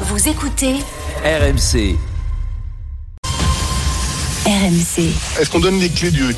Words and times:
Vous 0.00 0.28
écoutez 0.28 0.76
RMC. 1.24 1.96
RMC. 4.46 5.12
Est-ce 5.40 5.50
qu'on 5.50 5.60
donne 5.60 5.78
les 5.78 5.88
clés 5.88 6.10
du, 6.10 6.34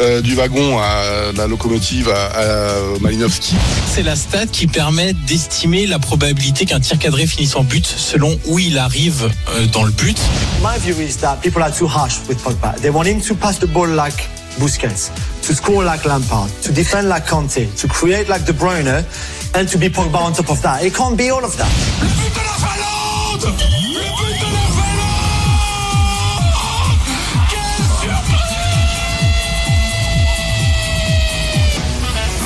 euh, 0.00 0.20
du 0.20 0.34
wagon 0.34 0.78
à 0.78 1.32
la 1.36 1.46
locomotive 1.46 2.10
à, 2.10 2.26
à 2.38 2.72
Malinowski? 3.00 3.56
C'est 3.92 4.02
la 4.02 4.14
stat 4.14 4.46
qui 4.46 4.66
permet 4.66 5.14
d'estimer 5.26 5.86
la 5.86 5.98
probabilité 5.98 6.66
qu'un 6.66 6.80
tir 6.80 6.98
cadré 6.98 7.26
finisse 7.26 7.56
en 7.56 7.64
but 7.64 7.84
selon 7.86 8.38
où 8.46 8.58
il 8.58 8.78
arrive 8.78 9.30
euh, 9.50 9.66
dans 9.66 9.84
le 9.84 9.90
but. 9.90 10.18
My 10.62 10.78
view 10.78 11.00
is 11.00 11.16
that 11.20 11.36
people 11.42 11.62
are 11.62 11.72
too 11.74 11.88
harsh 11.88 12.18
with 12.28 12.38
Pogba. 12.44 12.74
They 12.80 12.90
want 12.90 13.06
him 13.06 13.20
to 13.22 13.34
pass 13.34 13.58
the 13.58 13.66
ball 13.66 13.88
like 13.88 14.28
Busquets, 14.60 15.10
to 15.46 15.54
score 15.54 15.82
like 15.84 16.04
Lampard, 16.04 16.50
to 16.62 16.72
defend 16.72 17.08
like 17.08 17.26
Conte, 17.26 17.66
to 17.76 17.88
create 17.88 18.28
like 18.28 18.44
De 18.44 18.52
Bruyne, 18.52 19.04
and 19.54 19.68
to 19.68 19.78
be 19.78 19.88
Pogba 19.88 20.18
on 20.20 20.32
top 20.34 20.50
of 20.50 20.60
that. 20.62 20.84
It 20.84 20.94
can't 20.94 21.16
be 21.16 21.30
all 21.30 21.44
of 21.44 21.56
that. 21.56 21.72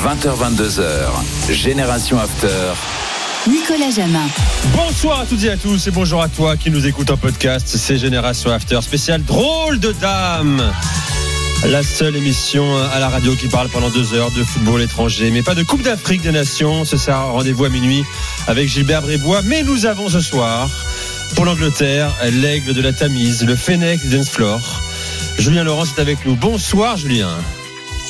20h22h, 0.04 1.52
Génération 1.52 2.18
After. 2.18 2.48
Nicolas 3.48 3.90
Jamin. 3.90 4.26
Bonsoir 4.76 5.20
à 5.20 5.26
toutes 5.26 5.42
et 5.44 5.50
à 5.50 5.56
tous 5.56 5.86
et 5.86 5.90
bonjour 5.90 6.22
à 6.22 6.28
toi 6.28 6.56
qui 6.56 6.70
nous 6.70 6.86
écoute 6.86 7.10
en 7.10 7.16
podcast. 7.16 7.66
C'est 7.76 7.98
Génération 7.98 8.50
After 8.50 8.80
spécial 8.82 9.22
drôle 9.22 9.80
de 9.80 9.92
dame. 9.92 10.72
La 11.66 11.82
seule 11.84 12.16
émission 12.16 12.76
à 12.76 12.98
la 12.98 13.08
radio 13.08 13.36
qui 13.36 13.46
parle 13.46 13.68
pendant 13.68 13.88
deux 13.88 14.14
heures 14.14 14.32
de 14.32 14.42
football 14.42 14.82
étranger, 14.82 15.30
mais 15.30 15.42
pas 15.42 15.54
de 15.54 15.62
Coupe 15.62 15.82
d'Afrique 15.82 16.22
des 16.22 16.32
Nations. 16.32 16.84
Ce 16.84 16.96
sera 16.96 17.22
rendez-vous 17.24 17.64
à 17.64 17.68
minuit 17.68 18.04
avec 18.48 18.68
Gilbert 18.68 19.02
Brébois. 19.02 19.42
Mais 19.44 19.62
nous 19.62 19.86
avons 19.86 20.08
ce 20.08 20.20
soir, 20.20 20.68
pour 21.36 21.44
l'Angleterre, 21.44 22.12
l'aigle 22.32 22.74
de 22.74 22.82
la 22.82 22.92
Tamise, 22.92 23.44
le 23.44 23.54
Fennec 23.54 24.06
d'Ensflore. 24.08 24.82
Julien 25.38 25.62
Laurent 25.62 25.84
est 25.84 26.00
avec 26.00 26.26
nous. 26.26 26.34
Bonsoir 26.34 26.96
Julien. 26.96 27.30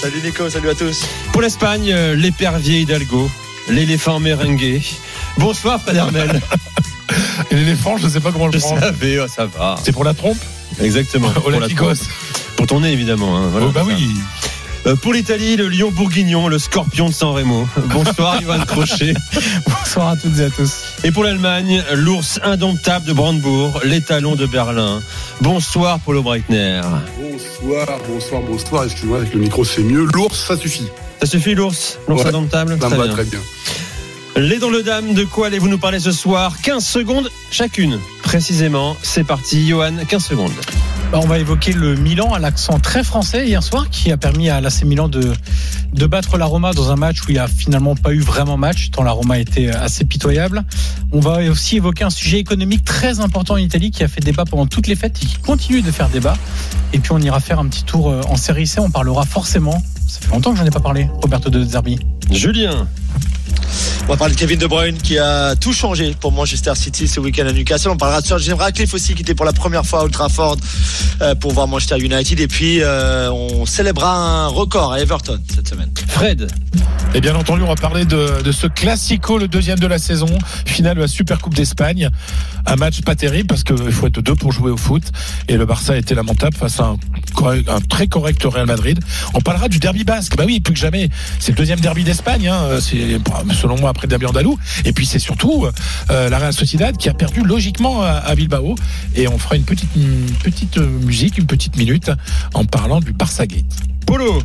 Salut 0.01 0.23
Nico, 0.25 0.49
salut 0.49 0.71
à 0.71 0.75
tous. 0.75 1.03
Pour 1.33 1.43
l'Espagne, 1.43 1.93
euh, 1.93 2.17
l'épervier 2.17 2.81
Hidalgo, 2.81 3.31
l'éléphant 3.69 4.19
merengue. 4.19 4.81
Bonsoir. 5.37 5.79
Et 7.51 7.55
l'éléphant, 7.55 7.99
je 7.99 8.07
ne 8.07 8.11
sais 8.11 8.21
pas 8.21 8.33
comment 8.33 8.47
le 8.47 8.53
Je 8.55 8.59
prendre. 8.59 8.81
savais, 8.81 9.19
oh, 9.19 9.27
ça 9.29 9.45
va. 9.45 9.77
C'est 9.85 9.93
pour 9.93 10.05
la 10.05 10.15
trompe? 10.15 10.39
Exactement. 10.81 11.29
Pour, 11.31 11.51
la 11.51 11.59
Olympiakos. 11.59 11.95
trompe. 11.95 12.42
Pour 12.63 12.69
ton 12.69 12.79
nez, 12.79 12.93
évidemment. 12.93 13.37
hein, 13.39 13.49
voilà, 13.51 13.67
Oh, 13.67 13.73
bah 13.73 13.83
oui. 13.85 14.09
Euh, 14.87 14.95
pour 14.95 15.13
l'Italie, 15.13 15.57
le 15.57 15.67
lion 15.69 15.91
bourguignon, 15.91 16.47
le 16.47 16.61
scorpion 16.61 17.09
de 17.09 17.13
San 17.13 17.31
Remo. 17.31 17.67
Bonsoir, 17.87 18.41
Johan 18.41 18.61
Crochet. 18.65 19.15
Bonsoir 19.67 20.11
à 20.11 20.17
toutes 20.17 20.39
et 20.39 20.45
à 20.45 20.51
tous. 20.51 20.73
Et 21.03 21.11
pour 21.11 21.25
l'Allemagne, 21.25 21.83
l'ours 21.95 22.39
indomptable 22.45 23.05
de 23.05 23.13
Brandebourg, 23.13 23.81
l'étalon 23.83 24.37
de 24.37 24.47
Berlin. 24.47 25.03
Bonsoir, 25.41 25.99
Paulo 25.99 26.23
Breitner. 26.23 26.83
Bonsoir, 27.21 27.99
bonsoir, 28.09 28.43
bonsoir. 28.43 28.85
Excuse-moi, 28.85 29.19
avec 29.19 29.35
le 29.35 29.41
micro 29.41 29.65
c'est 29.65 29.83
mieux. 29.83 30.05
L'ours, 30.15 30.47
ça 30.47 30.57
suffit. 30.57 30.87
Ça 31.21 31.27
suffit, 31.27 31.57
l'ours? 31.57 31.99
L'ours 32.07 32.23
Ouais. 32.23 32.29
indomptable? 32.29 32.79
Ça 32.81 32.89
me 32.91 32.95
va 32.95 33.05
bien. 33.07 33.13
très 33.13 33.25
bien. 33.25 33.41
Les 34.37 34.61
dents 34.61 34.71
le 34.71 34.85
dame, 34.85 35.15
de 35.15 35.25
quoi 35.25 35.49
allez-vous 35.49 35.67
nous 35.69 35.79
parler 35.79 35.99
ce 35.99 36.13
soir? 36.13 36.55
15 36.63 36.87
secondes 36.87 37.29
chacune. 37.51 37.99
Précisément, 38.23 38.97
c'est 39.03 39.25
parti. 39.25 39.67
Johan, 39.67 39.95
15 40.07 40.25
secondes. 40.25 40.53
Bah, 41.13 41.19
on 41.23 41.27
va 41.27 41.39
évoquer 41.39 41.75
le 41.75 41.95
Milan 41.95 42.33
à 42.33 42.39
l'accent 42.39 42.79
très 42.79 43.05
français 43.05 43.47
hier 43.47 43.63
soir 43.63 43.91
qui 43.91 44.11
a 44.11 44.17
permis 44.17 44.49
à 44.49 44.63
l'AC 44.63 44.85
Milan 44.85 45.09
de, 45.09 45.35
de 45.93 46.07
battre 46.07 46.39
la 46.39 46.47
Roma 46.47 46.73
dans 46.73 46.91
un 46.91 46.97
match 46.97 47.21
où 47.21 47.25
il 47.29 47.35
n'y 47.35 47.39
a 47.39 47.49
finalement 47.49 47.95
pas 47.95 48.15
eu 48.15 48.21
vraiment 48.21 48.57
match 48.57 48.91
tant 48.91 49.03
la 49.03 49.11
Roma 49.11 49.39
était 49.39 49.69
assez 49.69 50.07
pitoyable. 50.07 50.65
On 51.13 51.21
va 51.21 51.43
aussi 51.51 51.77
évoquer 51.77 52.05
un 52.05 52.11
sujet 52.11 52.39
économique 52.39 52.83
très 52.87 53.21
important 53.21 53.55
en 53.55 53.59
Italie 53.59 53.91
qui 53.91 54.03
a 54.03 54.09
fait 54.09 54.23
débat 54.23 54.47
pendant 54.47 54.65
toutes 54.65 54.87
les 54.87 54.97
fêtes 54.97 55.23
et 55.23 55.27
qui 55.27 55.37
continue 55.37 55.83
de 55.83 55.91
faire 55.91 56.09
débat. 56.09 56.39
Et 56.95 56.99
puis 56.99 57.13
on 57.13 57.19
ira 57.19 57.41
faire 57.41 57.59
un 57.59 57.67
petit 57.67 57.85
tour 57.85 58.09
euh, 58.09 58.23
en 58.31 58.37
série 58.37 58.67
C. 58.67 58.81
On 58.81 58.91
parlera 58.91 59.27
forcément, 59.27 59.83
ça 60.09 60.19
fait 60.19 60.31
longtemps 60.31 60.53
que 60.53 60.59
j'en 60.61 60.65
ai 60.65 60.71
pas 60.71 60.81
parlé, 60.81 61.11
Roberto 61.21 61.51
De 61.51 61.63
Zerbi. 61.63 61.99
Julien. 62.31 62.89
On 64.05 64.13
va 64.13 64.17
parler 64.17 64.35
de 64.35 64.39
Kevin 64.41 64.59
De 64.59 64.67
Bruyne 64.67 64.99
qui 64.99 65.19
a 65.19 65.55
tout 65.55 65.73
changé 65.73 66.15
pour 66.19 66.33
Manchester 66.33 66.73
City 66.75 67.07
ce 67.07 67.21
week-end 67.21 67.47
à 67.47 67.53
Newcastle. 67.53 67.91
On 67.91 67.97
parlera 67.97 68.21
de 68.21 68.27
Sir 68.27 68.39
Jim 68.39 68.57
Ratcliffe 68.57 68.93
aussi 68.95 69.15
qui 69.15 69.23
était 69.23 69.35
pour 69.35 69.47
la 69.47 69.53
première 69.53 69.87
fois 69.87 70.01
à 70.01 70.03
Old 70.05 70.13
Trafford 70.13 70.57
euh, 71.21 71.35
pour 71.35 71.53
voir 71.53 71.69
Manchester 71.69 71.99
United. 71.99 72.41
Et 72.41 72.49
puis 72.49 72.81
euh, 72.81 73.31
on 73.31 73.65
célébrera 73.65 74.15
un 74.15 74.47
record 74.49 74.93
à 74.93 75.01
Everton 75.01 75.41
cette 75.55 75.69
semaine. 75.69 75.91
Fred. 76.09 76.51
Et 77.15 77.21
bien 77.21 77.37
entendu, 77.37 77.63
on 77.63 77.69
va 77.69 77.75
parler 77.75 78.05
de, 78.05 78.43
de 78.43 78.53
ce 78.53 78.67
classico, 78.67 79.39
le 79.39 79.47
deuxième 79.47 79.79
de 79.79 79.87
la 79.87 79.99
saison, 79.99 80.27
finale 80.65 80.97
de 80.97 81.03
la 81.03 81.09
Super 81.09 81.41
Coupe 81.41 81.55
d'Espagne. 81.55 82.09
Un 82.65 82.77
match 82.77 83.03
pas 83.03 83.15
terrible 83.15 83.47
parce 83.49 83.65
qu'il 83.65 83.93
faut 83.93 84.07
être 84.07 84.21
deux 84.21 84.35
pour 84.35 84.51
jouer 84.53 84.71
au 84.71 84.77
foot. 84.77 85.03
Et 85.49 85.57
le 85.57 85.67
Barça 85.67 85.97
était 85.97 86.15
lamentable 86.15 86.57
face 86.57 86.81
à 86.81 86.85
un 86.85 87.81
très 87.89 88.07
correct 88.07 88.43
Real 88.45 88.67
Madrid. 88.67 88.99
On 89.35 89.41
parlera 89.41 89.69
du 89.69 89.79
derby 89.79 90.05
basque. 90.05 90.37
Bah 90.37 90.45
oui, 90.47 90.61
plus 90.61 90.75
que 90.75 90.81
jamais. 90.81 91.11
C'est 91.39 91.53
le 91.53 91.57
deuxième 91.57 91.81
derby 91.81 92.05
d'Espagne. 92.05 92.49
Hein. 92.49 92.79
C'est 92.81 93.19
selon 93.53 93.79
moi 93.79 93.91
après 93.91 94.07
le 94.07 94.11
derby 94.11 94.27
andalou. 94.27 94.59
Et 94.85 94.93
puis 94.93 95.07
c'est 95.07 95.19
surtout 95.19 95.67
euh, 96.11 96.29
la 96.29 96.39
Real 96.39 96.53
Sociedad 96.53 96.97
qui 96.97 97.09
a 97.09 97.15
perdu 97.15 97.43
logiquement 97.43 98.03
à, 98.03 98.35
Bilbao. 98.35 98.75
Et 99.15 99.29
on 99.29 99.39
fera 99.39 99.57
une 99.57 99.65
petite, 99.65 99.91
petite 100.43 100.79
euh, 100.79 100.87
musique, 100.87 101.39
une 101.39 101.47
petite 101.47 101.77
minute 101.77 102.11
en 102.55 102.65
parlant 102.65 103.01
du 103.01 103.13
Barça 103.13 103.47
Gate. 103.47 103.92
Polo. 104.07 104.39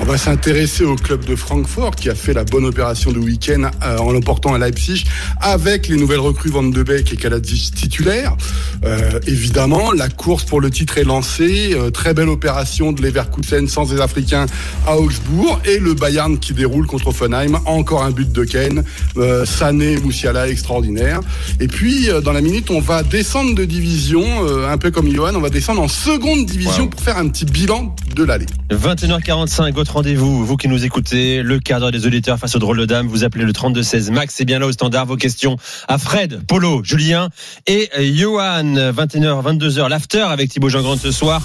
On 0.00 0.04
va 0.04 0.18
s'intéresser 0.18 0.84
au 0.84 0.94
club 0.96 1.24
de 1.24 1.34
Francfort 1.34 1.96
qui 1.96 2.10
a 2.10 2.14
fait 2.14 2.34
la 2.34 2.44
bonne 2.44 2.64
opération 2.66 3.12
de 3.12 3.18
week-end 3.18 3.70
euh, 3.84 3.98
en 3.98 4.12
l'emportant 4.12 4.52
à 4.52 4.58
Leipzig 4.58 5.04
avec 5.40 5.88
les 5.88 5.96
nouvelles 5.96 6.20
recrues 6.20 6.50
Van 6.50 6.62
de 6.62 6.82
Beek 6.82 7.12
et 7.12 7.16
Kaladzic 7.16 7.74
titulaires. 7.74 8.36
Euh, 8.84 9.18
évidemment, 9.26 9.92
la 9.92 10.08
course 10.08 10.44
pour 10.44 10.60
le 10.60 10.70
titre 10.70 10.98
est 10.98 11.04
lancée. 11.04 11.70
Euh, 11.74 11.90
très 11.90 12.14
belle 12.14 12.28
opération 12.28 12.92
de 12.92 13.00
Leverkusen 13.02 13.68
sans 13.68 13.90
les 13.92 14.00
Africains 14.00 14.46
à 14.86 14.98
Augsbourg 14.98 15.60
et 15.64 15.78
le 15.78 15.94
Bayern 15.94 16.38
qui 16.38 16.52
déroule 16.52 16.86
contre 16.86 17.08
Offenheim. 17.08 17.58
Encore 17.64 18.02
un 18.02 18.10
but 18.10 18.30
de 18.30 18.44
Ken. 18.44 18.84
Euh, 19.16 19.44
Sané, 19.46 19.96
Moussiala 19.98 20.48
extraordinaire. 20.48 21.20
Et 21.58 21.68
puis 21.68 22.10
euh, 22.10 22.20
dans 22.20 22.32
la 22.32 22.42
minute, 22.42 22.70
on 22.70 22.80
va 22.80 23.02
descendre 23.02 23.54
de 23.54 23.64
division, 23.64 24.22
euh, 24.44 24.70
un 24.70 24.78
peu 24.78 24.90
comme 24.90 25.08
Johan, 25.12 25.34
on 25.34 25.40
va 25.40 25.50
descendre 25.50 25.80
en 25.80 25.88
seconde 25.88 26.44
division 26.44 26.84
Wow. 26.84 26.88
pour 26.90 27.00
faire 27.00 27.16
un 27.16 27.28
petit 27.28 27.44
bilan 27.44 27.94
de 28.14 28.24
l'année. 28.24 28.46
21h45, 28.70 29.72
votre 29.74 29.92
rendez-vous, 29.92 30.44
vous 30.44 30.56
qui 30.56 30.66
nous 30.66 30.84
écoutez, 30.84 31.40
le 31.42 31.60
cadre 31.60 31.92
des 31.92 32.04
auditeurs 32.04 32.36
face 32.36 32.56
au 32.56 32.58
drôle 32.58 32.78
de 32.78 32.84
dame, 32.84 33.06
vous 33.06 33.22
appelez 33.22 33.44
le 33.44 33.52
3216. 33.52 34.10
Max, 34.10 34.34
c'est 34.34 34.44
bien 34.44 34.58
là 34.58 34.66
au 34.66 34.72
standard, 34.72 35.06
vos 35.06 35.16
questions 35.16 35.56
à 35.86 35.98
Fred, 35.98 36.40
Polo, 36.48 36.82
Julien 36.82 37.28
et 37.68 37.88
Johan. 38.12 38.74
21h, 38.74 39.58
22h, 39.58 39.88
l'after 39.88 40.22
avec 40.22 40.50
Thibaut 40.50 40.68
Jean-Grande 40.68 40.98
ce 40.98 41.12
soir. 41.12 41.42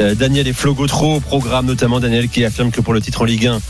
Euh, 0.00 0.14
Daniel 0.14 0.48
et 0.48 0.54
Flo 0.54 0.72
Gautreau 0.74 1.16
au 1.16 1.20
programme, 1.20 1.66
notamment 1.66 2.00
Daniel 2.00 2.30
qui 2.30 2.42
affirme 2.42 2.70
que 2.70 2.80
pour 2.80 2.94
le 2.94 3.02
titre 3.02 3.20
en 3.20 3.24
Ligue 3.24 3.48
1, 3.48 3.60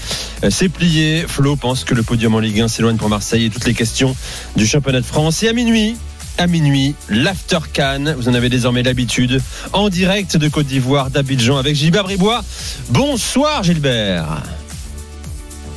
euh, 0.44 0.50
c'est 0.50 0.68
plié. 0.68 1.24
Flo 1.26 1.56
pense 1.56 1.82
que 1.82 1.94
le 1.94 2.04
podium 2.04 2.36
en 2.36 2.38
Ligue 2.38 2.60
1 2.60 2.68
s'éloigne 2.68 2.98
pour 2.98 3.08
Marseille 3.08 3.46
et 3.46 3.50
toutes 3.50 3.66
les 3.66 3.74
questions 3.74 4.14
du 4.54 4.64
championnat 4.64 5.00
de 5.00 5.06
France. 5.06 5.42
Et 5.42 5.48
à 5.48 5.52
minuit, 5.52 5.96
à 6.38 6.46
minuit, 6.46 6.94
l'After 7.08 7.58
Cannes. 7.72 8.14
Vous 8.18 8.28
en 8.28 8.34
avez 8.34 8.48
désormais 8.48 8.82
l'habitude. 8.82 9.40
En 9.72 9.88
direct 9.88 10.36
de 10.36 10.48
Côte 10.48 10.66
d'Ivoire, 10.66 11.10
d'Abidjan, 11.10 11.56
avec 11.58 11.74
Gilbert 11.76 12.04
Bribois. 12.04 12.42
Bonsoir 12.90 13.62
Gilbert. 13.62 14.42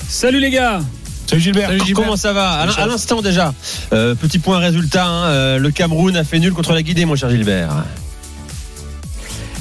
Salut 0.07 0.40
les 0.40 0.50
gars 0.52 0.81
Salut 1.28 1.42
Gilbert. 1.42 1.72
Comment 1.96 2.16
ça 2.18 2.34
va 2.34 2.52
À 2.52 2.66
l'in- 2.68 2.74
À 2.74 2.86
l'instant 2.86 3.22
déjà. 3.22 3.54
Euh, 3.94 4.13
petit 4.16 4.38
point 4.40 4.60
résultat. 4.60 5.06
hein, 5.07 5.25
euh, 5.25 5.57
le 5.57 5.72
Cameroun 5.72 6.16
a 6.16 6.24
fait 6.24 6.40
nul 6.40 6.54
contre 6.54 6.72
la 6.74 6.84
Guinée, 6.84 7.06
mon 7.06 7.16
cher 7.16 7.30
Gilbert. 7.30 7.84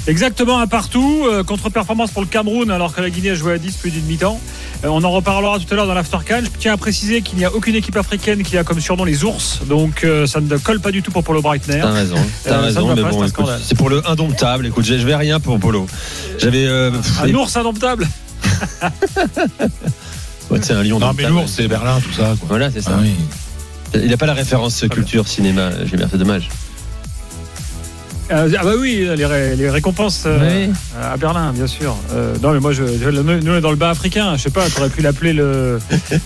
Exactement 0.07 0.59
un 0.59 0.67
partout, 0.67 1.25
euh, 1.25 1.43
contre-performance 1.43 2.11
pour 2.11 2.21
le 2.21 2.27
Cameroun 2.27 2.69
alors 2.69 2.93
que 2.93 3.01
la 3.01 3.09
Guinée 3.09 3.31
a 3.31 3.35
joué 3.35 3.53
à 3.53 3.57
10 3.57 3.75
plus 3.77 3.89
d'une 3.89 4.05
mi-temps. 4.05 4.39
Euh, 4.83 4.87
on 4.89 5.03
en 5.03 5.09
reparlera 5.11 5.57
tout 5.57 5.65
à 5.71 5.75
l'heure 5.75 5.87
dans 5.87 5.95
l'Aftercan. 5.95 6.41
Je 6.43 6.49
tiens 6.59 6.73
à 6.73 6.77
préciser 6.77 7.21
qu'il 7.23 7.39
n'y 7.39 7.45
a 7.45 7.51
aucune 7.53 7.73
équipe 7.75 7.97
africaine 7.97 8.43
qui 8.43 8.55
a 8.57 8.63
comme 8.63 8.79
surnom 8.79 9.03
les 9.03 9.23
ours, 9.23 9.61
donc 9.67 10.03
euh, 10.03 10.27
ça 10.27 10.41
ne 10.41 10.57
colle 10.57 10.79
pas 10.79 10.91
du 10.91 11.01
tout 11.01 11.09
pour 11.11 11.23
Polo 11.23 11.41
Breitner. 11.41 11.79
T'as 11.81 11.91
raison. 11.91 12.15
T'as 12.43 12.51
Euh, 12.51 12.61
raison, 12.61 12.95
mais 12.95 13.01
bon, 13.01 13.25
c'est 13.63 13.75
pour 13.77 13.89
le 13.89 14.07
indomptable. 14.07 14.67
Écoute, 14.67 14.85
je 14.85 14.93
vais 14.93 15.15
rien 15.15 15.39
pour 15.39 15.59
Polo. 15.59 15.87
J'avais. 16.37 16.67
Euh, 16.67 16.91
Un 17.23 17.33
ours 17.33 17.55
indomptable 17.57 18.07
ouais, 20.51 20.59
c'est 20.61 20.73
un 20.73 20.83
lion 20.83 20.99
Non 20.99 21.13
mais 21.17 21.23
lourd, 21.27 21.45
c'est 21.47 21.67
Berlin, 21.67 21.99
tout 21.99 22.13
ça. 22.13 22.35
Quoi. 22.39 22.47
Voilà, 22.47 22.69
c'est 22.71 22.81
ça. 22.81 22.91
Ah 22.93 22.99
oui. 23.01 23.11
Il 23.95 24.09
n'a 24.09 24.17
pas 24.17 24.25
la 24.27 24.33
référence 24.33 24.83
culture 24.91 25.27
cinéma, 25.27 25.71
Gilbert, 25.85 26.09
c'est 26.11 26.17
dommage. 26.17 26.49
Euh, 28.31 28.49
ah 28.59 28.63
bah 28.63 28.71
oui, 28.79 29.07
les, 29.15 29.25
ré- 29.25 29.55
les 29.55 29.69
récompenses 29.69 30.23
euh, 30.25 30.67
Oui. 30.67 30.73
à 30.99 31.15
Berlin, 31.15 31.53
bien 31.53 31.67
sûr. 31.67 31.95
Euh, 32.11 32.33
non 32.41 32.53
mais 32.53 32.59
moi, 32.59 32.71
je, 32.73 32.83
je- 32.83 33.09
nous 33.11 33.51
on 33.51 33.57
est 33.57 33.61
dans 33.61 33.69
le 33.69 33.75
bas 33.75 33.91
africain. 33.91 34.35
Je 34.35 34.41
sais 34.41 34.49
pas, 34.49 34.67
t'aurais 34.67 34.89
pu 34.89 35.01
l'appeler 35.03 35.31
le, 35.31 35.79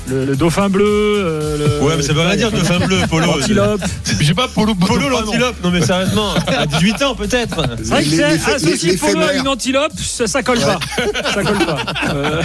le, 0.08 0.24
le 0.26 0.36
dauphin 0.38 0.70
bleu. 0.70 0.86
euh, 0.88 1.58
le- 1.80 1.86
Ouais, 1.86 1.96
mais 1.98 2.02
ça 2.04 2.14
veut 2.14 2.22
rien 2.22 2.38
dire, 2.38 2.52
dauphin 2.52 2.80
bleu, 2.80 3.00
Polo. 3.10 3.26
L'antilope. 3.38 3.82
J'ai 4.22 4.34
pas 4.34 4.48
Polo 4.48 4.76
Polo 4.76 5.10
l'antilope, 5.10 5.58
non 5.62 5.72
mais 5.72 5.82
sérieusement, 5.82 6.34
à 6.48 6.66
18 6.66 7.02
ans 7.04 7.16
peut-être. 7.16 7.64
C'est 7.84 7.90
vrai 7.90 8.04
que 8.06 8.56
associé 8.56 8.96
polo 8.96 9.20
à 9.22 9.34
une 9.34 9.48
antilope, 9.50 9.92
ça, 10.00 10.26
ça 10.26 10.42
colle 10.42 10.60
pas. 10.62 10.80
Ça 11.34 11.44
colle 11.44 11.66
pas. 11.66 11.78
Euh, 12.14 12.42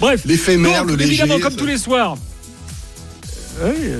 Bref. 0.00 0.22
L'éphémère, 0.24 0.84
le 0.84 0.96
léger. 0.96 1.10
Évidemment, 1.22 1.38
comme 1.38 1.54
tous 1.54 1.66
les 1.66 1.78
soirs. 1.78 2.16
Oui, 3.62 3.70
euh, 3.82 3.98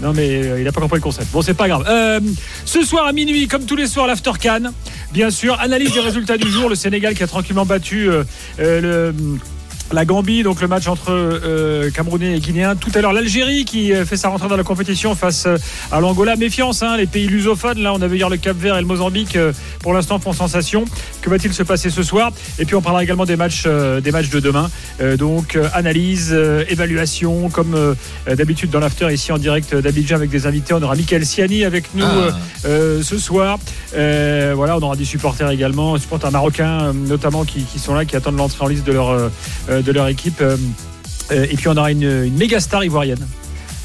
non 0.00 0.12
mais 0.12 0.28
euh, 0.28 0.58
il 0.58 0.64
n'a 0.64 0.72
pas 0.72 0.80
compris 0.80 0.98
le 0.98 1.02
concept. 1.02 1.30
Bon, 1.32 1.42
c'est 1.42 1.54
pas 1.54 1.68
grave. 1.68 1.84
Euh, 1.88 2.20
ce 2.64 2.82
soir 2.82 3.06
à 3.06 3.12
minuit, 3.12 3.48
comme 3.48 3.64
tous 3.64 3.76
les 3.76 3.86
soirs, 3.86 4.06
l'After 4.06 4.32
Can. 4.40 4.72
Bien 5.12 5.30
sûr, 5.30 5.58
analyse 5.60 5.92
des 5.92 6.00
résultats 6.00 6.36
du 6.36 6.50
jour. 6.50 6.68
Le 6.68 6.74
Sénégal 6.74 7.14
qui 7.14 7.22
a 7.22 7.26
tranquillement 7.26 7.66
battu 7.66 8.10
euh, 8.10 8.24
le. 8.58 9.14
La 9.92 10.04
Gambie, 10.04 10.42
donc 10.42 10.60
le 10.60 10.66
match 10.66 10.88
entre 10.88 11.10
euh, 11.12 11.90
Camerounais 11.90 12.36
et 12.36 12.40
Guinéens. 12.40 12.74
Tout 12.74 12.90
à 12.94 13.00
l'heure, 13.00 13.12
l'Algérie 13.12 13.64
qui 13.64 13.92
euh, 13.92 14.04
fait 14.04 14.16
sa 14.16 14.28
rentrée 14.30 14.48
dans 14.48 14.56
la 14.56 14.64
compétition 14.64 15.14
face 15.14 15.44
euh, 15.46 15.56
à 15.92 16.00
l'Angola. 16.00 16.34
Méfiance, 16.34 16.82
hein, 16.82 16.96
les 16.96 17.06
pays 17.06 17.28
lusophones. 17.28 17.78
Là, 17.78 17.92
on 17.94 18.02
avait 18.02 18.16
hier 18.16 18.28
le 18.28 18.36
Cap 18.36 18.56
Vert 18.56 18.76
et 18.76 18.80
le 18.80 18.86
Mozambique. 18.86 19.36
euh, 19.36 19.52
pour 19.80 19.94
l'instant, 19.94 20.18
font 20.18 20.32
sensation. 20.32 20.84
Que 21.22 21.30
va-t-il 21.30 21.54
se 21.54 21.62
passer 21.62 21.90
ce 21.90 22.02
soir? 22.02 22.32
Et 22.58 22.64
puis, 22.64 22.74
on 22.74 22.82
parlera 22.82 23.04
également 23.04 23.26
des 23.26 23.36
matchs, 23.36 23.62
euh, 23.66 24.00
des 24.00 24.10
matchs 24.10 24.28
de 24.28 24.40
demain. 24.40 24.68
Euh, 25.00 25.16
donc, 25.16 25.54
euh, 25.54 25.68
analyse, 25.72 26.30
euh, 26.32 26.64
évaluation, 26.68 27.48
comme 27.48 27.74
euh, 27.76 27.94
d'habitude 28.34 28.70
dans 28.70 28.80
l'after 28.80 29.12
ici 29.12 29.30
en 29.30 29.38
direct 29.38 29.72
d'Abidjan 29.74 30.16
avec 30.16 30.30
des 30.30 30.46
invités. 30.48 30.74
On 30.74 30.82
aura 30.82 30.96
Michael 30.96 31.24
Siani 31.24 31.64
avec 31.64 31.94
nous 31.94 32.04
Ah. 32.04 32.36
ce 32.64 33.18
soir. 33.18 33.58
Euh, 33.94 34.52
voilà, 34.56 34.76
on 34.76 34.80
aura 34.80 34.96
des 34.96 35.04
supporters 35.04 35.50
également, 35.50 35.96
supporters 35.98 36.32
marocains 36.32 36.92
notamment 36.92 37.44
qui, 37.44 37.62
qui 37.62 37.78
sont 37.78 37.94
là, 37.94 38.04
qui 38.04 38.16
attendent 38.16 38.36
l'entrée 38.36 38.64
en 38.64 38.68
liste 38.68 38.84
de 38.86 38.92
leur, 38.92 39.30
de 39.82 39.92
leur 39.92 40.08
équipe. 40.08 40.40
Euh, 40.40 40.56
euh, 41.32 41.46
et 41.50 41.56
puis 41.56 41.68
on 41.68 41.76
aura 41.76 41.90
une, 41.90 42.02
une 42.24 42.36
méga 42.36 42.60
star 42.60 42.84
ivoirienne. 42.84 43.26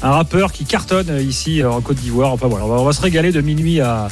Un 0.04 0.10
rappeur 0.10 0.52
qui 0.52 0.64
cartonne 0.64 1.10
euh, 1.10 1.22
ici 1.22 1.62
euh, 1.62 1.70
en 1.70 1.80
Côte 1.80 1.96
d'Ivoire. 1.96 2.32
Enfin 2.32 2.48
voilà, 2.48 2.64
on 2.64 2.68
va, 2.68 2.74
on 2.80 2.84
va 2.84 2.92
se 2.92 3.00
régaler 3.00 3.30
de 3.32 3.40
minuit 3.40 3.80
à, 3.80 4.08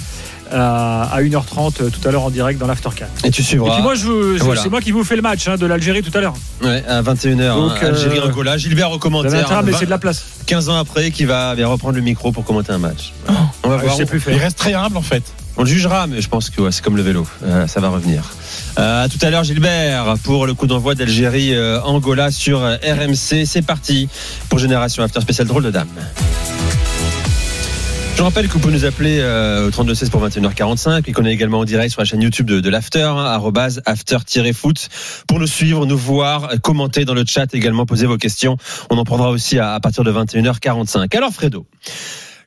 à, 0.53 1.03
à 1.15 1.21
1h30 1.23 1.83
euh, 1.83 1.91
tout 1.91 2.09
à 2.09 2.13
l'heure 2.13 2.23
en 2.25 2.31
direct 2.31 2.59
dans 2.61 2.67
l'Aftercan. 2.67 3.07
Et 3.25 3.31
tu 3.31 3.41
Et 3.41 3.45
suivras. 3.45 3.75
puis 3.75 3.83
moi, 3.83 3.95
je, 3.95 4.37
je- 4.39 4.43
Voilà. 4.45 4.63
c'est 4.63 4.69
moi 4.69 4.81
qui 4.81 4.91
vous 4.93 5.03
fais 5.05 5.17
le 5.17 5.23
match 5.23 5.47
hein, 5.49 5.57
de 5.57 5.67
l'Algérie 5.67 6.03
tout 6.03 6.17
à 6.17 6.21
l'heure. 6.21 6.35
Ouais, 6.63 6.85
à 6.89 7.03
21h, 7.03 7.55
Donc, 7.55 7.73
hein, 7.83 7.87
Algérie 7.89 8.19
euh, 8.19 8.27
Angola. 8.27 8.57
Gilbert 8.57 8.91
laisser 9.67 9.79
vingt- 9.81 9.85
de 9.87 9.91
la 9.91 9.99
place. 9.99 10.25
15 10.47 10.69
ans 10.69 10.77
après, 10.77 11.11
qui 11.11 11.25
va 11.25 11.55
bien 11.55 11.67
reprendre 11.69 11.95
le 11.97 12.03
micro 12.03 12.31
pour 12.33 12.45
commenter 12.45 12.73
un 12.73 12.79
match. 12.79 13.13
On 13.29 13.33
va 13.33 13.39
Ah, 13.65 13.83
voir. 13.83 13.93
je 13.93 13.97
sais 13.99 14.07
plus 14.07 14.21
Il 14.33 14.39
reste 14.39 14.59
très 14.59 14.75
humble 14.75 14.97
en 14.97 15.03
fait. 15.03 15.23
On 15.61 15.63
le 15.63 15.69
jugera, 15.69 16.07
mais 16.07 16.23
je 16.23 16.29
pense 16.31 16.49
que 16.49 16.71
c'est 16.71 16.83
comme 16.83 16.97
le 16.97 17.03
vélo, 17.03 17.27
Euh, 17.43 17.67
ça 17.67 17.81
va 17.81 17.91
revenir. 17.91 18.25
Euh, 18.79 19.05
à 19.05 19.11
tout 19.11 19.19
à 19.21 19.29
l'heure, 19.29 19.45
Gilbert, 19.45 20.15
pour 20.25 20.47
le 20.47 20.55
coup 20.55 20.67
d'envoi 20.67 20.95
d'Algérie-Angola 20.95 22.31
sur 22.31 22.63
euh, 22.63 22.77
RMC. 22.83 23.45
C'est 23.45 23.61
parti 23.61 24.09
pour 24.49 24.59
Génération 24.59 25.03
After 25.03 25.21
spécial 25.21 25.47
drôle 25.47 25.65
de 25.65 25.71
dame. 25.71 25.91
Je 28.17 28.23
rappelle 28.23 28.49
que 28.49 28.55
vous 28.55 28.61
pouvez 28.61 28.73
nous 28.73 28.87
appeler 28.87 29.19
euh, 29.21 29.69
au 29.69 29.71
3216 29.71 30.09
pour 30.09 30.27
21h45 30.27 31.03
et 31.07 31.13
qu'on 31.13 31.27
est 31.27 31.33
également 31.33 31.59
en 31.59 31.65
direct 31.67 31.93
sur 31.93 32.01
la 32.01 32.07
chaîne 32.07 32.23
YouTube 32.23 32.47
de, 32.47 32.71
l'After, 32.71 33.03
hein, 33.03 33.41
after-foot, 33.85 34.89
pour 35.27 35.41
nous 35.41 35.47
suivre, 35.47 35.85
nous 35.85 35.99
voir, 35.99 36.53
euh, 36.53 36.57
commenter 36.57 37.05
dans 37.05 37.15
le 37.15 37.25
chat 37.27 37.55
également, 37.55 37.85
poser 37.85 38.07
vos 38.07 38.17
questions. 38.17 38.57
On 38.89 38.97
en 38.97 39.05
prendra 39.05 39.29
aussi 39.29 39.59
à, 39.59 39.75
à 39.75 39.81
partir 39.81 40.05
de 40.05 40.11
21h45. 40.11 41.15
Alors 41.15 41.33
Fredo, 41.33 41.67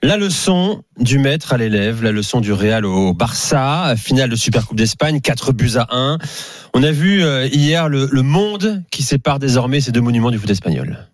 la 0.04 0.18
leçon 0.18 0.84
du 1.00 1.18
maître 1.18 1.54
à 1.54 1.58
l'élève, 1.58 2.04
la 2.04 2.12
leçon 2.12 2.42
du 2.42 2.52
Real 2.52 2.86
au 2.86 3.14
Barça, 3.14 3.96
finale 3.96 4.30
de 4.30 4.36
Supercoupe 4.36 4.76
d'Espagne, 4.76 5.22
4 5.22 5.54
buts 5.54 5.78
à 5.78 5.88
1. 5.92 6.18
On 6.74 6.84
a 6.84 6.92
vu 6.92 7.24
euh, 7.24 7.48
hier 7.48 7.88
le, 7.88 8.10
le 8.12 8.22
monde 8.22 8.84
qui 8.92 9.02
sépare 9.02 9.40
désormais 9.40 9.80
ces 9.80 9.94
deux 9.94 10.02
monuments 10.02 10.30
du 10.30 10.38
foot 10.38 10.50
espagnol. 10.50 11.08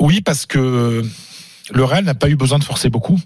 Oui, 0.00 0.20
parce 0.20 0.46
que 0.46 1.02
le 1.72 1.84
Real 1.84 2.04
n'a 2.04 2.14
pas 2.14 2.28
eu 2.28 2.36
besoin 2.36 2.60
de 2.60 2.64
forcer 2.64 2.90
beaucoup. 2.90 3.18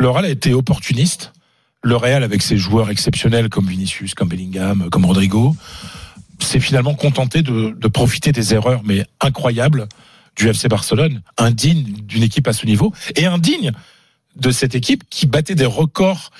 Le 0.00 0.08
Real 0.08 0.24
a 0.24 0.30
été 0.30 0.54
opportuniste. 0.54 1.34
Le 1.82 1.96
Real, 1.96 2.24
avec 2.24 2.40
ses 2.40 2.56
joueurs 2.56 2.88
exceptionnels 2.88 3.50
comme 3.50 3.66
Vinicius, 3.66 4.14
comme 4.14 4.28
Bellingham, 4.28 4.88
comme 4.90 5.04
Rodrigo, 5.04 5.54
s'est 6.40 6.60
finalement 6.60 6.94
contenté 6.94 7.42
de, 7.42 7.76
de 7.78 7.88
profiter 7.88 8.32
des 8.32 8.54
erreurs, 8.54 8.80
mais 8.84 9.04
incroyables, 9.20 9.86
du 10.36 10.48
FC 10.48 10.68
Barcelone, 10.68 11.22
indigne 11.36 11.84
d'une 12.02 12.22
équipe 12.22 12.46
à 12.48 12.52
ce 12.52 12.66
niveau, 12.66 12.92
et 13.14 13.26
indigne 13.26 13.72
de 14.36 14.50
cette 14.50 14.74
équipe 14.74 15.04
qui 15.10 15.26
battait 15.26 15.54
des 15.54 15.66
records 15.66 16.30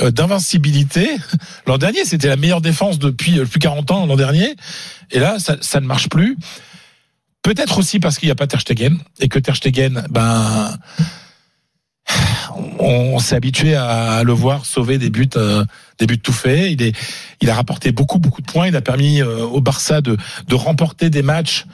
euh, 0.00 0.10
d'invincibilité. 0.10 1.08
L'an 1.66 1.78
dernier, 1.78 2.04
c'était 2.04 2.28
la 2.28 2.36
meilleure 2.36 2.60
défense 2.60 2.98
depuis 2.98 3.38
euh, 3.38 3.46
plus 3.46 3.58
40 3.58 3.90
ans 3.90 4.06
l'an 4.06 4.16
dernier. 4.16 4.54
Et 5.10 5.18
là, 5.18 5.38
ça, 5.38 5.56
ça 5.60 5.80
ne 5.80 5.86
marche 5.86 6.08
plus. 6.08 6.36
Peut-être 7.42 7.78
aussi 7.78 7.98
parce 7.98 8.18
qu'il 8.18 8.26
n'y 8.26 8.32
a 8.32 8.34
pas 8.34 8.46
Ter 8.46 8.60
Stegen 8.60 8.98
et 9.20 9.28
que 9.28 9.38
Ter 9.38 9.56
Stegen, 9.56 10.04
ben, 10.10 10.76
on, 12.78 13.18
s'est 13.18 13.36
habitué 13.36 13.74
à 13.74 14.22
le 14.22 14.32
voir 14.32 14.66
sauver 14.66 14.98
des 14.98 15.10
buts, 15.10 15.28
euh, 15.36 15.64
des 15.98 16.06
buts 16.06 16.18
tout 16.18 16.32
faits. 16.32 16.72
Il 16.72 16.92
il 17.40 17.50
a 17.50 17.54
rapporté 17.54 17.92
beaucoup, 17.92 18.18
beaucoup 18.18 18.42
de 18.42 18.46
points. 18.46 18.68
Il 18.68 18.76
a 18.76 18.82
permis 18.82 19.22
au 19.22 19.60
Barça 19.60 20.00
de, 20.00 20.16
de 20.48 20.54
remporter 20.54 21.08
des 21.10 21.22
matchs. 21.22 21.64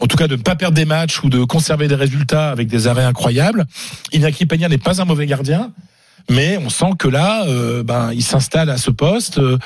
En 0.00 0.06
tout 0.06 0.16
cas, 0.16 0.28
de 0.28 0.36
ne 0.36 0.42
pas 0.42 0.54
perdre 0.54 0.76
des 0.76 0.84
matchs 0.84 1.22
ou 1.24 1.28
de 1.28 1.42
conserver 1.44 1.88
des 1.88 1.94
résultats 1.96 2.50
avec 2.50 2.68
des 2.68 2.86
arrêts 2.86 3.04
incroyables. 3.04 3.66
Iñaki 4.12 4.46
Peña 4.46 4.68
n'est 4.68 4.78
pas 4.78 5.00
un 5.02 5.04
mauvais 5.04 5.26
gardien, 5.26 5.72
mais 6.30 6.56
on 6.58 6.70
sent 6.70 6.92
que 6.98 7.08
là, 7.08 7.44
euh, 7.48 7.82
ben, 7.82 8.12
il 8.12 8.22
s'installe 8.22 8.70
à 8.70 8.76
ce 8.76 8.90
poste 8.90 9.38
euh, 9.38 9.58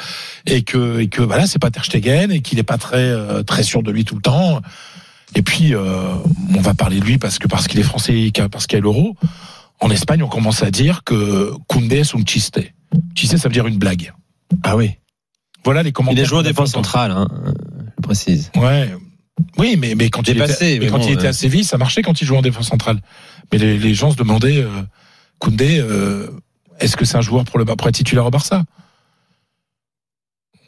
et 0.46 0.62
que, 0.62 1.00
et 1.00 1.08
que 1.08 1.20
voilà, 1.22 1.46
c'est 1.46 1.58
pas 1.58 1.70
Ter 1.70 1.84
Stegen 1.84 2.30
et 2.32 2.40
qu'il 2.40 2.56
n'est 2.56 2.62
pas 2.62 2.78
très, 2.78 2.96
euh, 2.98 3.42
très 3.42 3.62
sûr 3.62 3.82
de 3.82 3.90
lui 3.90 4.04
tout 4.04 4.14
le 4.14 4.22
temps. 4.22 4.60
Et 5.34 5.42
puis, 5.42 5.74
on 5.74 6.60
va 6.60 6.74
parler 6.74 7.00
de 7.00 7.04
lui 7.06 7.16
parce 7.16 7.38
que 7.38 7.48
parce 7.48 7.66
qu'il 7.66 7.80
est 7.80 7.84
français, 7.84 8.14
et 8.14 8.32
parce 8.50 8.66
qu'il 8.66 8.76
y 8.76 8.80
a 8.80 8.82
l'euro. 8.82 9.16
En 9.80 9.88
Espagne, 9.90 10.22
on 10.22 10.28
commence 10.28 10.62
à 10.62 10.70
dire 10.70 11.04
que 11.04 11.52
Koundé 11.68 12.00
est 12.00 12.14
un 12.14 12.18
chiste. 12.26 12.60
Chiste, 13.14 13.38
ça 13.38 13.48
veut 13.48 13.54
dire 13.54 13.66
une 13.66 13.78
blague. 13.78 14.12
Ah 14.62 14.76
oui. 14.76 14.90
Voilà 15.64 15.82
les 15.82 15.88
Il 15.88 15.92
commentaires. 15.94 16.22
est 16.22 16.26
joué 16.26 16.38
en 16.38 16.42
qu'on 16.42 16.46
a 16.46 16.50
défense 16.50 16.72
centrale, 16.72 17.12
hein, 17.12 17.28
je 17.96 18.02
précise. 18.02 18.50
Ouais. 18.56 18.94
Oui, 19.58 19.76
mais, 19.78 19.94
mais 19.94 20.10
quand, 20.10 20.26
il 20.28 20.34
Dépassé, 20.34 20.52
était, 20.52 20.78
mais 20.78 20.86
mais 20.86 20.90
quand 20.90 20.98
bon, 20.98 21.06
il 21.06 21.12
était 21.12 21.26
euh. 21.26 21.30
à 21.30 21.32
Séville, 21.32 21.64
ça 21.64 21.78
marchait 21.78 22.02
quand 22.02 22.20
il 22.20 22.26
jouait 22.26 22.38
en 22.38 22.42
défense 22.42 22.68
centrale. 22.68 22.98
Mais 23.50 23.58
les, 23.58 23.78
les 23.78 23.94
gens 23.94 24.10
se 24.10 24.16
demandaient, 24.16 24.62
euh, 24.62 24.82
Koundé, 25.38 25.78
euh, 25.80 26.28
est-ce 26.80 26.96
que 26.96 27.04
c'est 27.04 27.16
un 27.16 27.22
joueur 27.22 27.44
pour 27.44 27.58
le 27.58 27.64
pour 27.64 27.88
être 27.88 27.94
titulaire 27.94 28.26
au 28.26 28.30
Barça? 28.30 28.64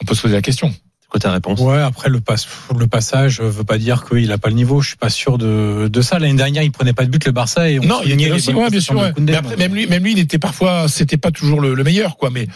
On 0.01 0.05
peut 0.05 0.15
se 0.15 0.21
poser 0.21 0.33
la 0.35 0.41
question. 0.41 0.71
C'est 0.99 1.07
quoi 1.09 1.19
ta 1.19 1.31
réponse? 1.31 1.59
Ouais, 1.59 1.81
après 1.81 2.09
le, 2.09 2.19
passe, 2.19 2.47
le 2.77 2.87
passage 2.87 3.39
veut 3.39 3.63
pas 3.63 3.77
dire 3.77 4.03
qu'il 4.05 4.31
a 4.31 4.37
pas 4.37 4.49
le 4.49 4.55
niveau. 4.55 4.81
Je 4.81 4.89
suis 4.89 4.97
pas 4.97 5.09
sûr 5.09 5.37
de, 5.37 5.87
de 5.87 6.01
ça. 6.01 6.19
L'année 6.19 6.33
dernière, 6.33 6.63
il 6.63 6.71
prenait 6.71 6.93
pas 6.93 7.05
de 7.05 7.09
but 7.09 7.25
le 7.25 7.31
Barça 7.31 7.69
et 7.69 7.79
on 7.79 7.83
Non, 7.83 8.01
il 8.03 8.11
était 8.11 8.25
les 8.25 8.31
aussi, 8.31 8.53
ouais, 8.53 8.69
bien 8.69 8.79
sûr. 8.79 8.95
ouais. 8.95 9.13
Koundé, 9.13 9.31
Mais 9.31 9.37
après, 9.37 9.55
même 9.57 9.73
lui, 9.73 9.87
même 9.87 10.03
lui, 10.03 10.11
il 10.13 10.19
était 10.19 10.39
parfois, 10.39 10.87
c'était 10.87 11.17
pas 11.17 11.31
toujours 11.31 11.61
le, 11.61 11.73
le 11.75 11.83
meilleur, 11.83 12.17
quoi. 12.17 12.29
Mais, 12.29 12.47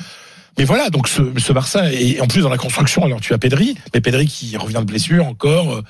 mais 0.59 0.65
voilà, 0.65 0.89
donc 0.89 1.07
ce, 1.07 1.21
ce 1.37 1.53
Barça, 1.53 1.89
et 1.89 2.19
en 2.19 2.27
plus 2.27 2.41
dans 2.41 2.49
la 2.49 2.57
construction, 2.57 3.05
alors 3.05 3.21
tu 3.21 3.33
as 3.33 3.37
Pedri, 3.37 3.77
mais 3.93 4.01
Pedri 4.01 4.27
qui 4.27 4.57
revient 4.57 4.79
de 4.79 4.83
blessure 4.83 5.25
encore, 5.25 5.77
euh, 5.77 5.83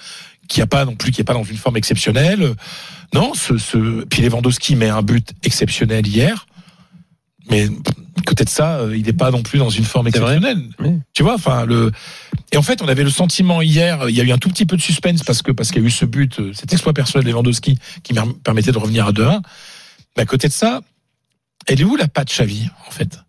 qui 0.47 0.61
a 0.61 0.67
pas 0.67 0.85
non 0.85 0.95
plus, 0.95 1.11
qui 1.11 1.21
est 1.21 1.23
pas 1.23 1.33
dans 1.33 1.43
une 1.43 1.57
forme 1.57 1.75
exceptionnelle. 1.75 2.53
Non, 3.15 3.33
ce, 3.33 3.57
ce, 3.57 4.05
puis 4.05 4.21
Lewandowski 4.21 4.75
met 4.75 4.89
un 4.89 5.01
but 5.01 5.33
exceptionnel 5.41 6.05
hier. 6.05 6.45
Mais 7.49 7.67
côté 8.27 8.43
de 8.43 8.49
ça, 8.49 8.81
euh, 8.81 8.95
il 8.95 9.07
n'est 9.07 9.13
pas 9.13 9.31
non 9.31 9.41
plus 9.41 9.57
dans 9.57 9.71
une 9.71 9.85
forme 9.85 10.07
exceptionnelle. 10.07 10.61
Oui. 10.77 10.99
Tu 11.15 11.23
vois, 11.23 11.33
enfin 11.33 11.65
le. 11.65 11.91
Et 12.51 12.57
en 12.57 12.61
fait, 12.61 12.83
on 12.83 12.87
avait 12.87 13.03
le 13.03 13.09
sentiment 13.09 13.63
hier, 13.63 14.07
il 14.07 14.15
y 14.15 14.21
a 14.21 14.23
eu 14.23 14.31
un 14.31 14.37
tout 14.37 14.49
petit 14.49 14.67
peu 14.67 14.77
de 14.77 14.83
suspense 14.83 15.23
parce 15.23 15.41
que 15.41 15.51
parce 15.51 15.71
qu'il 15.71 15.81
y 15.81 15.83
a 15.83 15.87
eu 15.87 15.91
ce 15.91 16.05
but, 16.05 16.39
euh, 16.39 16.53
cet 16.53 16.71
exploit 16.73 16.93
personnel 16.93 17.25
de 17.25 17.31
Lewandowski 17.31 17.79
qui 18.03 18.13
permettait 18.43 18.71
de 18.71 18.77
revenir 18.77 19.07
à 19.07 19.13
2-1. 19.13 19.41
Mais 20.15 20.21
à 20.21 20.25
côté 20.27 20.47
de 20.47 20.53
ça, 20.53 20.81
elle 21.65 21.81
est 21.81 21.85
où 21.85 21.95
la 21.95 22.07
patte 22.07 22.29
Xavi 22.29 22.69
en 22.87 22.91
fait? 22.91 23.19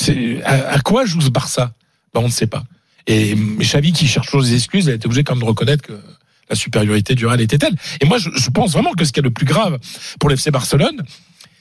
C'est 0.00 0.42
à, 0.44 0.80
quoi 0.80 1.04
joue 1.04 1.20
ce 1.20 1.28
Barça? 1.28 1.74
Ben, 2.14 2.20
On 2.20 2.28
ne 2.28 2.32
sait 2.32 2.46
pas. 2.46 2.64
Et 3.06 3.34
mais 3.34 3.64
Xavi 3.64 3.92
qui 3.92 4.06
cherche 4.06 4.26
toujours 4.26 4.42
des 4.42 4.54
excuses, 4.54 4.88
elle 4.88 4.94
été 4.94 5.06
obligée 5.06 5.24
quand 5.24 5.34
même 5.34 5.42
de 5.42 5.48
reconnaître 5.48 5.82
que 5.82 6.00
la 6.48 6.56
supériorité 6.56 7.14
du 7.14 7.26
Real 7.26 7.40
était 7.40 7.58
telle. 7.58 7.74
Et 8.00 8.06
moi, 8.06 8.16
je, 8.18 8.50
pense 8.50 8.72
vraiment 8.72 8.92
que 8.92 9.04
ce 9.04 9.12
qui 9.12 9.20
est 9.20 9.22
le 9.22 9.30
plus 9.30 9.44
grave 9.44 9.78
pour 10.18 10.30
l'FC 10.30 10.50
Barcelone, 10.50 11.02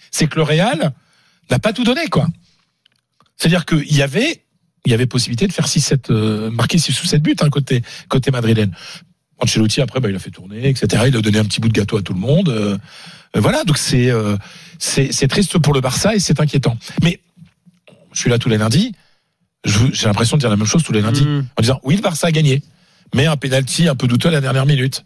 c'est 0.09 0.27
que 0.27 0.37
le 0.37 0.43
Real 0.43 0.93
n'a 1.51 1.59
pas 1.59 1.73
tout 1.73 1.83
donné, 1.83 2.07
quoi. 2.07 2.27
C'est-à-dire 3.35 3.65
qu'il 3.65 3.93
y 3.93 4.01
avait, 4.01 4.43
il 4.85 4.91
y 4.91 4.93
avait 4.93 5.05
possibilité 5.05 5.45
de 5.45 5.51
faire 5.51 5.67
6-7, 5.67 6.11
euh, 6.11 6.49
marquer 6.49 6.77
6 6.77 7.03
ou 7.03 7.05
7 7.05 7.21
buts, 7.21 7.35
hein, 7.41 7.49
côté, 7.49 7.83
côté 8.07 8.31
madrilène. 8.31 8.73
Ancelotti, 9.39 9.81
après, 9.81 9.99
bah, 9.99 10.09
il 10.09 10.15
a 10.15 10.19
fait 10.19 10.31
tourner, 10.31 10.69
etc. 10.69 11.03
Il 11.07 11.15
a 11.15 11.21
donné 11.21 11.39
un 11.39 11.45
petit 11.45 11.59
bout 11.59 11.69
de 11.69 11.73
gâteau 11.73 11.97
à 11.97 12.01
tout 12.01 12.13
le 12.13 12.19
monde. 12.19 12.49
euh, 12.49 12.77
euh, 13.35 13.39
voilà, 13.41 13.65
donc 13.65 13.77
c'est, 13.77 14.09
c'est, 14.79 15.11
c'est 15.11 15.27
triste 15.27 15.57
pour 15.59 15.73
le 15.73 15.81
Barça 15.81 16.15
et 16.15 16.19
c'est 16.19 16.39
inquiétant. 16.39 16.77
Mais, 17.03 17.19
je 18.11 18.19
suis 18.19 18.29
là 18.29 18.37
tous 18.39 18.49
les 18.49 18.57
lundis. 18.57 18.93
J'ai 19.65 20.05
l'impression 20.07 20.37
de 20.37 20.41
dire 20.41 20.49
la 20.49 20.55
même 20.55 20.65
chose 20.67 20.83
tous 20.83 20.93
les 20.93 21.01
lundis. 21.01 21.25
Mmh. 21.25 21.47
En 21.57 21.61
disant, 21.61 21.79
oui, 21.83 21.95
le 21.95 22.01
Barça 22.01 22.27
a 22.27 22.31
gagné. 22.31 22.63
Mais 23.13 23.25
un 23.25 23.35
penalty 23.37 23.87
un 23.87 23.95
peu 23.95 24.07
douteux 24.07 24.29
à 24.29 24.31
la 24.31 24.41
dernière 24.41 24.65
minute. 24.65 25.03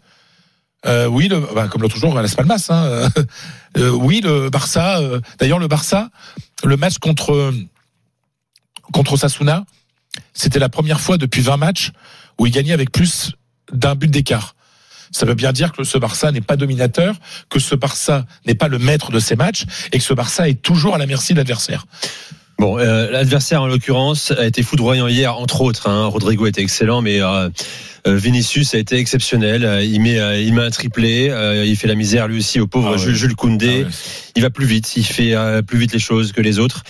Euh, 0.86 1.06
oui, 1.06 1.28
le, 1.28 1.40
bah, 1.54 1.68
comme 1.68 1.82
l'autre 1.82 1.96
jour 1.96 2.16
à 2.16 2.22
Las 2.22 2.34
Palmas. 2.34 2.66
Hein, 2.68 3.08
euh, 3.78 3.90
oui, 3.90 4.20
le 4.20 4.50
Barça. 4.50 4.98
euh, 5.00 5.20
D'ailleurs, 5.38 5.58
le 5.58 5.68
Barça, 5.68 6.10
le 6.64 6.76
match 6.76 6.98
contre 6.98 7.52
contre 8.92 9.14
Osasuna, 9.14 9.64
c'était 10.34 10.58
la 10.58 10.68
première 10.68 11.00
fois 11.00 11.16
depuis 11.16 11.40
20 11.40 11.56
matchs 11.56 11.92
où 12.38 12.46
il 12.46 12.52
gagnait 12.52 12.74
avec 12.74 12.92
plus 12.92 13.32
d'un 13.72 13.94
but 13.94 14.08
d'écart. 14.10 14.54
Ça 15.10 15.26
veut 15.26 15.34
bien 15.34 15.52
dire 15.52 15.72
que 15.72 15.84
ce 15.84 15.96
Barça 15.96 16.30
n'est 16.32 16.42
pas 16.42 16.56
dominateur, 16.56 17.16
que 17.48 17.58
ce 17.58 17.74
Barça 17.74 18.26
n'est 18.46 18.54
pas 18.54 18.68
le 18.68 18.78
maître 18.78 19.10
de 19.10 19.20
ses 19.20 19.36
matchs 19.36 19.64
et 19.92 19.98
que 19.98 20.04
ce 20.04 20.12
Barça 20.12 20.48
est 20.48 20.60
toujours 20.60 20.94
à 20.94 20.98
la 20.98 21.06
merci 21.06 21.32
de 21.32 21.38
l'adversaire. 21.38 21.86
Bon, 22.58 22.78
euh, 22.78 23.10
l'adversaire 23.10 23.62
en 23.62 23.66
l'occurrence 23.66 24.30
a 24.30 24.46
été 24.46 24.62
foudroyant 24.62 25.08
hier, 25.08 25.36
entre 25.36 25.60
autres. 25.60 25.88
Hein. 25.88 26.06
Rodrigo 26.06 26.46
était 26.46 26.62
excellent, 26.62 27.02
mais 27.02 27.20
euh, 27.20 27.48
euh, 28.06 28.16
Vinicius 28.16 28.74
a 28.74 28.78
été 28.78 28.96
exceptionnel. 28.96 29.64
Euh, 29.64 29.82
Il 29.82 30.00
met, 30.00 30.18
euh, 30.18 30.40
il 30.40 30.54
met 30.54 30.62
un 30.62 30.70
triplé, 30.70 31.30
euh, 31.30 31.64
il 31.66 31.76
fait 31.76 31.88
la 31.88 31.94
misère 31.96 32.28
lui 32.28 32.38
aussi 32.38 32.60
au 32.60 32.66
pauvre 32.66 32.92
Ah. 32.94 32.96
Jules, 32.96 33.14
Jules 33.16 33.34
Koundé. 33.36 33.82
Ah 33.84 33.86
ouais. 33.88 33.92
Il 34.36 34.42
va 34.42 34.50
plus 34.50 34.66
vite, 34.66 34.96
il 34.96 35.04
fait 35.04 35.34
plus 35.66 35.78
vite 35.78 35.92
les 35.92 35.98
choses 35.98 36.32
que 36.32 36.40
les 36.40 36.58
autres. 36.58 36.82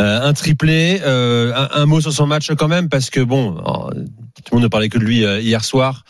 Euh, 0.00 0.20
un 0.28 0.32
triplé, 0.32 1.00
euh, 1.04 1.52
un, 1.54 1.82
un 1.82 1.86
mot 1.86 2.00
sur 2.00 2.12
son 2.12 2.26
match 2.26 2.50
quand 2.56 2.68
même, 2.68 2.88
parce 2.88 3.10
que 3.10 3.20
bon, 3.20 3.56
alors, 3.58 3.90
tout 3.92 4.42
le 4.52 4.56
monde 4.56 4.62
ne 4.62 4.68
parlait 4.68 4.88
que 4.88 4.98
de 4.98 5.04
lui 5.04 5.18
hier 5.22 5.64
soir. 5.64 6.04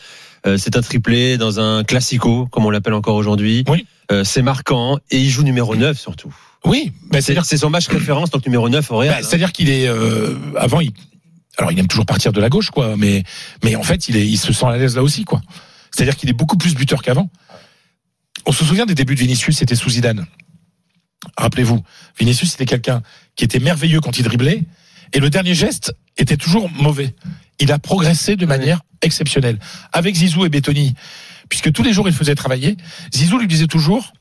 Euh, 0.47 0.57
c'est 0.59 0.77
un 0.77 0.83
triplé 0.83 1.37
dans 1.37 1.59
un 1.61 1.83
classico, 1.85 2.47
comme 2.47 2.65
on 2.67 2.71
l'appelle 2.71 2.95
encore 2.95 3.17
aujourd'hui. 3.17 3.65
Oui. 3.69 3.87
Euh, 4.11 4.25
c'est 4.25 4.43
marquant 4.43 4.99
et 5.11 5.19
il 5.19 5.29
joue 5.29 5.43
numéro 5.43 5.77
9 5.77 5.99
surtout. 5.99 6.35
Oui, 6.65 6.93
bah, 7.11 7.21
C'est 7.21 7.27
c'est-à-dire 7.27 7.45
c'est 7.45 7.57
son 7.57 7.71
match 7.71 7.89
référence, 7.89 8.31
donc 8.31 8.45
numéro 8.45 8.69
9 8.69 8.91
au 8.91 8.99
Real. 8.99 9.15
Bah, 9.15 9.23
C'est-à-dire 9.23 9.53
qu'il 9.53 9.71
est 9.71 9.87
euh, 9.89 10.35
avant 10.57 10.81
il 10.81 10.93
alors 11.57 11.73
il 11.73 11.79
aime 11.79 11.89
toujours 11.89 12.07
partir 12.07 12.33
de 12.33 12.41
la 12.41 12.49
gauche 12.49 12.71
quoi, 12.71 12.97
mais 12.97 13.25
mais 13.65 13.75
en 13.75 13.83
fait 13.83 14.09
il 14.09 14.17
est 14.17 14.27
il 14.27 14.39
se 14.39 14.53
sent 14.53 14.67
à 14.67 14.77
l'aise 14.77 14.97
là 14.97 15.03
aussi 15.03 15.25
quoi. 15.25 15.41
C'est-à-dire 15.91 16.17
qu'il 16.17 16.29
est 16.29 16.35
beaucoup 16.35 16.57
plus 16.57 16.75
buteur 16.75 17.03
qu'avant. 17.03 17.31
On 18.47 18.53
se 18.53 18.65
souvient 18.65 18.87
des 18.87 18.95
débuts 18.95 19.15
de 19.15 19.21
Vinicius, 19.21 19.59
c'était 19.59 19.75
sous 19.75 19.91
Zidane. 19.91 20.27
Rappelez-vous, 21.37 21.83
Vinicius 22.19 22.53
c'était 22.53 22.67
quelqu'un 22.67 23.03
qui 23.35 23.45
était 23.45 23.59
merveilleux 23.59 24.01
quand 24.01 24.19
il 24.19 24.25
driblait 24.25 24.63
et 25.13 25.21
le 25.21 25.31
dernier 25.31 25.55
geste 25.55 25.95
était 26.17 26.37
toujours 26.37 26.71
mauvais. 26.71 27.15
Il 27.59 27.73
a 27.73 27.79
progressé 27.79 28.37
de 28.37 28.47
manière 28.47 28.81
exceptionnelle 29.03 29.59
avec 29.93 30.15
Zizou 30.15 30.45
et 30.45 30.49
Bettoni 30.49 30.95
puisque 31.49 31.73
tous 31.73 31.83
les 31.83 31.93
jours 31.93 32.09
il 32.09 32.15
faisait 32.15 32.37
travailler. 32.37 32.77
Zizou 33.13 33.39
lui 33.39 33.49
disait 33.49 33.67
toujours 33.67 34.13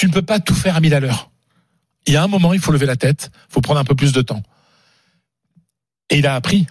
tu 0.00 0.06
ne 0.06 0.12
peux 0.12 0.22
pas 0.22 0.40
tout 0.40 0.54
faire 0.54 0.76
à 0.76 0.80
mille 0.80 0.94
à 0.94 1.00
l'heure. 1.00 1.30
Il 2.06 2.14
y 2.14 2.16
a 2.16 2.22
un 2.22 2.26
moment, 2.26 2.54
il 2.54 2.58
faut 2.58 2.72
lever 2.72 2.86
la 2.86 2.96
tête, 2.96 3.30
il 3.50 3.52
faut 3.52 3.60
prendre 3.60 3.78
un 3.80 3.84
peu 3.84 3.94
plus 3.94 4.12
de 4.12 4.22
temps. 4.22 4.42
Et 6.08 6.20
il 6.20 6.26
a 6.26 6.34
appris. 6.36 6.66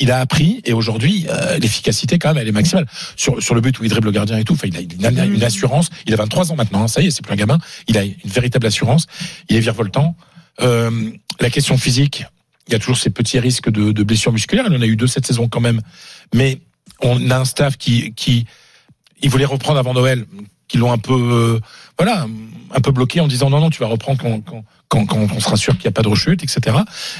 Il 0.00 0.10
a 0.10 0.18
appris 0.18 0.60
et 0.64 0.72
aujourd'hui 0.72 1.26
euh, 1.28 1.56
l'efficacité 1.58 2.18
quand 2.18 2.30
même 2.30 2.38
elle 2.38 2.48
est 2.48 2.52
maximale 2.52 2.86
sur 3.14 3.40
sur 3.40 3.54
le 3.54 3.60
but 3.60 3.78
où 3.78 3.84
il 3.84 3.90
dribble 3.90 4.06
le 4.06 4.12
gardien 4.12 4.38
et 4.38 4.42
tout. 4.42 4.56
Il 4.64 4.76
a 4.76 4.80
une, 5.24 5.44
assurance. 5.44 5.90
Il 6.06 6.12
a 6.12 6.16
23 6.16 6.50
ans 6.50 6.56
maintenant. 6.56 6.82
hein, 6.82 6.88
ça 6.88 7.00
y 7.00 7.06
est, 7.06 7.10
c'est 7.12 7.22
plus 7.22 7.32
un 7.32 7.36
gamin. 7.36 7.58
Il 7.86 7.96
a 7.96 8.02
une 8.02 8.14
véritable 8.24 8.66
assurance. 8.66 9.06
Il 9.48 9.54
est 9.54 9.60
virevoltant. 9.60 10.16
Euh, 10.60 11.12
la 11.38 11.50
question 11.50 11.78
physique, 11.78 12.24
il 12.66 12.72
y 12.72 12.74
a 12.74 12.80
toujours 12.80 12.98
ces 12.98 13.10
petits 13.10 13.38
risques 13.38 13.70
de, 13.70 13.92
de 13.92 14.02
blessures 14.02 14.32
musculaires. 14.32 14.64
Il 14.68 14.76
en 14.76 14.82
a 14.82 14.86
eu 14.86 14.96
deux 14.96 15.06
cette 15.06 15.26
saison 15.26 15.46
quand 15.46 15.60
même. 15.60 15.80
Mais 16.34 16.60
on 17.02 17.30
a 17.30 17.38
un 17.38 17.44
staff 17.44 17.76
qui 17.76 18.14
qui 18.14 18.46
il 19.22 19.30
voulait 19.30 19.44
reprendre 19.44 19.78
avant 19.78 19.94
Noël, 19.94 20.26
qui 20.68 20.76
l'ont 20.76 20.92
un 20.92 20.98
peu 20.98 21.14
euh, 21.14 21.60
voilà 21.98 22.26
un 22.70 22.80
peu 22.80 22.90
bloqué 22.90 23.20
en 23.20 23.26
disant 23.26 23.50
non 23.50 23.60
non 23.60 23.70
tu 23.70 23.80
vas 23.80 23.86
reprendre 23.86 24.20
quand 24.20 24.40
quand 24.40 24.64
quand, 24.88 25.06
quand 25.06 25.26
on 25.34 25.40
sera 25.40 25.56
sûr 25.56 25.74
qu'il 25.74 25.84
n'y 25.84 25.88
a 25.88 25.92
pas 25.92 26.02
de 26.02 26.08
rechute 26.08 26.42
etc. 26.42 26.76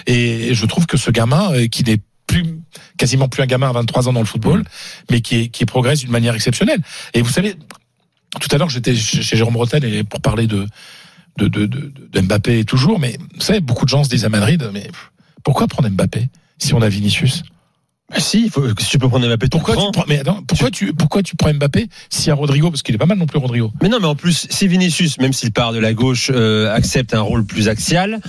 Et 0.06 0.54
je 0.54 0.66
trouve 0.66 0.87
que 0.87 0.97
ce 0.97 1.11
gamin 1.11 1.52
euh, 1.52 1.66
qui 1.66 1.85
n'est 1.85 2.00
plus 2.26 2.44
quasiment 2.99 3.28
plus 3.28 3.42
un 3.42 3.47
gamin 3.47 3.70
à 3.70 3.73
23 3.73 4.08
ans 4.08 4.12
dans 4.12 4.20
le 4.20 4.26
football, 4.26 4.64
mais 5.11 5.20
qui 5.20 5.50
qui 5.50 5.64
progresse 5.64 6.00
d'une 6.00 6.11
manière 6.11 6.35
exceptionnelle. 6.35 6.80
Et 7.14 7.23
vous 7.23 7.30
savez, 7.30 7.56
tout 8.40 8.49
à 8.50 8.58
l'heure 8.58 8.68
j'étais 8.68 8.94
chez 8.94 9.37
Jérôme 9.37 9.56
Rotel 9.56 9.85
et 9.85 10.04
pour 10.04 10.20
parler 10.20 10.47
de 10.47 10.66
de, 11.38 11.47
de, 11.49 11.66
de, 11.66 11.92
de 12.11 12.20
Mbappé 12.20 12.64
toujours, 12.64 12.99
mais 12.99 13.16
vous 13.35 13.40
savez 13.40 13.61
beaucoup 13.61 13.85
de 13.85 13.90
gens 13.90 14.02
se 14.02 14.08
disent 14.08 14.25
à 14.25 14.28
Madrid, 14.28 14.68
mais 14.73 14.90
pourquoi 15.44 15.68
prendre 15.68 15.88
Mbappé 15.88 16.28
si 16.58 16.75
on 16.75 16.82
a 16.82 16.88
Vinicius? 16.88 17.44
Bah 18.11 18.21
si, 18.21 18.45
il 18.45 18.50
faut, 18.50 18.65
si 18.79 18.88
tu 18.88 18.99
peux 18.99 19.07
prendre 19.09 19.27
Mbappé, 19.29 19.49
Pourquoi 19.50 19.77
tu 19.77 19.83
prends, 19.93 20.05
mais 20.09 20.21
attends, 20.21 20.43
pourquoi 20.47 20.71
tu 20.71 20.95
pourquoi 20.95 21.23
tu 21.23 21.37
prends 21.37 21.53
Mbappé 21.53 21.88
y 22.27 22.31
a 22.31 22.35
Rodrigo 22.35 22.71
parce 22.71 22.83
qu'il 22.83 22.95
est 22.95 22.99
pas 22.99 23.05
mal 23.05 23.19
non 23.19 23.27
plus 23.27 23.38
Rodrigo. 23.38 23.71
Mais 23.83 23.91
non, 23.91 23.99
mais 24.00 24.07
en 24.07 24.15
plus, 24.15 24.47
si 24.49 24.67
Vinicius, 24.67 25.19
même 25.19 25.35
s'il 25.35 25.53
part 25.53 25.75
de 25.75 25.79
la 25.79 25.93
gauche, 25.93 26.31
euh, 26.35 26.75
accepte 26.75 27.12
un 27.12 27.21
rôle 27.21 27.45
plus 27.45 27.69
axial, 27.69 28.21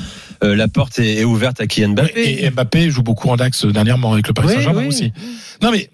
euh, 0.43 0.53
la 0.53 0.67
porte 0.67 1.00
est, 1.00 1.19
est 1.19 1.24
ouverte 1.24 1.62
à 1.62 1.67
Kylian 1.67 1.89
Mbappé. 1.89 2.12
Et, 2.21 2.43
et 2.45 2.50
Mbappé 2.51 2.89
joue 2.91 3.03
beaucoup 3.03 3.29
en 3.29 3.38
axe 3.38 3.65
dernièrement 3.65 4.12
avec 4.12 4.27
le 4.27 4.33
Paris 4.33 4.50
Saint-Germain 4.55 4.81
oui. 4.81 4.88
aussi. 4.88 5.13
Non 5.62 5.71
mais 5.71 5.89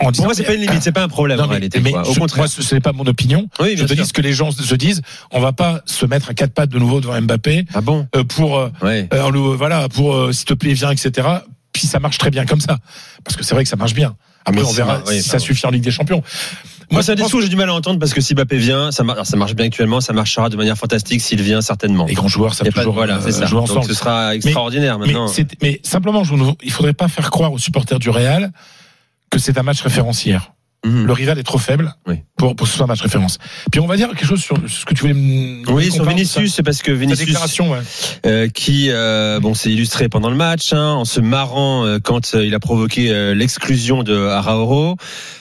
en 0.00 0.04
Pour 0.04 0.12
disant 0.12 0.24
moi, 0.24 0.34
c'est 0.34 0.42
pas 0.44 0.54
une 0.54 0.60
limite, 0.62 0.82
c'est 0.82 0.92
pas 0.92 1.02
un 1.04 1.08
problème 1.08 1.38
Non, 1.38 1.44
en 1.44 1.46
mais, 1.48 1.54
réalité. 1.54 1.80
mais 1.80 1.90
quoi. 1.92 2.08
Au 2.08 2.12
je- 2.14 2.18
contraire. 2.20 2.38
moi, 2.38 2.48
ce 2.48 2.74
n'est 2.74 2.80
pas 2.80 2.92
mon 2.92 3.04
opinion. 3.06 3.48
Oui, 3.60 3.74
je 3.76 3.82
te 3.84 3.88
sûr. 3.94 4.02
dis 4.02 4.08
ce 4.08 4.12
que 4.12 4.20
les 4.22 4.32
gens 4.32 4.50
se 4.50 4.74
disent. 4.74 5.02
On 5.32 5.40
va 5.40 5.52
pas 5.52 5.80
se 5.86 6.06
mettre 6.06 6.30
à 6.30 6.34
quatre 6.34 6.52
pattes 6.54 6.70
de 6.70 6.78
nouveau 6.78 7.00
devant 7.00 7.20
Mbappé 7.20 7.66
Ah 7.74 7.80
bon? 7.80 8.06
euh, 8.16 8.22
pour 8.24 8.58
euh, 8.58 8.70
Ouais. 8.82 9.08
euh, 9.12 9.30
voilà 9.56 9.88
pour 9.88 10.14
euh, 10.14 10.32
s'il 10.32 10.44
te 10.46 10.54
plaît 10.54 10.72
viens 10.74 10.90
etc. 10.92 11.28
Puis 11.78 11.86
ça 11.86 12.00
marche 12.00 12.18
très 12.18 12.30
bien 12.30 12.44
comme 12.44 12.60
ça 12.60 12.76
parce 13.22 13.36
que 13.36 13.44
c'est 13.44 13.54
vrai 13.54 13.62
que 13.62 13.70
ça 13.70 13.76
marche 13.76 13.94
bien. 13.94 14.16
Après 14.44 14.60
Mais 14.62 14.66
on 14.66 14.72
verra 14.72 15.00
oui, 15.06 15.14
si 15.18 15.22
ça 15.22 15.32
ça 15.32 15.38
suffit 15.38 15.64
en 15.66 15.70
Ligue 15.70 15.84
des 15.84 15.92
Champions. 15.92 16.22
Moi, 16.90 17.02
c'est 17.04 17.12
un 17.12 17.14
discours 17.14 17.38
que 17.38 17.44
j'ai 17.44 17.50
du 17.50 17.54
mal 17.56 17.68
à 17.68 17.74
entendre 17.74 17.98
parce 18.00 18.12
que 18.14 18.20
si 18.20 18.34
Mbappé 18.34 18.56
vient, 18.56 18.90
ça, 18.90 19.04
ça 19.22 19.36
marche 19.36 19.54
bien 19.54 19.66
actuellement, 19.66 20.00
ça 20.00 20.12
marchera 20.12 20.48
de 20.48 20.56
manière 20.56 20.76
fantastique 20.76 21.20
s'il 21.20 21.40
vient 21.40 21.60
certainement. 21.60 22.06
Les 22.06 22.14
grands 22.14 22.26
joueurs 22.28 22.54
Y 22.54 22.56
savent 22.56 22.68
a 22.68 22.72
pas 22.72 22.80
de- 22.80 22.84
toujours 22.86 22.94
voilà, 22.94 23.18
euh, 23.18 23.30
ça. 23.30 23.44
jouer 23.46 23.60
Donc 23.60 23.70
ensemble. 23.70 23.86
ce 23.86 23.94
sera 23.94 24.34
extraordinaire 24.34 24.98
mais, 24.98 25.06
maintenant. 25.12 25.30
mais 25.62 25.80
simplement, 25.84 26.24
je 26.24 26.34
ne- 26.34 26.50
il 26.62 26.72
faudrait 26.72 26.94
pas 26.94 27.06
faire 27.08 27.30
croire 27.30 27.52
aux 27.52 27.58
supporters 27.58 27.98
du 28.00 28.08
Real 28.10 28.50
que 29.30 29.38
c'est 29.38 29.56
un 29.58 29.62
match 29.62 29.82
référentiel. 29.82 30.40
Mhm. 30.86 31.06
Le 31.06 31.12
rival 31.12 31.38
est 31.40 31.42
trop 31.42 31.58
faible 31.58 31.92
Oui. 32.06 32.20
pour, 32.36 32.54
pour 32.54 32.66
que 32.66 32.70
ce 32.70 32.76
soit 32.76 32.84
un 32.84 32.88
match 32.88 33.00
référence. 33.02 33.38
Puis 33.72 33.80
on 33.80 33.86
va 33.88 33.96
dire 33.96 34.08
quelque 34.10 34.24
chose 34.24 34.40
sur 34.40 34.56
ce 34.68 34.84
que 34.84 34.94
tu 34.94 35.00
voulais 35.00 35.12
me 35.14 35.68
Oui, 35.72 35.90
sur 35.90 36.04
Vinicius, 36.04 36.54
c'est 36.54 36.62
parce 36.62 36.82
que 36.82 36.92
Vinicius, 36.92 37.36
ouais. 37.60 37.78
euh, 38.26 38.48
qui 38.48 38.90
euh, 38.90 39.40
bon 39.40 39.54
s'est 39.54 39.72
illustré 39.72 40.08
pendant 40.08 40.30
le 40.30 40.36
match 40.36 40.72
hein, 40.72 40.92
en 40.92 41.04
se 41.04 41.20
marrant 41.20 41.84
euh, 41.84 41.98
quand 41.98 42.34
il 42.34 42.54
a 42.54 42.60
provoqué 42.60 43.34
l'exclusion 43.34 44.04
de 44.04 44.16
Arauro 44.28 44.94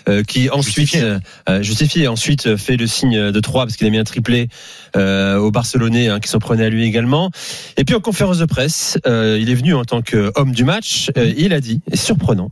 euh, 0.10 0.24
qui 0.24 0.50
ensuite 0.50 0.90
Justifié. 0.90 1.18
justifié 1.62 2.08
ensuite 2.08 2.56
fait 2.58 2.76
le 2.78 2.88
signe 2.88 3.32
de 3.32 3.40
3 3.40 3.66
parce 3.68 3.78
qu'il 3.78 3.86
a 3.86 3.92
mis 3.92 4.00
un 4.00 4.04
triplé 4.04 4.48
aux 4.96 5.52
Barcelonais 5.52 6.08
hein, 6.10 6.20
qui 6.20 6.30
s'en 6.30 6.40
prenaient 6.40 6.66
à 6.66 6.70
lui 6.70 6.84
également 6.84 7.30
et 7.78 7.84
puis 7.84 7.94
en 7.94 8.00
conférence 8.00 8.40
de 8.40 8.46
presse 8.46 8.98
il 9.06 9.50
est 9.50 9.56
venu 9.56 9.76
en 9.76 9.84
tant 9.86 10.02
qu'homme 10.02 10.52
du 10.52 10.64
match 10.64 11.12
il 11.16 11.54
a 11.54 11.60
dit 11.60 11.82
et 11.92 11.96
surprenant 11.98 12.50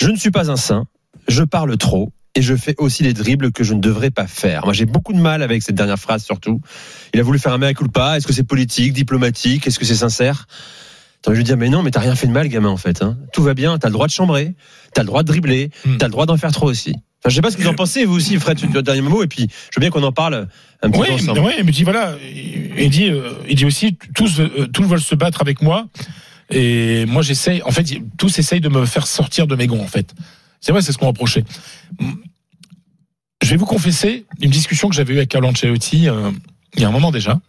je 0.00 0.08
ne 0.08 0.16
suis 0.16 0.30
pas 0.30 0.50
un 0.50 0.56
saint 0.56 0.84
je 1.28 1.42
parle 1.42 1.76
trop 1.78 2.12
et 2.36 2.42
je 2.42 2.54
fais 2.54 2.74
aussi 2.78 3.02
les 3.02 3.12
dribbles 3.14 3.50
que 3.50 3.64
je 3.64 3.74
ne 3.74 3.80
devrais 3.80 4.10
pas 4.10 4.26
faire. 4.26 4.64
Moi, 4.64 4.72
j'ai 4.74 4.84
beaucoup 4.86 5.12
de 5.12 5.18
mal 5.18 5.42
avec 5.42 5.62
cette 5.62 5.74
dernière 5.74 5.98
phrase, 5.98 6.22
surtout. 6.24 6.60
Il 7.14 7.18
a 7.20 7.22
voulu 7.22 7.38
faire 7.38 7.52
un 7.52 7.58
mea 7.58 7.74
culpa. 7.74 8.16
Est-ce 8.16 8.26
que 8.26 8.32
c'est 8.32 8.44
politique, 8.44 8.92
diplomatique? 8.92 9.66
Est-ce 9.66 9.78
que 9.78 9.84
c'est 9.84 9.94
sincère? 9.96 10.46
De 11.26 11.32
lui 11.32 11.42
dire, 11.42 11.56
mais 11.56 11.70
non, 11.70 11.82
mais 11.82 11.90
t'as 11.90 12.00
rien 12.00 12.14
fait 12.14 12.28
de 12.28 12.32
mal, 12.32 12.46
gamin, 12.48 12.68
en 12.68 12.76
fait. 12.76 13.02
Hein. 13.02 13.16
Tout 13.32 13.42
va 13.42 13.54
bien, 13.54 13.78
t'as 13.78 13.88
le 13.88 13.92
droit 13.94 14.06
de 14.06 14.12
chambrer, 14.12 14.54
t'as 14.94 15.02
le 15.02 15.06
droit 15.06 15.22
de 15.24 15.26
dribbler, 15.28 15.70
Hmm. 15.84 15.96
t'as 15.96 16.06
le 16.06 16.12
droit 16.12 16.24
d'en 16.26 16.36
faire 16.36 16.52
trop 16.52 16.66
aussi. 16.68 16.90
Enfin, 16.90 17.30
je 17.30 17.34
sais 17.34 17.40
pas 17.40 17.50
ce 17.50 17.56
que 17.56 17.62
vous 17.62 17.68
en 17.68 17.74
pensez, 17.74 18.04
vous 18.04 18.14
aussi, 18.14 18.38
Fred, 18.38 18.58
tu 18.58 18.68
dernier 18.82 19.00
mot, 19.00 19.24
et 19.24 19.26
puis 19.26 19.48
je 19.48 19.76
veux 19.76 19.80
bien 19.80 19.90
qu'on 19.90 20.04
en 20.04 20.12
parle 20.12 20.46
un 20.82 20.90
petit 20.90 21.00
Oui, 21.00 21.06
peu 21.08 21.14
ensemble. 21.14 21.40
ouais, 21.40 21.62
mais 21.64 21.72
dit 21.72 21.82
voilà, 21.82 22.14
il 22.32 22.70
il 22.78 22.90
dit, 22.90 23.08
euh, 23.08 23.30
il 23.48 23.56
dit 23.56 23.64
aussi 23.64 23.96
tous, 24.14 24.38
euh, 24.38 24.68
tous 24.72 24.84
veulent 24.84 25.00
se 25.00 25.14
battre 25.16 25.40
avec 25.40 25.62
moi 25.62 25.86
et 26.50 27.06
moi 27.06 27.22
j'essaye. 27.22 27.62
En 27.62 27.70
fait, 27.72 27.86
tous 28.18 28.38
essayent 28.38 28.60
de 28.60 28.68
me 28.68 28.84
faire 28.86 29.06
sortir 29.08 29.46
de 29.48 29.56
mes 29.56 29.66
gonds. 29.66 29.82
En 29.82 29.88
fait, 29.88 30.14
c'est 30.60 30.72
vrai, 30.72 30.82
c'est 30.82 30.92
ce 30.92 30.98
qu'on 30.98 31.06
reprochait. 31.06 31.44
Je 33.42 33.50
vais 33.50 33.56
vous 33.56 33.66
confesser 33.66 34.26
une 34.40 34.50
discussion 34.50 34.88
que 34.88 34.94
j'avais 34.94 35.14
eue 35.14 35.18
avec 35.18 35.28
Carlo 35.28 35.48
Ancelotti 35.48 36.08
euh, 36.08 36.30
il 36.74 36.82
y 36.82 36.84
a 36.84 36.88
un 36.88 36.92
moment 36.92 37.10
déjà, 37.10 37.40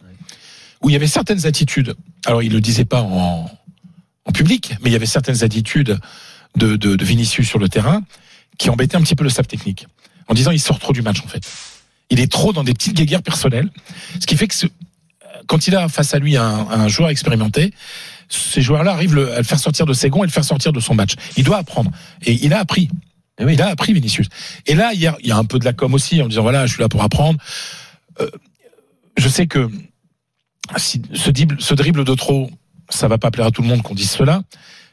où 0.82 0.88
il 0.88 0.92
y 0.92 0.96
avait 0.96 1.06
certaines 1.06 1.46
attitudes. 1.46 1.94
Alors, 2.24 2.42
il 2.42 2.52
le 2.52 2.60
disait 2.60 2.84
pas 2.84 3.02
en, 3.02 3.50
public, 4.34 4.74
mais 4.82 4.90
il 4.90 4.92
y 4.92 4.96
avait 4.96 5.06
certaines 5.06 5.42
attitudes 5.42 5.98
de, 6.54 7.04
Vinicius 7.04 7.48
sur 7.48 7.58
le 7.58 7.68
terrain 7.68 8.02
qui 8.58 8.68
embêtaient 8.68 8.96
un 8.96 9.00
petit 9.00 9.14
peu 9.14 9.24
le 9.24 9.30
staff 9.30 9.48
technique, 9.48 9.86
en 10.26 10.34
disant 10.34 10.50
il 10.50 10.60
sort 10.60 10.78
trop 10.78 10.92
du 10.92 11.00
match 11.00 11.22
en 11.24 11.28
fait. 11.28 11.48
Il 12.10 12.20
est 12.20 12.30
trop 12.30 12.52
dans 12.52 12.62
des 12.62 12.74
petites 12.74 12.94
guéguerres 12.94 13.22
personnelles, 13.22 13.70
ce 14.20 14.26
qui 14.26 14.36
fait 14.36 14.46
que 14.46 14.54
quand 15.46 15.66
il 15.66 15.74
a 15.76 15.88
face 15.88 16.12
à 16.12 16.18
lui 16.18 16.36
un, 16.36 16.44
un 16.44 16.88
joueur 16.88 17.08
expérimenté, 17.08 17.72
ces 18.28 18.60
joueurs-là 18.62 18.92
arrivent 18.92 19.14
le- 19.14 19.32
à 19.32 19.38
le 19.38 19.44
faire 19.44 19.58
sortir 19.58 19.86
de 19.86 19.92
ses 19.92 20.10
gonds 20.10 20.22
et 20.22 20.26
le 20.26 20.32
faire 20.32 20.44
sortir 20.44 20.72
de 20.72 20.80
son 20.80 20.94
match. 20.94 21.14
Il 21.36 21.44
doit 21.44 21.58
apprendre. 21.58 21.90
Et 22.22 22.32
il 22.44 22.52
a 22.52 22.58
appris. 22.58 22.88
Eh 23.40 23.44
oui. 23.44 23.54
Il 23.54 23.62
a 23.62 23.68
appris 23.68 23.92
Vinicius. 23.92 24.28
Et 24.66 24.74
là, 24.74 24.92
hier, 24.92 25.16
il 25.20 25.28
y 25.28 25.32
a 25.32 25.36
un 25.36 25.44
peu 25.44 25.58
de 25.58 25.64
la 25.64 25.72
com 25.72 25.94
aussi 25.94 26.20
en 26.22 26.28
disant 26.28 26.42
voilà, 26.42 26.66
je 26.66 26.74
suis 26.74 26.82
là 26.82 26.88
pour 26.88 27.02
apprendre. 27.02 27.38
Euh, 28.20 28.28
je 29.16 29.28
sais 29.28 29.46
que 29.46 29.70
si 30.76 31.02
ce 31.14 31.30
dribble, 31.30 31.56
ce 31.60 31.74
dribble 31.74 32.04
de 32.04 32.14
trop, 32.14 32.50
ça 32.90 33.08
va 33.08 33.18
pas 33.18 33.30
plaire 33.30 33.46
à 33.46 33.50
tout 33.50 33.62
le 33.62 33.68
monde 33.68 33.82
qu'on 33.82 33.94
dise 33.94 34.10
cela, 34.10 34.42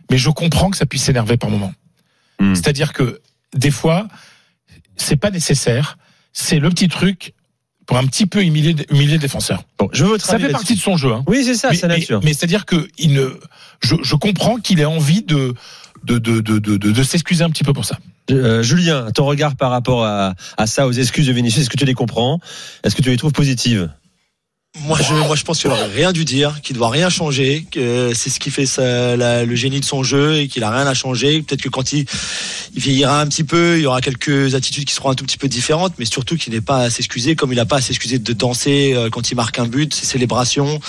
mais 0.10 0.18
je 0.18 0.30
comprends 0.30 0.70
que 0.70 0.78
ça 0.78 0.86
puisse 0.86 1.04
s'énerver 1.04 1.38
par 1.38 1.50
moment. 1.50 1.74
Hmm. 2.40 2.54
C'est-à-dire 2.56 2.94
que 2.94 3.22
des 3.56 3.72
fois, 3.72 4.08
c'est 4.98 5.18
pas 5.18 5.32
nécessaire. 5.32 5.98
C'est 6.34 6.60
le 6.60 6.70
petit 6.70 6.88
truc 6.88 7.34
pour 7.86 7.98
un 7.98 8.06
petit 8.06 8.26
peu 8.26 8.44
humilier, 8.44 8.76
humilier 8.90 9.14
le 9.14 9.20
défenseur. 9.20 9.64
Bon, 9.78 9.90
je 9.94 10.04
veux 10.04 10.10
votre 10.12 10.26
Ça 10.26 10.40
fait 10.40 10.50
partie 10.50 10.76
de 10.76 10.80
son 10.80 10.98
jeu. 10.98 11.12
Hein. 11.14 11.24
Oui, 11.28 11.44
c'est 11.44 11.56
ça, 11.56 11.70
mais 11.70 11.76
c'est 11.76 11.88
mais- 11.88 11.98
nature. 12.00 12.20
mais 12.24 12.34
c'est-à-dire 12.34 12.66
que 12.66 12.88
il 12.98 13.14
ne, 13.14 13.30
je, 13.84 13.96
je 14.02 14.16
comprends 14.16 14.58
qu'il 14.58 14.80
ait 14.80 14.86
envie 14.86 15.22
de 15.24 15.54
de, 16.04 16.20
de, 16.20 16.40
de, 16.40 16.60
de, 16.60 16.78
de 16.78 17.04
s'excuser 17.04 17.44
un 17.44 17.50
petit 17.50 17.64
peu 17.64 17.74
pour 17.74 17.86
ça. 17.86 17.98
Euh, 18.32 18.62
Julien, 18.64 19.08
ton 19.12 19.26
regard 19.26 19.56
par 19.56 19.72
rapport 19.72 20.04
à, 20.06 20.36
à 20.58 20.68
ça, 20.68 20.86
aux 20.88 20.92
excuses 20.92 21.26
de 21.28 21.34
Vinicius, 21.34 21.62
est-ce 21.64 21.70
que 21.70 21.78
tu 21.78 21.86
les 21.86 21.94
comprends? 21.96 22.40
Est-ce 22.84 22.96
que 22.96 23.02
tu 23.02 23.10
les 23.10 23.18
trouves 23.18 23.32
positives? 23.34 23.90
Moi, 24.82 25.00
je, 25.02 25.14
moi, 25.14 25.36
je 25.38 25.44
pense 25.44 25.62
qu'il 25.62 25.70
n'aurait 25.70 25.86
rien 25.88 26.12
dû 26.12 26.26
dire, 26.26 26.60
qu'il 26.62 26.76
ne 26.76 26.80
doit 26.80 26.90
rien 26.90 27.10
changer, 27.10 27.66
que 27.72 28.12
c'est 28.14 28.30
ce 28.30 28.42
qui 28.42 28.52
fait 28.52 28.66
le 28.78 29.56
génie 29.56 29.80
de 29.80 29.86
son 29.86 30.04
jeu 30.04 30.38
et 30.38 30.48
qu'il 30.50 30.64
a 30.64 30.70
rien 30.70 30.86
à 30.86 30.94
changer. 30.94 31.42
Peut-être 31.42 31.62
que 31.62 31.70
quand 31.70 31.94
il, 31.94 32.06
il 32.74 32.82
vieillira 32.82 33.22
un 33.22 33.28
petit 33.28 33.46
peu, 33.46 33.78
il 33.78 33.84
y 33.84 33.86
aura 33.86 34.02
quelques 34.02 34.54
attitudes 34.54 34.84
qui 34.84 34.94
seront 34.94 35.10
un 35.12 35.16
tout 35.16 35.24
petit 35.24 35.38
peu 35.38 35.48
différentes, 35.48 35.94
mais 35.98 36.04
surtout 36.04 36.36
qu'il 36.36 36.54
n'est 36.54 36.62
pas 36.62 36.82
à 36.82 36.90
s'excuser, 36.90 37.36
comme 37.36 37.54
il 37.54 37.56
n'a 37.56 37.66
pas 37.66 37.78
à 37.78 37.82
s'excuser 37.82 38.20
de 38.20 38.34
danser 38.34 38.94
euh, 38.94 39.10
quand 39.10 39.32
il 39.32 39.36
marque 39.36 39.60
un 39.60 39.66
but, 39.66 39.94
ses 39.94 40.06
célébrations, 40.06 40.80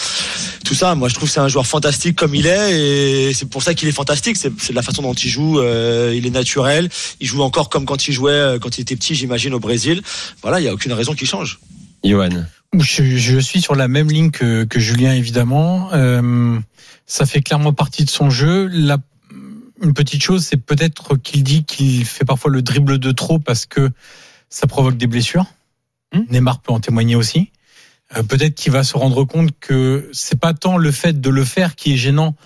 tout 0.65 0.75
ça. 0.75 0.97
Moi, 0.97 1.09
je 1.09 1.15
trouve 1.15 1.29
que 1.29 1.35
c'est 1.35 1.41
un 1.41 1.49
joueur 1.49 1.67
fantastique 1.67 2.17
comme 2.17 2.35
il 2.35 2.47
est 2.49 3.29
et 3.29 3.35
c'est 3.35 3.49
pour 3.49 3.63
ça 3.63 3.75
qu'il 3.75 3.89
est 3.89 3.93
fantastique. 3.93 4.37
C'est 4.37 4.53
c'est 4.59 4.73
la 4.73 4.83
façon 4.83 5.03
dont 5.03 5.15
il 5.15 5.29
joue. 5.29 5.61
euh, 5.61 6.13
il 6.17 6.27
est 6.27 6.31
naturel. 6.31 6.89
Il 7.21 7.27
joue 7.27 7.43
encore 7.43 7.69
comme 7.69 7.85
quand 7.85 8.09
il 8.09 8.13
jouait 8.13 8.33
euh, 8.33 8.59
quand 8.59 8.79
il 8.79 8.81
était 8.81 8.97
petit, 8.97 9.15
j'imagine, 9.15 9.55
au 9.55 9.61
Brésil. 9.61 10.03
Voilà, 10.43 10.61
il 10.61 10.65
y 10.65 10.69
a 10.69 10.73
aucune 10.75 10.93
raison 10.93 11.15
qu'il 11.15 11.29
change. 11.29 11.61
Johan 12.05 12.47
Je, 12.75 13.05
je 13.05 13.39
suis 13.39 13.61
sur 13.61 13.75
la 13.75 13.89
même 13.89 14.11
ligne 14.11 14.31
que, 14.31 14.65
que 14.65 14.79
Julien, 14.79 15.15
évidemment. 15.15 15.91
Euh, 15.93 16.59
ça 17.07 17.27
fait 17.27 17.41
clairement 17.41 17.73
partie 17.73 18.05
de 18.05 18.11
son 18.11 18.31
jeu. 18.31 18.67
La, 18.67 18.99
une 19.83 19.95
petite 19.95 20.23
chose, 20.23 20.45
c'est 20.45 20.57
peut-être 20.57 21.17
qu'il 21.17 21.43
dit 21.43 21.65
qu'il 21.65 22.05
fait 22.05 22.25
parfois 22.25 22.51
le 22.51 22.63
dribble 22.63 22.99
de 22.99 23.13
trop 23.13 23.39
parce 23.39 23.67
que 23.67 23.91
ça 24.49 24.67
provoque 24.67 24.97
des 24.97 25.07
blessures. 25.07 25.47
Neymar 26.31 26.61
peut 26.61 26.73
en 26.73 26.81
témoigner 26.81 27.15
aussi. 27.15 27.51
Euh, 28.17 28.23
peut-être 28.23 28.55
qu'il 28.55 28.73
va 28.73 28.85
se 28.85 28.97
rendre 28.97 29.25
compte 29.25 29.51
que 29.59 30.09
c'est 30.13 30.39
pas 30.39 30.55
tant 30.55 30.77
le 30.77 30.91
fait 30.93 31.21
de 31.21 31.31
le 31.31 31.45
faire 31.45 31.75
qui 31.75 31.95
est 31.95 31.97
gênant, 31.97 32.37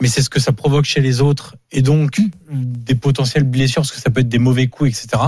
mais 0.00 0.08
c'est 0.08 0.22
ce 0.22 0.30
que 0.30 0.40
ça 0.40 0.52
provoque 0.52 0.84
chez 0.84 1.00
les 1.00 1.20
autres 1.20 1.56
et 1.72 1.82
donc 1.82 2.20
des 2.50 2.94
potentielles 2.94 3.44
blessures 3.44 3.82
parce 3.82 3.92
que 3.92 4.00
ça 4.00 4.10
peut 4.10 4.20
être 4.20 4.28
des 4.28 4.38
mauvais 4.38 4.68
coups, 4.68 4.90
etc. 4.90 5.22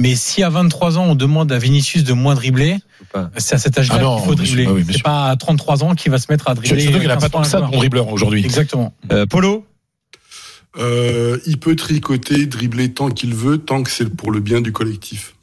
Mais 0.00 0.14
si 0.14 0.42
à 0.42 0.48
23 0.50 0.98
ans 0.98 1.04
on 1.06 1.14
demande 1.14 1.50
à 1.52 1.58
Vinicius 1.58 2.04
de 2.04 2.12
moins 2.12 2.34
dribbler, 2.34 2.76
c'est 3.36 3.54
à 3.54 3.58
cet 3.58 3.78
âge-là 3.78 3.96
Ah 4.00 4.16
qu'il 4.16 4.26
faut 4.28 4.34
dribbler. 4.34 4.64
bah 4.66 4.72
oui, 4.74 4.84
c'est 4.90 5.02
pas 5.02 5.28
à 5.30 5.36
33 5.36 5.84
ans 5.84 5.94
qu'il 5.94 6.10
va 6.12 6.18
se 6.18 6.26
mettre 6.30 6.48
à 6.48 6.54
dribbler. 6.54 6.82
Surtout 6.82 6.98
qu'il 7.00 7.08
n'a 7.08 7.16
pas 7.16 7.28
15 7.28 7.30
tant 7.30 7.42
que 7.42 7.48
ça 7.48 7.60
de 7.60 7.66
bon 7.66 7.78
dribbleur 7.78 8.08
aujourd'hui. 8.08 8.44
Exactement. 8.44 8.94
Euh, 9.12 9.26
Polo 9.26 9.64
Euh, 10.78 11.38
il 11.46 11.58
peut 11.58 11.74
tricoter, 11.74 12.46
dribbler 12.46 12.92
tant 12.92 13.08
qu'il 13.08 13.34
veut, 13.34 13.58
tant 13.58 13.82
que 13.82 13.90
c'est 13.90 14.08
pour 14.14 14.30
le 14.30 14.38
bien 14.40 14.60
du 14.60 14.70
collectif. 14.70 15.34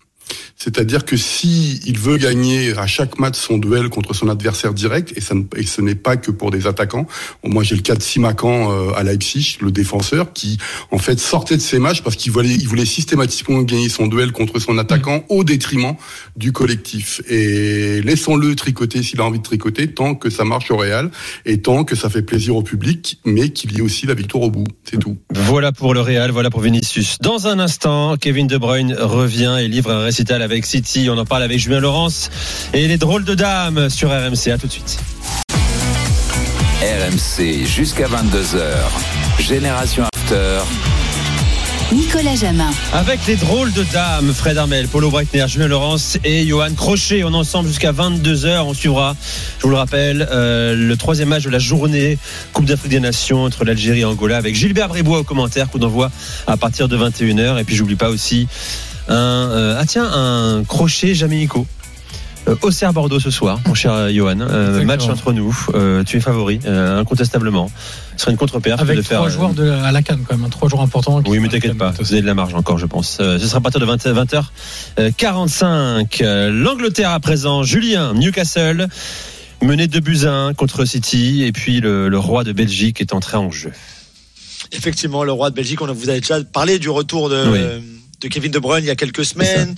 C'est-à-dire 0.58 1.04
que 1.04 1.18
si 1.18 1.82
il 1.86 2.00
veut 2.00 2.18
gagner 2.18 2.78
à 2.78 2.88
chaque 2.88 3.20
match 3.20 3.36
son 3.38 3.58
duel 3.58 3.90
contre 3.90 4.14
son 4.14 4.30
adversaire 4.30 4.74
direct, 4.74 5.14
et, 5.18 5.22
ça 5.22 5.36
ne- 5.36 5.44
et 5.58 5.66
ce 5.66 5.82
n'est 5.82 5.96
pas 5.96 6.16
que 6.16 6.32
pour 6.32 6.50
des 6.50 6.66
attaquants. 6.66 7.06
Moi, 7.44 7.64
j'ai 7.64 7.76
le 7.76 7.82
cas 7.82 7.96
de 7.96 8.02
Simakan 8.02 8.72
euh, 8.72 8.94
à 8.96 9.04
Leipzig, 9.04 9.58
le 9.62 9.70
défenseur, 9.72 10.32
qui 10.34 10.58
en 10.92 10.98
fait 10.98 11.20
sortait 11.20 11.58
de 11.58 11.62
ses 11.62 11.78
matchs 11.78 12.02
parce 12.02 12.16
qu'il 12.16 12.32
voulait, 12.32 12.54
il 12.56 12.68
voulait 12.70 12.86
systématiquement 12.86 13.62
gagner 13.64 13.90
son 13.90 14.08
duel 14.08 14.32
contre 14.32 14.60
son 14.60 14.78
attaquant 14.78 15.26
au 15.30 15.44
détriment 15.44 15.96
du 16.38 16.54
collectif. 16.54 17.22
Et 17.30 18.02
laissons-le 18.02 18.56
tricoter 18.56 19.04
s'il 19.04 19.20
a 19.20 19.26
envie 19.26 19.40
de 19.40 19.44
tricoter, 19.44 19.92
tant 19.94 20.16
que 20.16 20.30
ça 20.30 20.46
marche 20.46 20.72
au 20.72 20.78
Real 20.78 21.12
et 21.46 21.62
tant 21.62 21.84
que 21.84 21.96
ça 21.98 22.10
fait 22.10 22.22
plaisir 22.22 22.56
au 22.56 22.64
public, 22.64 23.20
mais 23.26 23.50
qu'il 23.50 23.74
y 23.74 23.80
ait 23.80 23.82
aussi 23.82 24.06
la 24.06 24.14
victoire 24.14 24.44
au 24.46 24.52
bout. 24.52 24.66
C'est 24.90 24.98
tout. 25.00 25.18
Voilà 25.34 25.74
pour 25.74 25.94
le 25.94 26.00
Real, 26.00 26.32
voilà 26.32 26.50
pour 26.50 26.62
Vinicius. 26.62 27.18
Dans 27.22 27.48
un 27.48 27.60
instant, 27.60 28.16
Kevin 28.18 28.48
De 28.48 28.58
Bruyne 28.58 28.96
revient 28.98 29.58
et 29.60 29.68
livre 29.68 29.92
un 29.92 30.00
récital 30.04 30.42
avec 30.46 30.66
City. 30.66 31.10
On 31.10 31.18
en 31.18 31.26
parle 31.26 31.44
avec 31.44 31.60
Julien 31.60 31.82
Laurence 31.82 32.30
et 32.74 32.88
les 32.88 32.98
drôles 32.98 33.26
de 33.26 33.36
dames 33.36 33.90
sur 33.90 34.10
RMC. 34.10 34.52
À 34.52 34.58
tout 34.58 34.68
de 34.68 34.72
suite. 34.72 34.98
RMC 36.82 37.66
jusqu'à 37.66 38.08
22h. 38.08 39.42
Génération 39.42 40.04
After. 40.16 40.60
Nicolas 41.92 42.36
Jamin. 42.36 42.72
Avec 42.94 43.26
les 43.28 43.36
drôles 43.36 43.72
de 43.72 43.84
dames, 43.84 44.34
Fred 44.34 44.58
Armel, 44.58 44.88
Paulo 44.88 45.10
Breitner, 45.10 45.46
Julien 45.48 45.68
Laurence 45.68 46.18
et 46.24 46.46
Johan 46.46 46.74
Crochet. 46.76 47.24
On 47.24 47.32
est 47.32 47.36
ensemble 47.36 47.68
jusqu'à 47.70 47.92
22h. 47.92 48.62
On 48.62 48.74
suivra, 48.74 49.16
je 49.60 49.64
vous 49.64 49.70
le 49.70 49.78
rappelle, 49.78 50.28
euh, 50.32 50.76
le 50.76 50.98
troisième 50.98 51.30
match 51.30 51.44
de 51.44 51.50
la 51.50 51.60
journée 51.60 52.18
Coupe 52.54 52.66
d'Afrique 52.66 52.92
des 52.92 53.00
Nations 53.00 53.44
entre 53.44 53.66
l'Algérie 53.66 54.02
et 54.02 54.06
Angola 54.06 54.38
avec 54.38 54.56
Gilbert 54.56 54.90
Bribois 54.90 55.20
au 55.20 55.24
commentaire, 55.24 55.70
coup 55.70 55.80
d'envoi 55.80 56.12
à 56.48 56.58
partir 56.58 56.88
de 56.88 56.98
21h. 56.98 57.60
Et 57.60 57.64
puis 57.64 57.76
j'oublie 57.76 57.96
pas 57.96 58.10
aussi 58.10 58.48
un, 59.08 59.14
euh, 59.16 59.78
ah 59.80 59.86
tiens, 59.86 60.10
un 60.12 60.64
crochet 60.64 61.14
Jamaïco. 61.14 61.66
Euh, 62.48 62.56
Auxerre 62.62 62.94
Bordeaux 62.94 63.20
ce 63.20 63.32
soir, 63.32 63.60
mon 63.66 63.74
cher 63.74 64.12
Johan. 64.14 64.40
Euh, 64.42 64.84
match 64.86 65.06
entre 65.08 65.34
nous. 65.34 65.58
Euh, 65.74 66.04
tu 66.04 66.18
es 66.18 66.20
favori, 66.20 66.60
euh, 66.68 67.00
incontestablement. 67.00 67.72
Ce 68.18 68.22
serait 68.22 68.32
une 68.34 68.38
contre-perf 68.38 68.80
Avec 68.80 68.98
de 68.98 69.02
faire. 69.02 69.18
trois 69.18 69.30
euh, 69.30 69.34
joueurs 69.34 69.54
de, 69.56 69.68
à 69.68 69.92
la 69.92 70.04
canne 70.04 70.20
quand 70.28 70.36
même, 70.38 70.46
hein, 70.46 70.50
trois 70.52 70.70
joueurs 70.70 70.84
importants. 70.84 71.24
oui, 71.28 71.40
mais 71.40 71.48
t'inquiète 71.50 71.76
pas, 71.78 71.92
vous 72.00 72.14
avez 72.14 72.22
de 72.22 72.28
la 72.28 72.36
marge 72.36 72.54
encore, 72.54 72.78
je 72.78 72.86
pense. 72.86 73.18
Euh, 73.20 73.40
ce 73.40 73.48
sera 73.48 73.58
à 73.58 73.62
partir 73.62 73.80
de 73.82 73.86
20, 73.86 73.98
h 74.06 75.14
45 75.18 76.22
Euh, 76.22 76.52
L'Angleterre 76.52 77.10
à 77.12 77.20
présent, 77.20 77.64
Julien, 77.64 78.14
Newcastle, 78.14 78.88
mené 79.64 79.88
de 79.88 80.00
buts 80.00 80.26
à 80.26 80.32
1 80.32 80.54
contre 80.54 80.86
City, 80.86 81.44
et 81.44 81.52
puis 81.52 81.80
le, 81.82 82.10
le 82.10 82.20
roi 82.20 82.44
de 82.44 82.52
Belgique 82.52 83.02
est 83.02 83.14
entré 83.14 83.38
en 83.38 83.50
jeu. 83.50 83.72
Effectivement, 84.72 85.24
le 85.24 85.32
roi 85.32 85.50
de 85.50 85.56
Belgique, 85.56 85.82
on 85.82 85.90
a- 85.90 85.94
vous 85.94 86.10
avez 86.10 86.20
déjà 86.22 86.44
parlé 86.44 86.78
du 86.78 86.90
retour 86.90 87.30
de, 87.30 87.44
Oui. 87.48 87.60
De 88.26 88.30
Kevin 88.34 88.52
De 88.52 88.60
Bruyne 88.60 88.84
il 88.84 88.88
y 88.88 88.92
a 88.92 88.96
quelques 88.96 89.24
semaines. 89.24 89.76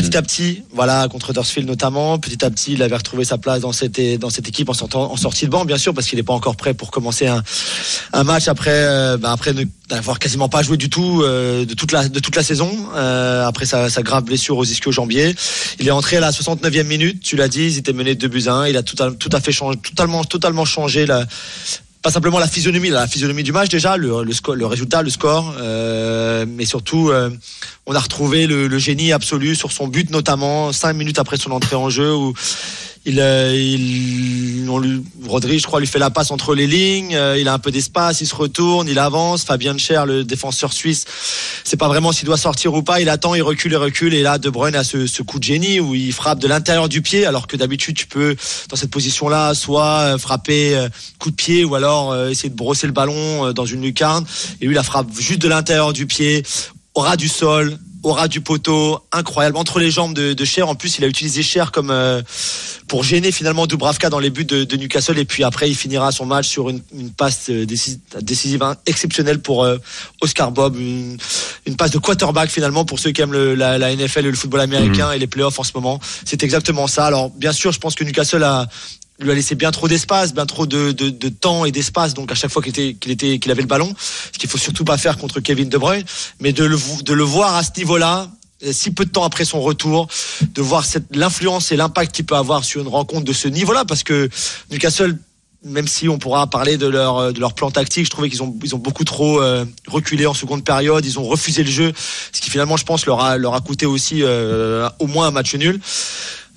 Petit 0.00 0.16
à 0.16 0.22
petit, 0.22 0.62
voilà, 0.72 1.08
contre 1.08 1.30
Huddersfield 1.30 1.68
notamment, 1.68 2.18
petit 2.18 2.44
à 2.44 2.50
petit, 2.50 2.74
il 2.74 2.82
avait 2.82 2.96
retrouvé 2.96 3.24
sa 3.24 3.36
place 3.36 3.60
dans 3.60 3.72
cette, 3.72 4.00
dans 4.18 4.30
cette 4.30 4.48
équipe 4.48 4.68
en, 4.68 4.74
sortant, 4.74 5.10
en 5.10 5.16
sortie 5.16 5.46
de 5.46 5.50
banc, 5.50 5.64
bien 5.64 5.76
sûr, 5.76 5.92
parce 5.92 6.06
qu'il 6.06 6.16
n'est 6.16 6.22
pas 6.22 6.32
encore 6.32 6.56
prêt 6.56 6.72
pour 6.72 6.90
commencer 6.92 7.26
un, 7.26 7.42
un 8.12 8.24
match 8.24 8.46
après, 8.46 8.70
euh, 8.72 9.16
bah, 9.16 9.32
après 9.32 9.52
n'avoir 9.90 10.18
quasiment 10.20 10.48
pas 10.48 10.62
joué 10.62 10.76
du 10.76 10.88
tout 10.88 11.22
euh, 11.22 11.64
de, 11.64 11.74
toute 11.74 11.90
la, 11.90 12.08
de 12.08 12.20
toute 12.20 12.36
la 12.36 12.44
saison, 12.44 12.70
euh, 12.94 13.44
après 13.46 13.66
sa, 13.66 13.90
sa 13.90 14.02
grave 14.02 14.24
blessure 14.24 14.56
aux 14.56 14.64
ischio-jambiers. 14.64 15.34
Il 15.80 15.88
est 15.88 15.92
entré 15.92 16.18
à 16.18 16.20
la 16.20 16.30
69e 16.30 16.84
minute, 16.84 17.22
tu 17.22 17.36
l'as 17.36 17.48
dit, 17.48 17.64
ils 17.64 17.78
étaient 17.78 17.92
menés 17.92 18.14
de 18.14 18.20
2 18.20 18.28
buts 18.28 18.44
à 18.46 18.52
1, 18.52 18.68
il 18.68 18.76
a 18.76 18.82
tout 18.84 19.02
à, 19.02 19.10
tout 19.10 19.30
à 19.32 19.40
fait 19.40 19.52
changé, 19.52 19.78
totalement, 19.78 20.22
totalement 20.22 20.64
changé 20.64 21.06
la, 21.06 21.26
pas 22.04 22.10
simplement 22.10 22.38
la 22.38 22.46
physionomie, 22.46 22.90
la 22.90 23.06
physionomie 23.06 23.42
du 23.42 23.52
match 23.52 23.70
déjà, 23.70 23.96
le, 23.96 24.10
le, 24.10 24.66
résultat, 24.66 25.00
le 25.00 25.08
score, 25.08 25.54
euh, 25.58 26.44
mais 26.46 26.66
surtout 26.66 27.08
euh, 27.08 27.30
on 27.86 27.94
a 27.94 27.98
retrouvé 27.98 28.46
le, 28.46 28.78
génie 28.78 29.10
absolu 29.10 29.54
sur 29.54 29.72
son 29.72 29.88
but 29.88 30.10
notamment 30.10 30.70
cinq 30.70 30.92
minutes 30.92 31.18
après 31.18 31.38
son 31.38 31.50
entrée 31.50 31.76
en 31.76 31.88
jeu 31.88 32.12
il, 33.06 33.20
euh, 33.20 33.54
il 33.54 34.68
on 34.70 34.78
lui, 34.78 35.02
Rodri, 35.26 35.58
je 35.58 35.66
crois, 35.66 35.78
lui 35.78 35.86
fait 35.86 35.98
la 35.98 36.10
passe 36.10 36.30
entre 36.30 36.54
les 36.54 36.66
lignes. 36.66 37.14
euh, 37.14 37.38
il 37.38 37.48
a 37.48 37.52
un 37.52 37.58
peu 37.58 37.70
d'espace, 37.70 38.20
il 38.20 38.26
se 38.26 38.34
retourne, 38.34 38.88
il 38.88 38.98
avance. 38.98 39.44
Fabien 39.44 39.76
Cher, 39.76 40.06
le 40.06 40.24
défenseur 40.24 40.72
suisse, 40.72 41.04
c'est 41.64 41.76
pas 41.76 41.88
vraiment 41.88 42.12
s'il 42.12 42.26
doit 42.26 42.38
sortir 42.38 42.72
ou 42.74 42.82
pas. 42.82 43.00
Il 43.00 43.08
attend, 43.08 43.34
il 43.34 43.42
recule, 43.42 43.72
il 43.72 43.76
recule. 43.76 44.14
Et 44.14 44.22
là, 44.22 44.38
De 44.38 44.48
Bruyne 44.48 44.74
a 44.74 44.84
ce, 44.84 45.06
ce 45.06 45.22
coup 45.22 45.38
de 45.38 45.44
génie 45.44 45.80
où 45.80 45.94
il 45.94 46.12
frappe 46.12 46.38
de 46.38 46.48
l'intérieur 46.48 46.88
du 46.88 47.02
pied, 47.02 47.26
alors 47.26 47.46
que 47.46 47.56
d'habitude 47.56 47.96
tu 47.96 48.06
peux 48.06 48.36
dans 48.68 48.76
cette 48.76 48.90
position-là 48.90 49.54
soit 49.54 50.14
euh, 50.14 50.18
frapper 50.18 50.88
coup 51.18 51.30
de 51.30 51.36
pied 51.36 51.64
ou 51.64 51.74
alors 51.74 52.16
essayer 52.28 52.48
de 52.48 52.56
brosser 52.56 52.86
le 52.86 52.92
ballon 52.92 53.52
dans 53.52 53.66
une 53.66 53.82
lucarne. 53.82 54.24
Et 54.60 54.66
lui, 54.66 54.74
la 54.74 54.82
frappe 54.82 55.08
juste 55.18 55.40
de 55.40 55.48
l'intérieur 55.48 55.92
du 55.92 56.06
pied, 56.06 56.42
au 56.94 57.00
ras 57.00 57.16
du 57.16 57.28
sol, 57.28 57.78
au 58.04 58.12
ras 58.12 58.28
du 58.28 58.40
poteau, 58.40 59.00
incroyable 59.12 59.56
entre 59.56 59.80
les 59.80 59.90
jambes 59.90 60.14
de, 60.14 60.34
de 60.34 60.44
Cher. 60.44 60.68
En 60.68 60.74
plus, 60.74 60.98
il 60.98 61.04
a 61.04 61.08
utilisé 61.08 61.42
Cher 61.42 61.72
comme 61.72 61.90
euh, 61.90 62.22
pour 62.86 63.02
gêner 63.02 63.32
finalement 63.32 63.66
Dubravka 63.66 64.10
dans 64.10 64.18
les 64.18 64.30
buts 64.30 64.44
de, 64.44 64.64
de 64.64 64.76
Newcastle. 64.76 65.18
Et 65.18 65.24
puis 65.24 65.42
après, 65.42 65.68
il 65.70 65.74
finira 65.74 66.12
son 66.12 66.26
match 66.26 66.46
sur 66.46 66.68
une, 66.68 66.82
une 66.94 67.10
passe 67.10 67.46
euh, 67.50 67.66
décisive, 68.20 68.62
hein, 68.62 68.76
exceptionnelle 68.86 69.40
pour 69.40 69.64
euh, 69.64 69.78
Oscar 70.20 70.52
Bob, 70.52 70.76
une, 70.78 71.16
une 71.66 71.76
passe 71.76 71.90
de 71.92 71.98
quarterback 71.98 72.50
finalement 72.50 72.84
pour 72.84 72.98
ceux 72.98 73.10
qui 73.10 73.22
aiment 73.22 73.32
le- 73.32 73.54
la, 73.54 73.78
la 73.78 73.94
NFL 73.96 74.26
et 74.26 74.30
le 74.30 74.36
football 74.36 74.60
américain 74.60 75.10
et 75.12 75.18
les 75.18 75.26
playoffs 75.26 75.58
en 75.58 75.64
ce 75.64 75.72
moment. 75.74 75.98
C'est 76.26 76.42
exactement 76.42 76.86
ça. 76.86 77.06
Alors 77.06 77.30
bien 77.30 77.52
sûr, 77.52 77.72
je 77.72 77.78
pense 77.80 77.94
que 77.94 78.04
Newcastle 78.04 78.42
a 78.42 78.68
lui 79.20 79.30
a 79.30 79.34
laissé 79.34 79.54
bien 79.54 79.70
trop 79.70 79.88
d'espace, 79.88 80.34
bien 80.34 80.46
trop 80.46 80.66
de, 80.66 80.92
de, 80.92 81.10
de 81.10 81.28
temps 81.28 81.64
et 81.64 81.72
d'espace. 81.72 82.14
Donc 82.14 82.32
à 82.32 82.34
chaque 82.34 82.50
fois 82.50 82.62
qu'il 82.62 82.70
était, 82.70 82.94
qu'il 82.94 83.12
était, 83.12 83.38
qu'il 83.38 83.50
avait 83.52 83.62
le 83.62 83.68
ballon, 83.68 83.94
ce 84.32 84.38
qu'il 84.38 84.50
faut 84.50 84.58
surtout 84.58 84.84
pas 84.84 84.98
faire 84.98 85.18
contre 85.18 85.40
Kevin 85.40 85.68
De 85.68 85.78
Bruyne, 85.78 86.04
mais 86.40 86.52
de 86.52 86.64
le, 86.64 86.78
de 87.02 87.12
le 87.12 87.22
voir 87.22 87.54
à 87.54 87.62
ce 87.62 87.70
niveau-là, 87.76 88.28
euh, 88.64 88.72
si 88.72 88.90
peu 88.90 89.04
de 89.04 89.10
temps 89.10 89.24
après 89.24 89.44
son 89.44 89.60
retour, 89.60 90.08
de 90.42 90.62
voir 90.62 90.84
cette 90.84 91.14
l'influence 91.14 91.70
et 91.70 91.76
l'impact 91.76 92.14
qu'il 92.14 92.26
peut 92.26 92.36
avoir 92.36 92.64
sur 92.64 92.80
une 92.80 92.88
rencontre 92.88 93.24
de 93.24 93.32
ce 93.32 93.48
niveau-là, 93.48 93.84
parce 93.84 94.02
que 94.02 94.28
Newcastle 94.70 95.16
même 95.66 95.88
si 95.88 96.10
on 96.10 96.18
pourra 96.18 96.46
parler 96.46 96.76
de 96.76 96.86
leur 96.86 97.32
de 97.32 97.40
leur 97.40 97.54
plan 97.54 97.70
tactique, 97.70 98.04
je 98.04 98.10
trouvais 98.10 98.28
qu'ils 98.28 98.42
ont 98.42 98.54
ils 98.62 98.74
ont 98.74 98.78
beaucoup 98.78 99.04
trop 99.04 99.40
euh, 99.40 99.64
reculé 99.88 100.26
en 100.26 100.34
seconde 100.34 100.62
période, 100.62 101.04
ils 101.06 101.18
ont 101.18 101.24
refusé 101.24 101.62
le 101.62 101.70
jeu, 101.70 101.92
ce 102.32 102.42
qui 102.42 102.50
finalement 102.50 102.76
je 102.76 102.84
pense 102.84 103.06
leur 103.06 103.20
a 103.20 103.38
leur 103.38 103.54
a 103.54 103.62
coûté 103.62 103.86
aussi 103.86 104.22
euh, 104.22 104.88
au 104.98 105.06
moins 105.06 105.28
un 105.28 105.30
match 105.30 105.54
nul. 105.54 105.80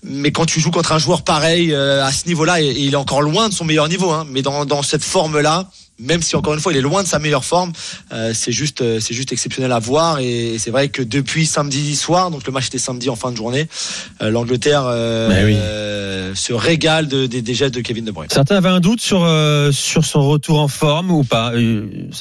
Mais 0.09 0.31
quand 0.31 0.45
tu 0.45 0.59
joues 0.59 0.71
contre 0.71 0.91
un 0.93 0.99
joueur 0.99 1.21
pareil 1.23 1.73
euh, 1.73 2.03
à 2.05 2.11
ce 2.11 2.27
niveau-là, 2.27 2.61
et, 2.61 2.65
et 2.67 2.79
il 2.81 2.93
est 2.93 2.97
encore 2.97 3.21
loin 3.21 3.49
de 3.49 3.53
son 3.53 3.65
meilleur 3.65 3.87
niveau, 3.89 4.09
hein, 4.11 4.25
mais 4.29 4.41
dans, 4.41 4.65
dans 4.65 4.81
cette 4.81 5.03
forme-là, 5.03 5.69
même 5.99 6.21
si 6.21 6.35
encore 6.35 6.53
une 6.53 6.59
fois 6.59 6.71
il 6.71 6.77
est 6.77 6.81
loin 6.81 7.01
de 7.03 7.07
sa 7.07 7.17
meilleure 7.19 7.43
forme, 7.43 7.73
euh, 8.13 8.31
c'est 8.33 8.51
juste, 8.51 8.81
euh, 8.81 8.99
c'est 8.99 9.13
juste 9.15 9.31
exceptionnel 9.31 9.71
à 9.71 9.79
voir. 9.79 10.19
Et 10.19 10.57
c'est 10.59 10.69
vrai 10.71 10.89
que 10.89 11.01
depuis 11.01 11.45
samedi 11.45 11.95
soir, 11.95 12.29
donc 12.31 12.45
le 12.45 12.51
match 12.53 12.67
était 12.67 12.77
samedi 12.77 13.09
en 13.09 13.15
fin 13.15 13.31
de 13.31 13.37
journée, 13.37 13.67
euh, 14.21 14.29
l'Angleterre 14.29 14.83
oui. 14.85 14.91
euh, 15.57 16.35
se 16.35 16.53
régale 16.53 17.07
de- 17.07 17.25
des 17.25 17.41
des 17.41 17.53
gestes 17.55 17.73
de 17.73 17.81
Kevin 17.81 18.05
De 18.05 18.11
Bruyne. 18.11 18.29
Certains 18.31 18.57
avaient 18.57 18.69
un 18.69 18.79
doute 18.79 19.01
sur, 19.01 19.27
sur 19.73 20.05
son 20.05 20.27
retour 20.27 20.59
en 20.59 20.67
forme 20.67 21.11
ou 21.11 21.23
pas. 21.23 21.51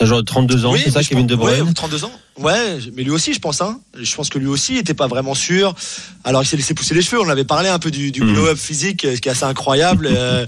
Joueur 0.01 0.21
de 0.21 0.25
32 0.27 0.65
ans, 0.65 0.73
Oui, 0.73 0.81
c'est 0.85 0.91
ça, 0.91 1.03
Kevin 1.05 1.27
De 1.27 1.37
Bruyne 1.37 1.63
ouais, 1.63 1.73
32 1.75 2.05
ans. 2.05 2.13
Ouais, 2.39 2.79
mais 2.95 3.03
lui 3.03 3.11
aussi, 3.11 3.33
je 3.33 3.39
pense. 3.39 3.61
Hein. 3.63 3.81
Je 3.99 4.15
pense 4.15 4.29
que 4.29 4.39
lui 4.39 4.47
aussi 4.49 4.77
était 4.77 4.93
pas 4.95 5.07
vraiment 5.07 5.35
sûr. 5.35 5.75
Alors, 6.23 6.43
il 6.43 6.47
s'est 6.47 6.57
laissé 6.57 6.75
pousser 6.75 6.95
les 6.95 7.01
cheveux. 7.03 7.21
On 7.21 7.29
avait 7.31 7.45
parlé 7.45 7.69
un 7.71 7.79
peu 7.79 7.91
du, 7.91 8.11
du 8.13 8.21
Mhm. 8.23 8.35
glow-up 8.35 8.59
physique, 8.59 9.03
ce 9.15 9.21
qui 9.21 9.29
est 9.29 9.33
assez 9.33 9.45
incroyable. 9.45 10.09
Euh, 10.17 10.47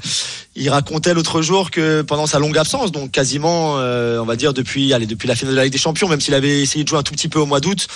il 0.61 0.69
racontait 0.71 1.15
l'autre 1.15 1.41
jour 1.41 1.71
que 1.71 2.03
pendant 2.03 2.27
sa 2.27 2.41
longue 2.41 2.59
absence, 2.59 2.91
donc 2.91 3.13
quasiment, 3.13 3.77
euh, 3.79 4.19
on 4.19 4.25
va 4.25 4.35
dire 4.35 4.53
depuis, 4.53 4.93
allez, 4.93 5.07
depuis 5.07 5.29
la 5.29 5.37
finale 5.37 5.53
de 5.53 5.57
la 5.57 5.63
Ligue 5.65 5.73
des 5.73 5.79
Champions, 5.79 6.09
même 6.09 6.21
s'il 6.21 6.35
avait 6.35 6.61
essayé 6.63 6.83
de 6.83 6.89
jouer 6.89 6.99
un 6.99 7.05
tout 7.05 7.13
petit 7.13 7.29
peu 7.29 7.39
au 7.39 7.47
mois 7.47 7.61
d'août, 7.61 7.87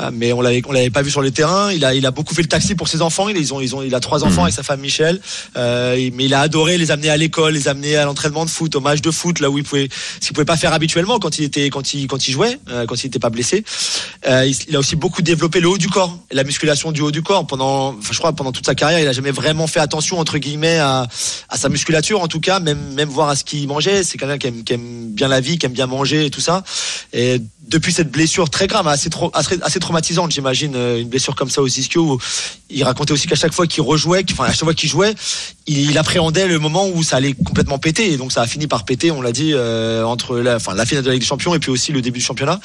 euh, 0.00 0.10
mais 0.12 0.30
on 0.34 0.42
l'avait, 0.42 0.60
on 0.68 0.72
l'avait 0.72 0.90
pas 0.90 1.00
vu 1.00 1.10
sur 1.10 1.22
le 1.22 1.30
terrain. 1.30 1.72
Il 1.72 1.82
a, 1.82 1.94
il 1.94 2.04
a 2.04 2.10
beaucoup 2.10 2.34
fait 2.34 2.42
le 2.42 2.48
taxi 2.48 2.74
pour 2.74 2.88
ses 2.88 3.00
enfants. 3.00 3.30
Il, 3.30 3.38
ils 3.38 3.54
ont, 3.54 3.60
ils 3.62 3.74
ont, 3.74 3.80
il 3.82 3.94
a 3.94 4.00
trois 4.00 4.22
enfants 4.22 4.42
avec 4.42 4.54
sa 4.54 4.62
femme 4.62 4.80
Michel. 4.80 5.18
Euh, 5.56 6.10
mais 6.12 6.24
il 6.26 6.34
a 6.34 6.40
adoré 6.40 6.76
les 6.76 6.90
amener 6.90 7.08
à 7.08 7.16
l'école, 7.16 7.54
les 7.54 7.68
amener 7.68 7.96
à 7.96 8.04
l'entraînement 8.04 8.44
de 8.44 8.50
foot, 8.50 8.76
au 8.76 8.80
match 8.80 9.00
de 9.00 9.10
foot, 9.10 9.40
là 9.40 9.48
où 9.48 9.56
il 9.56 9.64
pouvait, 9.64 9.88
ce 10.20 10.26
qu'il 10.26 10.34
pouvait 10.34 10.44
pas 10.44 10.58
faire 10.58 10.74
habituellement 10.74 11.18
quand 11.18 11.38
il 11.38 11.44
était, 11.44 11.70
quand 11.70 11.94
il, 11.94 12.06
quand 12.06 12.28
il 12.28 12.32
jouait, 12.32 12.58
euh, 12.68 12.84
quand 12.84 13.02
il 13.02 13.06
n'était 13.06 13.18
blessé. 13.30 13.64
Euh, 14.26 14.50
il, 14.68 14.76
a 14.76 14.78
aussi 14.78 14.96
beaucoup 14.96 15.22
développé 15.22 15.60
le 15.60 15.68
haut 15.68 15.78
du 15.78 15.88
corps, 15.88 16.18
la 16.30 16.44
musculation 16.44 16.92
du 16.92 17.02
haut 17.02 17.10
du 17.10 17.22
corps 17.22 17.46
pendant, 17.46 18.00
je 18.00 18.18
crois 18.18 18.32
pendant 18.32 18.52
toute 18.52 18.66
sa 18.66 18.74
carrière, 18.74 19.00
il 19.00 19.06
a 19.06 19.12
jamais 19.12 19.30
vraiment 19.30 19.66
fait 19.66 19.80
attention 19.80 20.18
entre 20.18 20.38
guillemets 20.38 20.78
à, 20.78 21.06
sa 21.54 21.68
musculature 21.68 22.20
en 22.20 22.28
tout 22.28 22.40
cas, 22.40 22.60
même 22.60 23.08
voir 23.08 23.28
à 23.28 23.36
ce 23.36 23.44
qu'il 23.44 23.66
mangeait. 23.68 24.02
C'est 24.02 24.18
quelqu'un 24.18 24.38
qui 24.38 24.72
aime, 24.72 25.10
bien 25.10 25.28
la 25.28 25.40
vie, 25.40 25.58
qui 25.58 25.66
aime 25.66 25.72
bien 25.72 25.86
manger 25.86 26.26
et 26.26 26.30
tout 26.30 26.40
ça. 26.40 26.64
Depuis 27.68 27.92
cette 27.92 28.10
blessure 28.10 28.50
très 28.50 28.66
grave, 28.66 28.86
assez, 28.88 29.08
assez, 29.34 29.80
traumatisante, 29.80 30.30
j'imagine, 30.30 30.74
euh, 30.76 31.00
une 31.00 31.08
blessure 31.08 31.34
comme 31.34 31.50
ça 31.50 31.62
aux 31.62 31.66
ischio, 31.66 32.20
il 32.70 32.84
racontait 32.84 33.12
aussi 33.12 33.26
qu'à 33.26 33.36
chaque 33.36 33.52
fois 33.52 33.66
qu'il 33.66 33.82
rejouait, 33.82 34.24
enfin 34.32 34.44
à 34.44 34.52
chaque 34.52 34.64
fois 34.64 34.74
qu'il 34.74 34.88
jouait, 34.88 35.14
il, 35.66 35.90
il 35.90 35.98
appréhendait 35.98 36.46
le 36.46 36.58
moment 36.58 36.88
où 36.88 37.02
ça 37.02 37.16
allait 37.16 37.32
complètement 37.32 37.78
péter. 37.78 38.12
Et 38.12 38.16
donc 38.16 38.32
ça 38.32 38.42
a 38.42 38.46
fini 38.46 38.66
par 38.66 38.84
péter, 38.84 39.10
on 39.10 39.22
l'a 39.22 39.32
dit, 39.32 39.52
euh, 39.54 40.04
entre 40.04 40.38
la, 40.38 40.56
enfin, 40.56 40.74
la 40.74 40.86
finale 40.86 41.04
de 41.04 41.08
la 41.08 41.14
Ligue 41.14 41.22
des 41.22 41.28
Champions 41.28 41.54
et 41.54 41.58
puis 41.58 41.70
aussi 41.70 41.92
le 41.92 42.02
début 42.02 42.18
du 42.18 42.24
championnat. 42.24 42.60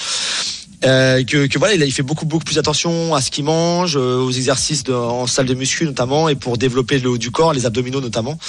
Euh, 0.86 1.26
que, 1.26 1.48
que 1.48 1.60
voilà, 1.60 1.74
il, 1.74 1.92
fait 1.92 2.04
beaucoup 2.04 2.26
beaucoup 2.26 2.46
plus 2.46 2.58
attention 2.58 3.14
à 3.14 3.20
ce 3.22 3.32
qu'il 3.32 3.44
mange, 3.44 3.98
euh, 3.98 4.18
aux 4.18 4.32
exercices 4.32 4.84
de- 4.84 4.94
en 4.94 5.28
salle 5.28 5.46
de 5.46 5.54
muscu 5.54 5.84
notamment, 5.84 6.30
et 6.30 6.36
pour 6.36 6.58
développer 6.58 7.00
le 7.00 7.10
haut 7.10 7.18
du 7.18 7.32
corps, 7.32 7.52
les 7.54 7.66
abdominaux 7.66 8.00
notamment. 8.00 8.40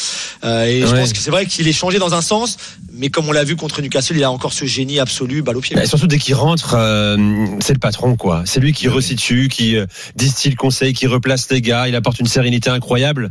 Euh, 0.45 0.65
et 0.65 0.81
je 0.87 0.95
pense 0.95 1.13
que 1.13 1.19
c'est 1.19 1.33
vrai 1.33 1.47
qu'il 1.47 1.67
est 1.67 1.73
changé 1.73 1.99
dans 1.99 2.15
un 2.15 2.21
sens, 2.21 2.57
mais 2.93 3.09
comme 3.09 3.29
on 3.29 3.33
l'a 3.33 3.43
vu 3.43 3.57
contre 3.57 3.83
Newcastle, 3.83 4.17
il 4.17 4.23
a 4.23 4.31
encore 4.31 4.53
ce 4.53 4.65
génie 4.65 5.01
absolu, 5.01 5.43
balle 5.43 5.57
au 5.57 5.61
pied. 5.61 5.75
Bah, 5.75 5.87
surtout 5.87 6.07
dès 6.07 6.19
qu'il 6.19 6.35
rentre, 6.37 6.75
euh, 6.79 7.17
c'est 7.61 7.73
le 7.73 7.81
patron, 7.81 8.15
quoi. 8.15 8.43
C'est 8.45 8.61
lui 8.61 8.73
qui 8.73 8.87
resitue, 8.87 9.49
qui 9.49 9.77
euh, 9.77 9.87
distille 10.15 10.55
conseil, 10.55 10.93
qui 10.93 11.09
replace 11.09 11.51
les 11.51 11.61
gars. 11.61 11.89
Il 11.89 11.97
apporte 11.97 12.21
une 12.21 12.27
sérénité 12.27 12.71
incroyable. 12.71 13.29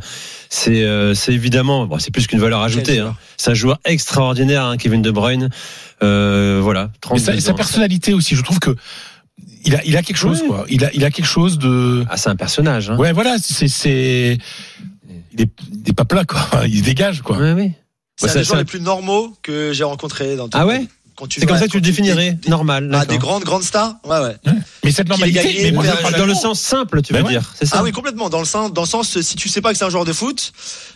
C'est, 0.50 0.82
euh, 0.82 1.14
c'est 1.14 1.32
évidemment, 1.32 1.86
bon, 1.86 1.98
c'est 1.98 2.10
plus 2.10 2.26
qu'une 2.26 2.40
valeur 2.40 2.60
ajoutée. 2.60 2.98
Hein. 2.98 3.16
C'est 3.36 3.52
un 3.52 3.54
joueur 3.54 3.78
extraordinaire, 3.84 4.64
hein, 4.64 4.76
Kevin 4.76 5.00
De 5.00 5.10
Bruyne. 5.10 5.48
Euh, 6.02 6.60
voilà, 6.62 6.84
Mais 7.12 7.20
32 7.20 7.40
sa, 7.40 7.52
personnalité 7.54 8.14
aussi, 8.14 8.34
je 8.36 8.42
trouve 8.42 8.58
que 8.58 8.74
il 9.64 9.74
a, 9.74 9.84
il 9.84 9.96
a 9.96 10.02
quelque 10.02 10.16
chose, 10.16 10.40
Ouais. 10.42 10.48
quoi. 10.48 10.64
Il 10.70 10.84
a, 10.84 10.90
il 10.94 11.04
a 11.04 11.10
quelque 11.10 11.26
chose 11.26 11.58
de. 11.58 12.04
Ah, 12.08 12.16
c'est 12.16 12.30
un 12.30 12.36
personnage. 12.36 12.90
Hein. 12.90 12.96
Ouais, 12.96 13.12
voilà, 13.12 13.36
c'est, 13.38 13.68
c'est, 13.68 14.38
il 15.32 15.40
est, 15.42 15.50
il 15.84 15.88
est 15.90 15.92
pas 15.94 16.04
plat, 16.06 16.24
quoi. 16.24 16.40
Il 16.66 16.82
dégage, 16.82 17.20
quoi. 17.22 17.36
Ouais, 17.38 17.52
oui. 17.52 17.72
C'est 18.16 18.26
Bah, 18.26 18.32
un 18.32 18.36
des 18.36 18.44
ça- 18.44 18.56
les 18.56 18.64
plus 18.64 18.80
normaux 18.80 19.34
que 19.42 19.72
j'ai 19.72 19.84
rencontrés 19.84 20.36
dans 20.36 20.44
toute 20.44 20.54
Ah 20.54 20.66
ouais. 20.66 20.86
Quand 21.20 21.26
tu 21.28 21.38
C'est 21.38 21.44
comme 21.46 21.58
ça 21.58 21.66
que 21.66 21.70
tu 21.70 21.76
le 21.76 21.82
quand 21.82 21.86
définirais, 21.88 22.32
des- 22.32 22.48
normal. 22.48 22.90
Ah, 22.94 23.04
des 23.04 23.18
grandes, 23.18 23.44
grandes 23.44 23.62
stars 23.62 23.96
Ouais, 24.04 24.18
ouais. 24.20 24.36
Mais 24.82 24.90
cette 24.90 25.08
normalité, 25.10 25.40
gagné, 25.42 25.62
mais 25.64 25.72
moi, 25.72 25.84
Dans 26.16 26.24
le 26.24 26.34
sens 26.34 26.58
simple, 26.58 27.02
tu 27.02 27.12
veux 27.12 27.20
ouais. 27.22 27.28
dire. 27.28 27.52
C'est 27.58 27.66
ça. 27.66 27.76
Ah 27.78 27.82
oui, 27.82 27.92
complètement. 27.92 28.30
Dans 28.30 28.38
le 28.38 28.46
sens, 28.46 28.72
dans 28.72 28.80
le 28.82 28.86
sens, 28.88 29.20
si 29.20 29.36
tu 29.36 29.50
sais 29.50 29.60
pas 29.60 29.72
que 29.72 29.78
c'est 29.78 29.84
un 29.84 29.90
joueur 29.90 30.06
de 30.06 30.14
foot 30.14 30.52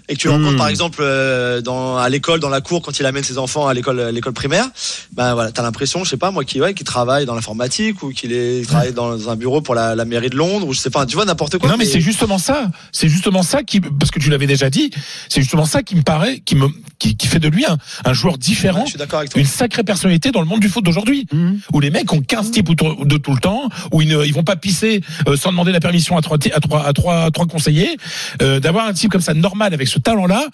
et 0.09 0.15
que 0.15 0.21
tu 0.21 0.29
le 0.29 0.33
Hmm. 0.35 0.37
rencontres 0.45 0.57
par 0.59 0.69
exemple 0.69 0.99
euh, 1.03 1.61
dans 1.61 1.99
à 1.99 2.09
l'école, 2.09 2.41
dans 2.41 2.49
la 2.49 2.63
cour, 2.63 2.81
quand 2.83 2.99
il 2.99 3.05
amène 3.07 3.23
ses 3.23 3.37
enfants 3.39 3.69
à 3.69 3.75
l'école, 3.75 4.01
à 4.01 4.11
l'école 4.13 4.33
primaire, 4.33 4.67
ben 5.13 5.35
voilà, 5.35 5.53
t'as 5.53 5.63
l'impression, 5.63 6.05
je 6.05 6.11
sais 6.11 6.17
pas 6.17 6.31
moi, 6.31 6.45
qu'il 6.45 6.61
ouais, 6.63 6.73
qu'il 6.75 6.87
travaille 6.87 7.27
dans 7.27 7.35
l'informatique 7.35 8.03
ou 8.03 8.11
qu'il 8.13 8.33
est 8.33 8.67
travaille 8.67 8.93
dans 8.95 9.29
un 9.29 9.37
bureau 9.37 9.61
pour 9.61 9.75
la, 9.75 9.95
la 9.95 10.05
mairie 10.07 10.31
de 10.31 10.37
Londres 10.37 10.67
ou 10.67 10.73
je 10.73 10.79
sais 10.81 10.91
pas, 10.91 11.05
tu 11.07 11.15
vois 11.17 11.25
n'importe 11.27 11.59
quoi. 11.59 11.69
Non, 11.69 11.77
mais 11.77 11.85
c'est 11.85 12.01
justement 12.01 12.39
ça. 12.39 12.71
C'est 12.93 13.09
justement 13.09 13.43
ça 13.43 13.63
qui, 13.63 13.81
parce 13.81 14.11
que 14.11 14.19
tu 14.19 14.31
l'avais 14.31 14.47
déjà 14.47 14.71
dit, 14.71 14.91
c'est 15.29 15.43
justement 15.43 15.67
ça 15.67 15.83
qui 15.83 15.97
me 15.97 16.03
paraît, 16.03 16.41
qui 16.41 16.55
me, 16.57 16.69
qui, 16.99 17.17
qui 17.17 17.27
fait 17.27 17.39
de 17.41 17.49
lui 17.49 17.67
un, 17.67 17.77
un 18.07 18.13
joueur 18.15 18.35
Ouais, 18.35 18.39
différent, 18.39 18.85
je 18.85 18.91
suis 18.91 18.99
d'accord 18.99 19.19
avec 19.21 19.31
toi. 19.31 19.41
une 19.41 19.47
sacrée 19.47 19.85
personnalité 19.85 20.14
dans 20.19 20.41
le 20.41 20.47
monde 20.47 20.61
du 20.61 20.69
foot 20.69 20.85
d'aujourd'hui, 20.85 21.27
Mhm. 21.33 21.61
où 21.73 21.81
les 21.81 21.91
mecs 21.91 22.13
ont 22.13 22.21
15 22.21 22.51
types 22.51 22.69
de 22.71 23.17
tout 23.17 23.33
le 23.35 23.41
temps, 23.41 23.69
où 23.93 24.01
ils 24.03 24.09
ne, 24.09 24.25
ils 24.25 24.33
vont 24.33 24.45
pas 24.45 24.57
pisser 24.57 25.01
euh, 25.29 25.37
sans 25.37 25.51
demander 25.51 25.73
la 25.73 25.81
permission 25.81 26.17
à 26.17 26.23
trois, 26.23 26.39
à 26.55 26.61
trois, 26.61 26.87
à 26.87 26.93
trois, 26.93 27.31
trois 27.31 27.47
conseillers, 27.47 27.97
euh, 28.43 28.61
d'avoir 28.61 28.87
un 28.87 28.93
type 28.93 29.11
comme 29.11 29.21
ça 29.21 29.35
normal 29.35 29.75
avec 29.75 29.89
ce 29.89 29.99
talent-là. 29.99 30.47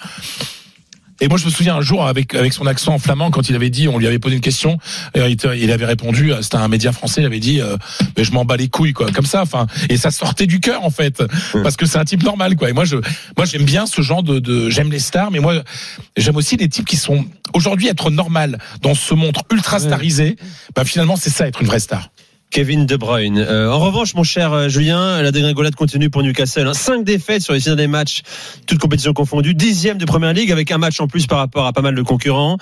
Et 1.20 1.28
moi, 1.28 1.38
je 1.38 1.44
me 1.44 1.50
souviens 1.50 1.76
un 1.76 1.80
jour 1.80 2.06
avec 2.06 2.35
avec 2.35 2.52
son 2.52 2.66
accent 2.66 2.98
flamand 2.98 3.30
quand 3.30 3.48
il 3.48 3.54
avait 3.54 3.70
dit, 3.70 3.88
on 3.88 3.98
lui 3.98 4.06
avait 4.06 4.18
posé 4.18 4.37
une 4.37 4.40
question, 4.40 4.78
et 5.14 5.20
il, 5.20 5.33
était- 5.33 5.59
il 5.61 5.70
avait 5.70 5.85
répondu, 5.87 6.33
euh, 6.33 6.42
c'était 6.42 6.56
un 6.56 6.68
média 6.68 6.92
français, 6.92 7.20
il 7.20 7.26
avait 7.26 7.40
dit, 7.40 7.61
euh, 7.61 7.76
mais 8.16 8.24
je 8.24 8.33
m'en 8.33 8.44
bats 8.44 8.56
les 8.56 8.68
couilles 8.68 8.92
quoi, 8.92 9.11
comme 9.12 9.26
ça. 9.26 9.42
Enfin, 9.42 9.66
et 9.88 9.96
ça 9.96 10.11
sortait 10.11 10.46
du 10.46 10.61
cœur 10.61 10.85
en 10.85 10.90
fait, 10.90 11.22
parce 11.62 11.76
que 11.76 11.87
c'est 11.87 11.98
un 11.98 12.04
type 12.04 12.22
normal 12.22 12.56
quoi. 12.56 12.70
Et 12.70 12.72
moi, 12.72 12.85
je 12.85 12.96
moi 13.37 13.44
j'aime 13.46 13.64
bien 13.64 13.87
ce 13.87 14.00
genre 14.02 14.22
de, 14.22 14.38
de 14.38 14.70
j'aime 14.70 14.90
les 14.90 14.98
stars, 14.98 15.30
mais 15.30 15.40
moi 15.40 15.62
j'aime 16.16 16.37
aussi 16.37 16.56
les 16.56 16.68
types 16.68 16.87
qui 16.87 16.96
sont 16.96 17.24
aujourd'hui 17.52 17.88
être 17.88 18.11
normal 18.11 18.59
dans 18.83 18.94
ce 18.94 19.14
monde 19.14 19.37
ultra 19.50 19.78
starisé. 19.78 20.37
Bah 20.74 20.85
finalement, 20.85 21.16
c'est 21.16 21.30
ça 21.30 21.46
être 21.46 21.61
une 21.61 21.66
vraie 21.66 21.80
star. 21.80 22.09
Kevin 22.50 22.84
De 22.84 22.96
Bruyne. 22.96 23.38
Euh, 23.38 23.70
en 23.70 23.78
revanche, 23.78 24.14
mon 24.14 24.24
cher 24.24 24.52
euh, 24.52 24.68
Julien, 24.68 25.22
la 25.22 25.30
dégringolade 25.30 25.74
continue 25.74 26.10
pour 26.10 26.22
Newcastle. 26.22 26.66
Hein. 26.66 26.74
Cinq 26.74 27.04
défaites 27.04 27.42
sur 27.42 27.52
les 27.52 27.60
six 27.60 27.68
derniers 27.68 27.86
matchs, 27.86 28.22
toutes 28.66 28.78
compétitions 28.78 29.12
confondues. 29.12 29.54
Dixième 29.54 29.98
de 29.98 30.04
Première 30.04 30.32
Ligue 30.32 30.50
avec 30.50 30.70
un 30.72 30.78
match 30.78 31.00
en 31.00 31.06
plus 31.06 31.26
par 31.26 31.38
rapport 31.38 31.66
à 31.66 31.72
pas 31.72 31.82
mal 31.82 31.94
de 31.94 32.02
concurrents. 32.02 32.58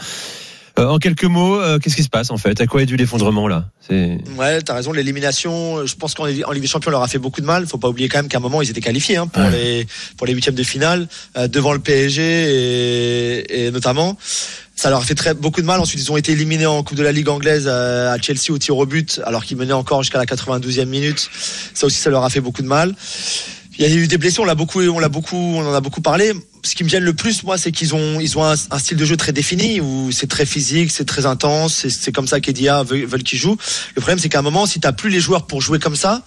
Euh, 0.79 0.87
en 0.87 0.99
quelques 0.99 1.25
mots, 1.25 1.61
euh, 1.61 1.79
qu'est-ce 1.79 1.97
qui 1.97 2.05
se 2.05 2.09
passe 2.09 2.31
en 2.31 2.37
fait? 2.37 2.61
À 2.61 2.67
quoi 2.67 2.83
est 2.83 2.87
dû 2.87 2.97
l'effondrement 2.97 3.49
là? 3.49 3.65
C'est 3.81 4.19
Ouais, 4.37 4.61
t'as 4.63 4.75
raison. 4.75 4.93
L'élimination, 4.93 5.85
je 5.85 5.95
pense 5.97 6.15
qu'en 6.15 6.25
en 6.25 6.53
Ligue 6.53 6.63
des 6.63 6.69
Champions, 6.69 6.91
leur 6.91 7.03
a 7.03 7.09
fait 7.09 7.19
beaucoup 7.19 7.41
de 7.41 7.47
mal. 7.47 7.67
Faut 7.67 7.79
pas 7.79 7.89
oublier 7.89 8.09
quand 8.09 8.19
même 8.19 8.29
qu'à 8.29 8.39
un 8.39 8.41
moment, 8.41 8.63
ils 8.63 8.71
étaient 8.71 8.81
qualifiés 8.81 9.17
hein, 9.17 9.27
pour 9.27 9.43
les 9.51 9.87
pour 10.17 10.27
les 10.27 10.35
huitièmes 10.35 10.55
de 10.55 10.63
finale 10.63 11.09
euh, 11.37 11.49
devant 11.49 11.73
le 11.73 11.81
PSG 11.81 12.23
et, 12.23 13.67
et 13.67 13.71
notamment. 13.73 14.17
Ça 14.79 14.91
leur 14.91 15.01
a 15.01 15.05
fait 15.05 15.35
beaucoup 15.35 15.61
de 15.61 15.67
mal. 15.67 15.81
Ensuite, 15.81 16.01
ils 16.01 16.13
ont 16.13 16.17
été 16.17 16.31
éliminés 16.31 16.67
en 16.67 16.85
Coupe 16.85 16.97
de 16.97 17.03
la 17.03 17.11
Ligue 17.11 17.29
anglaise 17.29 17.65
euh, 17.67 18.15
à 18.15 18.23
Chelsea 18.23 18.51
au 18.53 18.59
tir 18.59 18.77
au 18.77 18.87
but, 18.87 19.21
alors 19.25 19.45
qu'ils 19.45 19.57
menaient 19.57 19.73
encore 19.73 20.05
jusqu'à 20.05 20.19
la 20.19 20.25
92e 20.25 20.85
minute. 20.85 21.29
Ça 21.75 21.85
aussi, 21.85 21.99
ça 21.99 22.11
leur 22.11 22.23
a 22.23 22.31
fait 22.31 22.41
beaucoup 22.41 22.63
de 22.63 22.69
mal. 22.69 22.95
Il 23.77 23.85
y 23.85 23.93
a 23.93 23.93
eu 23.93 24.07
des 24.07 24.19
blessés, 24.19 24.39
on 24.39 24.45
l'a 24.45 24.55
on 24.55 24.99
l'a 25.01 25.09
beaucoup, 25.09 25.37
on 25.37 25.67
en 25.67 25.75
a 25.75 25.81
beaucoup 25.81 26.01
parlé. 26.01 26.33
Ce 26.63 26.75
qui 26.75 26.85
me 26.85 26.89
gêne 26.89 27.05
le 27.05 27.13
plus, 27.13 27.45
moi, 27.45 27.57
c'est 27.57 27.73
qu'ils 27.73 27.95
ont, 27.95 28.21
ils 28.21 28.37
ont 28.37 28.45
un, 28.45 28.57
style 28.57 28.97
de 28.97 29.05
jeu 29.05 29.17
très 29.17 29.33
défini 29.33 29.81
où 29.81 30.11
c'est 30.13 30.27
très 30.27 30.45
physique, 30.47 30.91
c'est 30.91 31.05
très 31.05 31.25
intense, 31.27 31.87
c'est- 31.89 32.13
comme 32.13 32.27
ça 32.27 32.41
qu'Edia 32.41 32.83
veulent 32.83 33.23
qu'ils 33.23 33.39
jouent. 33.39 33.57
Le 33.95 34.01
problème, 34.01 34.19
c'est 34.19 34.29
qu'à 34.29 34.41
un 34.41 34.43
moment, 34.43 34.67
si 34.67 34.81
t'as 34.81 34.93
plus 34.93 35.11
les 35.11 35.21
joueurs 35.21 35.47
pour 35.47 35.61
jouer 35.61 35.79
comme 35.79 35.97
ça, 35.97 36.23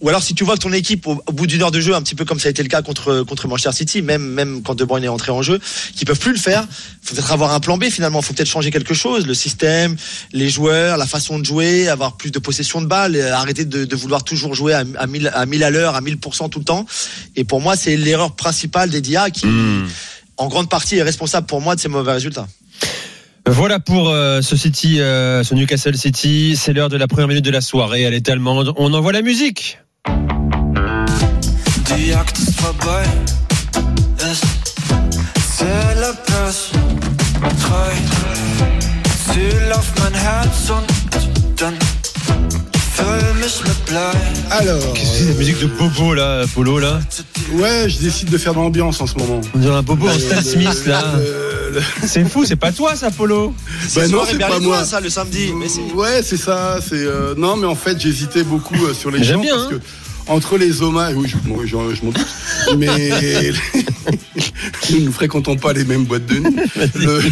ou 0.00 0.08
alors 0.08 0.22
si 0.22 0.34
tu 0.34 0.44
vois 0.44 0.54
que 0.54 0.60
ton 0.60 0.72
équipe, 0.72 1.06
au, 1.06 1.20
bout 1.32 1.46
d'une 1.46 1.62
heure 1.62 1.70
de 1.70 1.80
jeu, 1.80 1.94
un 1.94 2.02
petit 2.02 2.14
peu 2.14 2.24
comme 2.24 2.40
ça 2.40 2.48
a 2.48 2.50
été 2.50 2.62
le 2.62 2.68
cas 2.68 2.82
contre 2.82 3.22
contre 3.22 3.48
Manchester 3.48 3.72
City, 3.72 4.02
même 4.02 4.22
même 4.22 4.62
quand 4.62 4.74
De 4.74 4.84
Bruyne 4.84 5.04
est 5.04 5.08
entré 5.08 5.30
en 5.32 5.42
jeu, 5.42 5.60
qui 5.94 6.04
peuvent 6.04 6.18
plus 6.18 6.32
le 6.32 6.38
faire, 6.38 6.66
faut 7.02 7.14
peut-être 7.14 7.32
avoir 7.32 7.52
un 7.52 7.60
plan 7.60 7.78
B 7.78 7.84
finalement, 7.84 8.22
faut 8.22 8.34
peut-être 8.34 8.48
changer 8.48 8.70
quelque 8.70 8.94
chose, 8.94 9.26
le 9.26 9.34
système, 9.34 9.96
les 10.32 10.48
joueurs, 10.48 10.96
la 10.96 11.06
façon 11.06 11.38
de 11.38 11.44
jouer, 11.44 11.88
avoir 11.88 12.16
plus 12.16 12.30
de 12.30 12.38
possession 12.38 12.80
de 12.80 12.86
balle, 12.86 13.16
euh, 13.16 13.34
arrêter 13.34 13.64
de, 13.64 13.84
de 13.84 13.96
vouloir 13.96 14.24
toujours 14.24 14.54
jouer 14.54 14.74
à, 14.74 14.84
à 14.98 15.06
1000 15.06 15.30
à 15.32 15.46
1000 15.46 15.62
à 15.62 15.70
l'heure, 15.70 15.94
à 15.94 16.00
1000% 16.00 16.50
tout 16.50 16.58
le 16.58 16.64
temps. 16.64 16.86
Et 17.36 17.44
pour 17.44 17.60
moi, 17.60 17.76
c'est 17.76 17.96
l'erreur 17.96 18.34
principale 18.34 18.90
d'Edia 18.90 19.30
qui, 19.30 19.46
en 20.36 20.48
grande 20.48 20.68
partie, 20.68 20.96
est 20.96 21.02
responsable 21.02 21.46
pour 21.46 21.60
moi 21.60 21.74
de 21.74 21.80
ces 21.80 21.88
mauvais 21.88 22.12
résultats. 22.12 22.46
Voilà 23.48 23.78
pour 23.78 24.10
euh, 24.10 24.42
ce 24.42 24.56
City, 24.56 25.00
euh, 25.00 25.44
ce 25.44 25.54
Newcastle 25.54 25.96
City. 25.96 26.56
C'est 26.56 26.72
l'heure 26.72 26.88
de 26.88 26.96
la 26.96 27.06
première 27.06 27.28
minute 27.28 27.44
de 27.44 27.50
la 27.50 27.60
soirée. 27.60 28.02
Elle 28.02 28.14
est 28.14 28.28
allemande. 28.28 28.72
On 28.76 28.92
envoie 28.92 29.12
la 29.12 29.22
musique. 29.22 29.78
Die 42.96 43.02
Jagd 43.02 43.44
ist 43.44 43.56
vorbei. 43.56 43.56
Es 43.56 43.56
zähle 43.56 43.74
bis 43.74 43.84
drei. 43.86 44.12
Ziel 44.12 44.56
auf 44.56 44.56
mein 44.56 44.56
Herz 44.56 44.58
und 44.58 44.58
dann 44.58 44.58
füll 44.58 44.64
mich 44.64 44.74
mit 44.78 44.80
Blei. 44.80 44.80
Alors, 44.80 44.94
C'est 44.96 45.28
la 45.28 45.34
musique 45.34 45.60
de 45.60 45.66
Bobo 45.66 46.14
là, 46.14 46.44
Polo 46.54 46.78
là. 46.78 47.00
ouais, 47.52 47.88
je 47.88 47.98
décide 47.98 48.30
de 48.30 48.38
faire 48.38 48.54
de 48.54 48.58
l'ambiance 48.58 49.00
en 49.00 49.06
ce 49.06 49.16
moment. 49.18 49.40
On 49.54 49.58
dirait 49.58 49.74
un 49.76 49.82
Bobo 49.82 50.08
en 50.08 50.12
Le- 50.14 50.18
Stan 50.20 50.42
Smith 50.42 50.86
là. 50.86 51.02
le- 51.16 51.74
le- 51.74 51.82
C'est 52.06 52.24
fou, 52.28 52.44
c'est 52.44 52.56
pas 52.56 52.72
toi 52.72 52.94
ça, 52.96 53.10
Polo. 53.10 53.54
C'est 53.88 54.00
Bah 54.00 54.08
non, 54.08 54.22
c'est 54.28 54.38
pas 54.38 54.58
moi. 54.60 54.84
ça, 54.84 55.00
le 55.00 55.10
samedi. 55.10 55.52
Mais 55.54 55.66
Ouais, 55.94 56.22
c'est 56.22 56.36
ça. 56.36 56.78
C'est 56.86 56.94
euh, 56.96 57.34
non, 57.36 57.56
mais 57.56 57.66
en 57.66 57.74
fait, 57.76 58.00
j'hésitais 58.00 58.42
beaucoup 58.44 58.74
euh, 58.74 58.94
sur 58.94 59.10
les 59.10 59.22
J'aime 59.22 59.36
gens 59.36 59.42
bien, 59.42 59.54
parce 59.56 59.66
hein. 59.66 59.78
que 60.26 60.30
entre 60.32 60.56
les 60.58 60.82
hommages, 60.82 61.14
oui, 61.16 61.28
je, 61.28 61.36
moi, 61.48 61.62
je- 61.64 61.70
je 61.94 62.04
m'en 62.04 62.10
doute, 62.12 62.26
mais 62.78 63.12
nous 64.90 65.00
ne 65.00 65.10
fréquentons 65.10 65.56
pas 65.56 65.72
les 65.72 65.84
mêmes 65.84 66.04
boîtes 66.04 66.26
de 66.26 66.38
nuit. 66.38 66.56
Le- 66.94 67.22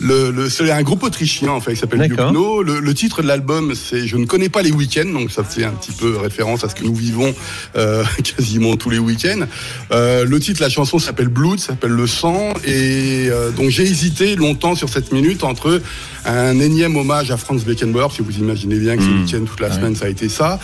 le, 0.00 0.30
le 0.30 0.50
c'est 0.50 0.70
un 0.70 0.82
groupe 0.82 1.02
autrichien 1.02 1.50
en 1.50 1.60
fait, 1.60 1.72
il 1.72 1.76
s'appelle. 1.76 2.02
Yukno. 2.02 2.62
Le, 2.62 2.80
le 2.80 2.94
titre 2.94 3.22
de 3.22 3.28
l'album, 3.28 3.74
c'est 3.74 4.06
Je 4.06 4.16
ne 4.16 4.26
connais 4.26 4.48
pas 4.48 4.62
les 4.62 4.72
week-ends, 4.72 5.10
donc 5.10 5.30
ça 5.30 5.44
fait 5.44 5.64
un 5.64 5.72
petit 5.72 5.92
peu 5.92 6.16
référence 6.16 6.64
à 6.64 6.68
ce 6.68 6.74
que 6.74 6.84
nous 6.84 6.94
vivons 6.94 7.34
euh, 7.76 8.04
quasiment 8.36 8.76
tous 8.76 8.90
les 8.90 8.98
week-ends. 8.98 9.46
Euh, 9.92 10.24
le 10.24 10.40
titre, 10.40 10.58
de 10.58 10.64
la 10.64 10.70
chanson 10.70 10.98
s'appelle 10.98 11.28
Blood, 11.28 11.58
s'appelle 11.58 11.92
Le 11.92 12.06
sang, 12.06 12.52
et 12.64 13.28
euh, 13.30 13.50
donc 13.50 13.70
j'ai 13.70 13.84
hésité 13.84 14.36
longtemps 14.36 14.74
sur 14.74 14.88
cette 14.88 15.12
minute 15.12 15.44
entre 15.44 15.80
un 16.24 16.58
énième 16.60 16.96
hommage 16.96 17.30
à 17.30 17.36
Franz 17.36 17.64
Beckenbauer, 17.64 18.08
si 18.12 18.22
vous 18.22 18.38
imaginez 18.38 18.78
bien 18.78 18.96
que 18.96 19.02
ce 19.02 19.08
Mmh. 19.08 19.24
week-end 19.24 19.44
toute 19.44 19.60
la 19.60 19.72
semaine 19.72 19.96
ça 19.96 20.06
a 20.06 20.08
été 20.08 20.28
ça, 20.28 20.58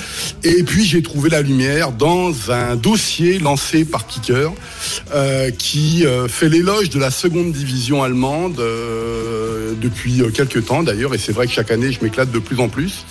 et 0.44 0.62
puis 0.62 0.84
j'ai 0.84 1.02
trouvé 1.02 1.30
la 1.30 1.42
lumière 1.42 1.92
dans 1.92 2.32
un 2.50 2.76
dossier 2.76 3.38
lancé 3.38 3.84
par 3.84 4.06
Kicker 4.06 4.52
euh, 5.14 5.50
qui 5.50 6.06
euh, 6.06 6.28
fait 6.28 6.48
l'éloge 6.48 6.90
de 6.90 6.98
la 6.98 7.10
seconde 7.10 7.52
division 7.52 8.02
allemande 8.02 8.58
euh, 8.60 9.74
depuis 9.80 10.22
quelques 10.32 10.66
temps 10.66 10.82
d'ailleurs, 10.82 11.14
et 11.14 11.18
c'est 11.18 11.32
vrai 11.32 11.46
que 11.46 11.52
chaque 11.52 11.70
année 11.70 11.92
je 11.92 12.02
m'éclate 12.02 12.30
de 12.30 12.38
plus 12.38 12.58
en 12.60 12.68
plus, 12.68 13.04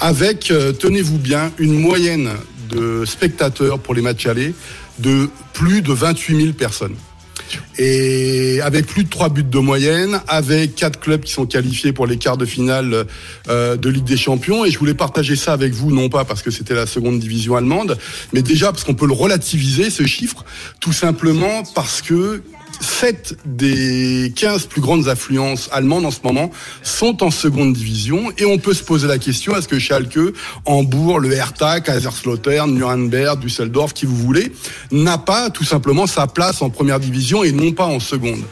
avec, 0.00 0.52
tenez-vous 0.78 1.18
bien, 1.18 1.52
une 1.58 1.78
moyenne 1.78 2.30
de 2.70 3.04
spectateurs 3.04 3.78
pour 3.78 3.94
les 3.94 4.02
matchs 4.02 4.26
allés 4.26 4.54
de 4.98 5.28
plus 5.52 5.82
de 5.82 5.92
28 5.92 6.36
000 6.36 6.52
personnes. 6.52 6.96
Et 7.78 8.60
avec 8.62 8.86
plus 8.86 9.04
de 9.04 9.08
3 9.08 9.28
buts 9.28 9.42
de 9.42 9.58
moyenne, 9.58 10.20
avec 10.28 10.74
quatre 10.74 11.00
clubs 11.00 11.22
qui 11.22 11.32
sont 11.32 11.46
qualifiés 11.46 11.92
pour 11.92 12.06
les 12.06 12.16
quarts 12.16 12.36
de 12.36 12.46
finale 12.46 13.06
euh, 13.48 13.76
de 13.76 13.88
Ligue 13.88 14.04
des 14.04 14.16
Champions. 14.16 14.64
Et 14.64 14.70
je 14.70 14.78
voulais 14.78 14.94
partager 14.94 15.36
ça 15.36 15.52
avec 15.52 15.72
vous, 15.72 15.92
non 15.92 16.08
pas 16.08 16.24
parce 16.24 16.42
que 16.42 16.50
c'était 16.50 16.74
la 16.74 16.86
seconde 16.86 17.18
division 17.18 17.56
allemande, 17.56 17.98
mais 18.32 18.42
déjà 18.42 18.72
parce 18.72 18.84
qu'on 18.84 18.94
peut 18.94 19.06
le 19.06 19.12
relativiser, 19.12 19.90
ce 19.90 20.04
chiffre, 20.04 20.44
tout 20.80 20.92
simplement 20.92 21.62
parce 21.74 22.02
que 22.02 22.42
7 22.82 23.36
des 23.46 24.32
15 24.34 24.66
plus 24.66 24.80
grandes 24.80 25.08
affluences 25.08 25.68
allemandes 25.72 26.04
en 26.04 26.10
ce 26.10 26.20
moment 26.24 26.50
sont 26.82 27.22
en 27.22 27.30
seconde 27.30 27.72
division 27.72 28.32
et 28.36 28.44
on 28.44 28.58
peut 28.58 28.74
se 28.74 28.82
poser 28.82 29.06
la 29.06 29.18
question 29.18 29.56
est-ce 29.56 29.68
que 29.68 29.78
Schalke, 29.78 30.18
Hambourg, 30.64 31.20
le 31.20 31.32
Hertha, 31.32 31.80
Kaiserslautern, 31.80 32.72
Nuremberg, 32.72 33.38
Düsseldorf, 33.38 33.94
qui 33.94 34.06
vous 34.06 34.16
voulez, 34.16 34.52
n'a 34.90 35.18
pas 35.18 35.50
tout 35.50 35.64
simplement 35.64 36.06
sa 36.06 36.26
place 36.26 36.60
en 36.62 36.70
première 36.70 37.00
division 37.00 37.44
et 37.44 37.52
non 37.52 37.72
pas 37.72 37.86
en 37.86 38.00
seconde? 38.00 38.42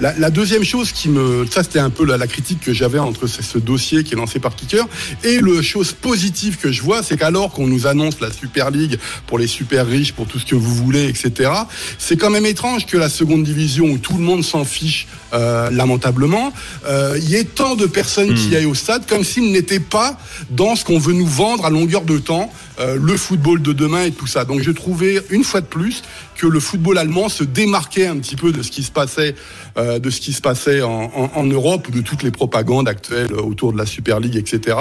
La, 0.00 0.30
deuxième 0.30 0.62
chose 0.62 0.92
qui 0.92 1.08
me, 1.08 1.44
ça 1.50 1.64
c'était 1.64 1.80
un 1.80 1.90
peu 1.90 2.04
la, 2.04 2.16
la 2.16 2.28
critique 2.28 2.60
que 2.60 2.72
j'avais 2.72 3.00
entre 3.00 3.26
ce, 3.26 3.42
ce 3.42 3.58
dossier 3.58 4.04
qui 4.04 4.14
est 4.14 4.16
lancé 4.16 4.38
par 4.38 4.54
Kicker 4.54 4.86
et 5.24 5.40
le 5.40 5.60
chose 5.60 5.92
positive 5.92 6.56
que 6.56 6.70
je 6.70 6.82
vois, 6.82 7.02
c'est 7.02 7.16
qu'alors 7.16 7.50
qu'on 7.50 7.66
nous 7.66 7.88
annonce 7.88 8.20
la 8.20 8.30
Super 8.30 8.70
League 8.70 8.98
pour 9.26 9.40
les 9.40 9.48
super 9.48 9.86
riches, 9.86 10.12
pour 10.12 10.28
tout 10.28 10.38
ce 10.38 10.46
que 10.46 10.54
vous 10.54 10.72
voulez, 10.72 11.08
etc. 11.08 11.50
C'est 11.98 12.16
quand 12.16 12.30
même 12.30 12.46
étrange 12.46 12.86
que 12.86 12.96
la 12.96 13.08
seconde 13.08 13.42
division 13.42 13.77
où 13.86 13.98
tout 13.98 14.14
le 14.16 14.22
monde 14.24 14.42
s'en 14.44 14.64
fiche 14.64 15.06
euh, 15.34 15.70
lamentablement, 15.70 16.52
euh, 16.86 17.18
il 17.20 17.28
y 17.28 17.34
ait 17.36 17.44
tant 17.44 17.74
de 17.76 17.86
personnes 17.86 18.34
qui 18.34 18.56
aillent 18.56 18.66
au 18.66 18.74
stade 18.74 19.06
comme 19.06 19.24
s'ils 19.24 19.52
n'étaient 19.52 19.80
pas 19.80 20.18
dans 20.50 20.74
ce 20.76 20.84
qu'on 20.84 20.98
veut 20.98 21.12
nous 21.12 21.26
vendre 21.26 21.64
à 21.66 21.70
longueur 21.70 22.02
de 22.02 22.18
temps, 22.18 22.50
euh, 22.80 22.96
le 23.00 23.16
football 23.16 23.60
de 23.60 23.72
demain 23.72 24.04
et 24.04 24.10
tout 24.12 24.26
ça. 24.26 24.44
Donc 24.44 24.62
je 24.62 24.70
trouvais 24.70 25.20
une 25.30 25.44
fois 25.44 25.60
de 25.60 25.66
plus 25.66 26.02
que 26.36 26.46
le 26.46 26.60
football 26.60 26.98
allemand 26.98 27.28
se 27.28 27.42
démarquait 27.44 28.06
un 28.06 28.16
petit 28.18 28.36
peu 28.36 28.52
de 28.52 28.62
ce 28.62 28.70
qui 28.70 28.82
se 28.84 28.92
passait, 28.92 29.34
de 29.76 30.08
ce 30.10 30.20
qui 30.20 30.32
se 30.32 30.40
passait 30.40 30.82
en, 30.82 31.10
en- 31.14 31.30
en 31.34 31.44
Europe 31.44 31.88
ou 31.88 31.90
de 31.90 32.00
toutes 32.00 32.22
les 32.22 32.30
propagandes 32.30 32.88
actuelles 32.88 33.32
autour 33.34 33.72
de 33.72 33.78
la 33.78 33.86
Super 33.86 34.20
League, 34.20 34.36
etc. 34.36 34.76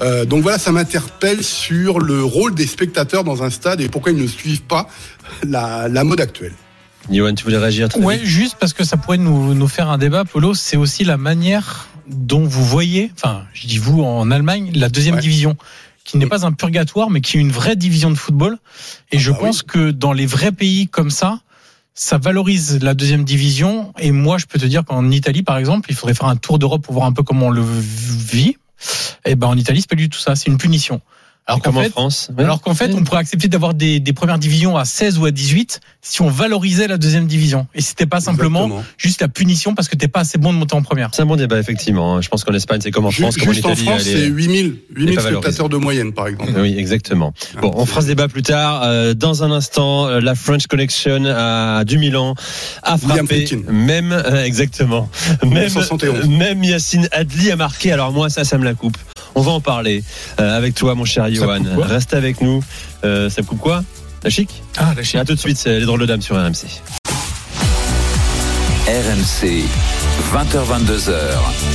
Euh, 0.00 0.24
donc 0.24 0.42
voilà, 0.42 0.58
ça 0.58 0.72
m'interpelle 0.72 1.44
sur 1.44 2.00
le 2.00 2.24
rôle 2.24 2.54
des 2.54 2.66
spectateurs 2.66 3.22
dans 3.22 3.44
un 3.44 3.50
stade 3.50 3.80
et 3.80 3.88
pourquoi 3.88 4.10
ils 4.12 4.18
ne 4.20 4.26
suivent 4.26 4.62
pas 4.62 4.88
la, 5.46 5.88
la 5.88 6.02
mode 6.04 6.20
actuelle. 6.20 6.54
Johan, 7.10 7.34
tu 7.34 7.44
voulais 7.44 7.58
réagir 7.58 7.88
vite 7.88 8.24
juste 8.24 8.56
parce 8.58 8.72
que 8.72 8.84
ça 8.84 8.96
pourrait 8.96 9.18
nous, 9.18 9.54
nous 9.54 9.68
faire 9.68 9.88
un 9.90 9.98
débat, 9.98 10.24
Polo. 10.24 10.54
C'est 10.54 10.76
aussi 10.76 11.04
la 11.04 11.16
manière 11.16 11.88
dont 12.08 12.44
vous 12.44 12.64
voyez, 12.64 13.10
enfin, 13.14 13.44
je 13.54 13.66
dis 13.66 13.78
vous 13.78 14.02
en 14.02 14.30
Allemagne, 14.30 14.70
la 14.74 14.88
deuxième 14.88 15.16
Ouais. 15.16 15.20
division, 15.20 15.56
qui 16.04 16.18
n'est 16.18 16.26
pas 16.26 16.46
un 16.46 16.52
purgatoire, 16.52 17.10
mais 17.10 17.20
qui 17.20 17.36
est 17.36 17.40
une 17.40 17.50
vraie 17.50 17.76
division 17.76 18.10
de 18.10 18.16
football. 18.16 18.58
Et 19.12 19.18
je 19.18 19.30
bah 19.32 19.38
pense 19.40 19.62
que 19.62 19.90
dans 19.90 20.12
les 20.12 20.26
vrais 20.26 20.52
pays 20.52 20.88
comme 20.88 21.10
ça, 21.10 21.40
ça 21.94 22.18
valorise 22.18 22.80
la 22.82 22.94
deuxième 22.94 23.24
division. 23.24 23.92
Et 23.98 24.12
moi, 24.12 24.38
je 24.38 24.46
peux 24.46 24.58
te 24.58 24.66
dire 24.66 24.84
qu'en 24.84 25.10
Italie, 25.10 25.42
par 25.42 25.56
exemple, 25.58 25.90
il 25.90 25.96
faudrait 25.96 26.14
faire 26.14 26.28
un 26.28 26.36
tour 26.36 26.58
d'Europe 26.58 26.82
pour 26.82 26.94
voir 26.94 27.06
un 27.06 27.12
peu 27.12 27.22
comment 27.22 27.46
on 27.46 27.50
le 27.50 27.64
vit. 27.64 28.56
Et 29.24 29.34
ben 29.34 29.46
en 29.48 29.56
Italie, 29.56 29.80
c'est 29.80 29.90
pas 29.90 29.96
du 29.96 30.08
tout 30.08 30.18
ça. 30.18 30.36
C'est 30.36 30.50
une 30.50 30.58
punition. 30.58 31.00
Alors 31.48 31.62
qu'en 31.62 31.70
Comme 31.70 31.78
en 31.78 31.82
fait, 31.82 31.90
France. 31.90 32.30
Ouais. 32.36 32.42
alors 32.42 32.60
qu'en 32.60 32.74
fait, 32.74 32.92
on 32.92 33.04
pourrait 33.04 33.20
accepter 33.20 33.46
d'avoir 33.46 33.72
des, 33.72 34.00
des 34.00 34.12
premières 34.12 34.38
divisions 34.38 34.76
à 34.76 34.84
16 34.84 35.18
ou 35.18 35.26
à 35.26 35.30
18 35.30 35.80
si 36.02 36.20
on 36.22 36.28
valorisait 36.28 36.88
la 36.88 36.98
deuxième 36.98 37.26
division. 37.28 37.68
Et 37.72 37.80
c'était 37.82 38.06
pas 38.06 38.20
simplement 38.20 38.64
Exactement. 38.64 38.84
juste 38.98 39.20
la 39.20 39.28
punition 39.28 39.74
parce 39.76 39.86
que 39.88 39.94
t'es 39.94 40.08
pas 40.08 40.20
assez 40.20 40.38
bon 40.38 40.52
de 40.52 40.58
monter 40.58 40.74
en 40.74 40.82
première. 40.82 41.10
C'est 41.12 41.22
un 41.22 41.26
bon 41.26 41.36
débat, 41.36 41.58
effectivement. 41.60 42.20
Je 42.20 42.28
pense 42.28 42.42
qu'en 42.42 42.52
Espagne, 42.52 42.80
c'est 42.82 42.90
comme 42.90 43.06
en 43.06 43.12
France, 43.12 43.36
comme 43.36 43.48
en 43.48 43.52
Juste 43.52 43.64
en 43.64 43.70
Italie. 43.74 43.86
France, 43.86 44.02
c'est 44.02 44.26
8000 44.26 44.76
8000 44.96 45.14
pas 45.14 45.22
valorisé. 45.22 45.40
spectateurs 45.42 45.68
de 45.68 45.76
moyenne, 45.76 46.12
par 46.12 46.26
exemple. 46.26 46.50
Oui, 46.58 46.74
exactement. 46.76 47.32
Bon, 47.62 47.70
on 47.76 47.86
fera 47.86 48.02
ce 48.02 48.06
débat 48.08 48.26
plus 48.26 48.42
tard. 48.42 48.82
Euh, 48.82 49.14
dans 49.14 49.44
un 49.44 49.52
instant, 49.52 50.06
euh, 50.08 50.18
la 50.20 50.34
French 50.34 50.66
Connection 50.66 51.24
à 51.26 51.84
du 51.84 51.98
Milan 51.98 52.34
a 52.82 52.96
William 52.96 53.26
frappé. 53.26 53.48
Même, 53.70 54.10
euh, 54.12 54.44
exactement. 54.44 55.08
Même, 55.44 55.50
1971. 55.52 56.28
même 56.28 56.64
Yacine 56.64 57.08
Adli 57.12 57.52
a 57.52 57.56
marqué. 57.56 57.92
Alors 57.92 58.10
moi, 58.12 58.30
ça, 58.30 58.42
ça 58.44 58.58
me 58.58 58.64
la 58.64 58.74
coupe. 58.74 58.96
On 59.36 59.42
va 59.42 59.52
en 59.52 59.60
parler 59.60 60.02
euh, 60.40 60.56
avec 60.56 60.74
toi, 60.74 60.94
mon 60.94 61.04
cher 61.04 61.32
Johan. 61.32 61.60
Reste 61.76 62.14
avec 62.14 62.40
nous. 62.40 62.62
Euh, 63.04 63.28
ça 63.28 63.42
me 63.42 63.46
coupe 63.46 63.60
quoi 63.60 63.84
La 64.24 64.30
chic 64.30 64.62
Ah, 64.78 64.94
la 64.96 65.20
À 65.20 65.24
tout 65.26 65.34
de 65.34 65.38
suite, 65.38 65.58
c'est 65.58 65.78
les 65.78 65.84
drôles 65.84 66.00
de 66.00 66.06
dames 66.06 66.22
sur 66.22 66.36
RMC. 66.36 66.64
RMC, 68.88 69.64
20h22h, 70.32 71.12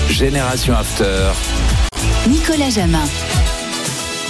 Génération 0.10 0.76
After. 0.76 1.30
Nicolas 2.28 2.72
Jamin. 2.72 3.06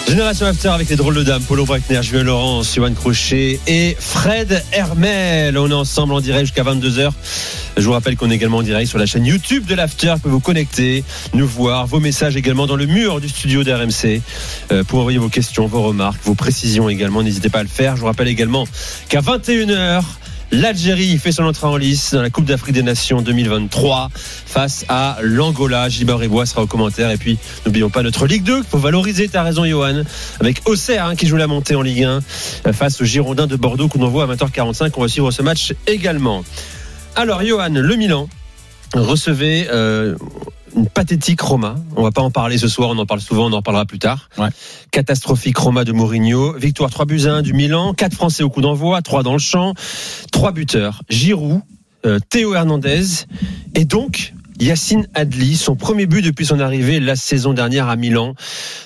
Génération 0.07 0.45
After 0.45 0.69
avec 0.69 0.89
les 0.89 0.95
drôles 0.95 1.15
de 1.15 1.23
dames, 1.23 1.41
Paulo 1.43 1.65
Breitner, 1.65 2.03
Julien 2.03 2.23
Laurence, 2.23 2.75
Johan 2.75 2.93
Crochet 2.93 3.59
et 3.67 3.95
Fred 3.97 4.63
Hermel. 4.73 5.57
On 5.57 5.69
est 5.69 5.73
ensemble 5.73 6.13
en 6.13 6.19
direct 6.19 6.47
jusqu'à 6.47 6.63
22h. 6.63 7.11
Je 7.77 7.81
vous 7.81 7.93
rappelle 7.93 8.17
qu'on 8.17 8.29
est 8.29 8.35
également 8.35 8.57
en 8.57 8.63
direct 8.63 8.89
sur 8.89 8.99
la 8.99 9.05
chaîne 9.05 9.25
YouTube 9.25 9.65
de 9.65 9.75
l'After. 9.75 10.13
Vous 10.15 10.19
pouvez 10.19 10.33
vous 10.33 10.39
connecter, 10.41 11.03
nous 11.33 11.47
voir, 11.47 11.87
vos 11.87 11.99
messages 11.99 12.35
également 12.35 12.67
dans 12.67 12.75
le 12.75 12.85
mur 12.85 13.21
du 13.21 13.29
studio 13.29 13.63
d'RMC 13.63 14.21
euh, 14.71 14.83
pour 14.83 14.99
envoyer 14.99 15.17
vos 15.17 15.29
questions, 15.29 15.67
vos 15.67 15.81
remarques, 15.81 16.21
vos 16.25 16.35
précisions 16.35 16.89
également. 16.89 17.23
N'hésitez 17.23 17.49
pas 17.49 17.59
à 17.59 17.63
le 17.63 17.69
faire. 17.69 17.95
Je 17.95 18.01
vous 18.01 18.07
rappelle 18.07 18.27
également 18.27 18.67
qu'à 19.07 19.21
21h, 19.21 20.03
L'Algérie 20.53 21.17
fait 21.17 21.31
son 21.31 21.43
entrée 21.43 21.67
en 21.67 21.77
lice 21.77 22.13
dans 22.13 22.21
la 22.21 22.29
Coupe 22.29 22.43
d'Afrique 22.43 22.73
des 22.73 22.83
Nations 22.83 23.21
2023 23.21 24.09
face 24.13 24.83
à 24.89 25.17
l'Angola. 25.21 25.87
Gilbert 25.87 26.17
Ribois 26.17 26.45
sera 26.45 26.63
au 26.63 26.67
commentaire. 26.67 27.09
Et 27.09 27.15
puis, 27.15 27.37
n'oublions 27.65 27.89
pas 27.89 28.03
notre 28.03 28.27
Ligue 28.27 28.43
2 28.43 28.57
qu'il 28.57 28.65
faut 28.65 28.77
valoriser. 28.77 29.29
T'as 29.29 29.43
raison, 29.43 29.63
Johan. 29.63 30.03
Avec 30.41 30.67
Auxerre 30.67 31.05
hein, 31.05 31.15
qui 31.15 31.25
joue 31.25 31.37
la 31.37 31.47
montée 31.47 31.75
en 31.75 31.81
Ligue 31.81 32.03
1 32.03 32.19
euh, 32.67 32.73
face 32.73 32.99
aux 32.99 33.05
Girondins 33.05 33.47
de 33.47 33.55
Bordeaux 33.55 33.87
qu'on 33.87 34.01
envoie 34.01 34.25
à 34.25 34.35
20h45. 34.35 34.91
On 34.97 35.01
va 35.01 35.07
suivre 35.07 35.31
ce 35.31 35.41
match 35.41 35.73
également. 35.87 36.43
Alors, 37.15 37.41
Johan, 37.45 37.69
le 37.69 37.95
Milan 37.95 38.27
recevait 38.93 39.69
euh, 39.71 40.15
une 40.75 40.87
pathétique 40.87 41.41
Roma. 41.41 41.75
On 41.95 42.03
va 42.03 42.11
pas 42.11 42.21
en 42.21 42.31
parler 42.31 42.57
ce 42.57 42.67
soir, 42.67 42.89
on 42.89 42.97
en 42.97 43.05
parle 43.05 43.21
souvent, 43.21 43.47
on 43.47 43.53
en 43.53 43.61
parlera 43.61 43.85
plus 43.85 43.99
tard. 43.99 44.29
Ouais. 44.37 44.49
Catastrophique 44.91 45.57
Roma 45.57 45.83
de 45.83 45.91
Mourinho. 45.91 46.53
Victoire 46.57 46.89
3 46.89 47.05
buts 47.05 47.21
à 47.25 47.33
1 47.33 47.41
du 47.41 47.53
Milan. 47.53 47.93
4 47.93 48.13
Français 48.13 48.43
au 48.43 48.49
coup 48.49 48.61
d'envoi, 48.61 49.01
3 49.01 49.23
dans 49.23 49.33
le 49.33 49.39
champ. 49.39 49.73
3 50.31 50.51
buteurs. 50.51 51.01
Giroud, 51.09 51.61
euh, 52.05 52.19
Théo 52.29 52.55
Hernandez 52.55 53.25
et 53.75 53.85
donc 53.85 54.33
Yacine 54.61 55.07
Adli, 55.15 55.57
son 55.57 55.75
premier 55.75 56.05
but 56.05 56.21
depuis 56.23 56.45
son 56.45 56.59
arrivée 56.59 56.99
la 56.99 57.15
saison 57.15 57.51
dernière 57.53 57.89
à 57.89 57.95
Milan. 57.95 58.35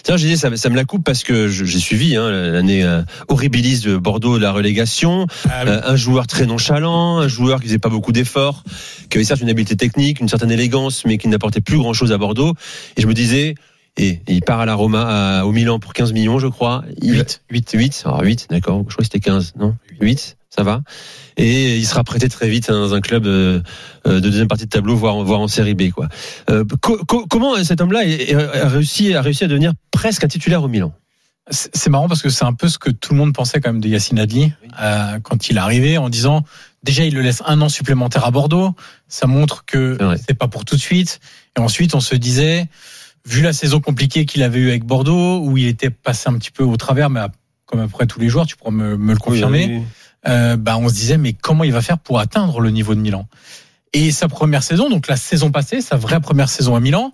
Tiens, 0.04 0.16
j'ai 0.16 0.30
dit 0.30 0.38
ça, 0.38 0.56
ça 0.56 0.70
me 0.70 0.76
la 0.76 0.86
coupe 0.86 1.04
parce 1.04 1.24
que 1.24 1.50
j'ai 1.50 1.80
suivi 1.80 2.16
hein, 2.16 2.30
l'année 2.32 2.84
euh, 2.84 3.02
horribilis 3.28 3.82
de 3.82 3.98
Bordeaux, 3.98 4.38
la 4.38 4.54
relégation. 4.54 5.28
Euh, 5.68 5.82
un 5.84 5.96
joueur 5.98 6.28
très 6.28 6.46
nonchalant, 6.46 7.18
un 7.18 7.28
joueur 7.28 7.60
qui 7.60 7.68
faisait 7.68 7.78
pas 7.78 7.90
beaucoup 7.90 8.14
d'efforts, 8.14 8.64
qui 9.10 9.18
avait 9.18 9.26
certes 9.26 9.42
une 9.42 9.50
habileté 9.50 9.76
technique, 9.76 10.22
une 10.22 10.30
certaine 10.30 10.52
élégance, 10.52 11.04
mais 11.06 11.18
qui 11.18 11.28
n'apportait 11.28 11.60
plus 11.62 11.78
grand 11.78 11.92
chose 11.94 12.14
à 12.14 12.18
Bordeaux. 12.18 12.54
Et 12.96 13.02
je 13.02 13.08
me 13.08 13.14
disais, 13.14 13.56
et 13.98 14.22
il 14.30 14.42
part 14.42 14.62
à 14.62 14.66
la 14.66 14.76
Roma, 14.76 15.40
à- 15.40 15.46
au 15.46 15.52
Milan 15.52 15.80
pour 15.80 15.92
15 15.94 16.14
millions, 16.14 16.40
je 16.40 16.48
crois. 16.48 16.86
Il, 17.02 17.16
8. 17.18 17.42
8, 17.52 17.72
8, 17.74 18.04
alors 18.06 18.22
8, 18.22 18.48
d'accord. 18.50 18.78
Je 18.88 18.94
crois 18.94 18.98
que 19.00 19.04
c'était 19.04 19.20
15, 19.20 19.54
non? 19.60 19.76
8, 20.00 20.38
ça 20.56 20.64
va. 20.64 20.82
Et 21.38 21.78
il 21.78 21.86
sera 21.86 22.04
prêté 22.04 22.30
très 22.30 22.48
vite 22.48 22.70
dans 22.70 22.94
un 22.94 23.02
club 23.02 23.26
euh, 23.26 23.62
euh, 24.08 24.16
de 24.16 24.20
deuxième 24.30 24.48
partie 24.48 24.66
de 24.66 24.70
tableau, 24.70 24.96
voire, 24.96 25.18
voire 25.24 25.42
en 25.42 25.48
série 25.48 25.74
B, 25.74 25.92
quoi. 25.92 26.08
Euh, 26.50 26.64
co- 26.82 27.04
co- 27.06 27.26
comment 27.30 27.62
cet 27.64 27.82
homme-là 27.82 28.02
a 28.54 28.68
réussi, 28.70 29.14
a 29.14 29.22
réussi 29.22 29.44
à 29.44 29.48
devenir 29.48 29.74
presque 29.92 30.24
un 30.24 30.28
titulaire 30.28 30.64
au 30.64 30.68
Milan? 30.68 30.94
C'est 31.52 31.90
marrant 31.90 32.08
parce 32.08 32.24
que 32.24 32.30
c'est 32.30 32.46
un 32.46 32.54
peu 32.54 32.68
ce 32.68 32.80
que 32.80 32.90
tout 32.90 33.14
le 33.14 33.20
monde 33.20 33.34
pensait 33.34 33.60
quand 33.62 33.72
même 33.72 33.82
de 33.82 33.88
Yacine 33.88 34.18
Adli 34.18 34.52
euh, 34.82 35.20
quand 35.22 35.48
il 35.50 35.58
est 35.58 35.60
arrivé 35.60 36.00
en 36.00 36.10
disant 36.10 36.44
déjà 36.82 37.04
il 37.04 37.14
le 37.14 37.22
laisse 37.22 37.44
un 37.46 37.62
an 37.62 37.70
supplémentaire 37.70 38.26
à 38.26 38.32
Bordeaux, 38.32 38.74
ça 39.08 39.28
montre 39.28 39.64
que 39.66 39.96
c'est 40.26 40.34
pas 40.34 40.48
pour 40.48 40.66
tout 40.66 40.76
de 40.76 40.82
suite. 40.82 41.20
Et 41.56 41.62
ensuite 41.62 41.94
on 41.94 42.00
se 42.00 42.16
disait, 42.16 42.68
vu 43.28 43.44
la 43.44 43.54
saison 43.54 43.80
compliquée 43.80 44.26
qu'il 44.26 44.42
avait 44.42 44.58
eue 44.58 44.70
avec 44.70 44.86
Bordeaux, 44.86 45.40
où 45.40 45.56
il 45.58 45.68
était 45.68 45.92
passé 45.92 46.30
un 46.30 46.34
petit 46.40 46.50
peu 46.50 46.64
au 46.64 46.78
travers, 46.78 47.12
mais 47.12 47.22
comme 47.68 47.80
après 47.80 48.08
tous 48.08 48.20
les 48.20 48.30
joueurs, 48.30 48.48
tu 48.48 48.56
pourras 48.56 48.72
me, 48.72 48.98
me 48.98 49.14
le 49.14 49.20
confirmer. 49.20 49.66
Oui, 49.66 49.72
oui, 49.72 49.78
oui. 49.82 49.84
Euh, 50.28 50.56
bah, 50.58 50.78
on 50.78 50.90
se 50.90 50.94
disait 50.94 51.18
mais 51.18 51.34
comment 51.34 51.64
il 51.64 51.72
va 51.72 51.82
faire 51.82 51.98
pour 52.00 52.20
atteindre 52.20 52.60
le 52.60 52.70
niveau 52.72 52.96
de 52.96 53.00
Milan? 53.00 53.28
Et 53.94 54.12
sa 54.12 54.28
première 54.28 54.64
saison, 54.64 54.90
donc 54.90 55.08
la 55.08 55.16
saison 55.18 55.52
passée, 55.52 55.80
sa 55.82 55.96
vraie 55.96 56.20
première 56.20 56.50
saison 56.50 56.76
à 56.76 56.80
Milan, 56.80 57.14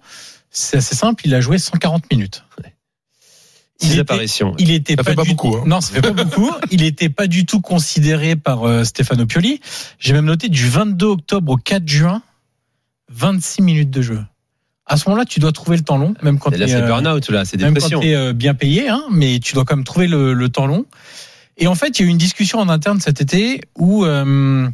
c'est 0.49 0.77
assez 0.77 0.95
simple, 0.95 1.21
il 1.25 1.35
a 1.35 1.41
joué 1.41 1.57
140 1.57 2.09
minutes. 2.11 2.43
Six 3.79 3.91
était- 3.93 3.99
apparitions. 4.01 4.53
Il 4.59 4.71
était 4.71 4.93
Ça 4.95 5.03
pas, 5.03 5.09
fait 5.11 5.15
pas 5.15 5.23
du- 5.23 5.29
beaucoup, 5.31 5.55
hein. 5.57 5.63
Non, 5.65 5.81
ça 5.81 5.93
fait 5.93 6.01
pas 6.01 6.11
beaucoup. 6.11 6.51
Il 6.71 6.83
était 6.83 7.09
pas 7.09 7.25
du 7.25 7.47
tout 7.47 7.61
considéré 7.61 8.35
par 8.35 8.63
euh, 8.67 8.83
Stefano 8.83 9.25
Pioli. 9.25 9.59
J'ai 9.97 10.13
même 10.13 10.25
noté 10.25 10.49
du 10.49 10.67
22 10.69 11.05
octobre 11.07 11.53
au 11.53 11.57
4 11.57 11.87
juin, 11.87 12.21
26 13.11 13.61
minutes 13.63 13.89
de 13.89 14.01
jeu. 14.03 14.23
À 14.85 14.97
ce 14.97 15.09
moment-là, 15.09 15.25
tu 15.25 15.39
dois 15.39 15.51
trouver 15.51 15.77
le 15.77 15.83
temps 15.83 15.97
long, 15.97 16.13
même 16.21 16.37
quand 16.37 16.51
t'es, 16.51 16.57
c'est 16.67 16.75
euh, 16.83 16.87
tu 18.01 18.07
es 18.07 18.33
bien 18.33 18.53
payé, 18.53 18.87
hein, 18.89 19.03
mais 19.11 19.39
tu 19.39 19.53
dois 19.55 19.65
quand 19.65 19.75
même 19.75 19.85
trouver 19.85 20.07
le, 20.07 20.33
le 20.33 20.49
temps 20.49 20.67
long. 20.67 20.85
Et 21.57 21.67
en 21.67 21.75
fait, 21.75 21.99
il 21.99 22.03
y 22.03 22.05
a 22.05 22.07
eu 22.07 22.11
une 22.11 22.17
discussion 22.17 22.59
en 22.59 22.69
interne 22.69 22.99
cet 22.99 23.21
été 23.21 23.61
où 23.77 24.05
euh, 24.05 24.67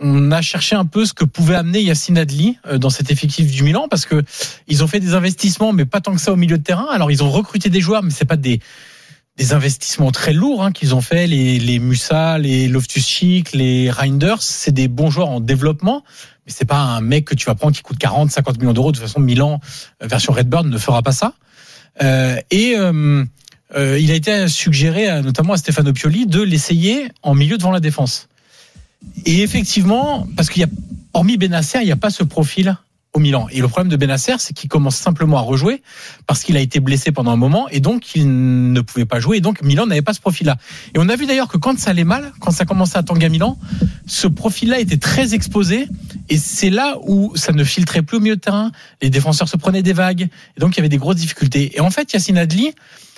on 0.00 0.32
a 0.32 0.42
cherché 0.42 0.74
un 0.74 0.84
peu 0.84 1.04
ce 1.04 1.12
que 1.12 1.24
pouvait 1.24 1.54
amener 1.54 1.80
Yacine 1.80 2.18
Adli 2.18 2.58
euh, 2.66 2.78
dans 2.78 2.90
cet 2.90 3.10
effectif 3.10 3.50
du 3.50 3.62
Milan 3.62 3.86
parce 3.88 4.06
que 4.06 4.22
ils 4.68 4.82
ont 4.82 4.86
fait 4.86 5.00
des 5.00 5.14
investissements, 5.14 5.72
mais 5.72 5.84
pas 5.84 6.00
tant 6.00 6.14
que 6.14 6.20
ça 6.20 6.32
au 6.32 6.36
milieu 6.36 6.58
de 6.58 6.62
terrain. 6.62 6.88
Alors 6.90 7.10
ils 7.10 7.22
ont 7.22 7.30
recruté 7.30 7.68
des 7.68 7.80
joueurs, 7.80 8.02
mais 8.02 8.10
c'est 8.10 8.24
pas 8.24 8.36
des 8.36 8.60
investissements 9.50 10.12
très 10.12 10.32
lourds 10.32 10.62
hein, 10.62 10.72
qu'ils 10.72 10.94
ont 10.94 11.00
fait. 11.00 11.26
Les, 11.26 11.58
les 11.58 11.78
Musa, 11.78 12.38
les 12.38 12.68
Loftus-Cheek, 12.68 13.52
les 13.52 13.90
Reinders, 13.90 14.42
c'est 14.42 14.72
des 14.72 14.88
bons 14.88 15.10
joueurs 15.10 15.30
en 15.30 15.40
développement, 15.40 16.04
mais 16.46 16.52
c'est 16.52 16.64
pas 16.64 16.78
un 16.78 17.00
mec 17.00 17.24
que 17.24 17.34
tu 17.34 17.46
vas 17.46 17.54
prendre 17.54 17.74
qui 17.74 17.82
coûte 17.82 17.98
40, 17.98 18.30
50 18.30 18.58
millions 18.58 18.72
d'euros. 18.72 18.92
De 18.92 18.98
toute 18.98 19.06
façon, 19.06 19.20
Milan 19.20 19.60
euh, 20.02 20.06
version 20.06 20.32
Redbird 20.32 20.66
ne 20.66 20.78
fera 20.78 21.02
pas 21.02 21.12
ça. 21.12 21.34
Et 22.50 22.74
euh, 23.74 23.98
il 23.98 24.10
a 24.10 24.14
été 24.14 24.48
suggéré, 24.48 25.22
notamment 25.22 25.54
à 25.54 25.56
Stefano 25.56 25.92
Pioli, 25.92 26.26
de 26.26 26.40
l'essayer 26.42 27.08
en 27.22 27.34
milieu 27.34 27.58
devant 27.58 27.70
la 27.70 27.80
défense. 27.80 28.28
Et 29.24 29.42
effectivement, 29.42 30.26
parce 30.36 30.50
qu'il 30.50 30.60
y 30.62 30.64
a, 30.64 30.68
hormis 31.14 31.36
Benasser, 31.36 31.78
il 31.80 31.86
n'y 31.86 31.92
a 31.92 31.96
pas 31.96 32.10
ce 32.10 32.22
profil 32.22 32.76
au 33.14 33.18
Milan. 33.18 33.46
Et 33.50 33.60
le 33.60 33.68
problème 33.68 33.90
de 33.90 33.96
Benasser, 33.96 34.36
c'est 34.38 34.54
qu'il 34.54 34.70
commence 34.70 34.96
simplement 34.96 35.36
à 35.36 35.42
rejouer 35.42 35.82
parce 36.26 36.42
qu'il 36.42 36.56
a 36.56 36.60
été 36.60 36.80
blessé 36.80 37.12
pendant 37.12 37.30
un 37.30 37.36
moment 37.36 37.68
et 37.68 37.80
donc 37.80 38.14
il 38.14 38.72
ne 38.72 38.80
pouvait 38.80 39.04
pas 39.04 39.20
jouer. 39.20 39.36
Et 39.36 39.40
donc 39.40 39.62
Milan 39.62 39.86
n'avait 39.86 40.02
pas 40.02 40.14
ce 40.14 40.20
profil-là. 40.20 40.56
Et 40.94 40.98
on 40.98 41.08
a 41.10 41.16
vu 41.16 41.26
d'ailleurs 41.26 41.48
que 41.48 41.58
quand 41.58 41.78
ça 41.78 41.90
allait 41.90 42.04
mal, 42.04 42.32
quand 42.40 42.52
ça 42.52 42.64
commençait 42.64 42.96
à 42.96 43.02
tanguer 43.02 43.26
à 43.26 43.28
Milan, 43.28 43.58
ce 44.06 44.26
profil-là 44.26 44.80
était 44.80 44.96
très 44.96 45.34
exposé. 45.34 45.88
Et 46.30 46.38
c'est 46.38 46.70
là 46.70 46.96
où 47.02 47.32
ça 47.36 47.52
ne 47.52 47.64
filtrait 47.64 48.00
plus 48.00 48.16
au 48.16 48.20
milieu 48.20 48.36
de 48.36 48.40
terrain. 48.40 48.72
Les 49.02 49.10
défenseurs 49.10 49.48
se 49.48 49.58
prenaient 49.58 49.82
des 49.82 49.92
vagues. 49.92 50.28
Et 50.56 50.60
donc 50.60 50.74
il 50.74 50.78
y 50.78 50.80
avait 50.80 50.88
des 50.88 50.96
grosses 50.96 51.16
difficultés. 51.16 51.76
Et 51.76 51.80
en 51.80 51.90
fait, 51.90 52.10
Yacine 52.14 52.38
Adli, 52.38 52.72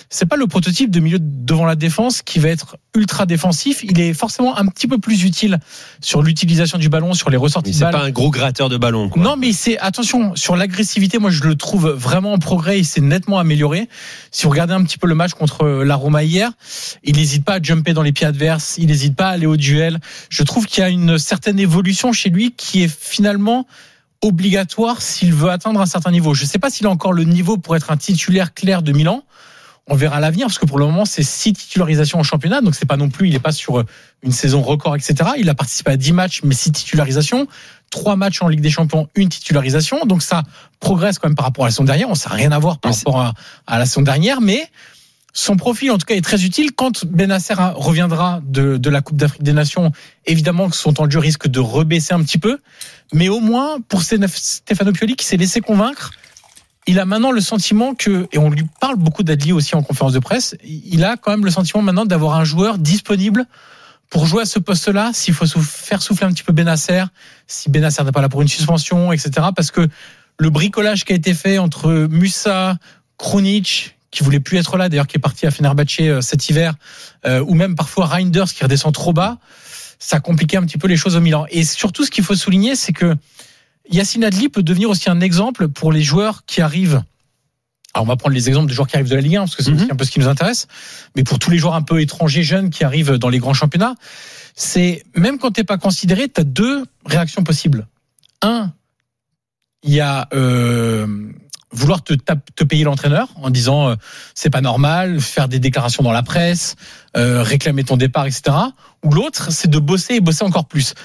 c'est 0.09 0.25
pas 0.25 0.35
le 0.35 0.47
prototype 0.47 0.91
de 0.91 0.99
milieu 0.99 1.17
devant 1.19 1.65
la 1.65 1.75
défense 1.75 2.21
qui 2.21 2.39
va 2.39 2.49
être 2.49 2.77
ultra 2.95 3.25
défensif. 3.25 3.83
Il 3.83 3.99
est 3.99 4.13
forcément 4.13 4.57
un 4.57 4.65
petit 4.67 4.87
peu 4.87 4.97
plus 4.97 5.23
utile 5.23 5.59
sur 6.01 6.21
l'utilisation 6.21 6.77
du 6.77 6.89
ballon, 6.89 7.13
sur 7.13 7.29
les 7.29 7.37
ressorties 7.37 7.71
de 7.71 7.75
c'est 7.75 7.91
pas 7.91 8.03
un 8.03 8.11
gros 8.11 8.29
gratteur 8.29 8.69
de 8.69 8.77
ballon. 8.77 9.09
Quoi. 9.09 9.23
Non, 9.23 9.35
mais 9.35 9.51
c'est 9.51 9.77
attention 9.79 10.35
sur 10.35 10.55
l'agressivité. 10.55 11.19
Moi, 11.19 11.31
je 11.31 11.43
le 11.43 11.55
trouve 11.55 11.89
vraiment 11.89 12.33
en 12.33 12.39
progrès. 12.39 12.79
Il 12.79 12.85
s'est 12.85 13.01
nettement 13.01 13.39
amélioré. 13.39 13.89
Si 14.31 14.43
vous 14.43 14.49
regardez 14.49 14.73
un 14.73 14.83
petit 14.83 14.97
peu 14.97 15.07
le 15.07 15.15
match 15.15 15.33
contre 15.33 15.65
la 15.65 15.95
Roma 15.95 16.23
hier, 16.23 16.51
il 17.03 17.15
n'hésite 17.15 17.43
pas 17.43 17.55
à 17.55 17.61
jumper 17.61 17.93
dans 17.93 18.03
les 18.03 18.11
pieds 18.11 18.27
adverses. 18.27 18.75
Il 18.77 18.87
n'hésite 18.87 19.15
pas 19.15 19.27
à 19.27 19.31
aller 19.31 19.47
au 19.47 19.57
duel. 19.57 19.99
Je 20.29 20.43
trouve 20.43 20.65
qu'il 20.65 20.81
y 20.81 20.83
a 20.83 20.89
une 20.89 21.17
certaine 21.17 21.59
évolution 21.59 22.13
chez 22.13 22.29
lui 22.29 22.51
qui 22.51 22.83
est 22.83 22.93
finalement 22.93 23.67
obligatoire 24.21 25.01
s'il 25.01 25.33
veut 25.33 25.49
atteindre 25.49 25.81
un 25.81 25.85
certain 25.85 26.11
niveau. 26.11 26.33
Je 26.33 26.43
ne 26.43 26.47
sais 26.47 26.59
pas 26.59 26.69
s'il 26.69 26.87
a 26.87 26.89
encore 26.89 27.13
le 27.13 27.23
niveau 27.23 27.57
pour 27.57 27.75
être 27.75 27.91
un 27.91 27.97
titulaire 27.97 28.53
clair 28.53 28.81
de 28.81 28.91
Milan. 28.91 29.23
On 29.87 29.95
verra 29.95 30.19
l'avenir 30.19 30.47
parce 30.47 30.57
que 30.57 30.65
pour 30.65 30.79
le 30.79 30.85
moment 30.85 31.05
c'est 31.05 31.23
six 31.23 31.53
titularisations 31.53 32.19
en 32.19 32.23
championnat, 32.23 32.61
donc 32.61 32.73
c'est 32.73 32.87
pas 32.87 32.97
non 32.97 33.09
plus, 33.09 33.27
il 33.27 33.35
est 33.35 33.39
pas 33.39 33.51
sur 33.51 33.83
une 34.23 34.31
saison 34.31 34.61
record, 34.61 34.95
etc. 34.95 35.31
Il 35.37 35.49
a 35.49 35.53
participé 35.53 35.91
à 35.91 35.97
10 35.97 36.11
matchs, 36.13 36.41
mais 36.43 36.55
six 36.55 36.71
titularisations, 36.71 37.47
trois 37.91 38.15
matchs 38.15 38.41
en 38.41 38.47
Ligue 38.47 38.61
des 38.61 38.71
Champions, 38.71 39.07
une 39.15 39.29
titularisation, 39.29 40.05
donc 40.05 40.23
ça 40.23 40.43
progresse 40.79 41.19
quand 41.19 41.27
même 41.27 41.35
par 41.35 41.45
rapport 41.45 41.65
à 41.65 41.67
la 41.67 41.71
saison 41.71 41.83
dernière. 41.83 42.09
On 42.09 42.15
sait 42.15 42.29
rien 42.29 42.51
à 42.51 42.57
voir 42.57 42.79
par 42.79 42.95
rapport 42.95 43.21
à, 43.21 43.33
à 43.67 43.77
la 43.77 43.85
saison 43.85 44.01
dernière, 44.01 44.41
mais 44.41 44.67
son 45.37 45.57
profil 45.57 45.91
en 45.91 45.97
tout 45.97 46.05
cas 46.05 46.15
est 46.15 46.21
très 46.21 46.45
utile 46.45 46.71
quand 46.71 47.05
Benasser 47.05 47.53
reviendra 47.57 48.41
de, 48.45 48.77
de 48.77 48.89
la 48.89 49.01
Coupe 49.01 49.17
d'Afrique 49.17 49.43
des 49.43 49.53
Nations. 49.53 49.91
Évidemment 50.25 50.69
que 50.69 50.75
son 50.77 50.93
temps 50.93 51.05
de 51.05 51.11
jeu 51.11 51.19
risque 51.19 51.47
de 51.47 51.59
rebaisser 51.59 52.13
un 52.13 52.23
petit 52.23 52.37
peu, 52.37 52.59
mais 53.13 53.27
au 53.27 53.41
moins 53.41 53.81
pour 53.81 54.01
Stefano 54.01 54.93
Pioli 54.93 55.15
qui 55.17 55.25
s'est 55.25 55.37
laissé 55.37 55.59
convaincre 55.59 56.11
il 56.87 56.99
a 56.99 57.05
maintenant 57.05 57.31
le 57.31 57.41
sentiment 57.41 57.95
que, 57.95 58.27
et 58.31 58.37
on 58.37 58.49
lui 58.49 58.63
parle 58.79 58.95
beaucoup 58.95 59.23
d'Adli 59.23 59.51
aussi 59.51 59.75
en 59.75 59.83
conférence 59.83 60.13
de 60.13 60.19
presse, 60.19 60.55
il 60.63 61.03
a 61.03 61.17
quand 61.17 61.31
même 61.31 61.45
le 61.45 61.51
sentiment 61.51 61.81
maintenant 61.81 62.05
d'avoir 62.05 62.35
un 62.35 62.43
joueur 62.43 62.77
disponible 62.77 63.45
pour 64.09 64.27
jouer 64.27 64.43
à 64.43 64.45
ce 64.45 64.59
poste-là, 64.59 65.11
s'il 65.13 65.33
faut 65.33 65.47
faire 65.47 66.01
souffler 66.01 66.27
un 66.27 66.31
petit 66.31 66.43
peu 66.43 66.53
Benasser, 66.53 67.03
si 67.47 67.69
Benasser 67.69 68.03
n'est 68.03 68.11
pas 68.11 68.21
là 68.21 68.29
pour 68.29 68.41
une 68.41 68.47
suspension, 68.47 69.11
etc. 69.11 69.47
Parce 69.55 69.71
que 69.71 69.87
le 70.37 70.49
bricolage 70.49 71.05
qui 71.05 71.13
a 71.13 71.15
été 71.15 71.33
fait 71.33 71.57
entre 71.57 72.07
Musa, 72.09 72.77
Krunic, 73.17 73.97
qui 74.11 74.23
voulait 74.23 74.39
plus 74.39 74.57
être 74.57 74.77
là, 74.77 74.89
d'ailleurs 74.89 75.07
qui 75.07 75.17
est 75.17 75.21
parti 75.21 75.45
à 75.45 75.51
Fenerbahçe 75.51 75.99
euh, 76.01 76.21
cet 76.21 76.49
hiver, 76.49 76.75
euh, 77.25 77.43
ou 77.45 77.55
même 77.55 77.75
parfois 77.75 78.05
Reinders 78.05 78.45
qui 78.45 78.63
redescend 78.63 78.93
trop 78.93 79.11
bas, 79.11 79.37
ça 79.99 80.17
a 80.17 80.19
compliqué 80.19 80.57
un 80.57 80.61
petit 80.61 80.77
peu 80.77 80.87
les 80.87 80.97
choses 80.97 81.15
au 81.15 81.21
Milan. 81.21 81.45
Et 81.49 81.63
surtout, 81.63 82.05
ce 82.05 82.11
qu'il 82.11 82.23
faut 82.23 82.35
souligner, 82.35 82.75
c'est 82.75 82.93
que 82.93 83.15
Yacine 83.89 84.23
Adli 84.23 84.49
peut 84.49 84.63
devenir 84.63 84.89
aussi 84.89 85.09
un 85.09 85.21
exemple 85.21 85.67
pour 85.67 85.91
les 85.91 86.01
joueurs 86.01 86.43
qui 86.45 86.61
arrivent. 86.61 87.03
Alors 87.93 88.03
on 88.03 88.07
va 88.07 88.17
prendre 88.17 88.35
les 88.35 88.49
exemples 88.49 88.67
des 88.67 88.73
joueurs 88.73 88.87
qui 88.87 88.95
arrivent 88.97 89.09
de 89.09 89.15
la 89.15 89.21
Ligue 89.21 89.37
1 89.37 89.39
parce 89.41 89.55
que 89.55 89.63
c'est 89.63 89.71
Mhm. 89.71 89.87
un 89.91 89.95
peu 89.95 90.03
ce 90.03 90.11
qui 90.11 90.19
nous 90.19 90.27
intéresse. 90.27 90.67
Mais 91.15 91.23
pour 91.23 91.39
tous 91.39 91.49
les 91.49 91.57
joueurs 91.57 91.75
un 91.75 91.81
peu 91.81 92.01
étrangers, 92.01 92.43
jeunes 92.43 92.69
qui 92.69 92.83
arrivent 92.83 93.13
dans 93.13 93.29
les 93.29 93.39
grands 93.39 93.53
championnats, 93.53 93.95
c'est 94.55 95.03
même 95.15 95.37
quand 95.37 95.51
t'es 95.51 95.63
pas 95.63 95.77
considéré, 95.77 96.27
tu 96.27 96.41
as 96.41 96.43
deux 96.43 96.83
réactions 97.05 97.43
possibles. 97.43 97.87
Un, 98.41 98.73
il 99.83 99.93
y 99.93 100.01
a 100.01 100.27
euh, 100.33 101.07
vouloir 101.71 102.03
te 102.03 102.63
payer 102.63 102.83
l'entraîneur 102.83 103.29
en 103.35 103.49
disant 103.49 103.89
euh, 103.89 103.95
c'est 104.33 104.49
pas 104.49 104.61
normal, 104.61 105.21
faire 105.21 105.47
des 105.47 105.59
déclarations 105.59 106.03
dans 106.03 106.11
la 106.11 106.23
presse, 106.23 106.75
euh, 107.15 107.43
réclamer 107.43 107.83
ton 107.83 107.95
départ, 107.97 108.25
etc. 108.25 108.55
Ou 109.03 109.11
l'autre, 109.13 109.51
c'est 109.51 109.69
de 109.69 109.79
bosser 109.79 110.15
et 110.15 110.21
bosser 110.21 110.43
encore 110.43 110.65
plus. 110.65 110.95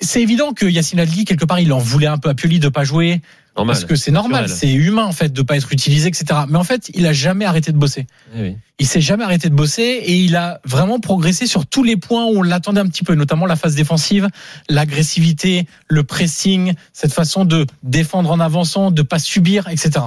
C'est 0.00 0.22
évident 0.22 0.52
que 0.52 0.66
Yacine 0.66 1.00
Adli, 1.00 1.24
quelque 1.24 1.44
part, 1.44 1.60
il 1.60 1.72
en 1.72 1.78
voulait 1.78 2.06
un 2.06 2.18
peu 2.18 2.28
à 2.30 2.34
Pioli 2.34 2.58
de 2.58 2.68
pas 2.68 2.84
jouer. 2.84 3.20
Normal. 3.56 3.74
Parce 3.74 3.84
que 3.84 3.96
c'est 3.96 4.12
normal, 4.12 4.48
c'est 4.48 4.72
humain 4.72 5.04
en 5.04 5.12
fait 5.12 5.32
de 5.32 5.42
pas 5.42 5.56
être 5.56 5.72
utilisé, 5.72 6.08
etc. 6.08 6.42
Mais 6.48 6.56
en 6.56 6.64
fait, 6.64 6.90
il 6.94 7.04
a 7.06 7.12
jamais 7.12 7.44
arrêté 7.44 7.72
de 7.72 7.76
bosser. 7.76 8.06
Eh 8.34 8.42
oui. 8.42 8.56
Il 8.78 8.86
s'est 8.86 9.00
jamais 9.00 9.24
arrêté 9.24 9.50
de 9.50 9.54
bosser 9.54 9.82
et 9.82 10.16
il 10.16 10.36
a 10.36 10.60
vraiment 10.64 11.00
progressé 11.00 11.46
sur 11.46 11.66
tous 11.66 11.82
les 11.82 11.96
points 11.96 12.24
où 12.26 12.38
on 12.38 12.42
l'attendait 12.42 12.80
un 12.80 12.86
petit 12.86 13.02
peu, 13.02 13.14
notamment 13.14 13.46
la 13.46 13.56
phase 13.56 13.74
défensive, 13.74 14.28
l'agressivité, 14.68 15.66
le 15.88 16.04
pressing, 16.04 16.74
cette 16.92 17.12
façon 17.12 17.44
de 17.44 17.66
défendre 17.82 18.30
en 18.30 18.40
avançant, 18.40 18.90
de 18.90 19.02
pas 19.02 19.18
subir, 19.18 19.68
etc. 19.68 20.06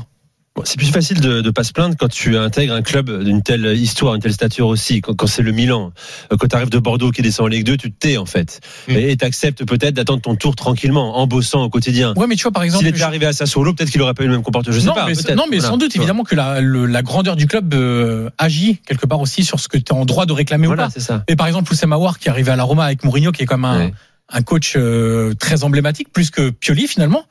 Bon, 0.56 0.62
c'est 0.66 0.78
plus 0.78 0.92
facile 0.92 1.20
de 1.20 1.42
ne 1.42 1.50
pas 1.50 1.64
se 1.64 1.72
plaindre 1.74 1.96
quand 1.98 2.10
tu 2.10 2.38
intègres 2.38 2.76
un 2.76 2.84
club 2.84 3.24
d'une 3.24 3.42
telle 3.42 3.66
histoire, 3.76 4.14
une 4.14 4.22
telle 4.22 4.34
stature 4.34 4.68
aussi, 4.68 5.02
quand, 5.02 5.16
quand 5.16 5.26
c'est 5.26 5.42
le 5.42 5.52
Milan. 5.52 5.92
Euh, 6.32 6.38
Quand 6.38 6.46
tu 6.48 6.56
arrives 6.56 6.70
de 6.70 6.78
Bordeaux 6.78 7.10
qui 7.10 7.24
descend 7.24 7.46
en 7.48 7.50
Ligue 7.50 7.66
2, 7.66 7.76
tu 7.76 7.92
te 7.92 7.98
tais 7.98 8.18
en 8.18 8.28
fait. 8.28 8.60
Mm. 8.88 8.92
Et 8.92 9.18
tu 9.18 9.26
acceptes 9.26 9.66
peut-être 9.66 9.96
d'attendre 9.96 10.22
ton 10.22 10.36
tour 10.36 10.56
tranquillement, 10.56 11.18
en 11.18 11.26
bossant 11.26 11.64
au 11.64 11.70
quotidien. 11.72 12.14
Ouais, 12.18 12.28
mais 12.28 12.36
tu 12.36 12.44
vois 12.44 12.52
par 12.52 12.62
exemple, 12.62 12.84
S'il 12.84 12.90
était 12.90 13.00
je- 13.00 13.04
arrivé 13.04 13.26
à 13.26 13.34
Sassuolo, 13.34 13.74
peut-être 13.74 13.90
qu'il 13.90 14.00
aurait 14.04 14.14
pas 14.14 14.24
eu 14.24 14.28
le 14.28 14.34
même 14.34 14.44
comportement. 14.44 14.76
Je 14.76 14.80
sais 14.80 14.86
non, 14.86 14.94
pas. 14.94 15.08
mais, 15.08 15.14
non, 15.36 15.46
mais 15.50 15.58
Voilà. 15.58 15.70
sans 15.72 15.78
doute, 15.78 15.96
évidemment, 15.96 16.24
que 16.24 16.36
la, 16.36 16.62
le- 16.62 16.86
la 16.86 17.02
grandeur 17.02 17.36
du 17.36 17.48
club 17.48 17.74
euh, 17.74 18.30
agit 18.38 18.78
quelque 18.86 19.08
part 19.08 19.22
aussi 19.22 19.44
sur 19.44 19.60
ce 19.60 19.68
que 19.68 19.78
tu 19.80 19.86
es 19.92 19.94
en 19.94 20.06
droit 20.06 20.28
de 20.28 20.34
réclamer 20.34 20.68
Voilà, 20.68 20.84
ou 20.84 20.86
pas. 20.86 20.92
c'est 20.94 21.00
ça. 21.00 21.24
Et 21.28 21.36
par 21.36 21.48
exemple, 21.48 21.72
Oussama 21.74 21.96
Aouar 21.96 22.20
qui 22.20 22.28
est 22.28 22.32
arrivé 22.32 22.52
à 22.52 22.56
la 22.56 22.64
Roma 22.64 22.86
avec 22.86 23.04
Mourinho, 23.04 23.32
qui 23.32 23.42
est 23.42 23.48
comme 23.48 23.66
un, 23.66 23.80
Ouais. 23.88 23.94
un 24.30 24.42
coach 24.44 24.74
euh, 24.76 25.34
très 25.34 25.64
emblématique, 25.64 26.14
plus 26.14 26.30
que 26.30 26.52
Pioli 26.52 26.88
finalement. 26.88 27.26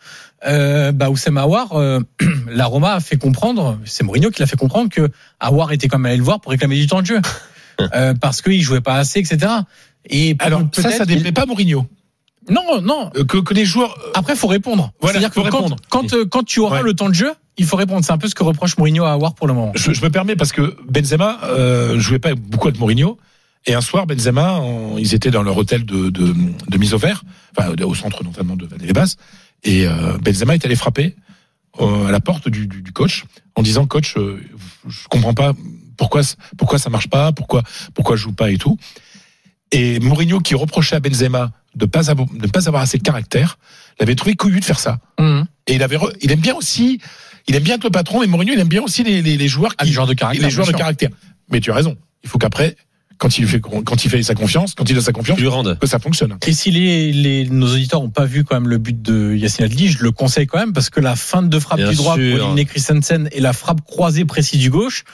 Euh, 0.46 0.92
bah, 0.92 1.11
Oussama 1.11 1.42
Aouar, 1.42 1.72
euh, 1.74 2.00
la 2.48 2.66
Roma 2.66 2.94
a 2.94 3.00
fait 3.00 3.16
comprendre, 3.16 3.78
c'est 3.85 4.02
Mourinho 4.05 4.31
qui 4.31 4.40
l'a 4.40 4.46
fait 4.46 4.57
comprendre 4.57 4.90
que 4.90 5.09
Aouar 5.40 5.72
était 5.72 5.88
quand 5.88 5.98
même 5.98 6.07
allé 6.07 6.16
le 6.18 6.24
voir 6.24 6.40
pour 6.40 6.50
réclamer 6.50 6.76
du 6.76 6.87
temps 6.87 7.00
de 7.00 7.07
jeu. 7.07 7.20
Euh, 7.94 8.12
parce 8.14 8.42
qu'il 8.42 8.61
jouait 8.61 8.83
pas 8.83 8.96
assez, 8.96 9.18
etc. 9.18 9.50
Et 10.09 10.37
Alors, 10.40 10.62
ça, 10.72 10.90
ça 10.90 11.07
déplaît 11.07 11.33
pas 11.33 11.46
Mourinho. 11.46 11.87
Non, 12.50 12.81
non. 12.83 13.11
Euh, 13.16 13.24
Que, 13.24 13.38
que 13.38 13.55
les 13.55 13.64
joueurs. 13.64 13.96
euh, 13.98 14.11
Après, 14.14 14.37
faut 14.37 14.46
répondre. 14.46 14.92
Voilà, 15.00 15.14
C'est-à-dire 15.18 15.31
que 15.35 15.40
faut 15.42 15.48
quand, 15.48 15.57
répondre. 15.62 15.76
quand, 15.88 16.12
euh, 16.12 16.24
quand 16.26 16.42
tu 16.44 16.61
auras 16.61 16.76
Ouais. 16.78 16.83
le 16.85 16.92
temps 16.94 17.09
de 17.09 17.14
jeu, 17.14 17.33
il 17.57 17.64
faut 17.64 17.76
répondre. 17.78 18.05
C'est 18.05 18.12
un 18.12 18.18
peu 18.18 18.28
ce 18.28 18.35
que 18.35 18.44
reproche 18.44 18.76
Mourinho 18.76 19.05
à 19.05 19.12
Aouar 19.12 19.35
pour 19.35 19.46
le 19.48 19.55
moment. 19.55 19.72
Je, 19.74 19.92
je 19.94 20.02
me 20.02 20.11
permets 20.11 20.37
parce 20.37 20.52
que 20.52 20.76
Benzema 20.87 21.38
euh, 21.44 21.98
jouait 21.98 22.18
pas 22.18 22.35
beaucoup 22.35 22.68
avec 22.68 22.78
Mourinho. 22.78 23.16
Et 23.66 23.74
un 23.74 23.81
soir, 23.81 24.07
Benzema, 24.07 24.52
en- 24.52 24.98
ils 24.98 25.14
étaient 25.14 25.31
dans 25.31 25.42
leur 25.42 25.57
hôtel 25.57 25.85
de, 25.87 26.11
de, 26.11 26.35
de 26.68 26.78
mise 26.78 26.92
au 26.94 26.98
vert, 26.98 27.24
enfin 27.57 27.72
au 27.85 27.94
centre 27.94 28.22
notamment 28.22 28.55
de 28.55 28.66
Vallée-les-Basses, 28.66 29.16
et 29.64 29.87
euh, 29.87 30.18
Benzema 30.18 30.55
est 30.55 30.64
allé 30.64 30.77
frapper 30.77 31.14
euh, 31.81 32.07
à 32.07 32.11
la 32.11 32.20
porte 32.20 32.48
du, 32.48 32.66
du, 32.66 32.83
du 32.83 32.92
coach 32.92 33.25
en 33.55 33.62
disant 33.62 33.87
coach, 33.87 34.16
euh, 34.16 34.40
je 34.88 35.09
comprends 35.09 35.35
pas 35.35 35.53
pourquoi 35.96 36.22
pourquoi 36.59 36.79
ça 36.79 36.90
marche 36.90 37.08
pas, 37.08 37.33
pourquoi 37.33 37.63
pourquoi 37.94 38.17
je 38.17 38.23
joue 38.23 38.33
pas 38.33 38.50
et 38.50 38.58
tout. 38.58 38.77
Et 39.71 40.00
Mourinho 40.00 40.40
qui 40.40 40.54
reprochait 40.54 40.96
à 40.96 41.00
Benzema 41.00 41.52
de 41.75 41.87
pas 41.87 42.10
avoir, 42.10 42.29
de 42.29 42.46
pas 42.48 42.67
avoir 42.69 42.83
assez 42.83 42.98
de 42.98 43.02
caractère, 43.02 43.58
l'avait 43.98 44.15
trouvé 44.15 44.35
couillu 44.35 44.60
de 44.60 44.65
faire 44.65 44.79
ça. 44.81 44.98
Mhm. 45.19 45.46
Et 45.67 45.75
il 45.77 45.83
avait, 45.83 45.96
re- 45.96 46.15
il 46.21 46.31
aime 46.31 46.40
bien 46.40 46.54
aussi, 46.54 47.00
il 47.46 47.56
aime 47.56 47.63
bien 47.63 47.77
être 47.77 47.85
le 47.85 47.90
patron, 47.90 48.21
mais 48.21 48.27
Mourinho, 48.27 48.52
il 48.52 48.60
aime 48.60 48.69
bien 48.69 48.83
aussi 48.83 49.02
les, 49.02 49.23
les, 49.23 49.38
les 49.38 49.48
joueurs 49.48 49.73
Ah, 49.79 49.85
qui, 49.85 49.88
les 49.88 49.94
joueurs 49.94 50.06
de 50.06 50.13
caractère, 50.15 50.44
les 50.44 50.50
joueurs 50.50 50.67
de 50.67 50.73
caractère. 50.73 51.10
Mais 51.50 51.60
tu 51.60 51.71
as 51.71 51.75
raison. 51.75 51.96
Il 52.23 52.29
faut 52.29 52.38
qu'après, 52.38 52.77
quand 53.19 53.38
il 53.38 53.46
fait 53.46 53.60
quand 53.60 54.04
il 54.04 54.10
fait 54.10 54.23
sa 54.23 54.35
confiance, 54.35 54.75
quand 54.75 54.88
il 54.90 54.96
a 54.98 55.00
sa 55.00 55.13
confiance, 55.13 55.38
lui 55.38 55.46
rendes. 55.48 55.79
que 55.79 55.87
ça 55.87 55.98
fonctionne. 55.98 56.37
Et 56.46 56.52
si 56.52 56.71
les, 56.71 57.13
les, 57.13 57.44
nos 57.48 57.73
auditeurs 57.73 58.00
n'ont 58.02 58.10
pas 58.10 58.25
vu 58.25 58.44
quand 58.44 58.54
même 58.56 58.69
le 58.69 58.79
but 58.79 59.00
de 59.00 59.35
Yacine 59.35 59.65
Adli, 59.67 59.88
je 59.88 60.02
le 60.02 60.10
conseille 60.10 60.46
quand 60.46 60.58
même 60.58 60.73
parce 60.73 60.90
que 60.90 61.00
la 61.00 61.15
fin 61.17 61.42
de 61.42 61.58
frappe 61.58 61.79
Bien 61.79 61.90
du 61.90 61.96
droit 61.96 62.15
sûr. 62.17 62.31
pour 62.37 62.44
éliminer 62.46 62.65
Christensen 62.65 63.29
et 63.33 63.40
la 63.40 63.52
frappe 63.52 63.83
croisée 63.85 64.25
précise 64.25 64.58
du 64.60 64.71
gauche, 64.71 65.04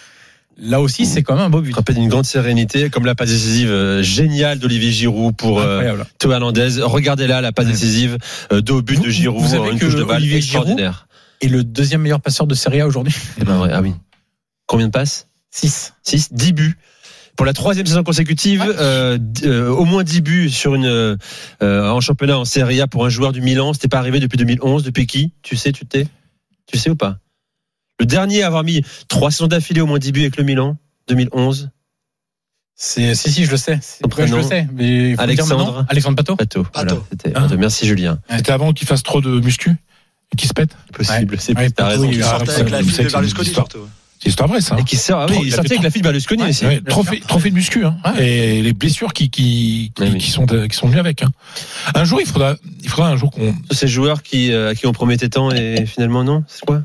là 0.56 0.80
aussi 0.80 1.06
c'est 1.06 1.22
quand 1.22 1.34
même 1.36 1.44
un 1.44 1.50
beau 1.50 1.60
but. 1.60 1.72
Frappé 1.72 1.92
d'une 1.94 2.08
grande 2.08 2.24
sérénité, 2.26 2.90
comme 2.90 3.04
la 3.04 3.14
passe 3.14 3.28
décisive 3.28 3.70
euh, 3.70 4.02
géniale 4.02 4.58
d'Olivier 4.58 4.90
Giroud 4.90 5.36
pour 5.36 5.60
euh. 5.60 5.94
Théo 6.18 6.32
Hernandez. 6.32 6.80
Regardez 6.82 7.26
là 7.26 7.40
la 7.40 7.52
passe 7.52 7.66
décisive 7.66 8.18
euh, 8.52 8.60
de 8.62 8.72
au 8.72 8.82
but 8.82 8.96
Vous- 8.96 9.04
de 9.04 9.10
Giroud, 9.10 9.42
vous 9.42 9.48
savez 9.50 9.70
une 9.70 9.78
que 9.78 9.84
touche 9.84 9.94
de 9.96 10.04
balle 10.04 10.16
Olivier 10.16 10.40
Giroud- 10.40 10.62
extraordinaire. 10.62 11.06
Et 11.40 11.48
le 11.48 11.62
deuxième 11.62 12.00
meilleur 12.00 12.20
passeur 12.20 12.46
de 12.48 12.54
Serie 12.54 12.80
A 12.80 12.86
aujourd'hui 12.86 13.14
Eh 13.40 13.44
ben 13.44 13.60
ouais, 13.60 13.68
ah 13.72 13.80
oui. 13.80 13.92
Combien 14.66 14.86
de 14.86 14.92
passes? 14.92 15.28
6. 15.50 15.94
6, 16.02 16.28
10 16.32 16.52
buts. 16.52 16.76
Pour 17.38 17.46
la 17.46 17.52
troisième 17.52 17.86
saison 17.86 18.02
consécutive, 18.02 18.62
euh, 18.78 19.16
d- 19.16 19.46
euh, 19.46 19.70
au 19.70 19.84
moins 19.84 20.02
10 20.02 20.20
buts 20.22 20.50
sur 20.50 20.74
une 20.74 20.86
euh, 20.86 21.16
en 21.62 22.00
championnat 22.00 22.36
en 22.36 22.44
Serie 22.44 22.80
A 22.80 22.88
pour 22.88 23.06
un 23.06 23.08
joueur 23.08 23.30
du 23.30 23.40
Milan. 23.40 23.72
C'était 23.72 23.86
pas 23.88 23.98
arrivé 24.00 24.18
depuis 24.18 24.36
2011. 24.36 24.82
Depuis 24.82 25.06
qui? 25.06 25.32
Tu 25.42 25.54
sais, 25.56 25.70
tu 25.70 25.86
t'es? 25.86 26.08
Tu 26.66 26.78
sais 26.78 26.90
ou 26.90 26.96
pas? 26.96 27.18
Le 28.00 28.06
dernier 28.06 28.42
à 28.42 28.48
avoir 28.48 28.64
mis 28.64 28.82
trois 29.06 29.30
saisons 29.30 29.46
d'affilée 29.46 29.80
au 29.80 29.86
moins 29.86 30.00
10 30.00 30.10
buts 30.10 30.20
avec 30.22 30.36
le 30.36 30.42
Milan, 30.42 30.76
2011. 31.06 31.70
C'est 32.74 33.14
si 33.14 33.30
si 33.30 33.44
je 33.44 33.50
le 33.52 33.56
sais. 33.56 33.78
C'est- 33.82 34.02
Son 34.02 34.08
ouais, 34.08 34.26
je 34.26 34.34
le 34.34 34.40
prénom 34.40 34.48
sais. 34.48 34.68
Mais 34.74 35.10
il 35.10 35.16
faut 35.16 35.22
le 35.22 35.34
dire 35.34 35.44
Alexandre. 35.44 35.86
Alexandre 35.88 36.16
Pato. 36.16 36.34
Pato. 36.36 36.66
Voilà, 36.74 36.92
Hein 36.92 37.02
Pato. 37.42 37.56
Merci 37.56 37.86
Julien. 37.86 38.18
C'était 38.36 38.50
avant 38.52 38.72
qu'il 38.72 38.86
fasse 38.88 39.04
trop 39.04 39.20
de 39.20 39.38
muscu 39.40 39.70
et 40.32 40.36
qu'il 40.36 40.48
se 40.48 40.54
pète? 40.54 40.76
Possible. 40.92 41.36
C'est 41.38 41.56
Ouais, 41.56 41.70
t'as 41.70 41.84
Pato, 41.84 42.00
raison. 42.02 42.10
il 42.10 42.16
Il 42.16 42.22
a- 42.22 42.26
sortait 42.30 42.50
Ah, 42.50 42.54
avec 42.60 42.70
la 42.70 42.78
c'est- 42.78 42.82
fille 42.84 42.92
c'est 42.94 43.02
de 43.04 43.06
une 43.08 43.12
Berlusconi 43.12 43.46
histoire. 43.48 43.66
surtout. 43.70 43.88
C'est 44.20 44.30
histoire 44.30 44.48
vraie 44.48 44.60
ça. 44.60 44.76
Et 44.78 44.84
qui 44.84 44.96
sort, 44.96 45.20
ah 45.20 45.26
oui, 45.30 45.36
il 45.44 45.52
sortait 45.52 45.72
avec 45.74 45.84
la 45.84 45.90
fille 45.90 46.02
de 46.02 46.06
Berlusconi 46.06 46.42
Ouais. 46.42 46.48
aussi. 46.50 46.66
Ouais, 46.66 46.80
trophée, 46.80 47.20
trophée 47.20 47.50
de 47.50 47.54
muscu 47.54 47.84
hein. 47.84 47.96
et 48.18 48.62
les 48.62 48.72
blessures 48.72 49.12
qui 49.12 49.30
qui 49.30 49.92
qui, 49.94 50.02
Ouais, 50.02 50.10
oui. 50.12 50.18
qui 50.18 50.30
sont 50.30 50.44
qui 50.46 50.76
sont 50.76 50.88
venues 50.88 50.98
avec. 50.98 51.22
Hein. 51.22 51.30
Un 51.94 52.04
jour 52.04 52.20
il 52.20 52.26
faudra 52.26 52.56
il 52.82 52.88
faudra 52.88 53.10
un 53.10 53.16
jour 53.16 53.30
qu'on 53.30 53.54
Ces 53.70 53.86
joueurs 53.86 54.22
qui, 54.24 54.52
euh, 54.52 54.70
à 54.70 54.74
qui 54.74 54.86
on 54.88 54.92
promettait 54.92 55.28
tant 55.28 55.50
et 55.52 55.86
finalement 55.86 56.24
non, 56.24 56.42
c'est 56.48 56.64
quoi? 56.64 56.82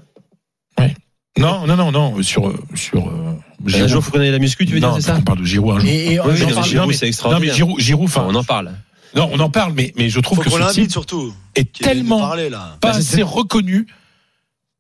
Non 1.40 1.66
non 1.66 1.76
non 1.76 1.92
non 1.92 2.22
sur 2.22 2.54
sur 2.76 3.08
euh, 3.08 3.34
Un 3.66 3.68
Giroud. 3.68 3.88
jour, 3.90 4.04
faut 4.04 4.12
qu'on 4.12 4.22
ait 4.22 4.30
la 4.30 4.38
muscu, 4.38 4.68
tu 4.68 4.74
veux 4.74 4.80
non, 4.80 4.90
dire, 4.92 4.98
c'est 4.98 5.08
ça? 5.08 5.14
qu'on 5.16 5.24
parle 5.24 5.40
de 5.40 5.46
Giroud 5.46 5.78
un 5.78 5.80
jour. 5.80 5.90
Et, 5.90 6.06
et 6.06 6.10
Oui, 6.10 6.16
parle- 6.18 6.36
Giroud, 6.36 6.54
non, 6.56 6.62
c'est 6.64 6.76
non 6.76 6.90
extraordinaire. 7.08 7.40
mais 7.52 7.58
Giroud 7.58 7.80
Giroud 7.80 8.06
enfin 8.06 8.28
on 8.30 8.36
en 8.36 8.44
parle. 8.44 8.72
non 9.16 9.30
on 9.34 9.40
en 9.40 9.50
parle 9.50 9.74
mais 9.76 9.92
mais 9.98 10.10
je 10.10 10.20
trouve 10.20 10.38
Faut 10.44 10.44
que 10.44 10.52
ce 10.52 10.74
type 10.74 10.92
surtout. 10.92 11.34
est 11.56 11.72
tellement 11.74 12.20
parler, 12.20 12.50
là. 12.52 12.78
pas 12.82 12.92
Bah, 12.92 12.98
assez 12.98 13.24
reconnu 13.24 13.88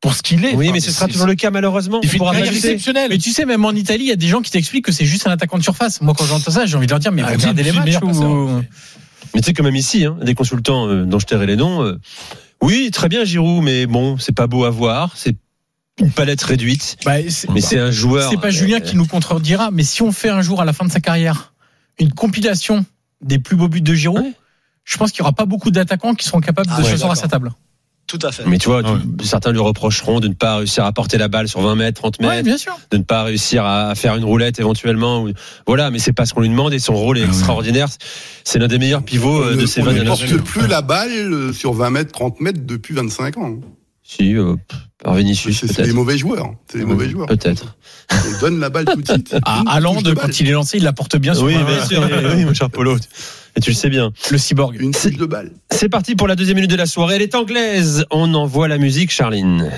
pour 0.04 0.14
ce 0.14 0.22
qu'il 0.22 0.44
est. 0.46 0.54
Oui, 0.54 0.66
Enfin, 0.66 0.74
mais 0.74 0.80
ce 0.82 0.92
sera 0.92 1.08
toujours 1.08 1.26
le 1.28 1.34
cas, 1.36 1.50
malheureusement. 1.50 2.00
Il 2.04 2.10
lutter. 2.12 2.46
exceptionnelle. 2.56 3.08
Mais 3.10 3.18
tu 3.18 3.32
sais, 3.32 3.46
même 3.46 3.64
en 3.66 3.72
Italie, 3.72 4.04
il 4.04 4.10
y 4.10 4.12
a 4.12 4.16
des 4.18 4.28
gens 4.28 4.42
qui 4.42 4.52
t'expliquent 4.52 4.86
que 4.86 4.92
c'est 4.92 5.06
juste 5.06 5.26
un 5.26 5.32
attaquant 5.32 5.58
de 5.58 5.64
surface. 5.64 6.02
Moi, 6.02 6.14
quand 6.16 6.26
j'entends 6.26 6.52
ça, 6.52 6.66
j'ai 6.66 6.76
envie 6.76 6.86
de 6.88 6.92
leur 6.92 7.00
dire, 7.00 7.12
mais 7.14 7.24
Ah, 7.26 7.32
regardez 7.32 7.64
c'est 7.64 7.72
les 7.72 7.78
le 7.80 7.86
matchs. 7.86 8.04
ou- 8.04 8.62
Mais 9.34 9.40
tu 9.42 9.46
sais, 9.48 9.54
quand 9.54 9.64
même 9.64 9.76
ici, 9.78 10.06
hein, 10.06 10.18
des 10.22 10.36
consultants 10.36 10.88
euh, 10.90 11.06
dont 11.06 11.18
je 11.20 11.26
tairai 11.26 11.46
les 11.48 11.56
noms. 11.56 11.82
euh, 11.84 11.98
oui, 12.62 12.92
très 12.92 13.08
bien, 13.10 13.24
Giroud, 13.24 13.64
mais 13.64 13.86
bon, 13.88 14.18
c'est 14.18 14.36
pas 14.36 14.46
beau 14.48 14.66
à 14.66 14.70
voir. 14.70 15.14
C'est 15.16 15.36
une 16.00 16.12
palette 16.12 16.44
réduite. 16.44 16.98
Bah, 17.06 17.14
Mais 17.54 17.62
c'est 17.62 17.80
un 17.80 17.90
joueur. 17.92 18.30
C'est 18.30 18.38
pas 18.38 18.48
euh, 18.48 18.52
Julien 18.52 18.82
qui 18.82 18.96
nous 18.98 19.06
contredira, 19.08 19.72
mais 19.72 19.84
si 19.84 20.02
on 20.02 20.12
fait 20.12 20.30
un 20.30 20.42
jour 20.42 20.62
à 20.62 20.66
la 20.66 20.74
fin 20.74 20.86
de 20.86 20.92
sa 20.92 21.00
carrière 21.00 21.54
une 22.00 22.12
compilation 22.12 22.86
des 23.22 23.40
plus 23.40 23.56
beaux 23.56 23.70
buts 23.70 23.82
de 23.82 23.94
Giroud, 23.94 24.22
Ouais. 24.22 24.34
je 24.84 24.98
pense 24.98 25.12
qu'il 25.12 25.20
y 25.20 25.22
aura 25.22 25.32
pas 25.34 25.46
beaucoup 25.46 25.72
d'attaquants 25.72 26.14
qui 26.14 26.26
seront 26.26 26.42
capables 26.42 26.68
Ah 26.74 26.80
de 26.80 26.84
ouais, 26.84 26.90
s'asseoir 26.92 27.12
à 27.12 27.16
sa 27.16 27.28
table. 27.30 27.52
Tout 28.06 28.20
à 28.22 28.32
fait. 28.32 28.44
Mais 28.46 28.58
tu 28.58 28.68
vois, 28.70 28.82
Ah 28.86 28.96
tu- 29.20 29.26
certains 29.26 29.52
lui 29.52 29.60
reprocheront 29.60 30.20
de 30.20 30.28
ne 30.28 30.34
pas 30.34 30.58
réussir 30.58 30.86
à 30.86 30.92
porter 30.92 31.18
la 31.18 31.30
balle 31.30 31.48
sur 31.48 31.62
20 31.62 31.76
mètres, 31.76 32.00
30 32.02 32.20
mètres, 32.20 32.34
Ouais, 32.34 32.44
bien 32.44 32.58
sûr. 32.58 32.78
de 32.92 32.98
ne 32.98 33.04
pas 33.04 33.24
réussir 33.24 33.66
à 33.66 33.96
faire 33.96 34.16
une 34.16 34.24
roulette 34.26 34.60
éventuellement. 34.60 35.26
Voilà, 35.66 35.90
mais 35.90 36.00
c'est 36.00 36.14
pas 36.14 36.26
ce 36.26 36.34
qu'on 36.34 36.42
lui 36.42 36.50
demande 36.50 36.74
et 36.74 36.80
son 36.80 36.96
rôle 36.96 37.18
est 37.18 37.22
Ah 37.22 37.26
ouais. 37.26 37.30
extraordinaire. 37.30 37.88
C'est 38.44 38.60
l'un 38.60 38.68
des 38.68 38.78
meilleurs 38.78 39.04
pivots 39.04 39.42
euh, 39.42 39.52
on 39.54 39.56
de 39.56 39.62
ne- 39.62 39.66
ces 39.66 39.82
on 39.82 39.86
20 39.86 39.92
ne 39.92 39.96
dernières 39.96 40.18
porte 40.18 40.24
années. 40.32 40.42
plus 40.42 40.68
la 40.68 40.82
balle 40.82 41.12
euh, 41.12 41.54
sur 41.54 41.74
20 41.74 41.90
mètres, 41.92 42.12
30 42.12 42.40
mètres 42.42 42.60
depuis 42.64 42.94
25 42.94 43.38
ans. 43.38 43.56
Si, 44.06 44.36
euh, 44.36 44.56
par 45.02 45.14
Vinicius, 45.16 45.66
C'est 45.66 45.82
des 45.84 45.94
mauvais 45.94 46.18
joueurs. 46.18 46.52
C'est 46.70 46.80
des 46.80 46.86
mauvais 46.86 47.10
joueurs. 47.10 47.28
Peut-être. 47.28 47.78
On 48.12 48.42
donne 48.42 48.60
la 48.60 48.70
balle 48.70 48.84
tout 48.86 49.02
de 49.02 49.08
suite. 49.10 49.34
À 49.46 49.62
Une 49.62 49.68
Haaland, 49.70 49.94
touche 49.96 50.04
de 50.04 50.12
balle. 50.14 50.26
quand 50.26 50.40
il 50.42 50.50
est 50.50 50.52
lancé, 50.52 50.78
il 50.78 50.84
la 50.84 50.92
porte 50.94 51.16
bien 51.16 51.34
sur 51.34 51.46
Oui, 51.46 51.56
bien 51.56 51.86
sûr, 51.88 52.02
oui, 52.04 52.28
oui, 52.36 52.46
mon 52.46 52.54
cher 52.54 52.70
Polo. 52.70 52.98
Et 53.56 53.62
tu 53.62 53.70
le 53.70 53.76
sais 53.76 53.90
bien. 53.90 54.12
le 54.32 54.38
cyborg. 54.38 54.76
Une 54.80 54.92
touche 54.92 55.18
de 55.18 55.26
balle. 55.26 55.52
C'est 55.72 55.90
parti 55.90 56.16
pour 56.16 56.28
la 56.28 56.36
deuxième 56.36 56.56
minute 56.56 56.72
de 56.72 56.76
la 56.76 56.86
soirée. 56.88 57.16
Elle 57.16 57.22
est 57.22 57.36
anglaise. 57.36 58.06
On 58.10 58.34
envoie 58.34 58.68
la 58.68 58.78
musique, 58.78 59.12
Charline. 59.12 59.70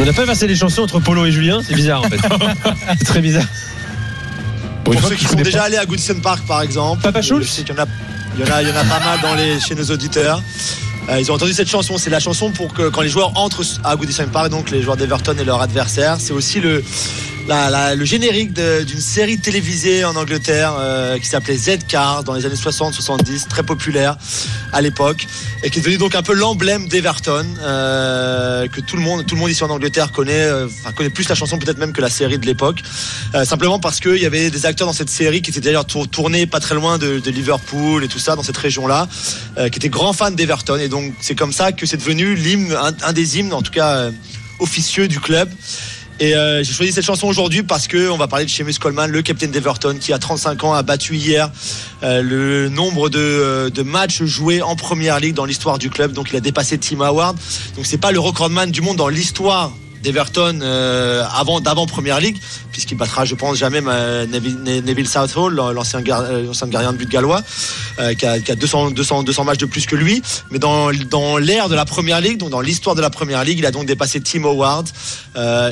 On 0.00 0.04
n'a 0.04 0.12
pas 0.12 0.24
versé 0.24 0.46
les 0.48 0.56
chansons 0.56 0.82
entre 0.82 0.98
Polo 0.98 1.24
et 1.26 1.30
Julien, 1.32 1.60
c'est 1.64 1.74
bizarre 1.74 2.00
en 2.00 2.08
fait. 2.08 2.16
c'est 2.98 3.04
très 3.04 3.20
bizarre. 3.20 3.46
Pour 4.84 4.94
ceux 5.00 5.14
qui 5.14 5.26
sont 5.26 5.36
déjà 5.36 5.58
pas- 5.60 5.64
allés 5.66 5.76
à 5.76 5.86
Goodison 5.86 6.18
Park, 6.20 6.44
par 6.46 6.62
exemple. 6.62 7.02
Papa 7.02 7.20
je 7.20 7.28
Schultz 7.28 7.48
sais 7.48 7.62
qu'il 7.62 7.74
y 7.74 7.78
en 7.78 7.82
a, 7.82 7.86
il 8.36 8.40
y 8.44 8.50
en 8.50 8.52
a, 8.52 8.62
il 8.62 8.68
y 8.68 8.72
en 8.72 8.74
a 8.74 8.84
pas 8.84 8.98
mal 8.98 9.20
dans 9.22 9.34
les, 9.36 9.60
chez 9.60 9.76
nos 9.76 9.84
auditeurs. 9.84 10.42
Euh, 11.08 11.20
ils 11.20 11.30
ont 11.30 11.34
entendu 11.34 11.52
cette 11.52 11.68
chanson. 11.68 11.98
C'est 11.98 12.10
la 12.10 12.20
chanson 12.20 12.50
pour 12.50 12.72
que 12.72 12.88
quand 12.88 13.02
les 13.02 13.08
joueurs 13.08 13.32
entrent 13.36 13.64
à 13.84 13.96
Goodison 13.96 14.26
Park, 14.32 14.50
donc 14.50 14.70
les 14.70 14.82
joueurs 14.82 14.96
d'Everton 14.96 15.34
et 15.38 15.44
leurs 15.44 15.60
adversaires, 15.60 16.16
c'est 16.20 16.32
aussi 16.32 16.60
le, 16.60 16.82
le 17.48 18.04
générique 18.04 18.52
d'une 18.52 19.00
série 19.00 19.38
télévisée 19.38 20.04
en 20.04 20.14
Angleterre 20.16 20.74
euh, 20.78 21.18
qui 21.18 21.26
s'appelait 21.26 21.56
Z-Cars 21.56 22.24
dans 22.24 22.34
les 22.34 22.46
années 22.46 22.54
60-70, 22.54 23.48
très 23.48 23.62
populaire 23.62 24.16
à 24.72 24.80
l'époque 24.80 25.26
et 25.62 25.70
qui 25.70 25.78
est 25.78 25.82
devenu 25.82 25.98
donc 25.98 26.14
un 26.14 26.22
peu 26.22 26.34
l'emblème 26.34 26.88
d'Everton 26.88 27.44
euh, 27.62 28.66
que 28.68 28.80
tout 28.80 28.96
le 28.96 29.02
monde, 29.02 29.26
tout 29.26 29.34
le 29.34 29.40
monde 29.40 29.50
ici 29.50 29.64
en 29.64 29.70
Angleterre 29.70 30.12
connaît, 30.12 30.32
euh, 30.44 30.66
enfin 30.80 30.92
connaît 30.92 31.10
plus 31.10 31.28
la 31.28 31.34
chanson 31.34 31.58
peut-être 31.58 31.78
même 31.78 31.92
que 31.92 32.00
la 32.00 32.10
série 32.10 32.38
de 32.38 32.46
l'époque, 32.46 32.82
simplement 33.44 33.78
parce 33.78 34.00
qu'il 34.00 34.18
y 34.18 34.26
avait 34.26 34.50
des 34.50 34.66
acteurs 34.66 34.86
dans 34.86 34.92
cette 34.92 35.10
série 35.10 35.42
qui 35.42 35.50
étaient 35.50 35.60
d'ailleurs 35.60 35.84
tour- 35.84 36.08
tournés 36.08 36.46
pas 36.46 36.60
très 36.60 36.74
loin 36.74 36.98
de, 36.98 37.22
Liverpool 37.32 38.04
et 38.04 38.08
tout 38.08 38.18
ça 38.18 38.36
dans 38.36 38.42
cette 38.42 38.58
région-là, 38.58 39.08
qui 39.56 39.78
étaient 39.78 39.88
grands 39.88 40.12
fans 40.12 40.30
d'Everton 40.30 40.76
et 40.76 40.88
donc 40.88 41.14
c'est 41.20 41.34
comme 41.34 41.52
ça 41.52 41.72
que 41.72 41.86
c'est 41.86 41.96
devenu 41.96 42.34
l'hymne, 42.34 42.72
un, 42.72 42.92
un 43.02 43.12
des 43.12 43.38
hymnes 43.38 43.54
en 43.54 43.62
tout 43.62 43.72
cas 43.72 44.10
officieux 44.58 45.08
du 45.08 45.18
club. 45.18 45.48
Et 46.20 46.34
euh, 46.34 46.62
j'ai 46.62 46.72
choisi 46.72 46.92
cette 46.92 47.04
chanson 47.04 47.26
aujourd'hui 47.26 47.62
parce 47.62 47.88
que 47.88 48.10
on 48.10 48.16
va 48.16 48.28
parler 48.28 48.44
de 48.44 48.50
Seamus 48.50 48.74
Coleman, 48.80 49.10
le 49.10 49.22
capitaine 49.22 49.50
d'Everton, 49.50 49.96
qui 50.00 50.12
a 50.12 50.18
35 50.18 50.64
ans 50.64 50.74
a 50.74 50.82
battu 50.82 51.16
hier 51.16 51.50
euh, 52.02 52.22
le 52.22 52.68
nombre 52.68 53.08
de, 53.08 53.18
euh, 53.18 53.70
de 53.70 53.82
matchs 53.82 54.22
joués 54.22 54.62
en 54.62 54.76
première 54.76 55.18
ligue 55.20 55.34
dans 55.34 55.44
l'histoire 55.44 55.78
du 55.78 55.90
club. 55.90 56.12
Donc 56.12 56.30
il 56.30 56.36
a 56.36 56.40
dépassé 56.40 56.78
Tim 56.78 57.00
Howard. 57.00 57.36
Donc 57.76 57.86
c'est 57.86 57.98
pas 57.98 58.12
le 58.12 58.20
recordman 58.20 58.70
du 58.70 58.82
monde 58.82 58.96
dans 58.96 59.08
l'histoire 59.08 59.72
d'Everton 60.02 60.60
euh, 60.62 61.24
avant 61.34 61.60
d'avant 61.60 61.86
première 61.86 62.20
ligue 62.20 62.38
puisqu'il 62.70 62.96
battra 62.96 63.24
je 63.24 63.34
pense 63.34 63.56
jamais 63.56 63.80
euh, 63.86 64.26
Neville, 64.26 65.08
Southall 65.08 65.58
euh, 65.58 65.72
l'ancien 65.72 66.00
gardien 66.00 66.92
de 66.92 66.96
but 66.96 67.08
gallois 67.08 67.42
qui 68.18 68.26
a, 68.26 68.40
qui 68.40 68.50
a 68.50 68.54
200, 68.54 68.92
200 68.92 69.22
200 69.22 69.44
matchs 69.44 69.58
de 69.58 69.66
plus 69.66 69.86
que 69.86 69.96
lui. 69.96 70.22
Mais 70.50 70.58
dans 70.58 70.90
l'ère 71.38 71.68
de 71.68 71.74
la 71.74 71.84
première 71.84 72.20
ligue 72.20 72.38
donc 72.38 72.50
dans 72.50 72.60
l'histoire 72.60 72.94
de 72.94 73.00
la 73.00 73.10
première 73.10 73.44
ligue 73.44 73.58
il 73.58 73.66
a 73.66 73.70
donc 73.70 73.86
dépassé 73.86 74.20
Tim 74.20 74.44
Howard 74.44 74.88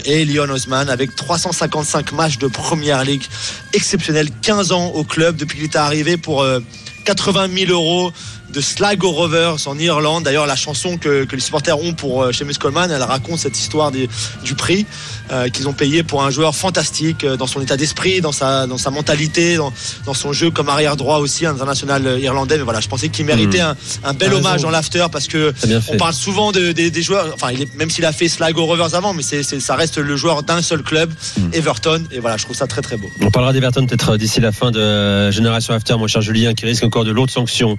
et 0.04 0.24
Leon 0.24 0.48
Osman 0.50 0.88
avec 0.88 1.14
355 1.16 2.12
matchs 2.12 2.38
de 2.38 2.46
première 2.46 3.04
ligue 3.04 3.24
exceptionnel 3.72 4.30
15 4.42 4.72
ans 4.72 4.86
au 4.88 5.04
club. 5.04 5.36
Depuis 5.36 5.58
qu'il 5.58 5.66
était 5.66 5.78
arrivé 5.78 6.16
pour 6.16 6.42
euh, 6.42 6.60
80 7.04 7.48
000 7.66 7.72
euros 7.72 8.12
de 8.52 8.60
Sligo 8.60 9.10
Rovers 9.10 9.56
en 9.66 9.78
Irlande. 9.78 10.24
D'ailleurs, 10.24 10.46
la 10.46 10.56
chanson 10.56 10.96
que, 10.96 11.24
que 11.24 11.34
les 11.36 11.40
supporters 11.42 11.78
ont 11.78 11.92
pour 11.92 12.22
euh, 12.22 12.32
Seamus 12.32 12.54
Coleman, 12.58 12.90
elle 12.90 13.02
raconte 13.02 13.38
cette 13.38 13.58
histoire 13.58 13.90
des- 13.90 14.08
du 14.44 14.54
prix 14.54 14.86
euh, 15.32 15.48
qu'ils 15.48 15.68
ont 15.68 15.72
payé 15.72 16.02
pour 16.02 16.22
un 16.24 16.30
joueur 16.30 16.54
fantastique 16.56 17.24
euh, 17.24 17.36
dans 17.36 17.46
son 17.46 17.60
état 17.60 17.76
d'esprit, 17.76 18.20
dans 18.20 18.32
sa, 18.32 18.66
dans 18.66 18.78
sa 18.78 18.90
mentalité, 18.90 19.56
dans, 19.56 19.72
dans 20.04 20.14
son 20.14 20.32
jeu 20.32 20.50
comme 20.50 20.68
arrière 20.68 20.96
droit 20.96 21.18
aussi, 21.18 21.46
international 21.46 22.06
euh, 22.06 22.18
irlandais. 22.18 22.56
Mais 22.58 22.64
voilà, 22.64 22.80
je 22.80 22.88
pensais 22.88 23.08
qu'il 23.08 23.24
méritait 23.26 23.60
un, 23.60 23.76
un 24.04 24.12
bel 24.14 24.30
hommage 24.34 24.62
dans 24.62 24.70
l'after 24.70 25.06
parce 25.12 25.28
que 25.28 25.52
on 25.88 25.96
parle 25.98 26.14
souvent 26.14 26.52
de- 26.52 26.72
des- 26.72 26.90
des 26.90 27.02
joueurs. 27.02 27.30
Enfin, 27.34 27.50
il 27.52 27.62
est, 27.62 27.74
même 27.76 27.90
s'il 27.90 28.04
a 28.04 28.12
fait 28.12 28.28
Sligo 28.28 28.64
Rovers 28.66 28.94
avant, 28.94 29.14
mais 29.14 29.22
c'est, 29.22 29.42
ça 29.42 29.76
reste 29.76 29.98
le 29.98 30.16
joueur 30.16 30.42
d'un 30.42 30.62
seul 30.62 30.82
club, 30.82 31.12
Everton. 31.52 32.02
Et 32.12 32.18
voilà, 32.18 32.36
je 32.36 32.44
trouve 32.44 32.56
ça 32.56 32.66
très 32.66 32.82
très 32.82 32.96
beau. 32.96 33.08
On 33.20 33.30
parlera 33.30 33.52
d'Everton 33.52 33.86
peut-être 33.86 34.16
d'ici 34.16 34.40
la 34.40 34.52
fin 34.52 34.70
de 34.70 35.30
Génération 35.30 35.74
After, 35.74 35.94
mon 35.96 36.06
cher 36.08 36.22
Julien, 36.22 36.54
qui 36.54 36.66
risque 36.66 36.82
encore 36.84 37.04
de 37.04 37.10
lourdes 37.12 37.30
sanctions, 37.30 37.76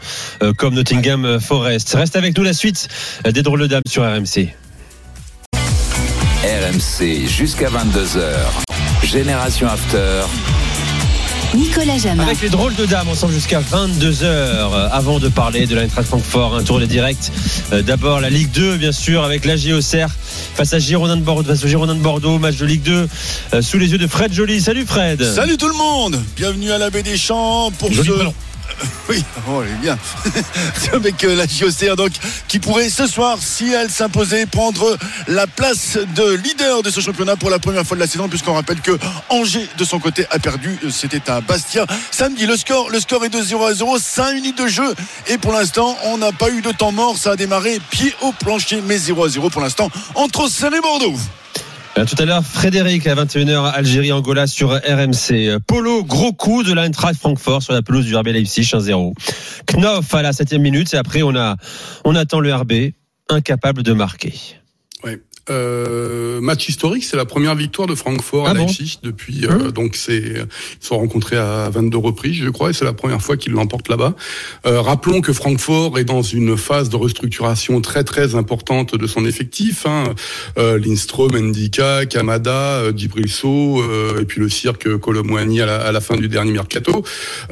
comme 0.62 0.76
Nottingham 0.76 1.40
Forest. 1.40 1.96
Reste 1.98 2.16
avec 2.16 2.38
nous 2.38 2.44
la 2.44 2.54
suite 2.54 2.88
des 3.26 3.42
drôles 3.42 3.62
de 3.62 3.66
dames 3.68 3.82
sur 3.90 4.04
RMC. 4.04 4.50
RMC 6.44 7.28
jusqu'à 7.28 7.68
22h. 7.70 8.22
Génération 9.04 9.68
After. 9.68 10.22
Nicolas 11.56 11.98
Jamin. 11.98 12.22
Avec 12.22 12.42
les 12.42 12.50
drôles 12.50 12.76
de 12.76 12.86
dames, 12.86 13.10
ensemble 13.10 13.34
jusqu'à 13.34 13.60
22h. 13.60 14.22
euh, 14.24 14.88
Avant 14.92 15.18
de 15.18 15.30
parler 15.30 15.66
de 15.66 15.74
l'Eintracht 15.74 16.08
Francfort, 16.08 16.56
un 16.56 16.64
tour 16.64 16.80
de 16.80 16.86
direct. 16.86 17.32
Euh, 17.74 17.82
D'abord 17.82 18.20
la 18.20 18.30
Ligue 18.30 18.52
2, 18.52 18.78
bien 18.78 18.92
sûr, 18.92 19.24
avec 19.24 19.46
la 19.46 19.56
Auxerre 19.76 20.10
face 20.54 20.74
à 20.74 20.80
Girondin 20.80 21.18
de 21.18 21.24
Bordeaux, 21.24 21.50
face 21.50 21.64
au 21.64 21.68
Girondin 21.68 21.96
de 21.96 22.02
Bordeaux, 22.02 22.38
match 22.38 22.58
de 22.58 22.68
Ligue 22.68 22.84
2 22.84 23.08
euh, 23.56 23.62
sous 23.64 23.80
les 23.80 23.92
yeux 23.92 23.98
de 23.98 24.06
Fred 24.06 24.32
Joly. 24.32 24.62
Salut 24.62 24.86
Fred. 24.86 25.24
Salut 25.24 25.58
tout 25.58 25.68
le 25.68 25.74
monde, 25.74 26.22
bienvenue 26.36 26.72
à 26.72 26.78
la 26.78 26.92
baie 26.92 27.02
des 27.04 27.18
Champs 27.18 27.72
pour 27.80 27.92
Joli 27.92 28.08
ce 28.08 28.14
ballon. 28.14 28.34
Oui, 29.10 29.24
oh, 29.50 29.62
elle 29.62 29.72
est 29.72 29.82
bien. 29.82 29.98
Avec 30.94 31.24
euh, 31.24 31.36
la 31.36 31.46
JOCR, 31.46 31.98
donc, 31.98 32.12
qui 32.48 32.60
pourrait 32.60 32.90
ce 32.90 33.08
soir, 33.08 33.38
si 33.42 33.74
elle 33.74 33.90
s'imposait, 33.90 34.46
prendre 34.46 34.98
la 35.28 35.48
place 35.48 35.98
de 36.16 36.34
leader 36.36 36.82
de 36.82 36.90
ce 36.90 37.02
championnat 37.02 37.36
pour 37.36 37.50
la 37.50 37.60
première 37.60 37.86
fois 37.86 37.96
de 37.96 38.02
la 38.02 38.08
saison, 38.08 38.30
puisqu'on 38.30 38.54
rappelle 38.54 38.80
que 38.80 38.98
Angers, 39.30 39.68
de 39.78 39.84
son 39.84 40.00
côté, 40.00 40.26
a 40.32 40.40
perdu. 40.40 40.80
C'était 40.92 41.30
à 41.30 41.42
Bastia. 41.42 41.86
Samedi, 42.12 42.46
le 42.46 42.56
score, 42.56 42.90
le 42.90 43.00
score 43.02 43.26
est 43.26 43.30
de 43.30 43.42
0 43.42 43.66
à 43.66 43.74
0, 43.74 44.00
5 44.00 44.34
minutes 44.36 44.58
de 44.58 44.68
jeu. 44.68 44.96
Et 45.28 45.38
pour 45.38 45.52
l'instant, 45.52 45.98
on 46.06 46.18
n'a 46.18 46.32
pas 46.32 46.50
eu 46.50 46.62
de 46.62 46.72
temps 46.72 46.92
mort. 46.92 47.18
Ça 47.18 47.32
a 47.32 47.36
démarré 47.36 47.80
pied 47.90 48.16
au 48.22 48.32
plancher, 48.32 48.82
mais 48.86 48.98
0 48.98 49.26
à 49.26 49.30
0 49.30 49.50
pour 49.50 49.62
l'instant 49.62 49.90
entre 50.16 50.50
Seine 50.50 50.76
et 50.76 50.82
Bordeaux. 50.82 51.16
Euh, 51.98 52.06
Tout 52.06 52.16
à 52.20 52.26
l'heure, 52.26 52.46
Frédéric 52.46 53.06
à 53.08 53.16
21h, 53.16 53.72
Algérie-Angola 53.72 54.48
sur 54.48 54.72
RMC. 54.72 55.60
Polo, 55.68 56.04
gros 56.04 56.32
coup 56.32 56.64
de 56.64 56.74
l'Eintracht 56.74 57.20
Francfort 57.20 57.62
sur 57.62 57.74
la 57.74 57.82
pelouse 57.82 58.06
du 58.06 58.16
RB 58.16 58.28
Leipzig 58.28 58.62
1-0. 58.62 59.14
Knoff 59.68 60.14
à 60.14 60.22
la 60.22 60.32
7 60.32 60.54
minute 60.54 60.94
et 60.94 60.98
après 60.98 61.22
on 61.22 61.36
a, 61.36 61.58
on 62.06 62.16
attend 62.16 62.40
le 62.40 62.54
RB 62.54 62.94
incapable 63.30 63.84
de 63.84 63.94
marquer. 63.94 64.34
Ouais. 65.04 65.20
Euh, 65.50 66.40
match 66.42 66.70
historique, 66.70 67.04
c'est 67.04 67.18
la 67.18 67.26
première 67.26 67.56
victoire 67.56 67.88
de 67.88 67.96
Francfort 67.96 68.46
Ah 68.48 68.52
à 68.52 68.54
bon 68.54 68.66
Leipzig 68.66 69.00
depuis. 69.02 69.46
euh, 69.46 69.72
donc 69.72 69.96
c'est 69.96 70.18
ils 70.20 70.46
sont 70.86 70.98
rencontrés 70.98 71.38
à 71.38 71.70
22 71.70 71.98
reprises, 71.98 72.36
je 72.36 72.50
crois, 72.50 72.70
et 72.70 72.74
c'est 72.74 72.86
la 72.86 72.94
première 72.94 73.22
fois 73.22 73.38
qu'ils 73.38 73.54
l'emportent 73.54 73.90
là-bas. 73.90 74.14
Euh, 74.66 74.82
rappelons 74.82 75.22
que 75.22 75.34
Francfort 75.34 75.98
est 75.98 76.04
dans 76.04 76.22
une 76.22 76.58
phase 76.58 76.90
de 76.90 76.96
restructuration 76.96 77.82
très 77.82 78.04
très 78.04 78.36
importante 78.36 78.96
de 78.96 79.08
son 79.08 79.26
effectif. 79.26 79.86
Hein. 79.86 80.04
Euh, 80.60 80.78
Lindstrom, 80.78 81.36
Ndika, 81.36 82.06
Kamada, 82.06 82.78
euh, 82.80 82.94
Djibril-So, 82.96 83.82
euh, 83.82 84.22
et 84.22 84.26
puis 84.26 84.40
le 84.40 84.50
cirque 84.50 84.98
Colomwani 84.98 85.62
à 85.62 85.66
la, 85.66 85.78
à 85.78 85.92
la 85.92 86.02
fin 86.02 86.18
du 86.18 86.28
dernier 86.28 86.52
mercato. 86.52 87.04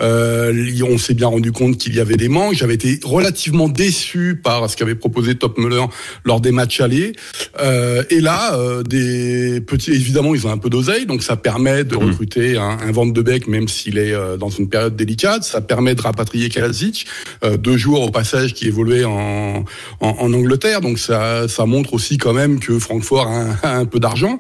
Euh, 0.01 0.53
on 0.87 0.97
s'est 0.97 1.13
bien 1.13 1.27
rendu 1.27 1.51
compte 1.51 1.77
qu'il 1.77 1.95
y 1.95 1.99
avait 1.99 2.17
des 2.17 2.29
manques. 2.29 2.53
J'avais 2.53 2.75
été 2.75 2.99
relativement 3.03 3.67
déçu 3.67 4.39
par 4.41 4.69
ce 4.69 4.77
qu'avait 4.77 4.95
proposé 4.95 5.35
Top 5.35 5.57
Muller 5.57 5.85
lors 6.23 6.41
des 6.41 6.51
matchs 6.51 6.81
allés. 6.81 7.13
Euh, 7.59 7.78
et 8.09 8.21
là, 8.21 8.55
euh, 8.55 8.83
des 8.83 9.61
petits, 9.61 9.91
évidemment, 9.91 10.33
ils 10.35 10.45
ont 10.47 10.51
un 10.51 10.57
peu 10.57 10.69
d'oseille, 10.69 11.05
donc 11.05 11.23
ça 11.23 11.35
permet 11.35 11.83
de 11.83 11.95
recruter 11.95 12.57
un, 12.57 12.77
un 12.79 13.07
de 13.07 13.21
Beek, 13.21 13.47
même 13.47 13.67
s'il 13.67 13.97
est 13.97 14.13
euh, 14.13 14.37
dans 14.37 14.49
une 14.49 14.69
période 14.69 14.95
délicate. 14.95 15.43
Ça 15.43 15.61
permet 15.61 15.95
de 15.95 16.01
rapatrier 16.01 16.49
Kalazic, 16.49 17.05
euh, 17.43 17.57
deux 17.57 17.77
jours 17.77 18.01
au 18.01 18.11
passage 18.11 18.53
qui 18.53 18.67
évoluait 18.67 19.05
en, 19.05 19.63
en, 19.99 20.09
en 20.09 20.33
Angleterre. 20.33 20.81
Donc 20.81 20.99
ça, 20.99 21.47
ça 21.47 21.65
montre 21.65 21.93
aussi 21.93 22.17
quand 22.17 22.33
même 22.33 22.59
que 22.59 22.79
Francfort 22.79 23.27
a 23.27 23.41
un, 23.41 23.57
a 23.63 23.75
un 23.77 23.85
peu 23.85 23.99
d'argent. 23.99 24.39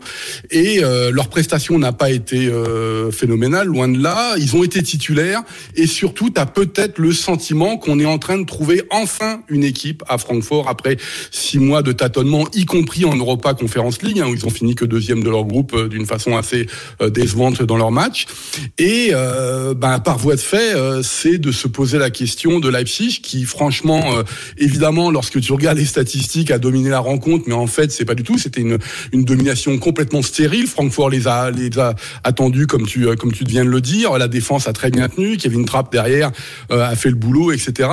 Et 0.51 0.83
euh, 0.83 1.11
leur 1.11 1.29
prestation 1.29 1.79
n'a 1.79 1.91
pas 1.91 2.09
été 2.11 2.47
euh, 2.47 3.11
phénoménale, 3.11 3.67
loin 3.67 3.87
de 3.87 4.01
là. 4.01 4.35
Ils 4.37 4.55
ont 4.55 4.63
été 4.63 4.81
titulaires. 4.83 5.41
Et 5.75 5.87
surtout, 5.87 6.29
tu 6.29 6.39
as 6.39 6.45
peut-être 6.45 6.97
le 6.99 7.11
sentiment 7.13 7.77
qu'on 7.77 7.99
est 7.99 8.05
en 8.05 8.17
train 8.17 8.37
de 8.37 8.45
trouver 8.45 8.83
enfin 8.89 9.41
une 9.47 9.63
équipe 9.63 10.03
à 10.07 10.17
Francfort 10.17 10.67
après 10.67 10.97
six 11.31 11.59
mois 11.59 11.81
de 11.81 11.91
tâtonnement, 11.91 12.45
y 12.53 12.65
compris 12.65 13.05
en 13.05 13.15
Europa 13.29 13.53
Conference 13.53 14.01
League, 14.01 14.19
hein, 14.19 14.27
où 14.27 14.33
ils 14.33 14.45
ont 14.45 14.49
fini 14.49 14.75
que 14.75 14.85
deuxième 14.85 15.23
de 15.23 15.29
leur 15.29 15.45
groupe 15.45 15.73
euh, 15.73 15.87
d'une 15.87 16.05
façon 16.05 16.35
assez 16.35 16.67
euh, 17.01 17.09
décevante 17.09 17.61
dans 17.61 17.77
leur 17.77 17.91
match. 17.91 18.25
Et 18.77 19.11
ben, 19.75 19.99
par 19.99 20.17
voie 20.17 20.35
de 20.35 20.39
fait, 20.39 20.73
c'est 21.03 21.37
de 21.37 21.51
se 21.51 21.67
poser 21.67 21.97
la 21.97 22.09
question 22.09 22.59
de 22.59 22.69
Leipzig, 22.69 23.19
qui 23.21 23.43
franchement, 23.43 24.03
évidemment, 24.57 25.11
lorsque 25.11 25.39
tu 25.41 25.51
regardes 25.53 25.77
les 25.77 25.85
statistiques, 25.85 26.51
a 26.51 26.59
dominé 26.59 26.89
la 26.89 26.99
rencontre, 26.99 27.45
mais 27.47 27.53
en 27.53 27.67
fait, 27.67 27.91
c'est 27.91 28.05
pas 28.05 28.15
du 28.15 28.23
tout. 28.23 28.37
C'était 28.37 28.61
une, 28.61 28.77
une 29.11 29.25
domination 29.25 29.77
complètement 29.77 30.21
stérile. 30.21 30.67
Francfort 30.67 31.09
les 31.09 31.27
a, 31.27 31.51
les 31.51 31.77
a 31.79 31.95
attendus, 32.23 32.67
comme 32.67 32.85
tu, 32.85 33.05
comme 33.17 33.31
tu 33.31 33.43
viens 33.43 33.65
de 33.65 33.69
le 33.69 33.81
dire. 33.81 34.17
La 34.17 34.27
défense 34.27 34.67
a 34.67 34.73
très 34.73 34.91
bien 34.91 35.09
tenu. 35.09 35.37
Kevin 35.37 35.65
Trapp 35.65 35.91
derrière 35.91 36.31
a 36.69 36.95
fait 36.95 37.09
le 37.09 37.15
boulot, 37.15 37.51
etc. 37.51 37.89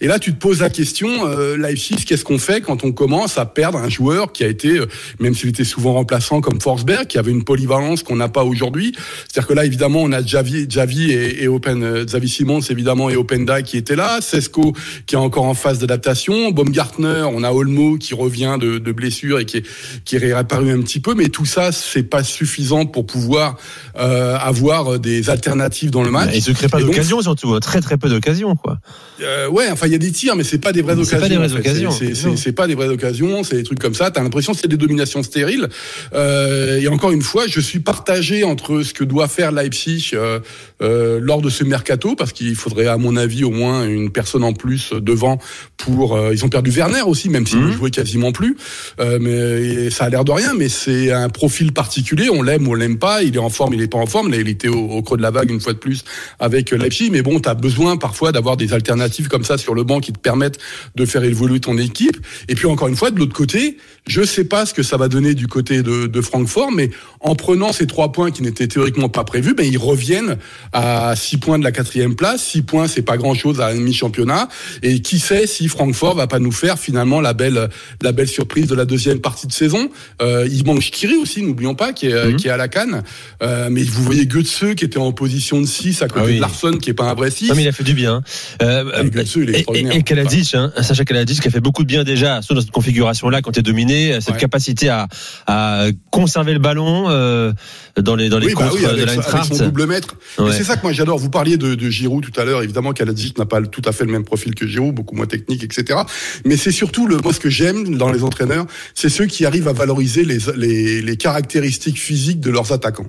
Et 0.00 0.06
là, 0.06 0.18
tu 0.18 0.32
te 0.32 0.38
poses 0.38 0.60
la 0.60 0.70
question, 0.70 1.26
Leipzig, 1.56 2.04
qu'est-ce 2.06 2.24
qu'on 2.24 2.38
fait 2.38 2.60
quand 2.60 2.84
on 2.84 2.92
commence 2.92 3.38
à 3.38 3.46
perdre 3.46 3.78
un 3.78 3.88
joueur 3.88 4.32
qui 4.32 4.44
a 4.44 4.48
été, 4.48 4.79
euh, 4.80 4.86
même 5.18 5.34
s'il 5.34 5.48
était 5.50 5.64
souvent 5.64 5.92
remplaçant 5.94 6.40
comme 6.40 6.60
Forsberg, 6.60 7.06
qui 7.06 7.18
avait 7.18 7.30
une 7.30 7.44
polyvalence 7.44 8.02
qu'on 8.02 8.16
n'a 8.16 8.28
pas 8.28 8.44
aujourd'hui. 8.44 8.92
C'est-à-dire 9.28 9.48
que 9.48 9.54
là, 9.54 9.64
évidemment, 9.64 10.00
on 10.02 10.12
a 10.12 10.24
Javi, 10.24 10.66
Javi 10.68 11.12
et, 11.12 11.42
et 11.44 11.48
Open, 11.48 11.82
euh, 11.82 12.04
Xavi 12.04 12.28
Simons, 12.28 12.60
évidemment, 12.70 13.10
et 13.10 13.16
Openda 13.16 13.62
qui 13.62 13.76
étaient 13.76 13.96
là. 13.96 14.20
Sesco 14.20 14.72
qui 15.06 15.14
est 15.14 15.18
encore 15.18 15.44
en 15.44 15.54
phase 15.54 15.78
d'adaptation. 15.78 16.50
Baumgartner, 16.50 17.24
on 17.32 17.42
a 17.42 17.50
Olmo 17.52 17.96
qui 17.98 18.14
revient 18.14 18.56
de, 18.60 18.78
de 18.78 18.92
blessure 18.92 19.38
et 19.40 19.44
qui 19.44 19.58
est, 19.58 19.66
qui 20.04 20.16
est 20.16 20.18
réapparu 20.18 20.70
un 20.72 20.80
petit 20.80 21.00
peu. 21.00 21.14
Mais 21.14 21.28
tout 21.28 21.44
ça, 21.46 21.72
c'est 21.72 22.02
pas 22.04 22.22
suffisant 22.24 22.86
pour 22.86 23.06
pouvoir 23.06 23.56
euh, 23.98 24.36
avoir 24.38 24.98
des 24.98 25.30
alternatives 25.30 25.90
dans 25.90 26.02
le 26.02 26.10
match. 26.10 26.30
Il 26.34 26.42
se 26.42 26.52
crée 26.52 26.68
pas 26.68 26.80
d'occasion 26.80 27.20
surtout, 27.22 27.54
hein. 27.54 27.60
très 27.60 27.80
très 27.80 27.96
peu 27.98 28.08
d'occasions 28.08 28.56
quoi. 28.56 28.78
euh, 29.22 29.48
ouais, 29.48 29.68
enfin 29.70 29.86
il 29.86 29.92
y 29.92 29.94
a 29.94 29.98
des 29.98 30.12
tirs, 30.12 30.36
mais 30.36 30.44
c'est 30.44 30.58
pas 30.58 30.72
des 30.72 30.82
vraies 30.82 30.94
C'est 30.96 31.00
occasions. 31.16 31.20
pas 31.20 31.28
des 31.28 31.36
vraies 31.36 31.52
occasions, 31.58 31.90
C'est- 31.90 32.14
c'est 32.14 32.30
C'est 32.30 32.36
c'est 32.36 32.52
pas 32.52 32.66
des 32.66 32.74
vraies 32.74 32.88
occasions, 32.88 33.42
c'est 33.44 33.56
des 33.56 33.62
trucs 33.64 33.78
comme 33.78 33.94
ça. 33.94 34.10
T'as 34.10 34.22
l'impression 34.22 34.54
c'est 34.54 34.68
des 34.70 34.78
dominations 34.78 35.22
stériles. 35.22 35.68
Euh, 36.14 36.80
et 36.80 36.88
encore 36.88 37.10
une 37.12 37.22
fois, 37.22 37.44
je 37.46 37.60
suis 37.60 37.80
partagé 37.80 38.42
entre 38.44 38.82
ce 38.82 38.94
que 38.94 39.04
doit 39.04 39.28
faire 39.28 39.52
Leipzig 39.52 40.12
euh, 40.14 40.40
euh, 40.80 41.18
lors 41.20 41.42
de 41.42 41.50
ce 41.50 41.64
mercato, 41.64 42.16
parce 42.16 42.32
qu'il 42.32 42.54
faudrait, 42.54 42.86
à 42.86 42.96
mon 42.96 43.16
avis, 43.16 43.44
au 43.44 43.50
moins 43.50 43.84
une 43.84 44.10
personne 44.10 44.44
en 44.44 44.54
plus 44.54 44.92
devant 44.92 45.38
pour. 45.76 46.16
euh, 46.16 46.32
ils 46.32 46.44
ont 46.44 46.48
perdu 46.48 46.70
Werner 46.70 47.02
aussi, 47.02 47.28
même 47.28 47.46
s'il 47.46 47.60
ne 47.60 47.72
jouait 47.72 47.90
quasiment 47.90 48.32
plus. 48.32 48.56
Euh, 49.00 49.18
mais 49.20 49.90
ça 49.90 50.04
a 50.04 50.08
l'air 50.08 50.24
de 50.24 50.32
rien, 50.32 50.54
mais 50.56 50.68
c'est 50.68 51.12
un 51.12 51.28
profil 51.28 51.72
particulier. 51.72 52.30
On 52.30 52.42
l'aime 52.42 52.66
ou 52.66 52.72
on 52.72 52.74
l'aime 52.74 52.98
pas. 52.98 53.22
Il 53.22 53.34
est 53.34 53.38
en 53.38 53.50
forme, 53.50 53.74
il 53.74 53.82
est 53.82 53.88
pas 53.88 53.98
en 53.98 54.06
forme. 54.06 54.30
Là, 54.30 54.38
il 54.38 54.48
était 54.48 54.68
au, 54.68 54.78
au 54.88 55.02
creux 55.02 55.16
de 55.16 55.22
la 55.22 55.30
vague 55.30 55.50
une 55.50 55.60
fois 55.60 55.72
de 55.74 55.78
plus 55.78 56.04
avec 56.38 56.70
Leipzig. 56.70 57.10
Mais 57.10 57.22
bon, 57.22 57.40
tu 57.40 57.48
as 57.48 57.54
besoin 57.54 57.96
parfois 57.96 58.32
d'avoir 58.32 58.56
des 58.56 58.72
alternatives 58.72 59.28
comme 59.28 59.44
ça 59.44 59.58
sur 59.58 59.74
le 59.74 59.82
banc 59.84 60.00
qui 60.00 60.12
te 60.12 60.18
permettent 60.18 60.58
de 60.94 61.04
faire 61.04 61.24
évoluer 61.24 61.60
ton 61.60 61.76
équipe. 61.76 62.16
Et 62.48 62.54
puis 62.54 62.66
encore 62.66 62.88
une 62.88 62.96
fois, 62.96 63.10
de 63.10 63.18
l'autre 63.18 63.34
côté, 63.34 63.76
je 64.06 64.22
sais 64.22 64.44
pas 64.44 64.59
ce 64.66 64.74
que 64.74 64.82
ça 64.82 64.96
va 64.96 65.08
donner 65.08 65.34
du 65.34 65.46
côté 65.46 65.82
de, 65.82 66.06
de 66.06 66.20
Francfort, 66.20 66.72
mais 66.72 66.90
en 67.20 67.34
prenant 67.34 67.72
ces 67.72 67.86
trois 67.86 68.12
points 68.12 68.30
qui 68.30 68.42
n'étaient 68.42 68.68
théoriquement 68.68 69.08
pas 69.08 69.24
prévus, 69.24 69.54
ben 69.54 69.66
ils 69.66 69.78
reviennent 69.78 70.36
à 70.72 71.14
six 71.16 71.36
points 71.38 71.58
de 71.58 71.64
la 71.64 71.72
quatrième 71.72 72.14
place. 72.14 72.42
Six 72.42 72.62
points, 72.62 72.86
c'est 72.88 73.02
pas 73.02 73.16
grand 73.16 73.34
chose 73.34 73.60
à 73.60 73.66
un 73.68 73.74
demi-championnat. 73.74 74.48
Et 74.82 75.00
qui 75.00 75.18
sait 75.18 75.46
si 75.46 75.68
Francfort 75.68 76.14
va 76.14 76.26
pas 76.26 76.38
nous 76.38 76.52
faire 76.52 76.78
finalement 76.78 77.20
la 77.20 77.32
belle, 77.32 77.68
la 78.02 78.12
belle 78.12 78.28
surprise 78.28 78.66
de 78.66 78.74
la 78.74 78.84
deuxième 78.84 79.20
partie 79.20 79.46
de 79.46 79.52
saison. 79.52 79.90
Euh, 80.22 80.46
il 80.50 80.64
manque 80.64 80.82
Skiri 80.82 81.16
aussi, 81.16 81.42
n'oublions 81.42 81.74
pas, 81.74 81.92
qui 81.92 82.06
est, 82.06 82.36
qui 82.36 82.48
est 82.48 82.50
à 82.50 82.56
la 82.56 82.68
canne. 82.68 83.02
Euh, 83.42 83.68
mais 83.70 83.82
vous 83.82 84.02
voyez 84.04 84.26
Götze 84.26 84.74
qui 84.76 84.84
était 84.84 84.98
en 84.98 85.12
position 85.12 85.60
de 85.60 85.66
6 85.66 86.02
à 86.02 86.08
côté 86.08 86.20
Ah 86.20 86.26
oui. 86.26 86.36
de 86.36 86.40
Larson 86.40 86.72
qui 86.80 86.90
est 86.90 86.94
pas 86.94 87.10
un 87.10 87.14
vrai 87.14 87.30
6. 87.30 87.48
Non, 87.48 87.54
mais 87.54 87.62
il 87.62 87.68
a 87.68 87.72
fait 87.72 87.84
du 87.84 87.94
bien. 87.94 88.22
Euh, 88.62 89.04
Götze, 89.10 89.36
il 89.36 89.50
est 89.50 89.60
et, 89.60 89.78
et, 89.78 89.96
et 89.96 90.02
Kaladic, 90.02 90.54
hein, 90.54 90.72
Sacha 90.82 91.04
Kaladic 91.04 91.40
qui 91.40 91.48
a 91.48 91.50
fait 91.50 91.60
beaucoup 91.60 91.82
de 91.82 91.88
bien 91.88 92.04
déjà 92.04 92.42
sur 92.42 92.54
dans 92.54 92.60
cette 92.60 92.70
configuration-là 92.70 93.42
quand 93.42 93.52
tu 93.52 93.60
es 93.60 93.62
dominé, 93.62 94.20
cette 94.20 94.36
capacité 94.36 94.49
à, 94.88 95.08
à 95.46 95.86
conserver 96.10 96.52
le 96.52 96.58
ballon 96.58 97.06
euh, 97.08 97.52
dans 97.96 98.16
les 98.16 98.28
dans 98.28 98.38
les 98.38 98.48
oui, 98.48 98.54
bah 98.54 98.94
de 98.94 99.02
avec 99.02 99.44
son 99.44 99.64
double 99.64 99.86
mètre. 99.86 100.16
Ouais. 100.38 100.52
c'est 100.52 100.64
ça 100.64 100.76
que 100.76 100.82
moi 100.82 100.92
j'adore. 100.92 101.18
Vous 101.18 101.30
parliez 101.30 101.56
de, 101.56 101.74
de 101.74 101.90
Giroud 101.90 102.24
tout 102.24 102.38
à 102.40 102.44
l'heure. 102.44 102.62
Évidemment, 102.62 102.92
Kaladzic 102.92 103.38
n'a 103.38 103.46
pas 103.46 103.60
tout 103.62 103.82
à 103.84 103.92
fait 103.92 104.04
le 104.04 104.12
même 104.12 104.24
profil 104.24 104.54
que 104.54 104.66
Giroud, 104.66 104.94
beaucoup 104.94 105.14
moins 105.14 105.26
technique, 105.26 105.64
etc. 105.64 106.00
Mais 106.44 106.56
c'est 106.56 106.72
surtout 106.72 107.06
le, 107.06 107.18
moi 107.18 107.32
ce 107.32 107.40
que 107.40 107.50
j'aime 107.50 107.96
dans 107.96 108.10
les 108.10 108.22
entraîneurs, 108.24 108.66
c'est 108.94 109.08
ceux 109.08 109.26
qui 109.26 109.44
arrivent 109.46 109.68
à 109.68 109.72
valoriser 109.72 110.24
les, 110.24 110.38
les, 110.56 111.02
les 111.02 111.16
caractéristiques 111.16 111.98
physiques 111.98 112.40
de 112.40 112.50
leurs 112.50 112.72
attaquants. 112.72 113.06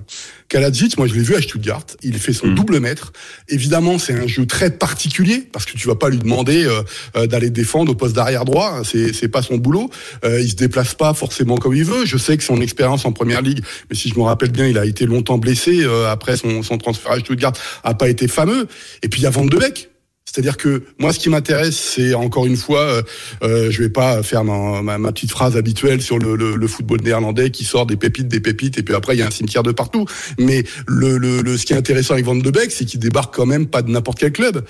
Kaladzic, 0.52 0.98
moi 0.98 1.06
je 1.06 1.14
l'ai 1.14 1.22
vu 1.22 1.34
à 1.34 1.40
Stuttgart, 1.40 1.86
il 2.02 2.18
fait 2.18 2.32
Mm. 2.32 2.34
son 2.34 2.48
double 2.48 2.78
mètre. 2.78 3.14
Évidemment, 3.48 3.98
c'est 3.98 4.12
un 4.12 4.26
jeu 4.26 4.44
très 4.44 4.70
particulier 4.70 5.48
parce 5.50 5.64
que 5.64 5.78
tu 5.78 5.88
vas 5.88 5.94
pas 5.94 6.10
lui 6.10 6.18
demander 6.18 6.66
euh, 6.66 6.82
euh, 7.16 7.26
d'aller 7.26 7.48
défendre 7.48 7.92
au 7.92 7.94
poste 7.94 8.14
d'arrière 8.14 8.44
droit, 8.44 8.74
hein, 8.76 8.82
c'est 8.84 9.14
c'est 9.14 9.28
pas 9.28 9.40
son 9.40 9.56
boulot. 9.56 9.88
Euh, 10.26 10.42
il 10.42 10.50
se 10.50 10.54
déplace 10.56 10.92
pas 10.92 11.14
forcément 11.14 11.56
comme 11.56 11.74
il 11.74 11.84
veut. 11.84 12.04
Je 12.04 12.18
sais 12.18 12.36
que 12.36 12.44
son 12.44 12.60
expérience 12.60 13.06
en 13.06 13.12
première 13.12 13.40
ligue, 13.40 13.64
mais 13.88 13.96
si 13.96 14.10
je 14.10 14.14
me 14.14 14.24
rappelle 14.24 14.50
bien, 14.50 14.66
il 14.66 14.76
a 14.76 14.84
été 14.84 15.06
longtemps 15.06 15.38
blessé 15.38 15.84
euh, 15.84 16.10
après 16.10 16.36
son, 16.36 16.62
son 16.62 16.76
transfert 16.76 17.12
à 17.12 17.18
Stuttgart, 17.18 17.54
a 17.82 17.94
pas 17.94 18.10
été 18.10 18.28
fameux. 18.28 18.66
Et 19.02 19.08
puis 19.08 19.22
il 19.22 19.24
y 19.24 19.26
a 19.26 19.30
Van 19.30 19.46
de 19.46 19.56
Beek. 19.56 19.88
C'est-à-dire 20.32 20.56
que 20.56 20.82
moi, 20.98 21.12
ce 21.12 21.18
qui 21.18 21.28
m'intéresse, 21.28 21.76
c'est 21.76 22.14
encore 22.14 22.46
une 22.46 22.56
fois, 22.56 22.80
euh, 22.80 23.02
euh, 23.42 23.70
je 23.70 23.82
vais 23.82 23.90
pas 23.90 24.22
faire 24.22 24.44
ma, 24.44 25.12
petite 25.12 25.30
phrase 25.30 25.58
habituelle 25.58 26.00
sur 26.00 26.18
le, 26.18 26.66
football 26.66 27.02
néerlandais 27.02 27.50
qui 27.50 27.64
sort 27.64 27.84
des 27.84 27.96
pépites, 27.96 28.28
des 28.28 28.40
pépites, 28.40 28.78
et 28.78 28.82
puis 28.82 28.94
après 28.94 29.14
il 29.14 29.18
y 29.18 29.22
a 29.22 29.26
un 29.26 29.30
cimetière 29.30 29.62
de 29.62 29.72
partout. 29.72 30.06
Mais 30.38 30.64
le, 30.86 31.18
le, 31.18 31.42
le 31.42 31.58
ce 31.58 31.66
qui 31.66 31.74
est 31.74 31.76
intéressant 31.76 32.14
avec 32.14 32.24
Van 32.24 32.34
de 32.34 32.50
Beek, 32.50 32.70
c'est 32.70 32.86
qu'il 32.86 32.98
débarque 32.98 33.34
quand 33.34 33.44
même 33.44 33.66
pas 33.66 33.82
de 33.82 33.90
n'importe 33.90 34.20
quel 34.20 34.32
club, 34.32 34.64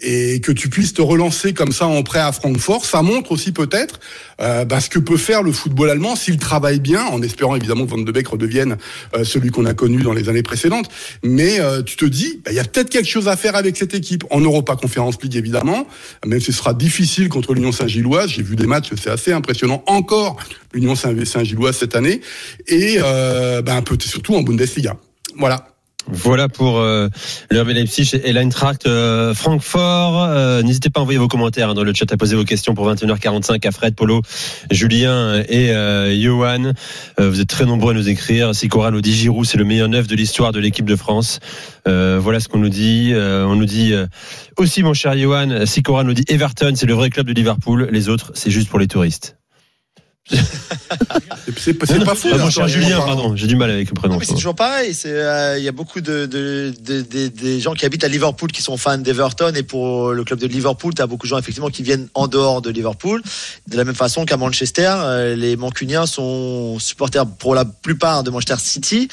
et 0.00 0.40
que 0.40 0.52
tu 0.52 0.68
puisses 0.68 0.92
te 0.94 1.02
relancer 1.02 1.54
comme 1.54 1.72
ça 1.72 1.86
en 1.86 2.02
prêt 2.02 2.20
à 2.20 2.30
Francfort, 2.32 2.84
ça 2.84 3.02
montre 3.02 3.32
aussi 3.32 3.52
peut-être 3.52 3.98
euh, 4.40 4.64
bah, 4.64 4.80
ce 4.80 4.88
que 4.88 4.98
peut 5.00 5.16
faire 5.16 5.42
le 5.42 5.50
football 5.50 5.90
allemand 5.90 6.14
s'il 6.14 6.36
travaille 6.38 6.78
bien, 6.78 7.04
en 7.06 7.20
espérant 7.22 7.56
évidemment 7.56 7.84
que 7.84 7.90
Van 7.90 7.98
de 7.98 8.12
Beek 8.12 8.28
redevienne 8.28 8.76
euh, 9.16 9.24
celui 9.24 9.50
qu'on 9.50 9.64
a 9.66 9.74
connu 9.74 10.02
dans 10.02 10.12
les 10.12 10.28
années 10.28 10.44
précédentes. 10.44 10.88
Mais 11.24 11.58
euh, 11.58 11.82
tu 11.82 11.96
te 11.96 12.04
dis, 12.04 12.40
bah, 12.44 12.52
il 12.52 12.56
y 12.56 12.60
a 12.60 12.64
peut-être 12.64 12.90
quelque 12.90 13.08
chose 13.08 13.26
à 13.26 13.36
faire 13.36 13.56
avec 13.56 13.76
cette 13.76 13.94
équipe 13.94 14.24
en 14.30 14.40
Europa 14.40 14.76
Conference 14.76 15.16
League 15.22 15.34
évidemment, 15.34 15.86
même 16.24 16.38
si 16.40 16.46
ce 16.46 16.58
sera 16.58 16.74
difficile 16.74 17.28
contre 17.28 17.54
l'Union 17.54 17.72
Saint-Gilloise. 17.72 18.30
J'ai 18.30 18.42
vu 18.42 18.54
des 18.54 18.66
matchs, 18.66 18.90
c'est 19.02 19.10
assez 19.10 19.32
impressionnant 19.32 19.82
encore 19.86 20.36
l'Union 20.72 20.94
Saint- 20.94 21.24
Saint-Gilloise 21.24 21.76
cette 21.76 21.96
année, 21.96 22.20
et 22.68 22.98
euh, 23.02 23.62
bah, 23.62 23.74
un 23.74 23.82
peu 23.82 23.96
surtout 24.00 24.36
en 24.36 24.42
Bundesliga. 24.42 24.96
Voilà. 25.36 25.66
Voilà 26.10 26.48
pour 26.48 26.78
euh, 26.78 27.08
le 27.50 27.62
Leipzig 27.62 28.18
et 28.24 28.32
l'Eintracht 28.32 28.86
euh, 28.86 29.34
Francfort. 29.34 30.24
Euh, 30.24 30.62
N'hésitez 30.62 30.88
pas 30.88 31.00
à 31.00 31.02
envoyer 31.02 31.18
vos 31.18 31.28
commentaires 31.28 31.70
hein, 31.70 31.74
dans 31.74 31.84
le 31.84 31.92
chat, 31.92 32.10
à 32.10 32.16
poser 32.16 32.34
vos 32.34 32.44
questions 32.44 32.74
pour 32.74 32.90
21h45 32.90 33.66
à 33.66 33.70
Fred, 33.70 33.94
Polo, 33.94 34.22
Julien 34.70 35.42
et 35.48 35.70
euh, 35.70 36.18
Johan. 36.18 36.72
Euh, 37.20 37.30
vous 37.30 37.40
êtes 37.40 37.48
très 37.48 37.66
nombreux 37.66 37.92
à 37.92 37.94
nous 37.94 38.08
écrire. 38.08 38.54
Sicora 38.54 38.90
nous 38.90 39.02
dit 39.02 39.14
Giroud, 39.14 39.44
c'est 39.44 39.58
le 39.58 39.64
meilleur 39.64 39.88
neuf 39.88 40.06
de 40.06 40.16
l'histoire 40.16 40.52
de 40.52 40.60
l'équipe 40.60 40.86
de 40.86 40.96
France. 40.96 41.40
Voilà 41.86 42.38
ce 42.40 42.48
qu'on 42.48 42.58
nous 42.58 42.68
dit. 42.68 43.14
On 43.14 43.56
nous 43.56 43.64
dit 43.64 43.94
aussi, 44.58 44.82
mon 44.82 44.92
cher 44.92 45.16
Johan, 45.16 45.64
Sicora 45.64 46.04
nous 46.04 46.12
dit 46.12 46.24
Everton, 46.28 46.72
c'est 46.74 46.86
le 46.86 46.92
vrai 46.92 47.08
club 47.08 47.26
de 47.26 47.32
Liverpool. 47.32 47.88
Les 47.90 48.10
autres, 48.10 48.32
c'est 48.34 48.50
juste 48.50 48.68
pour 48.68 48.78
les 48.78 48.88
touristes. 48.88 49.37
C'est 51.56 51.74
pas, 51.74 51.86
c'est 51.86 52.04
pas 52.04 52.14
fou. 52.14 52.28
Mon 52.28 52.46
hein, 52.46 52.50
cher 52.50 52.68
Julien, 52.68 53.00
pardon, 53.00 53.34
j'ai 53.34 53.46
du 53.46 53.56
mal 53.56 53.70
avec 53.70 53.88
le 53.88 53.94
prénom. 53.94 54.18
C'est 54.20 54.34
toujours 54.34 54.54
pareil. 54.54 54.94
Euh, 55.06 55.56
il 55.58 55.64
y 55.64 55.68
a 55.68 55.72
beaucoup 55.72 56.00
de, 56.00 56.26
de, 56.26 56.72
de- 56.84 57.00
de- 57.02 57.28
des 57.28 57.58
gens 57.60 57.72
qui 57.72 57.86
habitent 57.86 58.04
à 58.04 58.08
Liverpool 58.08 58.52
qui 58.52 58.60
sont 58.62 58.76
fans 58.76 58.98
d'Everton 58.98 59.52
et 59.54 59.62
pour 59.62 60.12
le 60.12 60.24
club 60.24 60.38
de 60.38 60.46
Liverpool, 60.46 60.94
tu 60.94 61.00
as 61.02 61.06
beaucoup 61.06 61.26
de 61.26 61.30
gens 61.30 61.38
effectivement 61.38 61.70
qui 61.70 61.82
viennent 61.82 62.08
en 62.14 62.28
dehors 62.28 62.60
de 62.62 62.70
Liverpool. 62.70 63.22
De 63.66 63.76
la 63.76 63.84
même 63.84 63.94
façon 63.94 64.24
qu'à 64.26 64.36
Manchester, 64.36 64.92
euh, 64.98 65.34
les 65.36 65.56
Mancuniens 65.56 66.06
sont 66.06 66.78
supporters 66.78 67.26
pour 67.26 67.54
la 67.54 67.64
plupart 67.64 68.22
de 68.22 68.30
Manchester 68.30 68.56
City. 68.58 69.08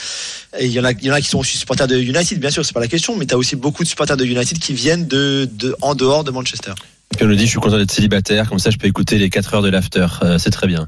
Et 0.60 0.66
il 0.66 0.72
y 0.72 0.80
en 0.80 0.84
a, 0.84 0.92
il 0.92 1.04
y 1.06 1.12
en 1.12 1.14
a 1.14 1.22
qui 1.22 1.30
sont 1.30 1.40
aussi 1.40 1.58
supporters 1.58 1.88
de 1.88 1.98
United, 1.98 2.38
bien 2.40 2.50
sûr, 2.52 2.66
c'est 2.66 2.74
pas 2.74 2.80
la 2.82 2.88
question, 2.88 3.16
mais 3.16 3.26
tu 3.26 3.34
as 3.34 3.38
aussi 3.38 3.56
beaucoup 3.56 3.84
de 3.84 3.88
supporters 3.88 4.18
de 4.18 4.26
United 4.26 4.60
qui 4.60 4.74
viennent 4.74 5.08
de, 5.08 5.50
de 5.54 5.76
en 5.82 5.96
dehors 5.96 6.24
de 6.26 6.32
Manchester. 6.32 6.74
Puis 7.16 7.26
on 7.26 7.28
nous 7.28 7.36
dit, 7.36 7.46
je 7.46 7.52
suis 7.52 7.60
content 7.60 7.78
d'être 7.78 7.92
célibataire, 7.92 8.50
comme 8.50 8.60
ça 8.60 8.70
je 8.70 8.78
peux 8.78 8.88
écouter 8.88 9.18
les 9.18 9.30
4 9.30 9.54
heures 9.56 9.62
de 9.62 9.70
l'after. 9.70 10.08
Euh, 10.22 10.38
c'est 10.38 10.50
très 10.52 10.68
bien. 10.68 10.88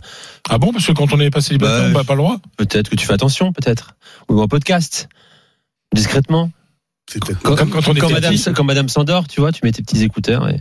Ah 0.49 0.57
bon, 0.57 0.71
parce 0.73 0.85
que 0.85 0.91
quand 0.91 1.13
on 1.13 1.17
n'est 1.17 1.29
pas 1.29 1.41
célibataire, 1.41 1.83
Bah, 1.83 1.89
on 1.93 1.97
n'a 1.97 2.03
pas 2.03 2.13
le 2.13 2.19
droit 2.21 2.37
Peut-être 2.57 2.89
que 2.89 2.95
tu 2.95 3.05
fais 3.05 3.13
attention, 3.13 3.53
peut-être. 3.53 3.95
Ou 4.29 4.41
en 4.41 4.47
podcast. 4.47 5.07
Discrètement. 5.93 6.51
C'est 7.09 7.23
peut-être 7.23 7.41
Quand, 7.41 7.55
Comme 7.55 7.69
quand 7.69 7.87
on 7.87 7.93
quand 7.93 8.09
madame, 8.09 8.35
quand 8.35 8.63
madame 8.63 8.89
s'endort, 8.89 9.27
tu 9.27 9.39
vois, 9.39 9.51
tu 9.51 9.61
mets 9.63 9.71
tes 9.71 9.81
petits 9.81 10.03
écouteurs 10.03 10.49
et. 10.49 10.59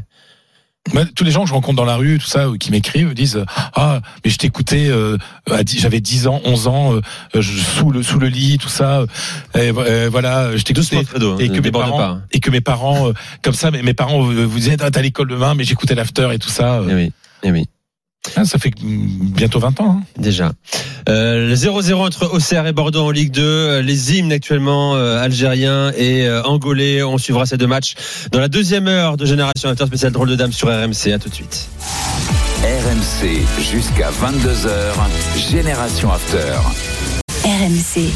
Moi, 0.92 1.04
tous 1.14 1.24
les 1.24 1.30
gens 1.30 1.42
que 1.42 1.48
je 1.48 1.54
rencontre 1.54 1.76
dans 1.76 1.84
la 1.84 1.96
rue, 1.96 2.18
tout 2.18 2.26
ça, 2.26 2.46
euh, 2.46 2.56
qui 2.56 2.70
m'écrivent, 2.70 3.12
disent 3.14 3.44
ah 3.74 4.00
mais 4.24 4.30
je 4.30 4.38
t'écoutais, 4.38 4.88
euh, 4.88 5.18
j'avais 5.66 6.00
10 6.00 6.26
ans, 6.28 6.40
11 6.44 6.68
ans, 6.68 6.94
euh, 6.94 7.00
je- 7.34 7.58
sous 7.58 7.90
le 7.90 8.02
sous 8.02 8.18
le 8.18 8.28
lit, 8.28 8.58
tout 8.58 8.68
ça, 8.68 9.00
euh, 9.00 9.06
et, 9.54 9.72
euh, 9.76 10.08
voilà, 10.10 10.56
je 10.56 10.62
t'écoutais. 10.62 10.96
Hein, 11.32 11.36
et 11.40 11.48
que 11.48 11.60
mes 11.60 11.70
parents, 11.72 11.98
pas. 11.98 12.20
et 12.32 12.40
que 12.40 12.50
mes 12.50 12.60
parents, 12.60 13.08
euh, 13.08 13.12
comme 13.42 13.54
ça, 13.54 13.70
mes, 13.70 13.82
mes 13.82 13.94
parents 13.94 14.22
euh, 14.30 14.44
vous 14.46 14.58
disaient 14.58 14.76
ah, 14.80 14.90
t'as 14.90 15.02
l'école 15.02 15.28
demain, 15.28 15.54
mais 15.54 15.64
j'écoutais 15.64 15.94
l'after 15.94 16.30
et 16.32 16.38
tout 16.38 16.50
ça. 16.50 16.76
euh. 16.80 16.86
Eh 16.90 16.94
oui, 16.94 17.12
eh 17.42 17.50
oui. 17.52 17.66
Ah, 18.34 18.44
ça 18.44 18.58
fait 18.58 18.72
bientôt 18.82 19.58
20 19.60 19.80
ans. 19.80 19.98
hein. 20.00 20.02
Déjà. 20.18 20.52
Euh, 21.08 21.48
le 21.48 21.54
0-0 21.54 21.94
entre 22.04 22.32
Auxerre 22.34 22.66
et 22.66 22.72
Bordeaux 22.72 23.02
en 23.04 23.10
Ligue 23.10 23.30
2. 23.30 23.42
Euh, 23.42 23.82
Les 23.82 24.14
hymnes 24.18 24.32
actuellement 24.32 24.96
euh, 24.96 25.22
algériens 25.22 25.92
et 25.96 26.26
euh, 26.26 26.42
angolais. 26.42 27.02
On 27.02 27.18
suivra 27.18 27.46
ces 27.46 27.56
deux 27.56 27.66
matchs 27.68 27.94
dans 28.32 28.40
la 28.40 28.48
deuxième 28.48 28.88
heure 28.88 29.16
de 29.16 29.24
Génération 29.24 29.68
After 29.68 29.86
spécial 29.86 30.12
drôle 30.12 30.28
de 30.28 30.34
dame 30.36 30.52
sur 30.52 30.68
RMC. 30.68 31.12
À 31.14 31.18
tout 31.18 31.28
de 31.28 31.34
suite. 31.34 31.68
RMC 32.62 33.42
jusqu'à 33.70 34.10
22h, 34.10 35.50
Génération 35.50 36.10
After. 36.12 36.52
RMC. 37.44 38.10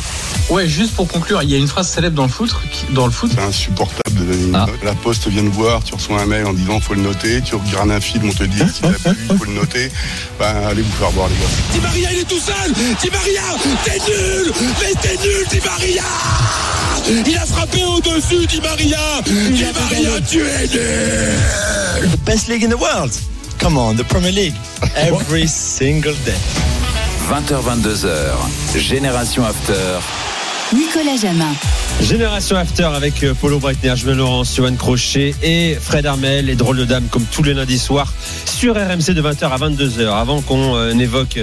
Ouais, 0.50 0.66
juste 0.66 0.94
pour 0.96 1.06
conclure, 1.06 1.42
il 1.44 1.50
y 1.50 1.54
a 1.54 1.58
une 1.58 1.68
phrase 1.68 1.88
célèbre 1.88 2.16
dans 2.16 2.24
le 2.24 2.28
foot, 2.28 2.50
qui- 2.72 2.92
dans 2.92 3.06
le 3.06 3.12
foot. 3.12 3.30
C'est 3.32 3.40
insupportable 3.40 4.09
Ah. 4.55 4.66
La 4.83 4.95
poste 4.95 5.28
vient 5.28 5.43
de 5.43 5.49
voir, 5.49 5.83
tu 5.85 5.95
reçois 5.95 6.20
un 6.20 6.26
mail 6.26 6.45
en 6.47 6.53
disant 6.53 6.81
faut 6.81 6.95
le 6.95 7.03
noter, 7.03 7.41
tu 7.43 7.55
regardes 7.55 7.91
un 7.91 8.01
film, 8.01 8.28
on 8.28 8.33
te 8.33 8.45
dit 8.45 8.59
si 8.72 8.81
t'as 8.83 8.91
plu, 8.93 9.18
il 9.31 9.37
faut 9.39 9.45
le 9.45 9.53
noter. 9.53 9.91
Ben 10.39 10.55
allez 10.68 10.83
vous 10.83 10.93
faire 10.93 11.11
voir 11.11 11.28
les 11.28 11.35
gars. 11.35 11.72
Di 11.72 11.81
Maria, 11.81 12.12
il 12.12 12.18
est 12.20 12.24
tout 12.24 12.41
seul 12.41 12.72
Di 12.72 13.11
Maria, 13.11 13.43
t'es 13.85 13.99
nul 14.09 14.53
Mais 14.81 14.93
t'es 15.01 15.16
nul, 15.22 15.47
Di 15.51 15.61
Maria 15.64 16.03
Il 17.28 17.37
a 17.37 17.47
frappé 17.47 17.85
au-dessus, 17.85 18.47
Di 18.47 18.61
Maria 18.61 18.99
Di 19.24 19.64
Maria, 19.64 20.20
tu 20.28 20.41
es 20.41 20.68
nul 20.68 22.09
Best 22.24 22.49
league 22.49 22.64
in 22.64 22.70
the 22.70 22.81
world. 22.81 23.12
Come 23.59 23.76
on, 23.76 23.97
the 23.97 24.05
Premier 24.05 24.33
League. 24.33 24.55
Every 24.97 25.47
single 25.47 26.14
day. 26.24 26.35
20h-22h, 27.28 28.78
Génération 28.78 29.45
After. 29.45 30.30
Nicolas 30.72 31.16
Jamin. 31.20 31.52
Génération 32.00 32.56
After 32.56 32.84
avec 32.84 33.22
euh, 33.24 33.34
Polo 33.34 33.58
Breitner, 33.58 33.94
Julien 33.96 34.14
Laurence, 34.14 34.54
Johan 34.56 34.74
Crochet 34.76 35.34
et 35.42 35.76
Fred 35.78 36.06
Armel, 36.06 36.46
les 36.46 36.54
drôles 36.54 36.78
de 36.78 36.84
dames 36.84 37.08
comme 37.10 37.24
tous 37.24 37.42
les 37.42 37.52
lundis 37.54 37.78
soirs 37.78 38.12
sur 38.46 38.74
RMC 38.74 39.12
de 39.12 39.20
20h 39.20 39.50
à 39.50 39.58
22h. 39.58 40.08
Avant 40.08 40.40
qu'on 40.40 40.76
euh, 40.76 40.94
n'évoque 40.94 41.38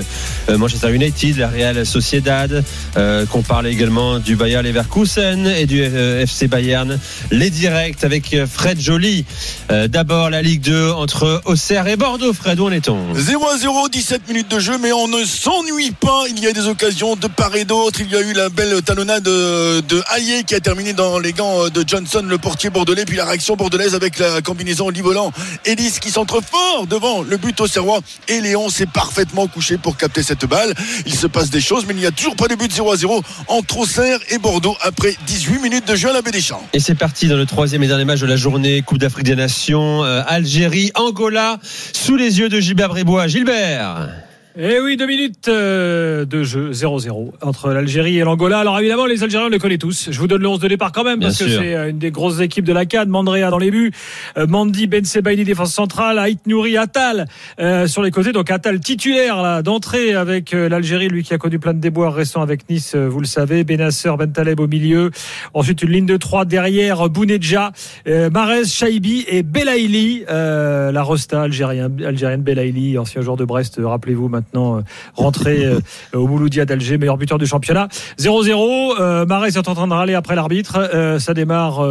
euh, 0.49 0.57
Manchester 0.57 0.93
United, 0.93 1.37
la 1.37 1.49
Real 1.49 1.85
Sociedad, 1.85 2.63
euh, 2.95 3.25
qu'on 3.25 3.43
parle 3.43 3.67
également 3.67 4.17
du 4.19 4.35
Bayer 4.35 4.61
Leverkusen 4.63 5.45
et 5.45 5.65
du 5.67 5.81
euh, 5.83 6.21
FC 6.23 6.47
Bayern, 6.47 6.97
les 7.29 7.49
directs 7.49 8.03
avec 8.03 8.35
Fred 8.51 8.79
Joly. 8.79 9.25
Euh, 9.71 9.87
D'abord 9.87 10.29
la 10.29 10.41
Ligue 10.41 10.61
2 10.61 10.91
entre 10.91 11.41
Auxerre 11.45 11.87
et 11.87 11.97
Bordeaux. 11.97 12.33
Fred, 12.33 12.59
où 12.59 12.65
en 12.65 12.71
est-on? 12.71 13.13
0 13.13 13.47
à 13.47 13.57
0, 13.57 13.89
17 13.89 14.27
minutes 14.29 14.49
de 14.49 14.59
jeu, 14.59 14.77
mais 14.81 14.91
on 14.93 15.07
ne 15.07 15.23
s'ennuie 15.23 15.91
pas. 15.91 16.23
Il 16.29 16.39
y 16.39 16.47
a 16.47 16.53
des 16.53 16.67
occasions 16.67 17.15
de 17.15 17.27
part 17.27 17.55
et 17.55 17.65
d'autre. 17.65 17.99
Il 18.01 18.09
y 18.09 18.15
a 18.15 18.21
eu 18.21 18.33
la 18.33 18.49
belle 18.49 18.81
talonnade 18.81 19.16
de, 19.19 19.81
de 19.81 20.03
Hayé 20.15 20.43
qui 20.43 20.55
a 20.55 20.59
terminé 20.59 20.93
dans 20.93 21.19
les 21.19 21.33
gants 21.33 21.69
de 21.69 21.83
Johnson, 21.85 22.23
le 22.27 22.37
portier 22.37 22.69
bordelais. 22.69 23.05
Puis 23.05 23.17
la 23.17 23.25
réaction 23.25 23.55
bordelaise 23.55 23.95
avec 23.95 24.19
la 24.19 24.41
combinaison 24.41 24.89
Livolan. 24.89 25.31
Ellis 25.65 25.97
qui 26.01 26.11
centre 26.11 26.41
fort 26.41 26.87
devant 26.87 27.21
le 27.21 27.37
but 27.37 27.59
au 27.61 27.67
Serrois. 27.67 27.99
Et 28.27 28.41
Léon 28.41 28.69
s'est 28.69 28.85
parfaitement 28.85 29.47
couché 29.47 29.77
pour 29.77 29.97
capter 29.97 30.23
cette 30.23 30.45
balle. 30.45 30.73
Il 31.05 31.15
se 31.15 31.27
passe 31.27 31.49
des 31.49 31.61
choses, 31.61 31.85
mais 31.87 31.93
il 31.93 31.99
n'y 31.99 32.05
a 32.05 32.11
toujours 32.11 32.35
pas 32.35 32.47
de 32.47 32.55
but 32.55 32.71
0 32.71 32.91
à 32.91 32.97
0 32.97 33.21
entre 33.47 33.79
Auxerre 33.79 34.19
et 34.29 34.37
Bordeaux 34.37 34.75
après 34.81 35.15
18 35.25 35.59
minutes 35.59 35.87
de 35.87 35.95
jeu 35.95 36.09
à 36.09 36.13
la 36.13 36.21
Baie 36.21 36.31
des 36.31 36.41
Champs. 36.41 36.63
Et 36.73 36.79
c'est 36.79 36.95
parti 36.95 37.27
dans 37.27 37.37
le 37.37 37.45
troisième 37.45 37.83
et 37.83 37.87
dernier 37.87 38.05
match 38.05 38.19
de 38.19 38.25
la 38.25 38.35
journée, 38.35 38.81
Coupe 38.81 38.97
d'Afrique 38.97 39.25
des 39.25 39.35
Nations, 39.35 40.03
euh, 40.03 40.21
Algérie, 40.27 40.91
Angola, 40.95 41.57
sous 41.93 42.15
les 42.15 42.39
yeux 42.39 42.49
de 42.49 42.59
Gilbert 42.59 42.89
Brébois. 42.89 43.27
Gilbert 43.27 44.26
Eh 44.59 44.79
oui, 44.79 44.97
deux 44.97 45.05
minutes 45.05 45.49
euh, 45.49 46.25
de 46.25 46.41
jeu, 46.41 46.71
0-0 46.71 47.31
entre 47.43 47.69
l'Algérie 47.69 48.17
et 48.17 48.23
l'Angola. 48.23 48.57
Alors 48.57 48.79
évidemment, 48.79 49.05
les 49.05 49.21
Algériens, 49.23 49.45
on 49.45 49.51
les 49.51 49.59
connaît 49.59 49.77
tous. 49.77 50.07
Je 50.09 50.19
vous 50.19 50.25
donne 50.25 50.41
le 50.41 50.47
11 50.47 50.59
de 50.59 50.67
départ 50.67 50.91
quand 50.91 51.03
même, 51.03 51.19
Bien 51.19 51.27
parce 51.27 51.37
que 51.37 51.47
c'est 51.47 51.75
euh, 51.75 51.91
une 51.91 51.99
des 51.99 52.09
grosses 52.09 52.39
équipes 52.39 52.65
de 52.65 52.73
la 52.73 52.87
CAD. 52.87 53.07
Mandrea 53.07 53.51
dans 53.51 53.59
les 53.59 53.69
buts, 53.69 53.91
euh, 54.35 54.47
Mandi, 54.47 54.87
Ben 54.87 55.05
Sebaini, 55.05 55.43
défense 55.43 55.73
centrale, 55.73 56.17
Haït 56.17 56.39
Nouri, 56.47 56.75
Attal 56.75 57.27
euh, 57.59 57.85
sur 57.85 58.01
les 58.01 58.09
côtés. 58.09 58.31
Donc 58.31 58.49
Attal 58.49 58.79
titulaire 58.79 59.43
là 59.43 59.61
d'entrée 59.61 60.15
avec 60.15 60.53
l'Algérie, 60.53 61.07
lui 61.07 61.21
qui 61.21 61.35
a 61.35 61.37
connu 61.37 61.59
plein 61.59 61.75
de 61.75 61.79
déboires 61.79 62.15
récents 62.15 62.41
avec 62.41 62.67
Nice, 62.67 62.95
vous 62.95 63.19
le 63.19 63.27
savez. 63.27 63.63
Benasser, 63.63 64.09
Ben 64.17 64.31
Taleb 64.31 64.59
au 64.59 64.67
milieu. 64.67 65.11
Ensuite, 65.53 65.83
une 65.83 65.91
ligne 65.91 66.05
de 66.07 66.17
3 66.17 66.45
derrière, 66.45 67.09
Bounedja, 67.09 67.71
euh, 68.07 68.29
Marez, 68.29 68.65
Shaibi 68.65 69.25
et 69.27 69.43
Belaïli, 69.43 70.23
euh, 70.29 70.91
la 70.91 71.03
Rosta 71.03 71.41
algérien, 71.43 71.91
algérienne 72.05 72.41
Belaïli, 72.41 72.97
ancien 72.97 73.21
joueur 73.21 73.37
de 73.37 73.45
Brest, 73.45 73.79
rappelez-vous 73.83 74.29
maintenant, 74.29 74.46
euh, 74.55 74.81
rentré 75.15 75.65
euh, 75.65 75.79
au 76.13 76.27
Mouloudia 76.27 76.65
d'Alger, 76.65 76.97
meilleur 76.97 77.17
buteur 77.17 77.37
du 77.37 77.45
championnat. 77.45 77.87
0-0, 78.19 78.95
euh, 78.99 79.25
Marez 79.25 79.49
est 79.49 79.67
en 79.67 79.75
train 79.75 79.87
de 79.87 79.93
râler 79.93 80.13
après 80.13 80.35
l'arbitre, 80.35 81.17
ça 81.19 81.33
démarre 81.33 81.85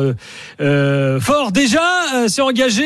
fort 1.21 1.53
déjà, 1.53 1.81
c'est 2.29 2.43
engagé, 2.43 2.85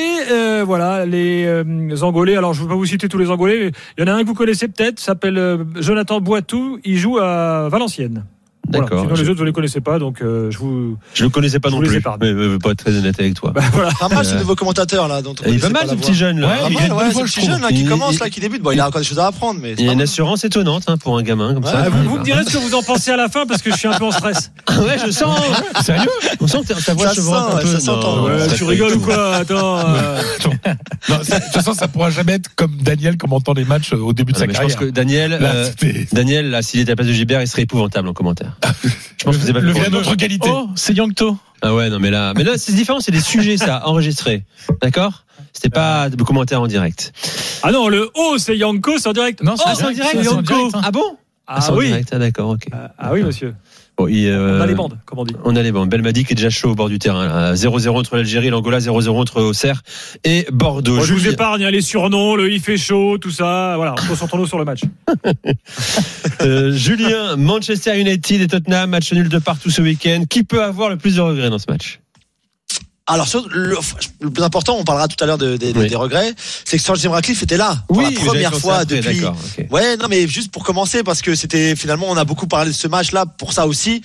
voilà, 0.64 1.06
les 1.06 2.02
Angolais, 2.02 2.36
alors 2.36 2.52
je 2.52 2.60
ne 2.60 2.66
vais 2.66 2.70
pas 2.70 2.76
vous 2.76 2.86
citer 2.86 3.08
tous 3.08 3.18
les 3.18 3.30
Angolais, 3.30 3.70
il 3.98 4.00
y 4.00 4.08
en 4.08 4.12
a 4.12 4.16
un 4.16 4.22
que 4.22 4.26
vous 4.26 4.34
connaissez 4.34 4.68
peut-être, 4.68 5.00
s'appelle 5.00 5.66
Jonathan 5.76 6.20
Boitou, 6.20 6.78
il 6.84 6.98
joue 6.98 7.18
à 7.18 7.68
Valenciennes. 7.68 8.24
Voilà. 8.68 8.84
D'accord. 8.84 9.02
Sinon, 9.02 9.14
les 9.14 9.28
autres, 9.28 9.38
vous 9.38 9.44
les 9.44 9.52
connaissez 9.52 9.80
pas, 9.80 9.98
donc 9.98 10.22
euh, 10.22 10.50
je 10.50 10.58
vous. 10.58 10.96
Je 11.14 11.24
le 11.24 11.30
connaissais 11.30 11.58
pas 11.58 11.70
Je 11.70 11.74
non 11.74 11.80
plus, 11.80 11.96
épargne. 11.96 12.18
mais 12.20 12.28
euh, 12.28 12.58
pas 12.58 12.70
être 12.70 12.78
très 12.84 12.96
honnête 12.96 13.18
avec 13.18 13.34
toi. 13.34 13.52
voilà. 13.72 13.90
Pas 13.98 14.08
mal 14.08 14.24
ce 14.24 14.36
nouveau 14.36 14.54
commentateur 14.54 15.08
là. 15.08 15.22
Dont 15.22 15.34
on 15.44 15.48
il 15.48 15.56
est 15.56 15.58
pas 15.58 15.70
mal 15.70 15.88
ce 15.88 15.94
petit 15.96 16.14
jeune 16.14 16.38
là. 16.40 16.48
Pas 16.48 16.56
il 16.70 16.76
a 16.76 16.80
mal, 16.80 16.86
une 16.88 16.92
ouais, 16.92 17.10
voix, 17.10 17.24
petit 17.24 17.44
jeune 17.46 17.60
là 17.60 17.68
qui 17.68 17.80
Il- 17.82 17.88
commence 17.88 18.14
il- 18.14 18.20
là, 18.20 18.30
qui 18.30 18.38
débute. 18.40 18.62
Bon, 18.62 18.70
il 18.70 18.78
a 18.80 18.86
encore 18.86 19.00
des 19.00 19.06
choses 19.06 19.18
à 19.18 19.26
apprendre, 19.26 19.58
mais. 19.60 19.74
c'est 19.76 19.82
Il 19.82 19.86
a 19.86 19.88
pas 19.88 19.94
une 19.94 20.02
assurance 20.02 20.44
étonnante 20.44 20.84
hein, 20.86 20.96
pour 20.98 21.18
un 21.18 21.22
gamin 21.22 21.54
comme 21.54 21.64
ça. 21.64 21.82
Ah, 21.86 21.88
vous, 21.88 22.08
vous 22.10 22.18
me 22.18 22.24
direz 22.24 22.44
ce 22.44 22.52
que 22.52 22.58
vous 22.58 22.74
en 22.74 22.82
pensez 22.82 23.10
à 23.10 23.16
la 23.16 23.28
fin 23.28 23.44
parce 23.46 23.62
que 23.62 23.70
je 23.72 23.76
suis 23.76 23.88
un 23.88 23.98
peu 23.98 24.04
en 24.04 24.12
stress. 24.12 24.52
ouais, 24.68 24.98
je 25.04 25.10
sens. 25.10 25.36
Sérieux 25.82 26.08
On 26.40 26.46
sent 26.46 26.58
que 26.62 26.68
ta- 26.68 26.94
voix 26.94 27.08
se 27.12 27.20
un 27.20 27.54
ouais, 27.56 27.62
peu. 27.62 27.78
ça 27.80 27.94
ouais. 28.22 28.54
tu 28.56 28.64
rigoles 28.64 28.92
ou 28.94 29.00
quoi? 29.00 29.34
Attends. 29.36 29.78
euh, 29.88 30.20
de 31.08 31.14
toute 31.14 31.52
façon, 31.52 31.72
ça 31.74 31.88
pourra 31.88 32.10
jamais 32.10 32.34
être 32.34 32.54
comme 32.54 32.76
Daniel 32.76 33.16
commentant 33.16 33.52
les 33.52 33.64
matchs 33.64 33.92
euh, 33.94 33.98
au 33.98 34.12
début 34.12 34.32
de 34.32 34.36
Ah, 34.36 34.40
sa 34.40 34.46
mais 34.46 34.54
je 34.54 34.60
pense 34.60 34.72
carrière. 34.74 34.90
que 34.90 34.94
Daniel, 34.94 35.38
euh, 35.40 35.68
Daniel, 36.12 36.50
là, 36.50 36.62
s'il 36.62 36.80
était 36.80 36.90
à 36.90 36.92
la 36.92 36.96
place 36.96 37.08
de 37.08 37.12
Gilbert, 37.12 37.40
il 37.42 37.48
serait 37.48 37.62
épouvantable 37.62 38.08
en 38.08 38.12
commentaire. 38.12 38.49
Je 39.18 39.24
pense 39.24 39.36
que 39.36 39.44
c'est 39.44 39.52
pas 39.52 39.60
le 39.60 39.66
le 39.66 39.72
vient 39.72 39.88
notre 39.90 40.14
qualité. 40.14 40.48
Oh, 40.50 40.68
c'est 40.76 40.94
Yangto. 40.94 41.36
Ah 41.62 41.74
ouais, 41.74 41.90
non, 41.90 41.98
mais 41.98 42.10
là, 42.10 42.32
mais 42.34 42.44
là, 42.44 42.52
c'est 42.56 42.72
différent, 42.72 43.00
c'est 43.00 43.12
des 43.12 43.20
sujets, 43.20 43.56
ça, 43.58 43.82
enregistrés. 43.86 44.44
D'accord? 44.80 45.24
C'était 45.52 45.68
pas 45.68 46.08
de 46.08 46.22
commentaires 46.22 46.62
en 46.62 46.66
direct. 46.66 47.12
Ah 47.62 47.72
non, 47.72 47.88
le 47.88 48.10
O 48.14 48.38
c'est 48.38 48.56
Yanko, 48.56 48.98
c'est 48.98 49.08
en 49.08 49.12
direct. 49.12 49.42
Non, 49.42 49.56
c'est 49.56 49.64
Oh, 49.66 49.86
en 49.86 49.90
direct, 49.90 50.24
Yanko. 50.24 50.70
Ah 50.82 50.90
bon? 50.90 51.16
Ah 51.46 51.70
en 51.70 51.76
oui. 51.76 51.88
direct, 51.88 52.10
ah, 52.12 52.18
d'accord, 52.18 52.50
ok. 52.50 52.68
Ah, 52.72 52.92
ah 52.98 53.12
oui, 53.12 53.22
monsieur. 53.22 53.54
Bon, 54.00 54.08
euh, 54.10 54.58
On 54.58 54.62
a 54.62 54.66
les 54.66 54.74
bandes, 54.74 54.98
comme 55.04 55.18
on 55.18 55.24
dit. 55.24 55.34
On 55.44 55.56
a 55.56 55.62
les 55.62 55.72
bandes. 55.72 55.88
Belmadi 55.90 56.24
qui 56.24 56.32
est 56.32 56.36
déjà 56.36 56.50
chaud 56.50 56.70
au 56.70 56.74
bord 56.74 56.88
du 56.88 56.98
terrain. 56.98 57.26
là. 57.26 57.54
0-0 57.54 57.88
entre 57.90 58.16
l'Algérie 58.16 58.46
et 58.46 58.50
l'Angola, 58.50 58.78
0-0 58.78 59.10
entre 59.10 59.42
Auxerre 59.42 59.82
et 60.24 60.46
Bordeaux. 60.52 60.96
Moi, 60.96 61.04
je 61.04 61.12
vous 61.12 61.28
épargne 61.28 61.66
les 61.66 61.82
surnoms, 61.82 62.36
le 62.36 62.50
il 62.50 62.60
fait 62.60 62.76
chaud, 62.78 63.18
tout 63.18 63.30
ça. 63.30 63.74
Voilà, 63.76 63.94
concentrons-nous 64.08 64.46
sur 64.46 64.58
le 64.58 64.64
match. 64.64 64.80
Euh, 66.42 66.72
Julien, 66.72 67.36
Manchester 67.36 68.00
United 68.00 68.40
et 68.40 68.46
Tottenham, 68.46 68.90
match 68.90 69.12
nul 69.12 69.28
de 69.28 69.38
partout 69.38 69.68
ce 69.68 69.82
week-end. 69.82 70.24
Qui 70.28 70.42
peut 70.42 70.62
avoir 70.62 70.88
le 70.88 70.96
plus 70.96 71.16
de 71.16 71.20
regrets 71.20 71.50
dans 71.50 71.58
ce 71.58 71.66
match? 71.68 72.00
Alors, 73.12 73.26
sur 73.28 73.48
le, 73.48 73.76
le 74.20 74.30
plus 74.30 74.42
important, 74.42 74.76
on 74.78 74.84
parlera 74.84 75.08
tout 75.08 75.22
à 75.22 75.26
l'heure 75.26 75.38
de- 75.38 75.56
de- 75.56 75.72
de- 75.72 75.80
Oui. 75.80 75.88
des 75.88 75.96
regrets, 75.96 76.32
c'est 76.64 76.76
que 76.76 76.82
Sir 76.82 76.94
Jim 76.94 77.10
Ratcliffe 77.10 77.42
était 77.42 77.56
là 77.56 77.82
pour 77.88 77.98
Oui, 77.98 78.14
la 78.14 78.20
première 78.24 78.54
fois 78.54 78.84
depuis. 78.84 79.22
Ouais, 79.70 79.96
non, 79.96 80.06
mais 80.08 80.28
juste 80.28 80.50
pour 80.52 80.62
commencer, 80.64 81.02
parce 81.02 81.20
que 81.22 81.34
c'était 81.34 81.74
finalement, 81.76 82.06
on 82.08 82.16
a 82.16 82.24
beaucoup 82.24 82.46
parlé 82.46 82.70
de 82.70 82.76
ce 82.76 82.88
match-là 82.88 83.26
pour 83.26 83.52
ça 83.52 83.66
aussi. 83.66 84.02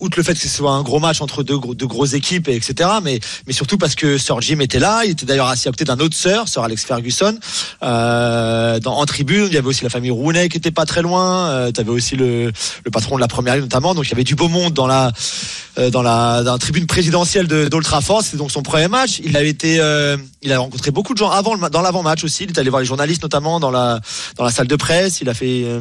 Outre 0.00 0.18
le 0.18 0.22
fait 0.22 0.34
que 0.34 0.40
ce 0.40 0.48
soit 0.48 0.72
un 0.72 0.82
gros 0.82 0.98
match 1.00 1.20
entre 1.20 1.42
deux, 1.42 1.58
deux 1.74 1.86
grosses 1.86 2.12
équipes, 2.12 2.48
et 2.48 2.56
etc. 2.56 2.90
Mais, 3.02 3.20
mais 3.46 3.52
surtout 3.52 3.78
parce 3.78 3.94
que 3.94 4.18
Sir 4.18 4.40
Jim 4.40 4.60
était 4.60 4.78
là. 4.78 5.04
Il 5.04 5.12
était 5.12 5.26
d'ailleurs 5.26 5.48
assis 5.48 5.68
à 5.68 5.70
côté 5.70 5.84
d'un 5.84 5.98
autre 5.98 6.14
Sir, 6.14 6.48
Sir 6.48 6.62
Alex 6.62 6.84
Ferguson, 6.84 7.38
euh, 7.82 8.78
dans, 8.80 8.96
en 8.96 9.06
tribune. 9.06 9.46
Il 9.48 9.54
y 9.54 9.56
avait 9.56 9.68
aussi 9.68 9.84
la 9.84 9.90
famille 9.90 10.10
Rooney 10.10 10.48
qui 10.48 10.56
était 10.58 10.70
pas 10.70 10.86
très 10.86 11.02
loin. 11.02 11.48
Euh, 11.48 11.72
T'avais 11.72 11.90
aussi 11.90 12.16
le, 12.16 12.52
le 12.84 12.90
patron 12.90 13.16
de 13.16 13.20
la 13.20 13.28
première 13.28 13.54
ligue 13.54 13.64
notamment. 13.64 13.94
Donc 13.94 14.06
il 14.06 14.10
y 14.10 14.14
avait 14.14 14.24
du 14.24 14.34
beau 14.34 14.48
monde 14.48 14.74
dans 14.74 14.86
la, 14.86 15.12
euh, 15.78 15.90
dans 15.90 16.02
la, 16.02 16.42
dans 16.42 16.52
la 16.52 16.58
tribune 16.58 16.86
présidentielle 16.86 17.46
de 17.46 17.68
d'Old 17.68 17.84
Trafford. 17.84 18.22
C'était 18.22 18.36
donc 18.36 18.50
son 18.50 18.62
premier 18.62 18.88
match. 18.88 19.20
Il 19.24 19.36
avait 19.36 19.48
été, 19.48 19.78
euh, 19.80 20.16
il 20.42 20.52
a 20.52 20.58
rencontré 20.58 20.90
beaucoup 20.90 21.12
de 21.12 21.18
gens 21.18 21.30
avant 21.30 21.56
dans 21.56 21.82
l'avant-match 21.82 22.24
aussi. 22.24 22.44
Il 22.44 22.50
est 22.50 22.58
allé 22.58 22.70
voir 22.70 22.80
les 22.80 22.86
journalistes 22.86 23.22
notamment 23.22 23.60
dans 23.60 23.70
la, 23.70 24.00
dans 24.36 24.44
la 24.44 24.50
salle 24.50 24.66
de 24.68 24.76
presse. 24.76 25.20
Il 25.20 25.28
a 25.28 25.34
fait 25.34 25.64
euh, 25.64 25.80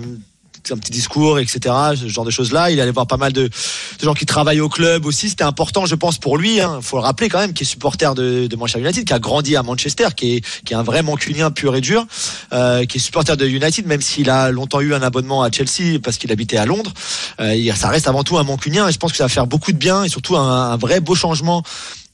un 0.72 0.78
petit 0.78 0.92
discours, 0.92 1.40
etc. 1.40 1.76
Ce 1.96 2.08
genre 2.08 2.26
de 2.26 2.32
choses-là. 2.32 2.72
Il 2.72 2.80
allait 2.80 2.92
voir 2.92 3.08
pas 3.08 3.18
mal 3.18 3.34
de, 3.34 3.44
de 3.44 4.04
gens 4.04 4.14
qui 4.14 4.26
travaillent 4.26 4.62
au 4.62 4.70
club 4.70 5.06
aussi. 5.06 5.30
C'était 5.30 5.44
important, 5.44 5.86
je 5.86 5.96
pense, 5.96 6.18
pour 6.18 6.38
lui. 6.38 6.58
Il 6.58 6.68
faut 6.82 6.98
le 6.98 7.04
rappeler 7.04 7.30
quand 7.30 7.40
même, 7.40 7.54
qui 7.54 7.64
est 7.64 7.66
supporter 7.66 8.14
de, 8.16 8.48
de 8.48 8.56
Manchester 8.56 8.82
United, 8.82 9.06
qui 9.06 9.14
a 9.14 9.20
grandi 9.20 9.56
à 9.56 9.64
Manchester, 9.64 10.08
qui 10.16 10.36
est, 10.36 10.46
qui 10.64 10.74
est 10.74 10.76
un 10.76 10.84
vrai 10.84 11.04
mancunien 11.04 11.52
pur 11.52 11.76
et 11.76 11.82
dur, 11.82 12.06
euh, 12.54 12.86
qui 12.86 12.98
est 12.98 13.02
supporter 13.02 13.38
de 13.38 13.48
United, 13.48 13.86
même 13.86 14.02
s'il 14.02 14.30
a 14.30 14.52
longtemps 14.52 14.82
eu 14.82 14.94
un 14.94 15.02
abonnement 15.02 15.44
à 15.44 15.52
Chelsea 15.52 16.00
parce 16.02 16.18
qu'il 16.18 16.32
habitait 16.32 16.58
à 16.58 16.66
Londres. 16.66 16.94
Euh, 17.40 17.74
ça 17.76 17.90
reste 17.90 18.08
avant 18.08 18.24
tout 18.24 18.38
un 18.38 18.44
mancunien 18.44 18.88
et 18.88 18.92
je 18.92 18.98
pense 18.98 19.12
que 19.12 19.18
ça 19.18 19.26
va 19.26 19.30
faire 19.30 19.48
beaucoup 19.48 19.72
de 19.72 19.78
bien 19.78 20.04
et 20.04 20.10
surtout 20.10 20.36
un, 20.36 20.72
un 20.72 20.78
vrai 20.78 21.00
beau 21.00 21.16
changement 21.16 21.64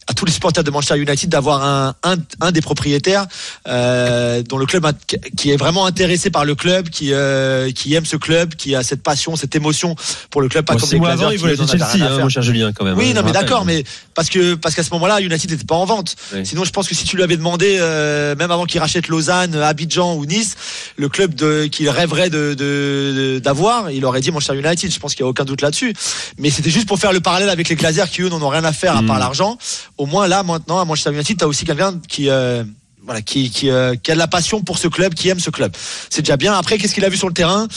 à 0.08 0.14
tous 0.14 0.26
les 0.26 0.32
supporters 0.32 0.64
de 0.64 0.72
Manchester 0.72 0.98
United 0.98 1.30
d'avoir 1.30 1.64
un, 1.64 1.96
un, 2.04 2.16
un 2.42 2.52
des 2.52 2.62
propriétaires 2.62 3.28
euh, 3.68 4.42
dont 4.44 4.58
le 4.58 4.66
club 4.66 4.86
a- 4.86 4.94
qui 5.38 5.52
est 5.52 5.58
vraiment 5.58 5.86
intéressé 5.86 6.30
par 6.32 6.44
le 6.44 6.56
club, 6.56 6.90
qui 6.90 7.14
euh, 7.14 7.72
qui 7.72 7.94
aime 7.94 8.06
ce 8.06 8.16
club, 8.18 8.56
qui 8.56 8.76
a 8.76 8.84
cette 8.84 9.04
passion, 9.04 9.36
cette 9.36 9.56
émotion 9.56 9.96
pour 10.32 10.42
le 10.42 10.50
club, 10.50 10.66
pas 10.66 10.74
Bon, 10.74 10.80
comme 10.80 10.90
Six 10.90 10.96
les 10.96 11.00
mois 11.00 11.10
avant, 11.12 11.30
il 11.30 11.38
voulait 11.40 11.56
Chelsea, 11.56 12.04
hein, 12.04 12.20
mon 12.20 12.30
cher 12.30 12.42
Julien, 12.42 12.72
quand 12.74 12.84
même. 12.84 12.98
Oui, 12.98 13.12
hein, 13.12 13.14
non, 13.16 13.22
mais 13.24 13.32
d'accord, 13.32 13.64
mais 13.66 13.84
parce 14.16 14.30
que 14.30 14.56
parce 14.56 14.74
qu'à 14.76 14.84
ce 14.84 14.90
moment-là, 14.92 15.22
United 15.22 15.50
n'était 15.52 15.64
pas 15.66 15.76
en 15.76 15.86
vente. 15.86 16.16
Oui. 16.34 16.46
Sinon, 16.46 16.64
je 16.66 16.72
pense 16.72 16.88
que 16.88 16.96
si 16.96 17.06
tu 17.06 17.16
lui 17.16 17.24
avais 17.24 17.38
demandé, 17.38 17.78
euh, 17.80 18.36
même 18.36 18.52
avant 18.52 18.66
qu'il 18.66 18.80
rachète 18.80 19.08
Lausanne, 19.08 19.56
Abidjan 19.56 20.16
ou 20.16 20.26
Nice, 20.26 20.56
le 20.98 21.10
club 21.10 21.36
de, 21.36 21.66
qu'il 21.68 21.88
rêverait 21.90 22.30
de, 22.30 23.40
d'avoir, 23.44 23.92
il 23.92 24.04
aurait 24.06 24.22
dit 24.22 24.32
Manchester 24.32 24.58
United. 24.58 24.92
Je 24.92 25.00
pense 25.00 25.14
qu'il 25.14 25.24
y 25.24 25.28
a 25.28 25.30
aucun 25.30 25.46
doute 25.46 25.62
là-dessus. 25.62 25.94
Mais 26.38 26.50
c'était 26.50 26.70
juste 26.70 26.88
pour 26.88 27.00
faire 27.00 27.14
le 27.14 27.20
parallèle 27.20 27.50
avec 27.50 27.70
les 27.70 27.76
Glazers 27.76 28.10
qui 28.10 28.22
eux 28.24 28.30
n'en 28.30 28.42
ont 28.42 28.50
rien 28.50 28.64
à 28.64 28.74
faire 28.74 28.98
à 28.98 29.04
part 29.04 29.20
l'argent. 29.20 29.58
Au 30.02 30.08
moins 30.08 30.28
là, 30.28 30.42
maintenant, 30.42 30.80
à 30.80 30.86
Manchester 30.86 31.12
United, 31.12 31.38
t'as 31.38 31.46
aussi 31.46 31.64
quelqu'un 31.64 32.00
qui 32.08 32.28
euh, 32.28 32.64
euh, 33.08 33.22
qui 33.22 33.70
a 33.70 33.94
de 33.94 34.18
la 34.18 34.26
passion 34.26 34.64
pour 34.64 34.80
ce 34.80 34.88
club, 34.88 35.14
qui 35.14 35.30
aime 35.30 35.40
ce 35.40 35.52
club. 35.52 35.72
C'est 36.10 36.24
déjà 36.24 36.38
bien. 36.38 36.56
Après, 36.56 36.80
qu'est-ce 36.80 36.96
qu'il 36.96 37.06
a 37.06 37.10
vu 37.10 37.18
sur 37.18 37.28
le 37.28 37.36
terrain? 37.36 37.68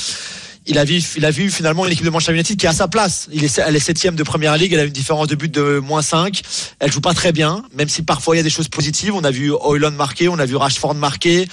Il 0.67 0.79
a 0.79 0.85
vu, 0.87 1.51
finalement 1.51 1.85
une 1.85 1.93
équipe 1.93 2.07
de 2.07 2.11
Manchester 2.11 2.33
United 2.33 2.57
qui 2.57 2.65
est 2.65 2.69
à 2.71 2.73
sa 2.73 2.89
place. 2.89 3.29
Elle 3.31 3.77
est 3.77 3.79
septième 3.79 4.17
de 4.17 4.23
première 4.23 4.57
ligue. 4.57 4.73
Elle 4.73 4.81
a 4.81 4.85
une 4.85 4.91
différence 4.91 5.27
de 5.27 5.35
but 5.35 5.53
de 5.53 5.81
moins 5.81 6.01
5. 6.01 6.41
Elle 6.79 6.91
joue 6.91 7.03
pas 7.03 7.13
très 7.13 7.33
bien, 7.33 7.63
même 7.75 7.91
si 7.91 8.01
parfois 8.01 8.35
il 8.35 8.39
y 8.39 8.41
a 8.41 8.43
des 8.43 8.49
choses 8.49 8.69
positives. 8.69 9.15
On 9.15 9.25
a 9.25 9.31
vu 9.31 9.51
Hoyland 9.51 9.91
marquer, 9.91 10.29
on 10.29 10.39
a 10.39 10.47
vu 10.47 10.57
Rashford 10.57 10.95
marquer, 10.95 11.47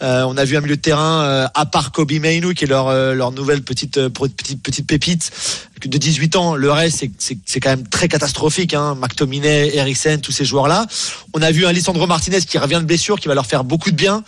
euh, 0.00 0.22
on 0.22 0.38
a 0.38 0.46
vu 0.46 0.56
un 0.56 0.62
milieu 0.62 0.76
de 0.76 0.80
terrain 0.80 1.46
à 1.52 1.66
part 1.66 1.92
Kobe 1.92 2.12
Mainu 2.12 2.54
qui 2.54 2.64
est 2.64 2.68
leur 2.68 3.32
nouvelle 3.32 3.60
petite 3.60 4.00
pépite 4.86 5.30
de 5.88 5.98
18 5.98 6.36
ans. 6.36 6.54
Le 6.54 6.70
reste 6.70 7.04
c'est 7.18 7.60
quand 7.60 7.70
même 7.70 7.86
très 7.88 8.08
catastrophique. 8.08 8.74
Hein. 8.74 8.96
McTominay, 9.00 9.74
Eriksen, 9.76 10.20
tous 10.20 10.32
ces 10.32 10.44
joueurs 10.44 10.68
là. 10.68 10.86
On 11.32 11.42
a 11.42 11.50
vu 11.50 11.66
un 11.66 11.72
Lisandro 11.72 12.06
Martinez 12.06 12.40
qui 12.42 12.58
revient 12.58 12.78
de 12.80 12.86
blessure, 12.86 13.18
qui 13.18 13.28
va 13.28 13.34
leur 13.34 13.46
faire 13.46 13.64
beaucoup 13.64 13.90
de 13.90 13.96
bien 13.96 14.22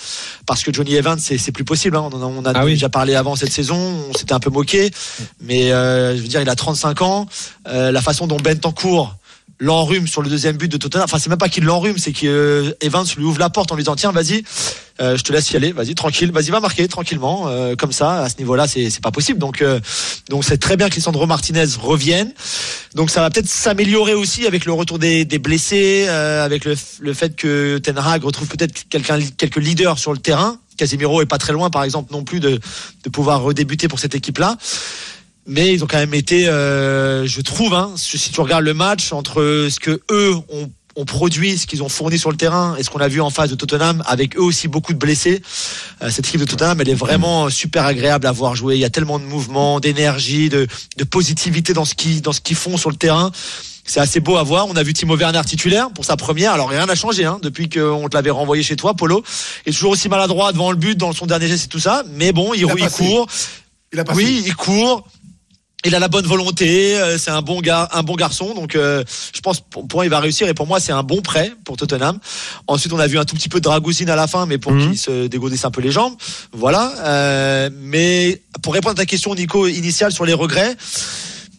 parce 0.47 0.63
que 0.63 0.73
Johnny 0.73 0.95
Evans 0.95 1.19
c'est 1.19 1.53
plus 1.53 1.65
possible. 1.65 1.97
Hein. 1.97 2.09
On 2.13 2.17
en 2.17 2.23
a, 2.23 2.27
on 2.27 2.45
a 2.45 2.53
Ah 2.55 2.65
oui. 2.65 2.73
déjà 2.73 2.89
parlé 2.89 3.15
avant 3.15 3.37
cette 3.37 3.53
saison. 3.53 3.77
On 4.11 4.15
s'était 4.15 4.33
un 4.33 4.41
peu 4.41 4.51
moqué, 4.51 4.91
mais 5.41 5.73
euh, 5.73 6.17
je 6.17 6.23
veux 6.23 6.29
dire 6.29 6.41
il 6.43 6.49
a 6.49 6.55
35 6.57 7.03
ans. 7.03 7.27
Euh, 7.69 7.91
la 7.93 8.03
façon 8.03 8.27
dont 8.27 8.37
Bentancur 8.39 9.17
l'enrhume 9.59 10.07
sur 10.07 10.23
le 10.23 10.29
deuxième 10.29 10.57
but 10.57 10.71
de 10.71 10.77
Tottenham. 10.77 11.05
Enfin, 11.05 11.19
c'est 11.19 11.31
même 11.31 11.39
pas 11.39 11.49
qu'il 11.49 11.65
l'enrhume, 11.65 11.99
c'est 11.99 12.13
que 12.13 12.27
euh, 12.27 13.15
lui 13.17 13.25
ouvre 13.25 13.39
la 13.39 13.51
porte 13.51 13.73
en 13.73 13.75
lui 13.77 13.83
disant 13.83 13.97
tiens, 13.97 14.13
vas-y, 14.13 14.45
euh, 15.01 15.17
je 15.17 15.23
te 15.23 15.33
laisse 15.33 15.51
y 15.51 15.57
aller, 15.57 15.73
vas-y, 15.73 15.95
tranquille, 15.95 16.31
vas-y, 16.33 16.51
va 16.51 16.61
marquer 16.61 16.89
tranquillement. 16.89 17.45
Euh, 17.49 17.75
comme 17.77 17.93
ça, 17.93 18.23
à 18.23 18.29
ce 18.29 18.37
niveau-là, 18.39 18.67
c'est 18.67 18.91
c'est 18.91 19.03
pas 19.03 19.11
possible. 19.11 19.39
Donc, 19.39 19.63
euh, 19.63 19.81
donc 20.29 20.45
c'est 20.45 20.59
très 20.59 20.77
bien 20.77 20.89
que 20.89 20.95
Lisandro 20.95 21.27
Martinez 21.27 21.67
revienne. 21.81 22.33
Donc, 22.95 23.11
ça 23.11 23.21
va 23.21 23.31
peut-être 23.31 23.49
s'améliorer 23.49 24.15
aussi 24.15 24.47
avec 24.47 24.65
le 24.65 24.73
retour 24.73 24.99
des, 24.99 25.25
des 25.25 25.39
blessés, 25.39 26.07
euh, 26.09 26.45
avec 26.45 26.65
le, 26.65 26.75
le 27.01 27.15
fait 27.15 27.37
que 27.37 27.79
Ten 27.79 27.99
Hag 27.99 28.25
retrouve 28.25 28.49
peut-être 28.49 28.89
quelqu'un, 28.89 29.19
quelques 29.37 29.57
leaders 29.57 29.99
sur 29.99 30.13
le 30.13 30.19
terrain. 30.19 30.59
Casemiro 30.77 31.23
est 31.23 31.27
pas 31.27 31.39
très 31.39 31.55
loin, 31.55 31.71
par 31.71 31.85
exemple, 31.85 32.13
non 32.13 32.23
plus 32.23 32.39
de, 32.41 32.61
de 33.05 33.09
pouvoir 33.11 33.43
redébuter 33.43 33.89
pour 33.89 33.99
cette 33.99 34.15
équipe-là 34.15 34.59
mais 35.47 35.73
ils 35.73 35.85
ont 35.85 35.87
quand 35.87 35.99
même 35.99 36.15
été, 36.15 36.49
euh, 36.49 37.27
je 37.27 37.41
trouve, 37.41 37.75
hein, 37.75 37.93
si 37.97 38.19
tu 38.19 38.41
regardes 38.41 38.65
le 38.65 38.75
match 38.75 39.13
entre 39.13 39.69
ce 39.71 39.79
que 39.79 40.01
eux 40.11 40.35
ont, 40.49 40.71
ont 40.97 41.05
produit, 41.05 41.59
ce 41.59 41.67
qu'ils 41.67 41.83
ont 41.83 41.89
fourni 41.89 42.19
sur 42.19 42.31
le 42.31 42.37
terrain 42.37 42.75
et 42.79 42.83
ce 42.83 42.91
qu'on 42.91 43.01
a 43.01 43.09
vu 43.09 43.21
en 43.21 43.31
face 43.31 43.51
de 43.51 43.55
Tottenham, 43.55 44.03
avec 44.07 44.37
eux 44.37 44.43
aussi 44.43 44.67
beaucoup 44.67 44.93
de 44.93 44.99
blessés. 44.99 45.43
Euh, 46.03 46.11
cette 46.11 46.27
équipe 46.27 46.41
de 46.41 46.47
Tottenham, 46.47 46.81
elle 46.81 46.89
est 46.89 46.95
vraiment 46.95 47.49
super 47.51 47.85
agréable 47.85 48.27
à 48.27 48.33
voir 48.33 48.57
jouer. 48.57 48.77
Il 48.77 48.81
y 48.81 48.85
a 48.85 48.91
tellement 48.91 49.19
de 49.19 49.25
mouvements, 49.25 49.79
d'énergie, 49.79 50.49
de, 50.49 50.67
de 50.97 51.05
positivité 51.05 51.73
dans 51.75 51.85
ce 51.85 51.95
qu'ils 51.95 52.23
dans 52.23 52.33
ce 52.33 52.41
qu'ils 52.41 52.57
font 52.57 52.77
sur 52.77 52.91
le 52.91 52.97
terrain. 52.97 53.31
C'est 53.85 54.01
assez 54.01 54.19
beau 54.19 54.37
à 54.37 54.43
voir. 54.43 54.67
On 54.67 54.75
a 54.75 54.83
vu 54.83 54.93
Timo 54.95 55.17
Werner 55.17 55.43
titulaire 55.47 55.91
pour 55.93 56.05
sa 56.05 56.17
première. 56.17 56.53
Alors 56.53 56.69
rien 56.69 56.87
n'a 56.87 56.97
changé 56.97 57.25
hein, 57.25 57.39
depuis 57.41 57.69
qu'on 57.69 58.09
te 58.09 58.17
l'avait 58.17 58.31
renvoyé 58.31 58.65
chez 58.65 58.75
toi, 58.75 58.95
Polo. 58.95 59.23
Il 59.65 59.71
est 59.71 59.73
toujours 59.73 59.93
aussi 59.93 60.09
maladroit 60.09 60.51
devant 60.53 60.73
le 60.73 60.77
but, 60.77 60.99
dans 60.99 61.13
son 61.13 61.27
dernier 61.27 61.47
geste 61.47 61.67
et 61.67 61.69
tout 61.69 61.79
ça. 61.79 62.03
Mais 62.15 62.33
bon, 62.33 62.53
il, 62.53 62.63
Il 62.63 62.75
il 62.81 62.91
court. 62.91 63.29
Il 63.93 64.01
a 64.01 64.05
passé. 64.05 64.19
Oui, 64.19 64.43
il 64.45 64.57
court. 64.57 65.07
Il 65.87 65.95
a 65.95 66.01
la 66.01 66.09
bonne 66.09 66.27
volonté, 66.27 66.99
euh, 66.99 67.17
c'est 67.17 67.31
un 67.31 67.43
bon 67.43 67.61
gars, 67.61 67.89
un 67.93 68.03
bon 68.03 68.17
garçon, 68.17 68.55
donc 68.55 68.75
euh, 68.75 69.05
je 69.33 69.41
pense 69.41 69.61
pour, 69.61 69.87
pour 69.87 69.99
moi 69.99 70.05
il 70.05 70.09
va 70.11 70.19
réussir 70.19 70.49
et 70.49 70.55
pour 70.55 70.67
moi 70.67 70.81
c'est 70.81 70.91
un 70.91 71.05
bon 71.05 71.23
prêt 71.23 71.53
pour 71.65 71.77
Tottenham. 71.77 72.19
Ensuite 72.67 72.93
on 72.93 72.99
a 72.99 73.07
vu 73.07 73.19
un 73.19 73.25
tout 73.25 73.37
petit 73.37 73.49
peu 73.49 73.61
de 73.61 73.63
Dragousine 73.65 74.11
à 74.11 74.17
la 74.17 74.27
fin, 74.27 74.47
mais 74.47 74.59
pour 74.59 74.73
Mhm. 74.73 74.89
qu'il 74.89 74.99
se 74.99 75.27
dégourdisse 75.29 75.65
un 75.65 75.71
peu 75.71 75.81
les 75.81 75.93
jambes, 75.93 76.15
voilà. 76.53 76.93
Euh, 77.05 77.71
mais 77.73 78.43
pour 78.63 78.75
répondre 78.75 78.93
à 78.93 78.95
ta 78.97 79.07
question 79.07 79.33
Nico 79.37 79.69
initiale 79.69 80.11
sur 80.13 80.27
les 80.27 80.33
regrets, 80.35 80.77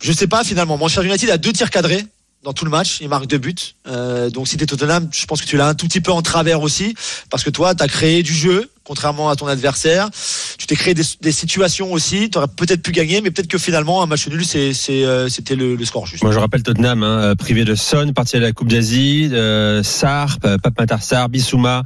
je 0.02 0.12
sais 0.12 0.28
pas 0.28 0.44
finalement. 0.44 0.78
Manchester 0.78 1.08
United 1.08 1.30
a 1.30 1.38
deux 1.38 1.54
tirs 1.54 1.70
cadrés 1.70 2.06
dans 2.44 2.54
tout 2.54 2.66
le 2.66 2.72
match, 2.72 2.98
il 3.02 3.08
marque 3.10 3.28
deux 3.28 3.38
buts. 3.40 3.56
Euh, 3.88 4.30
donc 4.30 4.48
si 4.48 4.58
t'es 4.58 4.66
Tottenham, 4.66 5.10
je 5.12 5.26
pense 5.26 5.42
que 5.42 5.48
tu 5.48 5.56
l'as 5.58 5.68
un 5.70 5.74
tout 5.74 5.88
petit 5.88 6.02
peu 6.02 6.12
en 6.12 6.22
travers 6.22 6.62
aussi, 6.62 6.96
parce 7.30 7.44
que 7.44 7.50
toi, 7.50 7.76
tu 7.76 7.84
as 7.84 7.88
créé 7.88 8.24
du 8.24 8.34
jeu, 8.34 8.70
contrairement 8.88 9.30
à 9.30 9.36
ton 9.36 9.48
adversaire. 9.48 10.10
Tu 10.58 10.66
t'es 10.66 10.76
créé 10.76 10.94
des, 10.94 11.04
des 11.22 11.32
situations 11.32 11.92
aussi, 11.92 12.30
tu 12.30 12.38
aurais 12.38 12.48
peut-être 12.48 12.82
pu 12.82 12.92
gagner, 12.92 13.22
mais 13.22 13.30
peut-être 13.32 13.50
que 13.50 13.58
finalement, 13.58 14.02
un 14.02 14.06
match 14.06 14.28
nul, 14.28 14.42
euh, 14.56 15.30
c'était 15.30 15.56
le, 15.56 15.76
le 15.76 15.86
score 15.86 16.08
juste. 16.08 16.24
Moi, 16.24 16.32
je 16.32 16.40
rappelle 16.40 16.64
Tottenham, 16.64 17.04
hein, 17.04 17.20
euh, 17.20 17.36
privé 17.36 17.66
de 17.66 17.76
Son, 17.76 18.12
parti 18.14 18.38
à 18.38 18.40
la 18.40 18.54
Coupe 18.54 18.70
d'Asie, 18.70 19.30
euh, 19.34 19.84
Sarp, 19.84 20.40
Pape 20.42 20.80
Matar 20.80 21.04
Sarr, 21.04 21.30
Bissouma 21.30 21.84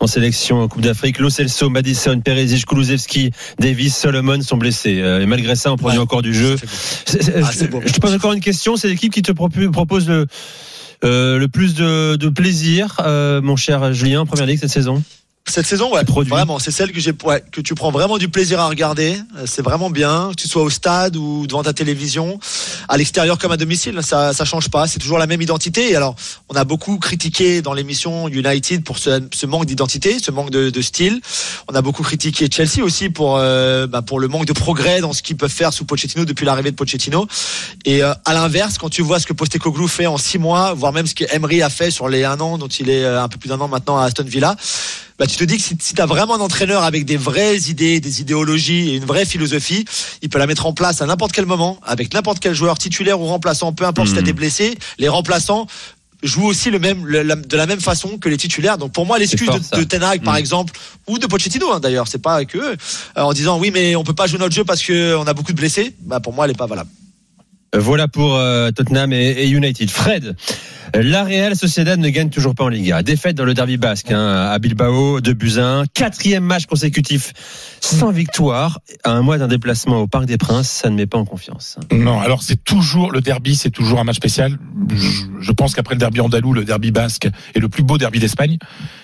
en 0.00 0.06
sélection 0.06 0.60
en 0.62 0.68
Coupe 0.68 0.82
d'Afrique, 0.82 1.18
Lo 1.18 1.30
Celso, 1.30 1.68
Madison, 1.68 2.20
Perisic, 2.20 2.64
Kulusevski, 2.66 3.30
Davis, 3.58 3.96
Solomon 3.96 4.40
sont 4.40 4.56
blessés. 4.56 5.00
Euh, 5.00 5.20
et 5.20 5.26
malgré 5.26 5.54
ça, 5.54 5.72
on 5.72 5.76
produit 5.76 5.98
Ouais. 5.98 6.02
encore 6.02 6.22
du 6.22 6.32
jeu. 6.34 6.56
Ah, 6.62 7.50
je 7.52 7.92
te 7.92 8.00
pose 8.00 8.14
encore 8.14 8.32
une 8.32 8.40
question. 8.40 8.76
C'est 8.76 8.88
l'équipe 8.88 9.12
qui 9.12 9.22
te 9.22 9.32
propose 9.32 10.08
le, 10.08 10.26
euh, 11.04 11.38
le 11.38 11.48
plus 11.48 11.74
de, 11.74 12.16
de 12.16 12.28
plaisir, 12.28 13.00
mon 13.42 13.56
cher 13.56 13.92
Julien, 13.92 14.20
en 14.20 14.26
première 14.26 14.46
ligue 14.46 14.58
cette 14.60 14.70
saison? 14.70 15.02
Cette 15.48 15.66
saison, 15.66 15.92
ouais, 15.94 16.04
produit. 16.04 16.30
vraiment, 16.30 16.58
c'est 16.58 16.70
celle 16.70 16.92
que 16.92 17.00
j'ai, 17.00 17.12
ouais, 17.24 17.42
que 17.50 17.60
tu 17.60 17.74
prends 17.74 17.90
vraiment 17.90 18.18
du 18.18 18.28
plaisir 18.28 18.60
à 18.60 18.68
regarder. 18.68 19.16
Euh, 19.36 19.44
C'est 19.46 19.62
vraiment 19.62 19.90
bien, 19.90 20.30
que 20.30 20.42
tu 20.42 20.48
sois 20.48 20.62
au 20.62 20.70
stade 20.70 21.16
ou 21.16 21.46
devant 21.46 21.62
ta 21.62 21.72
télévision, 21.72 22.38
à 22.88 22.96
l'extérieur 22.96 23.38
comme 23.38 23.52
à 23.52 23.56
domicile, 23.56 23.98
ça, 24.02 24.32
ça 24.32 24.44
change 24.44 24.68
pas. 24.68 24.86
C'est 24.86 24.98
toujours 24.98 25.18
la 25.18 25.26
même 25.26 25.40
identité. 25.42 25.90
Et 25.90 25.96
alors, 25.96 26.14
on 26.48 26.54
a 26.54 26.64
beaucoup 26.64 26.98
critiqué 26.98 27.62
dans 27.62 27.72
l'émission 27.72 28.28
United 28.28 28.84
pour 28.84 28.98
ce, 28.98 29.22
ce 29.32 29.46
manque 29.46 29.66
d'identité, 29.66 30.18
ce 30.22 30.30
manque 30.30 30.50
de, 30.50 30.70
de 30.70 30.82
style. 30.82 31.20
On 31.68 31.74
a 31.74 31.82
beaucoup 31.82 32.02
critiqué 32.02 32.48
Chelsea 32.50 32.82
aussi 32.82 33.08
pour, 33.08 33.36
euh, 33.38 33.86
bah, 33.86 34.02
pour 34.02 34.20
le 34.20 34.28
manque 34.28 34.44
de 34.46 34.52
progrès 34.52 35.00
dans 35.00 35.12
ce 35.12 35.22
qu'ils 35.22 35.36
peuvent 35.36 35.50
faire 35.50 35.72
sous 35.72 35.84
Pochettino 35.84 36.24
depuis 36.24 36.44
l'arrivée 36.44 36.70
de 36.70 36.76
Pochettino. 36.76 37.26
Et 37.84 38.02
euh, 38.02 38.12
à 38.24 38.34
l'inverse, 38.34 38.78
quand 38.78 38.90
tu 38.90 39.02
vois 39.02 39.18
ce 39.18 39.26
que 39.26 39.32
Postecoglou 39.32 39.88
fait 39.88 40.06
en 40.06 40.18
six 40.18 40.38
mois, 40.38 40.74
voire 40.74 40.92
même 40.92 41.06
ce 41.06 41.14
que 41.14 41.24
Emery 41.34 41.62
a 41.62 41.70
fait 41.70 41.90
sur 41.90 42.08
les 42.08 42.24
un 42.24 42.38
an 42.40 42.58
dont 42.58 42.68
il 42.68 42.90
est 42.90 43.06
un 43.06 43.28
peu 43.28 43.38
plus 43.38 43.48
d'un 43.48 43.60
an 43.60 43.68
maintenant 43.68 43.98
à 43.98 44.04
Aston 44.04 44.24
Villa, 44.24 44.56
bah, 45.18 45.26
tu 45.26 45.36
te 45.36 45.44
dis 45.44 45.56
que 45.56 45.62
si, 45.62 45.76
si 45.80 45.94
tu 45.94 46.00
as 46.00 46.06
vraiment 46.06 46.36
un 46.36 46.40
entraîneur 46.40 46.82
avec 46.84 47.04
des 47.04 47.16
vraies 47.16 47.58
idées, 47.68 48.00
des 48.00 48.20
idéologies 48.20 48.90
et 48.90 48.96
une 48.96 49.04
vraie 49.04 49.24
philosophie, 49.24 49.84
il 50.22 50.28
peut 50.28 50.38
la 50.38 50.46
mettre 50.46 50.66
en 50.66 50.72
place 50.72 51.02
à 51.02 51.06
n'importe 51.06 51.32
quel 51.32 51.46
moment, 51.46 51.78
avec 51.84 52.14
n'importe 52.14 52.38
quel 52.40 52.54
joueur 52.54 52.78
titulaire 52.78 53.20
ou 53.20 53.26
remplaçant, 53.26 53.72
peu 53.72 53.84
importe 53.84 54.08
si 54.08 54.14
Hmm. 54.14 54.18
tu 54.18 54.22
été 54.22 54.32
blessé, 54.32 54.78
les 54.98 55.08
remplaçants 55.08 55.66
jouent 56.24 56.46
aussi 56.46 56.70
le 56.70 56.78
même, 56.80 57.06
le- 57.06 57.22
la- 57.22 57.36
de 57.36 57.56
la 57.56 57.66
même 57.66 57.80
façon 57.80 58.18
que 58.18 58.28
les 58.28 58.36
titulaires. 58.36 58.76
Donc 58.78 58.92
pour 58.92 59.06
moi, 59.06 59.18
l'excuse 59.20 59.48
de, 59.48 59.76
de 59.78 59.84
Ten 59.84 60.02
Hag, 60.02 60.22
par 60.24 60.34
Mm. 60.34 60.38
exemple, 60.38 60.72
ou 61.06 61.16
de 61.18 61.26
Pochettino 61.26 61.72
hein, 61.72 61.78
d'ailleurs, 61.78 62.08
c'est 62.08 62.18
pas 62.22 62.44
que 62.44 62.58
eux, 62.58 62.76
euh, 63.16 63.20
en 63.22 63.32
disant 63.32 63.58
oui 63.60 63.70
mais 63.72 63.94
on 63.94 64.02
peut 64.02 64.14
pas 64.14 64.26
jouer 64.26 64.38
notre 64.40 64.54
jeu 64.54 64.64
parce 64.64 64.82
que 64.82 65.14
on 65.16 65.26
a 65.28 65.32
beaucoup 65.34 65.52
de 65.52 65.56
blessés, 65.56 65.94
bah 66.00 66.18
pour 66.18 66.32
moi 66.32 66.44
elle 66.46 66.50
est 66.52 66.58
pas 66.58 66.66
valable. 66.66 66.90
Voilà 67.76 68.08
pour 68.08 68.34
euh, 68.34 68.70
Tottenham 68.70 69.12
et, 69.12 69.46
United. 69.46 69.90
Fred, 69.90 70.36
la 70.94 71.24
Real 71.24 71.54
Sociedad 71.54 71.98
ne 71.98 72.08
gagne 72.08 72.30
toujours 72.30 72.54
pas 72.54 72.64
en 72.64 72.68
Liga. 72.68 73.02
Défaite 73.02 73.36
dans 73.36 73.44
le 73.44 73.52
derby 73.52 73.76
basque 73.76 74.10
hein, 74.10 74.48
à 74.50 74.58
Bilbao, 74.58 75.20
de 75.20 75.34
Buzyn. 75.34 75.84
Quatrième 75.92 76.44
match 76.44 76.64
consécutif 76.64 77.34
sans 77.80 78.10
victoire. 78.10 78.80
À 79.04 79.10
un 79.10 79.20
mois 79.20 79.36
d'un 79.36 79.48
déplacement 79.48 79.98
au 79.98 80.06
Parc 80.06 80.24
des 80.24 80.38
Princes, 80.38 80.70
ça 80.70 80.88
ne 80.88 80.96
met 80.96 81.06
pas 81.06 81.18
en 81.18 81.26
confiance. 81.26 81.78
Non, 81.92 82.18
alors 82.20 82.42
c'est 82.42 82.62
toujours 82.64 83.12
le 83.12 83.20
derby, 83.20 83.54
c'est 83.54 83.70
toujours 83.70 84.00
un 84.00 84.04
match 84.04 84.16
spécial. 84.16 84.56
Je, 85.40 85.52
pense 85.52 85.74
qu'après 85.74 85.94
le 85.94 86.00
derby 86.00 86.20
andalou, 86.20 86.54
le 86.54 86.64
derby 86.64 86.90
basque 86.90 87.28
est 87.54 87.60
le 87.60 87.68
plus 87.68 87.82
beau 87.82 87.98
derby 87.98 88.18
d'Espagne. 88.18 88.56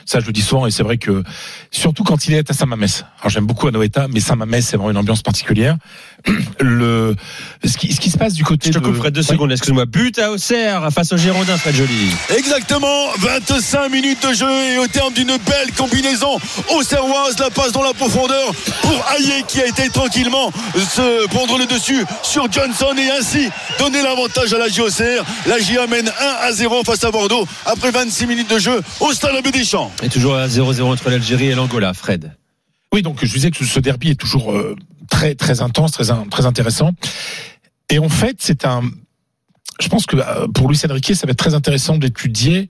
Ça, 0.06 0.20
je 0.20 0.26
le 0.26 0.32
dis 0.32 0.42
souvent, 0.42 0.66
et 0.66 0.70
c'est 0.70 0.82
vrai 0.82 0.96
que 0.96 1.22
surtout 1.70 2.04
quand 2.04 2.26
il 2.26 2.34
est 2.34 2.50
à 2.50 2.54
Saint-Mamès. 2.54 3.04
Alors 3.20 3.30
j'aime 3.30 3.46
beaucoup 3.46 3.66
Anoeta, 3.68 4.08
mais 4.08 4.20
Saint-Mamès, 4.20 4.66
c'est 4.66 4.76
vraiment 4.76 4.90
une 4.90 4.96
ambiance 4.96 5.22
particulière. 5.22 5.76
Ce 6.26 7.76
qui 7.76 8.10
se 8.10 8.16
passe 8.16 8.32
du 8.34 8.44
côté 8.44 8.53
Je 8.62 8.70
te 8.70 8.78
de 8.78 8.84
coupe 8.84 8.96
Fred 8.96 9.12
deux 9.12 9.22
secondes, 9.22 9.52
excuse-moi. 9.52 9.86
But 9.86 10.18
à 10.18 10.30
Auxerre 10.30 10.88
face 10.92 11.12
aux 11.12 11.16
Girondins, 11.16 11.56
Fred 11.56 11.74
Joly. 11.74 12.10
Exactement, 12.36 13.10
25 13.18 13.88
minutes 13.88 14.26
de 14.26 14.32
jeu 14.32 14.50
et 14.72 14.78
au 14.78 14.86
terme 14.86 15.12
d'une 15.12 15.36
belle 15.36 15.72
combinaison 15.76 16.38
auxerroise, 16.74 17.38
la 17.38 17.50
passe 17.50 17.72
dans 17.72 17.82
la 17.82 17.92
profondeur 17.92 18.52
pour 18.82 19.04
Ayer 19.18 19.44
qui 19.48 19.60
a 19.60 19.66
été 19.66 19.88
tranquillement 19.88 20.52
se 20.74 21.26
prendre 21.28 21.58
le 21.58 21.66
dessus 21.66 22.04
sur 22.22 22.50
Johnson 22.50 22.94
et 22.96 23.10
ainsi 23.10 23.48
donner 23.78 24.02
l'avantage 24.02 24.52
à 24.52 24.58
la 24.58 24.68
JOCR. 24.68 25.24
La 25.46 25.58
J 25.58 25.78
amène 25.78 26.08
1 26.08 26.12
à 26.48 26.52
0 26.52 26.84
face 26.84 27.04
à 27.04 27.10
Bordeaux 27.10 27.46
après 27.66 27.90
26 27.90 28.26
minutes 28.26 28.50
de 28.50 28.58
jeu 28.58 28.80
au 29.00 29.12
stade 29.12 29.34
Abbé 29.36 29.50
Deschamps. 29.50 29.90
Et 30.02 30.08
toujours 30.08 30.34
à 30.36 30.46
0-0 30.46 30.82
entre 30.82 31.10
l'Algérie 31.10 31.46
et 31.46 31.54
l'Angola, 31.54 31.94
Fred. 31.94 32.32
Oui, 32.92 33.02
donc 33.02 33.18
je 33.24 33.32
disais 33.32 33.50
que 33.50 33.64
ce 33.64 33.80
derby 33.80 34.10
est 34.10 34.14
toujours 34.14 34.52
euh, 34.52 34.76
très 35.10 35.34
très 35.34 35.62
intense, 35.62 35.92
très 35.92 36.04
très 36.30 36.46
intéressant. 36.46 36.92
Et 37.94 37.98
en 38.00 38.08
fait, 38.08 38.38
c'est 38.40 38.64
un. 38.64 38.82
Je 39.80 39.86
pense 39.86 40.04
que 40.06 40.16
euh, 40.16 40.48
pour 40.48 40.68
Luis 40.68 40.80
Enrique, 40.90 41.14
ça 41.14 41.28
va 41.28 41.30
être 41.30 41.38
très 41.38 41.54
intéressant 41.54 41.96
d'étudier 41.96 42.68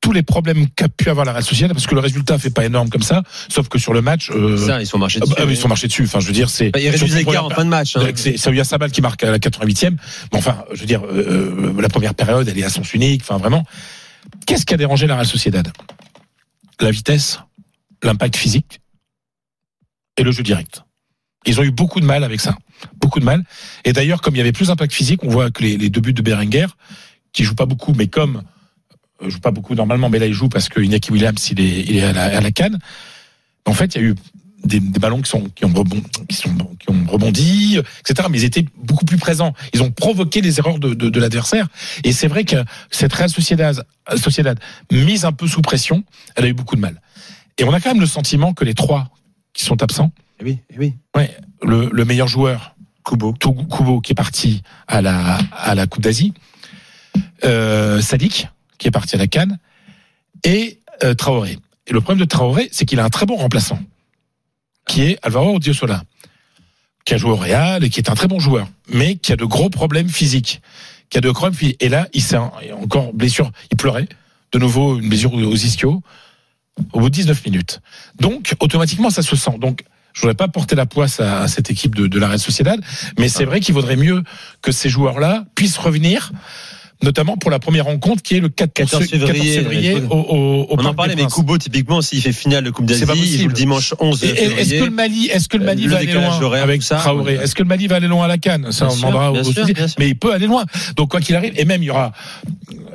tous 0.00 0.12
les 0.12 0.22
problèmes 0.22 0.70
qu'a 0.70 0.88
pu 0.88 1.10
avoir 1.10 1.26
la 1.26 1.32
Real 1.32 1.44
Sociedad, 1.44 1.74
parce 1.74 1.86
que 1.86 1.94
le 1.94 2.00
résultat 2.00 2.38
fait 2.38 2.48
pas 2.48 2.64
énorme 2.64 2.88
comme 2.88 3.02
ça, 3.02 3.22
sauf 3.50 3.68
que 3.68 3.78
sur 3.78 3.92
le 3.92 4.00
match, 4.00 4.30
euh, 4.30 4.56
Ça, 4.56 4.80
ils 4.80 4.86
sont 4.86 4.96
marchés 4.96 5.20
ah 5.20 5.26
dessus. 5.26 5.34
bah, 5.36 5.44
ils 5.50 5.56
sont 5.56 5.68
marchés 5.68 5.86
dessus. 5.86 6.04
Enfin, 6.04 6.18
je 6.20 6.28
veux 6.28 6.32
dire, 6.32 6.48
c'est. 6.48 6.70
Bah, 6.70 6.80
ils 6.80 6.88
réduisent 6.88 7.14
l'écart 7.14 7.44
en 7.44 7.50
fin 7.50 7.64
de 7.66 7.68
match. 7.68 7.94
hein. 7.94 8.10
c'est 8.14 8.38
Sabia 8.38 8.64
Sabal 8.64 8.90
qui 8.90 9.02
marque 9.02 9.22
à 9.22 9.30
la 9.30 9.38
88e. 9.38 9.90
Mais 10.32 10.38
enfin, 10.38 10.64
je 10.72 10.80
veux 10.80 10.86
dire, 10.86 11.02
euh, 11.04 11.74
la 11.78 11.90
première 11.90 12.14
période, 12.14 12.48
elle 12.48 12.58
est 12.58 12.64
à 12.64 12.70
sens 12.70 12.94
unique. 12.94 13.20
Enfin, 13.20 13.36
vraiment. 13.36 13.64
Qu'est-ce 14.46 14.64
qui 14.64 14.72
a 14.72 14.78
dérangé 14.78 15.06
la 15.06 15.16
Real 15.16 15.26
Sociedad? 15.26 15.70
La 16.80 16.90
vitesse, 16.90 17.38
l'impact 18.02 18.36
physique 18.36 18.80
et 20.16 20.22
le 20.22 20.32
jeu 20.32 20.42
direct. 20.42 20.84
Ils 21.44 21.60
ont 21.60 21.64
eu 21.64 21.70
beaucoup 21.70 22.00
de 22.00 22.06
mal 22.06 22.24
avec 22.24 22.40
ça. 22.40 22.56
Beaucoup 23.00 23.20
de 23.20 23.24
mal. 23.24 23.44
Et 23.84 23.92
d'ailleurs, 23.92 24.20
comme 24.20 24.34
il 24.34 24.38
y 24.38 24.40
avait 24.40 24.52
plus 24.52 24.68
d'impact 24.68 24.92
physique, 24.92 25.22
on 25.24 25.28
voit 25.28 25.50
que 25.50 25.62
les, 25.62 25.76
les 25.76 25.90
deux 25.90 26.00
buts 26.00 26.12
de 26.12 26.22
Berenguer, 26.22 26.66
qui 27.32 27.44
joue 27.44 27.54
pas 27.54 27.66
beaucoup, 27.66 27.92
mais 27.94 28.06
comme 28.08 28.42
euh, 29.22 29.30
joue 29.30 29.40
pas 29.40 29.50
beaucoup 29.50 29.74
normalement, 29.74 30.08
mais 30.10 30.18
là 30.18 30.26
il 30.26 30.32
joue 30.34 30.48
parce 30.48 30.68
que 30.68 30.80
Iñaki 30.80 31.12
Williams 31.12 31.50
il 31.50 31.60
est, 31.60 31.80
il 31.80 31.96
est 31.96 32.02
à 32.02 32.12
la, 32.12 32.24
à 32.36 32.40
la 32.40 32.50
canne. 32.50 32.78
En 33.66 33.74
fait, 33.74 33.94
il 33.94 34.02
y 34.02 34.04
a 34.04 34.08
eu 34.08 34.14
des, 34.64 34.80
des 34.80 34.98
ballons 35.00 35.20
qui 35.22 35.30
sont 35.30 35.44
qui 35.54 35.64
ont 35.64 35.72
rebondi, 35.72 36.02
qui 36.28 36.36
sont 36.36 36.54
qui 36.78 36.90
ont 36.90 37.04
rebondi, 37.08 37.78
etc. 38.00 38.28
Mais 38.30 38.38
ils 38.38 38.44
étaient 38.44 38.64
beaucoup 38.76 39.04
plus 39.04 39.16
présents. 39.18 39.54
Ils 39.72 39.82
ont 39.82 39.90
provoqué 39.90 40.40
les 40.40 40.58
erreurs 40.58 40.78
de, 40.78 40.94
de, 40.94 41.08
de 41.08 41.20
l'adversaire. 41.20 41.68
Et 42.04 42.12
c'est 42.12 42.28
vrai 42.28 42.44
que 42.44 42.56
cette 42.90 43.12
Real 43.12 43.30
Sociedad, 43.30 43.84
Sociedad 44.16 44.58
mise 44.90 45.24
un 45.24 45.32
peu 45.32 45.46
sous 45.46 45.62
pression, 45.62 46.04
elle 46.36 46.44
a 46.44 46.48
eu 46.48 46.52
beaucoup 46.54 46.76
de 46.76 46.80
mal. 46.80 47.00
Et 47.58 47.64
on 47.64 47.72
a 47.72 47.80
quand 47.80 47.90
même 47.90 48.00
le 48.00 48.06
sentiment 48.06 48.52
que 48.54 48.64
les 48.64 48.74
trois 48.74 49.10
qui 49.52 49.64
sont 49.64 49.82
absents, 49.82 50.12
Eh 50.40 50.44
Oui, 50.44 50.58
eh 50.70 50.78
oui. 50.78 50.94
ouais, 51.16 51.36
le, 51.62 51.90
le 51.92 52.04
meilleur 52.04 52.26
joueur, 52.28 52.71
Kubo. 53.04 54.00
Qui 54.00 54.12
est 54.12 54.14
parti 54.14 54.62
à 54.88 55.02
la 55.02 55.86
Coupe 55.86 56.02
d'Asie, 56.02 56.32
euh, 57.44 58.00
Sadik 58.00 58.48
qui 58.78 58.88
est 58.88 58.92
parti 58.92 59.14
à 59.14 59.18
la 59.18 59.26
Cannes 59.28 59.58
et 60.44 60.80
euh, 61.04 61.14
Traoré. 61.14 61.58
Et 61.86 61.92
le 61.92 62.00
problème 62.00 62.18
de 62.20 62.24
Traoré, 62.28 62.68
c'est 62.72 62.84
qu'il 62.84 62.98
a 63.00 63.04
un 63.04 63.10
très 63.10 63.26
bon 63.26 63.36
remplaçant, 63.36 63.78
qui 64.86 65.02
est 65.02 65.18
Alvaro 65.22 65.58
Diosola, 65.58 66.02
qui 67.04 67.14
a 67.14 67.16
joué 67.16 67.30
au 67.30 67.36
Real 67.36 67.84
et 67.84 67.90
qui 67.90 68.00
est 68.00 68.10
un 68.10 68.14
très 68.14 68.28
bon 68.28 68.40
joueur, 68.40 68.68
mais 68.88 69.16
qui 69.16 69.32
a 69.32 69.36
de 69.36 69.44
gros 69.44 69.70
problèmes 69.70 70.08
physiques, 70.08 70.62
qui 71.10 71.18
a 71.18 71.20
de 71.20 71.30
gros 71.30 71.50
problèmes. 71.50 71.74
Et 71.80 71.88
là, 71.88 72.08
il 72.12 72.22
s'est 72.22 72.36
en- 72.36 72.52
encore 72.80 73.12
blessure, 73.12 73.50
il 73.70 73.76
pleurait, 73.76 74.08
de 74.52 74.58
nouveau 74.58 74.98
une 74.98 75.08
blessure 75.08 75.32
aux 75.34 75.54
ischios, 75.54 76.02
au 76.92 77.00
bout 77.00 77.08
de 77.10 77.14
19 77.14 77.44
minutes. 77.44 77.80
Donc, 78.18 78.54
automatiquement, 78.60 79.10
ça 79.10 79.22
se 79.22 79.36
sent. 79.36 79.58
Donc, 79.58 79.84
je 80.12 80.20
voudrais 80.20 80.34
pas 80.34 80.48
porter 80.48 80.74
la 80.76 80.86
poisse 80.86 81.20
à, 81.20 81.40
à 81.42 81.48
cette 81.48 81.70
équipe 81.70 81.94
de, 81.94 82.06
de 82.06 82.18
la 82.18 82.28
Real 82.28 82.38
Sociedad, 82.38 82.80
mais 83.18 83.28
c'est 83.28 83.44
vrai 83.44 83.60
qu'il 83.60 83.74
vaudrait 83.74 83.96
mieux 83.96 84.22
que 84.60 84.72
ces 84.72 84.88
joueurs-là 84.88 85.44
puissent 85.54 85.78
revenir, 85.78 86.32
notamment 87.02 87.36
pour 87.36 87.50
la 87.50 87.58
première 87.58 87.86
rencontre 87.86 88.22
qui 88.22 88.36
est 88.36 88.40
le 88.40 88.48
4 88.48 88.72
14 88.72 89.04
février. 89.06 89.32
14 89.32 89.48
février 89.54 89.94
au, 90.08 90.14
au, 90.14 90.62
au 90.70 90.76
On 90.78 90.84
en 90.84 90.94
parlait, 90.94 91.16
mais. 91.16 91.26
Kubo, 91.26 91.58
typiquement, 91.58 92.00
s'il 92.00 92.20
fait 92.22 92.30
finale 92.32 92.62
de 92.62 92.70
Coupe 92.70 92.86
d'Asie, 92.86 93.00
il 93.34 93.40
joue 93.42 93.48
le 93.48 93.52
dimanche 93.54 93.94
11 93.98 94.22
Et- 94.22 94.28
et- 94.28 94.60
Est-ce 94.60 94.74
que 94.78 94.84
le 94.84 94.90
Mali, 94.90 95.26
est-ce 95.26 95.48
que 95.48 95.56
le 95.56 95.64
Mali 95.64 95.86
Euh, 95.86 95.88
va 95.88 95.94
le 96.02 96.02
aller 96.02 96.12
loin 96.12 96.52
avec 96.62 96.82
ça, 96.82 96.96
Traoré? 96.98 97.34
Est-ce 97.34 97.54
que 97.56 97.62
le 97.62 97.68
Mali 97.68 97.86
va 97.88 97.96
aller 97.96 98.06
loin 98.06 98.24
à 98.26 98.28
la 98.28 98.38
Cannes? 98.38 98.70
Ça, 98.70 98.84
Bien 98.86 98.94
on 98.94 98.96
demandera 98.98 99.32
bien 99.32 99.42
sûr. 99.44 99.52
Mais 99.98 100.08
il 100.08 100.16
peut 100.16 100.32
aller 100.32 100.46
loin. 100.46 100.64
Donc 100.96 101.10
quoi 101.10 101.20
qu'il 101.20 101.34
arrive, 101.34 101.52
et 101.56 101.64
même 101.64 101.82
il 101.82 101.86
y 101.86 101.90
aura, 101.90 102.12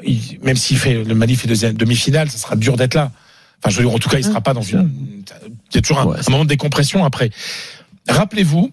il- 0.06 0.40
même 0.44 0.56
s'il 0.56 0.78
fait 0.78 1.04
le 1.04 1.16
Mali 1.16 1.36
fait 1.36 1.48
deuxième 1.50 1.74
demi-finale, 1.74 2.30
ça 2.30 2.38
sera 2.38 2.56
dur 2.56 2.78
d'être 2.78 2.94
là. 2.94 3.12
Enfin, 3.60 3.70
je 3.72 3.78
veux 3.78 3.84
dire, 3.86 3.94
en 3.94 4.00
tout 4.00 4.10
cas, 4.10 4.18
il 4.18 4.24
sera 4.24 4.42
pas 4.42 4.54
dans 4.54 4.62
une. 4.62 4.92
Il 5.72 5.76
y 5.76 5.78
a 5.78 5.82
toujours 5.82 6.00
un, 6.00 6.06
Ouais, 6.06 6.18
un 6.26 6.32
moment 6.32 6.44
de 6.44 6.50
décompression 6.50 7.04
après. 7.04 7.32
Rappelez-vous, 8.08 8.72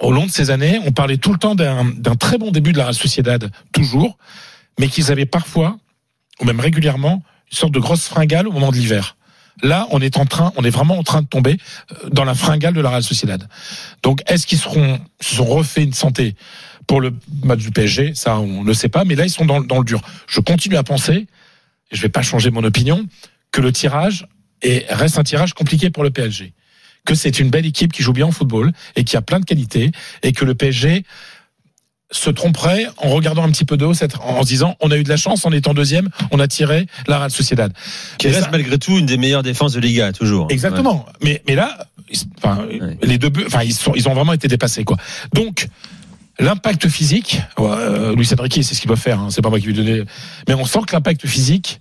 au 0.00 0.12
long 0.12 0.26
de 0.26 0.30
ces 0.30 0.50
années, 0.50 0.80
on 0.84 0.92
parlait 0.92 1.16
tout 1.18 1.32
le 1.32 1.38
temps 1.38 1.54
d'un 1.54 2.16
très 2.18 2.38
bon 2.38 2.50
début 2.50 2.72
de 2.72 2.78
la 2.78 2.84
Real 2.84 2.94
Sociedad, 2.94 3.50
toujours, 3.72 4.18
mais 4.78 4.88
qu'ils 4.88 5.10
avaient 5.12 5.26
parfois, 5.26 5.78
ou 6.40 6.44
même 6.44 6.60
régulièrement, 6.60 7.22
une 7.52 7.56
sorte 7.56 7.72
de 7.72 7.78
grosse 7.78 8.06
fringale 8.06 8.48
au 8.48 8.52
moment 8.52 8.70
de 8.72 8.76
l'hiver. 8.76 9.16
Là, 9.62 9.86
on 9.90 10.00
est 10.02 10.18
en 10.18 10.26
train, 10.26 10.52
on 10.56 10.64
est 10.64 10.70
vraiment 10.70 10.98
en 10.98 11.02
train 11.02 11.22
de 11.22 11.26
tomber 11.26 11.56
euh, 11.92 12.10
dans 12.10 12.24
la 12.24 12.34
fringale 12.34 12.74
de 12.74 12.80
la 12.82 12.90
Real 12.90 13.02
Sociedad. 13.02 13.48
Donc, 14.02 14.20
est-ce 14.26 14.46
qu'ils 14.46 14.58
seront, 14.58 14.98
se 15.20 15.36
sont 15.36 15.46
refait 15.46 15.82
une 15.84 15.94
santé 15.94 16.34
pour 16.86 17.00
le 17.00 17.14
match 17.42 17.60
du 17.60 17.70
PSG 17.70 18.14
Ça, 18.14 18.38
on 18.38 18.62
ne 18.62 18.66
le 18.66 18.74
sait 18.74 18.90
pas, 18.90 19.04
mais 19.06 19.14
là, 19.14 19.24
ils 19.24 19.30
sont 19.30 19.46
dans, 19.46 19.60
le- 19.60 19.66
dans 19.66 19.78
le 19.78 19.84
dur. 19.84 20.02
Je 20.26 20.40
continue 20.40 20.76
à 20.76 20.82
penser, 20.82 21.26
et 21.90 21.96
je 21.96 22.02
vais 22.02 22.10
pas 22.10 22.20
changer 22.20 22.50
mon 22.50 22.64
opinion, 22.64 23.06
que 23.56 23.62
le 23.62 23.72
tirage 23.72 24.26
est, 24.60 24.84
reste 24.92 25.18
un 25.18 25.22
tirage 25.24 25.54
compliqué 25.54 25.88
pour 25.88 26.04
le 26.04 26.10
PSG. 26.10 26.52
Que 27.06 27.14
c'est 27.14 27.38
une 27.38 27.48
belle 27.48 27.64
équipe 27.64 27.90
qui 27.90 28.02
joue 28.02 28.12
bien 28.12 28.26
au 28.26 28.30
football 28.32 28.70
et 28.96 29.04
qui 29.04 29.16
a 29.16 29.22
plein 29.22 29.40
de 29.40 29.46
qualités 29.46 29.92
et 30.22 30.32
que 30.32 30.44
le 30.44 30.54
PSG 30.54 31.04
se 32.10 32.28
tromperait 32.28 32.86
en 32.98 33.08
regardant 33.08 33.44
un 33.44 33.50
petit 33.50 33.64
peu 33.64 33.78
de 33.78 33.86
haut, 33.86 33.94
en 34.20 34.42
se 34.42 34.46
disant 34.46 34.76
on 34.80 34.90
a 34.90 34.96
eu 34.98 35.04
de 35.04 35.08
la 35.08 35.16
chance 35.16 35.46
en 35.46 35.52
étant 35.52 35.72
deuxième, 35.72 36.10
on 36.32 36.38
a 36.38 36.46
tiré 36.48 36.86
la 37.08 37.18
Real 37.18 37.30
Sociedad. 37.30 37.72
Qui 38.18 38.28
reste 38.28 38.42
ça- 38.44 38.50
malgré 38.50 38.78
tout 38.78 38.98
une 38.98 39.06
des 39.06 39.16
meilleures 39.16 39.42
défenses 39.42 39.72
de 39.72 39.80
Liga, 39.80 40.12
toujours. 40.12 40.48
Exactement. 40.50 41.06
Mais, 41.22 41.42
mais 41.48 41.54
là, 41.54 41.88
ils- 42.10 42.18
enfin, 42.36 42.62
Ouais. 42.66 42.98
les 43.02 43.16
deux 43.16 43.30
buts, 43.30 43.44
enfin, 43.46 43.62
ils, 43.62 43.72
sont, 43.72 43.94
ils 43.94 44.06
ont 44.06 44.14
vraiment 44.14 44.34
été 44.34 44.48
dépassés, 44.48 44.84
quoi. 44.84 44.98
Donc, 45.32 45.66
l'impact 46.38 46.88
physique, 46.88 47.40
euh, 47.58 48.14
Luis 48.14 48.28
Enrique, 48.38 48.62
c'est 48.62 48.74
ce 48.74 48.80
qu'il 48.80 48.88
doit 48.88 48.96
faire, 48.98 49.18
hein, 49.18 49.28
c'est 49.30 49.40
pas 49.42 49.48
moi 49.50 49.58
qui 49.58 49.66
lui 49.66 49.74
donner. 49.74 50.02
Mais 50.46 50.52
on 50.54 50.66
sent 50.66 50.80
que 50.86 50.92
l'impact 50.92 51.26
physique 51.26 51.80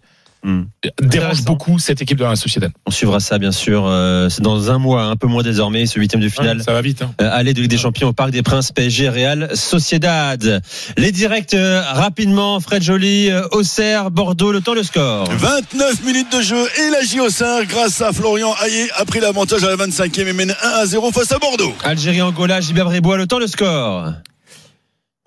Dérange 1.02 1.44
beaucoup 1.44 1.80
cette 1.80 2.02
équipe 2.02 2.18
de 2.18 2.24
la 2.24 2.36
Sociedad. 2.36 2.72
On 2.86 2.92
suivra 2.92 3.20
ça, 3.20 3.38
bien 3.38 3.52
sûr. 3.52 3.86
Euh, 3.88 4.30
C'est 4.30 4.42
dans 4.42 4.72
un 4.72 4.78
mois, 4.78 5.04
un 5.06 5.16
peu 5.16 5.28
moins 5.28 5.44
désormais, 5.44 5.86
ce 5.86 6.00
huitième 6.00 6.22
de 6.22 6.30
finale. 6.30 6.58
Ouais, 6.58 6.64
ça 6.64 6.74
va 6.74 6.82
vite. 6.82 7.02
Hein. 7.02 7.12
Euh, 7.22 7.30
aller 7.32 7.54
de 7.54 7.62
Ligue 7.62 7.72
des 7.72 7.78
Champions 7.78 8.10
au 8.10 8.14
Parc 8.14 8.32
des 8.32 8.44
Princes, 8.44 8.72
PSG, 8.72 9.10
Real, 9.10 9.50
Sociedad. 9.56 10.62
Les 10.98 11.12
directs 11.12 11.54
euh, 11.54 11.82
rapidement, 11.82 12.60
Fred 12.60 12.84
Joly, 12.84 13.30
euh, 13.30 13.48
Auxerre, 13.52 14.12
Bordeaux, 14.12 14.52
le 14.52 14.62
temps, 14.62 14.74
le 14.74 14.84
score. 14.84 15.28
29 15.32 16.04
minutes 16.06 16.32
de 16.36 16.42
jeu 16.42 16.56
et 16.78 16.90
la 16.92 17.02
JO5 17.02 17.68
grâce 17.68 18.02
à 18.02 18.12
Florian 18.14 18.54
Hayé 18.64 18.88
a 18.98 19.06
pris 19.06 19.20
l'avantage 19.20 19.64
à 19.64 19.70
la 19.70 19.76
25e 19.76 20.28
et 20.28 20.34
mène 20.34 20.56
1 20.62 20.68
à 20.68 20.86
0 20.86 21.12
face 21.12 21.32
à 21.32 21.40
Bordeaux. 21.40 21.74
Algérie, 21.84 22.22
Angola, 22.22 22.62
Gilbert 22.62 22.86
Brébois, 22.86 23.18
le 23.18 23.28
temps, 23.28 23.40
le 23.40 23.48
score. 23.48 24.14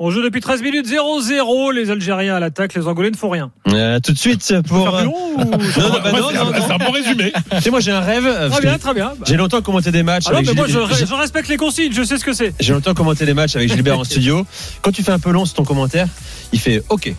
On 0.01 0.11
joue 0.13 0.23
depuis 0.23 0.41
13 0.41 0.63
minutes 0.63 0.87
0-0. 0.87 1.73
Les 1.75 1.91
Algériens 1.91 2.37
à 2.37 2.41
l'attaque, 2.41 2.75
les 2.75 2.87
Angolais 2.87 3.11
ne 3.11 3.17
font 3.17 3.31
rien. 3.31 3.51
Euh, 3.73 3.99
tout 3.99 4.13
de 4.13 4.19
suite 4.19 4.55
pour. 4.69 4.85
Faire 4.89 4.97
plus 4.99 5.07
long 5.07 5.33
ou- 5.37 5.39
Non, 5.81 5.89
non, 5.89 5.99
bah 6.05 6.13
non, 6.13 6.29
c'est 6.31 6.35
non, 6.45 6.53
c'est 6.55 6.73
un 6.73 6.77
bon 6.79 6.91
résumé. 6.93 7.33
Tu 7.57 7.61
sais, 7.63 7.71
moi 7.71 7.81
j'ai 7.81 7.91
un 7.91 7.99
rêve. 8.01 8.25
euh, 8.25 8.49
parce 8.49 8.61
Très 8.61 8.69
bien, 8.69 8.79
très 8.79 8.95
bien. 8.95 9.13
J'ai 9.27 9.37
longtemps 9.37 9.61
commenté 9.61 9.91
des 9.91 10.05
matchs. 10.05 10.25
Ah 10.29 10.35
non, 10.35 10.43
mais 10.47 10.53
moi, 10.55 10.67
je, 10.69 11.05
je 11.05 11.15
respecte 11.15 11.49
les 11.49 11.57
consignes, 11.57 11.93
je 11.93 12.05
sais 12.05 12.17
ce 12.17 12.25
que 12.25 12.33
c'est. 12.33 12.55
J'ai 12.61 12.73
longtemps 12.73 12.95
commenté 12.95 13.27
les 13.27 13.35
matchs 13.35 13.57
avec 13.57 13.73
Gilbert 13.73 13.99
en 13.99 14.05
studio. 14.05 14.47
Quand 14.83 14.93
tu 14.93 15.03
fais 15.03 15.11
un 15.13 15.19
peu 15.19 15.31
long 15.33 15.45
sur 15.45 15.55
ton 15.57 15.65
commentaire, 15.65 16.07
il 16.53 16.61
fait 16.61 16.83
OK. 16.91 17.13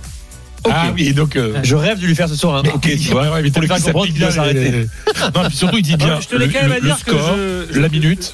Ah 0.69 0.87
oui, 0.93 1.13
donc. 1.13 1.35
euh, 1.35 1.55
Je 1.63 1.75
rêve 1.75 1.99
de 1.99 2.05
lui 2.05 2.15
faire 2.15 2.29
ce 2.29 2.35
soir 2.35 2.55
un 2.55 2.69
ok, 2.69 2.81
tu 2.81 3.11
vois, 3.11 3.23
ouais, 3.23 3.29
ouais, 3.29 3.41
mais 3.41 3.51
pour 3.51 3.61
lui 3.61 3.67
faire 3.67 3.77
comprendre 3.83 4.05
ça 4.05 4.11
qu'il 4.11 4.19
doit 4.21 4.31
s'arrêter. 4.31 4.87
Non, 5.35 5.43
puis 5.47 5.57
surtout, 5.57 5.77
il 5.77 5.83
dit 5.83 5.97
bien 5.97 6.19
je 6.21 6.27
tenais 6.27 6.45
le, 6.47 6.53
quand 6.53 6.61
même 6.61 6.71
à 6.71 6.75
le- 6.75 6.81
dire 6.81 6.97
que 7.03 7.77
la 7.79 7.89
minute, 7.89 8.33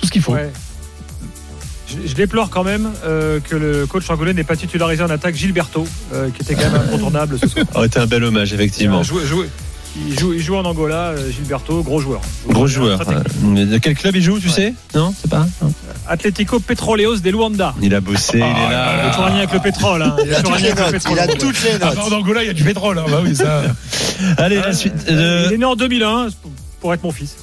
tout 0.00 0.06
ce 0.06 0.12
qu'il 0.12 0.22
faut. 0.22 0.36
Je, 2.02 2.08
je 2.08 2.14
déplore 2.14 2.50
quand 2.50 2.64
même 2.64 2.90
euh, 3.04 3.40
que 3.40 3.56
le 3.56 3.86
coach 3.86 4.08
angolais 4.10 4.32
n'ait 4.34 4.44
pas 4.44 4.56
titularisé 4.56 5.02
en 5.02 5.10
attaque 5.10 5.34
Gilberto, 5.36 5.86
euh, 6.12 6.28
qui 6.30 6.42
était 6.42 6.54
quand 6.54 6.70
même 6.70 6.82
incontournable 6.88 7.38
ce 7.40 7.48
soir. 7.48 7.64
Oh, 7.74 7.80
c'était 7.82 8.00
un 8.00 8.06
bel 8.06 8.24
hommage, 8.24 8.52
effectivement. 8.52 9.00
Il, 9.02 9.04
joue- 9.06 9.24
joue- 9.26 9.44
il 10.08 10.18
joue, 10.18 10.32
il 10.34 10.42
joue 10.42 10.56
en 10.56 10.64
Angola, 10.64 11.10
euh, 11.10 11.30
Gilberto, 11.30 11.82
gros 11.82 12.00
joueur. 12.00 12.20
Gros 12.48 12.66
joueur. 12.66 13.00
Euh, 13.08 13.64
De 13.66 13.78
quel 13.78 13.94
club 13.94 14.16
il 14.16 14.22
joue, 14.22 14.40
tu 14.40 14.48
sais? 14.48 14.74
Non, 14.94 15.14
c'est 15.20 15.30
pas. 15.30 15.46
non. 15.62 15.72
Atlético 16.08 16.58
Petroleos 16.60 17.18
de 17.18 17.30
Luanda. 17.30 17.74
Il 17.80 17.94
a 17.94 18.00
bossé, 18.00 18.38
il 18.38 18.42
est 18.42 18.46
Il 18.48 18.74
a 18.74 18.96
là. 19.04 19.10
toujours 19.10 19.26
rien 19.26 19.36
avec 19.36 19.52
le 19.52 19.60
pétrole. 19.60 20.02
Hein. 20.02 20.16
Il 20.24 20.34
a 20.34 20.42
toujours 20.42 20.56
toutes 20.56 20.64
rien 20.66 20.74
les 20.74 20.80
avec 20.80 20.86
le 20.86 20.92
notes. 20.92 20.92
pétrole. 20.92 21.16
Il 21.16 21.20
a 21.20 21.26
toutes 21.36 21.62
les 21.62 21.70
Ah, 21.80 21.84
notes. 21.94 22.12
en 22.12 22.16
Angola, 22.16 22.42
il 22.42 22.46
y 22.48 22.50
a 22.50 22.52
du 22.54 22.64
pétrole. 22.64 22.98
hein. 22.98 23.04
Bah 23.08 23.20
oui, 23.24 23.34
ça. 23.36 23.62
Allez, 24.38 24.56
la 24.56 24.72
suite. 24.72 24.94
euh, 25.10 25.44
Il 25.48 25.54
est 25.54 25.58
né 25.58 25.64
en 25.64 25.76
2001 25.76 26.26
pour 26.80 26.92
être 26.92 27.02
mon 27.04 27.12
fils. 27.12 27.36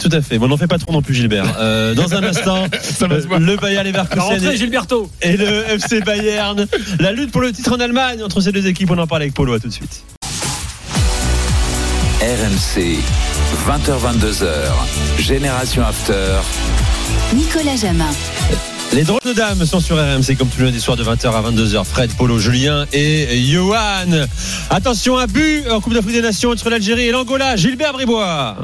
Tout 0.00 0.08
à 0.12 0.20
fait. 0.22 0.38
Bon, 0.38 0.48
n'en 0.48 0.56
fais 0.56 0.66
pas 0.66 0.78
trop 0.78 0.92
non 0.92 1.02
plus, 1.02 1.14
Gilbert. 1.14 1.56
Euh, 1.58 1.94
dans 1.94 2.14
un 2.14 2.22
instant, 2.22 2.64
euh, 3.02 3.38
le 3.38 3.56
Bayer 3.56 3.76
La 3.76 3.82
Leverkusen 3.84 4.22
rentrée 4.22 4.54
et, 4.54 4.56
Gilberto. 4.56 5.10
et 5.20 5.36
le 5.36 5.68
FC 5.70 6.00
Bayern. 6.00 6.66
La 6.98 7.12
lutte 7.12 7.30
pour 7.30 7.40
le 7.40 7.52
titre 7.52 7.72
en 7.72 7.80
Allemagne 7.80 8.22
entre 8.22 8.40
ces 8.40 8.52
deux 8.52 8.66
équipes. 8.66 8.90
On 8.90 8.98
en 8.98 9.06
parle 9.06 9.22
avec 9.22 9.34
Polo. 9.34 9.54
À 9.54 9.60
tout 9.60 9.68
de 9.68 9.72
suite. 9.72 10.04
RMC, 12.20 12.98
20h22h, 13.66 14.46
Génération 15.18 15.82
After. 15.84 16.38
Nicolas 17.34 17.76
Jamin. 17.76 18.10
Les 18.92 19.04
drôles 19.04 19.22
de 19.24 19.32
dames 19.32 19.64
sont 19.64 19.80
sur 19.80 19.96
RMC 19.96 20.36
comme 20.36 20.48
tous 20.48 20.60
les 20.60 20.66
lundis 20.66 20.80
soirs 20.80 20.96
de 20.98 21.02
20h 21.02 21.32
à 21.32 21.50
22h. 21.50 21.84
Fred, 21.84 22.12
Polo, 22.14 22.38
Julien 22.38 22.86
et 22.92 23.42
Johan. 23.42 24.26
Attention, 24.70 25.18
un 25.18 25.26
but 25.26 25.64
en 25.70 25.80
Coupe 25.80 25.94
d'Afrique 25.94 26.14
des 26.14 26.22
Nations 26.22 26.50
entre 26.50 26.68
l'Algérie 26.68 27.08
et 27.08 27.10
l'Angola. 27.10 27.56
Gilbert 27.56 27.94
Bribois. 27.94 28.56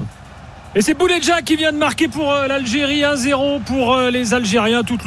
Et 0.75 0.83
c'est 0.83 0.93
Boudedja 0.93 1.41
qui 1.41 1.57
vient 1.57 1.73
de 1.73 1.79
marquer 1.79 2.09
pour 2.09 2.31
euh, 2.31 2.47
l'Algérie 2.47 3.01
1-0 3.01 3.63
pour 3.63 3.95
euh, 3.95 4.11
les 4.11 4.35
Algériens, 4.35 4.83
tout, 4.83 4.99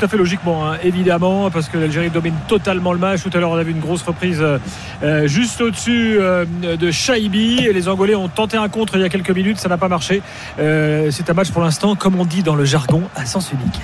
à 0.00 0.08
fait 0.08 0.16
logiquement, 0.16 0.66
hein, 0.66 0.78
évidemment, 0.82 1.50
parce 1.50 1.68
que 1.68 1.76
l'Algérie 1.76 2.08
domine 2.08 2.34
totalement 2.48 2.94
le 2.94 2.98
match. 2.98 3.22
Tout 3.22 3.30
à 3.34 3.38
l'heure, 3.38 3.50
on 3.50 3.56
a 3.56 3.62
vu 3.62 3.72
une 3.72 3.80
grosse 3.80 4.02
reprise 4.02 4.38
euh, 4.40 4.58
euh, 5.02 5.28
juste 5.28 5.60
au-dessus 5.60 6.16
euh, 6.18 6.46
de 6.62 6.90
Shaibi. 6.90 7.58
Et 7.58 7.74
les 7.74 7.88
Angolais 7.88 8.14
ont 8.14 8.28
tenté 8.28 8.56
un 8.56 8.70
contre 8.70 8.96
il 8.96 9.02
y 9.02 9.04
a 9.04 9.10
quelques 9.10 9.30
minutes, 9.30 9.58
ça 9.58 9.68
n'a 9.68 9.76
pas 9.76 9.88
marché. 9.88 10.22
Euh, 10.58 11.10
c'est 11.10 11.28
un 11.28 11.34
match 11.34 11.50
pour 11.50 11.62
l'instant, 11.62 11.94
comme 11.94 12.18
on 12.18 12.24
dit 12.24 12.42
dans 12.42 12.54
le 12.54 12.64
jargon, 12.64 13.02
à 13.14 13.26
sens 13.26 13.52
unique. 13.52 13.80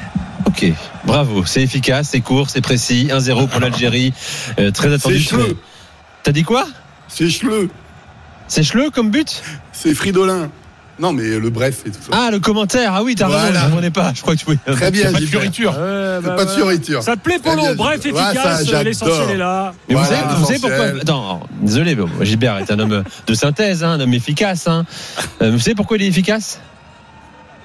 Ok, 0.47 0.65
bravo. 1.05 1.45
C'est 1.45 1.63
efficace, 1.63 2.09
c'est 2.11 2.21
court, 2.21 2.49
c'est 2.49 2.63
précis. 2.63 3.09
1-0 3.13 3.49
pour 3.49 3.61
l'Algérie. 3.61 4.15
Euh, 4.59 4.71
très 4.71 4.93
attendu. 4.93 5.19
C'est 5.19 5.29
cheleux. 5.29 5.59
T'as 6.23 6.33
dit 6.33 6.43
quoi? 6.43 6.67
C'est 7.07 7.29
cheleux. 7.29 7.69
C'est 8.49 8.63
cheleux 8.63 8.89
comme 8.89 9.11
but? 9.11 9.43
C'est 9.73 9.95
Fridolin. 9.95 10.49
Non, 10.99 11.13
mais 11.13 11.39
le 11.39 11.51
bref 11.51 11.83
et 11.87 11.91
tout 11.91 11.99
ça. 12.03 12.11
Ah, 12.13 12.31
le 12.31 12.41
commentaire. 12.41 12.93
Ah 12.95 13.03
oui, 13.03 13.15
t'as 13.15 13.29
raison, 13.29 13.59
je 13.71 13.75
m'en 13.75 13.83
ai 13.83 13.91
pas. 13.91 14.13
Je 14.15 14.23
crois 14.23 14.35
que 14.35 14.41
tu 14.41 14.47
voulais. 14.47 14.59
Très 14.67 14.91
bien, 14.91 15.13
Pas 15.13 15.21
de 15.21 15.27
fioriture. 15.27 15.75
Euh, 15.79 16.21
C'est 16.23 16.37
pas 16.37 16.45
de 16.45 16.51
fioriture. 16.51 17.03
Ça 17.03 17.17
te 17.17 17.21
plaît, 17.21 17.39
Polo 17.39 17.63
Bref, 17.77 18.05
efficace, 18.05 18.71
l'essentiel 18.85 19.31
est 19.31 19.37
là. 19.37 19.73
Mais 19.89 19.95
vous, 19.95 20.05
savez, 20.05 20.21
vous 20.37 20.47
savez 20.47 20.59
pourquoi. 20.59 21.01
Attends, 21.01 21.41
désolé, 21.63 21.97
Gilbert 22.23 22.59
est 22.59 22.71
un 22.71 22.79
homme 22.79 23.05
de 23.27 23.35
synthèse, 23.35 23.85
hein, 23.85 23.93
un 23.93 24.01
homme 24.01 24.15
efficace. 24.15 24.67
Hein. 24.67 24.85
Euh, 25.43 25.53
vous 25.53 25.59
savez 25.59 25.75
pourquoi 25.75 25.97
il 25.97 26.03
est 26.03 26.09
efficace? 26.09 26.61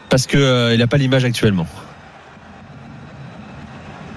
Parce 0.10 0.28
que 0.28 0.38
euh, 0.38 0.74
il 0.74 0.80
n'a 0.80 0.88
pas 0.88 0.98
l'image 0.98 1.26
actuellement. 1.26 1.66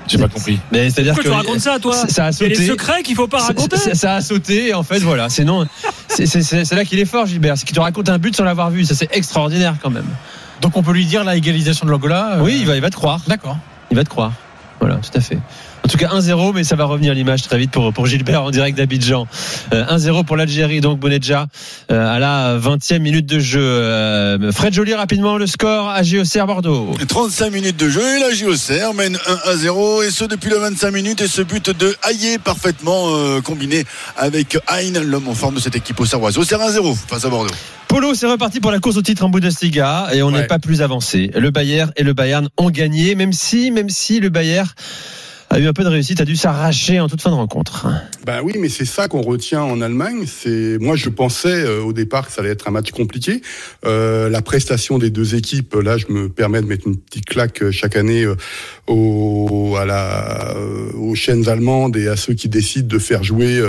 J'ai 0.07 0.19
pas 0.19 0.29
compris. 0.29 0.59
Mais 0.73 0.89
c'est-à-dire 0.91 1.15
que 1.17 1.23
tu 1.23 1.29
racontes 1.29 1.61
ça, 1.61 1.79
toi 1.79 1.95
ça- 1.95 2.27
a 2.27 2.31
Il 2.31 2.43
y 2.43 2.45
a 2.45 2.49
des 2.49 2.55
sauté. 2.55 2.67
secrets 2.69 3.03
qu'il 3.03 3.15
faut 3.17 3.27
pas 3.29 3.39
raconter. 3.39 3.77
ça, 3.77 3.95
ça 3.95 4.15
a 4.17 4.21
sauté, 4.21 4.69
et 4.69 4.75
en 4.75 4.83
fait, 4.83 4.99
voilà. 5.01 5.29
C'est- 5.29 6.27
c'est 6.27 6.43
c'est- 6.43 6.65
c'est 6.65 6.75
là 6.77 6.85
qu'il 6.85 6.99
est 6.99 7.05
fort, 7.05 7.27
Gilbert. 7.27 7.57
C'est 7.59 7.65
qu'il 7.67 7.75
te 7.77 7.81
raconte 7.81 8.09
un 8.09 8.19
but 8.19 8.35
sans 8.37 8.45
l'avoir 8.45 8.71
vu. 8.71 8.85
Ça, 8.85 8.95
c'est 8.95 9.09
extraordinaire 9.15 9.75
quand 9.83 9.91
même. 9.91 10.07
Donc 10.63 10.77
on 10.77 10.83
peut 10.83 10.93
lui 10.93 11.05
dire 11.07 11.25
la 11.25 11.37
égalisation 11.37 11.85
de 11.87 11.91
l'Angola. 11.91 12.37
euh, 12.37 12.43
Oui, 12.43 12.57
il 12.61 12.67
va, 12.67 12.77
il 12.77 12.81
va 12.83 12.89
te 12.91 12.95
croire. 12.97 13.21
D'accord. 13.27 13.59
Il 13.91 13.97
va 13.97 14.05
te 14.05 14.09
croire. 14.09 14.33
Voilà, 14.81 14.97
tout 14.97 15.11
à 15.17 15.21
fait. 15.21 15.39
En 15.87 15.89
tout 15.89 15.99
cas, 15.99 16.09
1-0, 16.09 16.53
mais 16.53 16.65
ça 16.65 16.75
va 16.75 16.85
revenir 16.85 17.13
à 17.13 17.15
l'image 17.15 17.43
très 17.43 17.59
vite 17.59 17.71
pour, 17.71 17.93
pour 17.93 18.07
Gilbert 18.07 18.43
en 18.43 18.51
direct 18.51 18.77
d'Abidjan. 18.77 19.29
Euh, 19.73 19.85
1-0 19.85 20.25
pour 20.25 20.37
l'Algérie, 20.37 20.81
donc 20.81 20.99
Bonedja, 20.99 21.47
euh, 21.93 22.13
à 22.13 22.19
la 22.19 22.59
20e 22.59 22.99
minute 22.99 23.25
de 23.25 23.39
jeu. 23.39 23.61
Euh, 23.63 24.51
Fred 24.51 24.75
Joly, 24.75 24.95
rapidement, 24.95 25.39
le 25.39 25.47
score 25.47 25.89
à 25.89 26.03
JOCR 26.03 26.45
Bordeaux. 26.45 26.91
35 27.07 27.53
minutes 27.53 27.77
de 27.77 27.89
jeu 27.89 28.03
et 28.03 28.19
la 28.19 28.33
JOCR 28.35 28.95
mène 28.95 29.17
1 29.29 29.49
à 29.49 29.55
0 29.55 30.03
et 30.03 30.11
ce 30.11 30.25
depuis 30.25 30.51
le 30.51 30.57
25 30.57 30.91
minutes 30.91 31.21
et 31.21 31.29
ce 31.29 31.43
but 31.43 31.71
de 31.71 31.95
Hayé 32.11 32.39
parfaitement 32.41 33.15
euh, 33.15 33.41
combiné 33.41 33.85
avec 34.17 34.59
Hein, 34.67 34.91
l'homme 35.05 35.29
en 35.29 35.35
forme 35.35 35.55
de 35.55 35.61
cette 35.61 35.77
équipe 35.77 36.01
au 36.01 36.05
Serroise. 36.05 36.37
Au 36.37 36.43
1-0 36.43 36.97
face 37.07 37.25
à 37.25 37.29
Bordeaux. 37.29 37.55
Polo, 37.87 38.13
c'est 38.15 38.27
reparti 38.27 38.59
pour 38.59 38.73
la 38.73 38.81
course 38.81 38.97
au 38.97 39.03
titre 39.03 39.25
en 39.25 39.29
Bundesliga 39.29 40.09
et 40.13 40.25
on 40.25 40.33
n'est 40.33 40.39
Ouais. 40.39 40.47
pas 40.49 40.59
plus 40.59 40.83
avancé. 40.83 41.31
Le 41.37 41.53
Bayern 41.53 41.93
et 41.95 42.03
le 42.03 42.13
Bayern 42.13 42.49
ont 42.57 42.71
gagné, 42.71 43.15
même 43.15 43.33
si, 43.33 43.71
même 43.71 43.89
si 43.89 44.19
le 44.19 44.31
Bayern 44.31 44.67
a 45.51 45.59
eu 45.59 45.67
un 45.67 45.73
peu 45.73 45.85
de 45.85 45.89
réussite, 45.89 46.21
a 46.21 46.25
dû 46.25 46.37
s'arracher 46.37 47.01
en 47.01 47.09
toute 47.09 47.21
fin 47.21 47.31
de 47.31 47.37
rencontre. 47.37 47.89
Ben 48.25 48.41
oui, 48.43 48.55
mais 48.59 48.69
c'est 48.69 48.85
ça 48.85 49.09
qu'on 49.09 49.23
retient 49.23 49.63
en 49.63 49.81
Allemagne. 49.81 50.25
C'est 50.27 50.79
moi, 50.81 50.97
je 50.97 51.09
pensais 51.09 51.49
euh, 51.49 51.83
au 51.83 51.93
départ 51.93 52.27
que 52.27 52.33
ça 52.33 52.41
allait 52.41 52.51
être 52.51 52.67
un 52.69 52.73
match 52.73 52.91
compliqué. 52.91 53.43
Euh, 53.85 54.29
la 54.29 54.43
prestation 54.43 54.99
des 54.99 55.11
deux 55.11 55.35
équipes, 55.35 55.75
là, 55.75 55.97
je 55.97 56.07
me 56.09 56.29
permets 56.29 56.61
de 56.61 56.67
mettre 56.67 56.89
une 56.89 56.97
petite 56.97 57.27
claque 57.27 57.63
euh, 57.63 57.71
chaque 57.71 57.97
année 57.97 58.25
euh, 58.25 58.35
aux 58.89 59.77
chaînes 61.15 61.49
allemandes 61.49 61.97
et 61.97 62.09
à 62.09 62.17
ceux 62.17 62.35
qui 62.35 62.49
décident 62.49 62.89
de 62.89 62.99
faire 62.99 63.23
jouer 63.25 63.61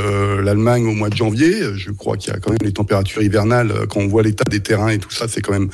l'Allemagne 0.44 0.86
au 0.86 0.94
mois 0.94 1.10
de 1.10 1.16
janvier. 1.16 1.54
Je 1.76 1.92
crois 1.92 2.18
qu'il 2.18 2.34
y 2.34 2.36
a 2.36 2.40
quand 2.40 2.52
même 2.52 2.60
les 2.62 2.74
températures 2.74 3.22
hivernales. 3.22 3.72
Quand 3.90 4.02
on 4.02 4.08
voit 4.08 4.24
l'état 4.24 4.44
des 4.50 4.60
terrains 4.60 4.90
et 4.90 5.00
tout 5.00 5.12
ça, 5.12 5.28
c'est 5.28 5.42
quand 5.42 5.54
même 5.54 5.70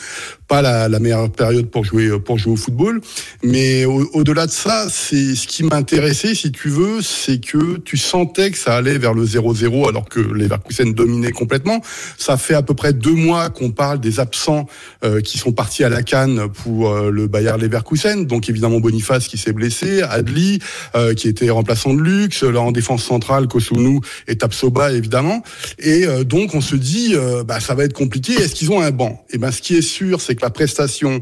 pas 0.53 0.87
la, 0.87 0.99
meilleure 0.99 1.31
période 1.31 1.67
pour 1.71 1.83
jouer 1.83 2.07
euh, 2.09 2.19
pour 2.19 2.37
jouer 2.37 2.53
au 2.53 2.55
football. 2.55 3.01
Mais 3.43 3.85
au- 3.85 4.07
au-delà 4.13 4.45
de 4.45 4.51
ça, 4.51 4.85
c'est 4.87 5.33
ce 5.33 5.47
qui 5.47 5.63
m'intéressait, 5.63 6.35
si 6.35 6.51
tu 6.51 6.69
veux, 6.69 7.01
c'est 7.01 7.39
que 7.39 7.77
tu 7.79 7.97
sentais 7.97 8.51
que 8.51 8.57
ça 8.59 8.75
allait 8.75 8.99
vers 8.99 9.15
le 9.15 9.25
0-0 9.25 9.89
alors 9.89 10.07
que 10.07 10.19
les 10.19 10.43
Leverkusen 10.43 10.93
dominaient 10.93 11.31
complètement. 11.31 11.81
Ça 12.19 12.37
fait 12.37 12.53
à 12.53 12.61
peu 12.61 12.75
près 12.75 12.93
deux 12.93 13.15
mois 13.15 13.49
qu'on 13.49 13.71
parle 13.71 13.99
des 13.99 14.19
absents 14.19 14.67
euh, 15.03 15.21
qui 15.21 15.39
sont 15.39 15.53
partis 15.53 15.83
à 15.83 15.89
la 15.89 16.03
canne 16.03 16.47
pour 16.63 16.91
euh, 16.91 17.09
le 17.09 17.25
Bayer 17.25 17.53
Leverkusen. 17.59 18.25
Donc 18.27 18.47
évidemment 18.47 18.79
Boniface 18.79 19.27
qui 19.27 19.39
s'est 19.39 19.53
blessé, 19.53 20.03
Adli 20.03 20.59
euh, 20.95 21.15
qui 21.15 21.29
était 21.29 21.49
remplaçant 21.49 21.95
de 21.95 22.01
luxe, 22.01 22.43
là 22.43 22.61
en 22.61 22.71
défense 22.71 23.03
centrale 23.03 23.47
Kosunu 23.47 24.01
et 24.27 24.35
Tapsoba 24.35 24.91
évidemment. 24.91 25.41
Et 25.79 26.05
euh, 26.05 26.23
donc 26.23 26.53
on 26.53 26.61
se 26.61 26.75
dit 26.75 27.15
bah 27.47 27.59
ça 27.59 27.73
va 27.73 27.85
être 27.85 27.93
compliqué. 27.93 28.33
Est-ce 28.33 28.53
qu'ils 28.53 28.71
ont 28.71 28.81
un 28.81 28.91
banc? 28.91 29.25
Et 29.31 29.39
ben 29.39 29.51
ce 29.51 29.59
qui 29.59 29.75
est 29.75 29.81
sûr 29.81 30.21
c'est 30.21 30.35
que 30.35 30.42
la 30.43 30.49
prestation 30.51 31.21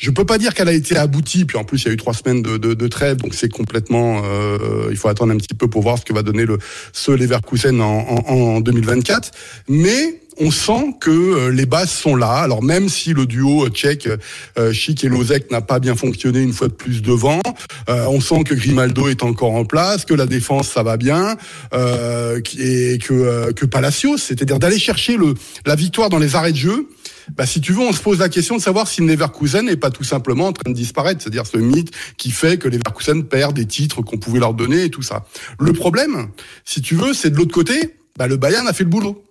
je 0.00 0.12
peux 0.12 0.24
pas 0.24 0.38
dire 0.38 0.54
qu'elle 0.54 0.68
a 0.68 0.72
été 0.72 0.96
aboutie, 0.96 1.44
puis 1.44 1.58
en 1.58 1.64
plus 1.64 1.82
il 1.82 1.86
y 1.86 1.90
a 1.90 1.92
eu 1.92 1.96
trois 1.96 2.14
semaines 2.14 2.40
de, 2.40 2.56
de, 2.56 2.72
de 2.72 2.86
trêve, 2.86 3.16
donc 3.16 3.34
c'est 3.34 3.48
complètement. 3.48 4.22
euh, 4.24 4.86
il 4.92 4.96
faut 4.96 5.08
attendre 5.08 5.32
un 5.32 5.36
petit 5.36 5.56
peu 5.56 5.66
pour 5.66 5.82
voir 5.82 5.98
ce 5.98 6.04
que 6.04 6.12
va 6.12 6.22
donner 6.22 6.46
le 6.46 6.58
ce 6.92 7.10
Leverkusen 7.10 7.80
en, 7.80 8.06
en, 8.06 8.32
en 8.32 8.60
2024. 8.60 9.32
Mais 9.68 10.20
on 10.38 10.52
sent 10.52 10.94
que 11.00 11.10
euh, 11.10 11.50
les 11.50 11.66
bases 11.66 11.90
sont 11.90 12.14
là. 12.14 12.30
Alors 12.30 12.62
même 12.62 12.88
si 12.88 13.12
le 13.12 13.26
duo 13.26 13.64
euh, 13.66 13.70
tchèque 13.70 14.08
euh, 14.56 14.72
Chic 14.72 15.02
et 15.02 15.08
Lozek 15.08 15.50
n'a 15.50 15.62
pas 15.62 15.80
bien 15.80 15.96
fonctionné 15.96 16.42
une 16.42 16.52
fois 16.52 16.68
de 16.68 16.74
plus 16.74 17.02
devant, 17.02 17.40
euh, 17.88 18.06
on 18.08 18.20
sent 18.20 18.44
que 18.44 18.54
Grimaldo 18.54 19.08
est 19.08 19.24
encore 19.24 19.54
en 19.56 19.64
place, 19.64 20.04
que 20.04 20.14
la 20.14 20.26
défense 20.26 20.68
ça 20.68 20.84
va 20.84 20.96
bien, 20.96 21.36
euh, 21.74 22.40
et 22.56 22.98
que 22.98 23.12
euh, 23.14 23.52
que 23.52 23.66
Palacios, 23.66 24.18
c'est-à-dire 24.18 24.60
d'aller 24.60 24.78
chercher 24.78 25.16
le 25.16 25.34
la 25.66 25.74
victoire 25.74 26.08
dans 26.08 26.20
les 26.20 26.36
arrêts 26.36 26.52
de 26.52 26.56
jeu. 26.58 26.86
Bah, 27.36 27.46
si 27.46 27.60
tu 27.60 27.72
veux, 27.72 27.80
on 27.80 27.92
se 27.92 28.00
pose 28.00 28.18
la 28.18 28.28
question 28.28 28.56
de 28.56 28.62
savoir 28.62 28.88
si 28.88 29.00
le 29.00 29.06
Leverkusen 29.08 29.66
n'est 29.66 29.76
pas 29.76 29.90
tout 29.90 30.04
simplement 30.04 30.46
en 30.48 30.52
train 30.52 30.70
de 30.70 30.76
disparaître, 30.76 31.22
c'est-à-dire 31.22 31.46
ce 31.46 31.58
mythe 31.58 31.90
qui 32.16 32.30
fait 32.30 32.58
que 32.58 32.68
les 32.68 32.78
Leverkusen 32.78 33.24
perdent 33.24 33.56
des 33.56 33.66
titres 33.66 34.02
qu'on 34.02 34.18
pouvait 34.18 34.40
leur 34.40 34.54
donner 34.54 34.84
et 34.84 34.90
tout 34.90 35.02
ça. 35.02 35.26
Le 35.58 35.72
problème, 35.72 36.28
si 36.64 36.80
tu 36.80 36.94
veux, 36.94 37.12
c'est 37.12 37.30
de 37.30 37.36
l'autre 37.36 37.54
côté, 37.54 37.96
bah, 38.16 38.26
le 38.26 38.36
Bayern 38.36 38.66
a 38.66 38.72
fait 38.72 38.84
le 38.84 38.90
boulot. 38.90 39.24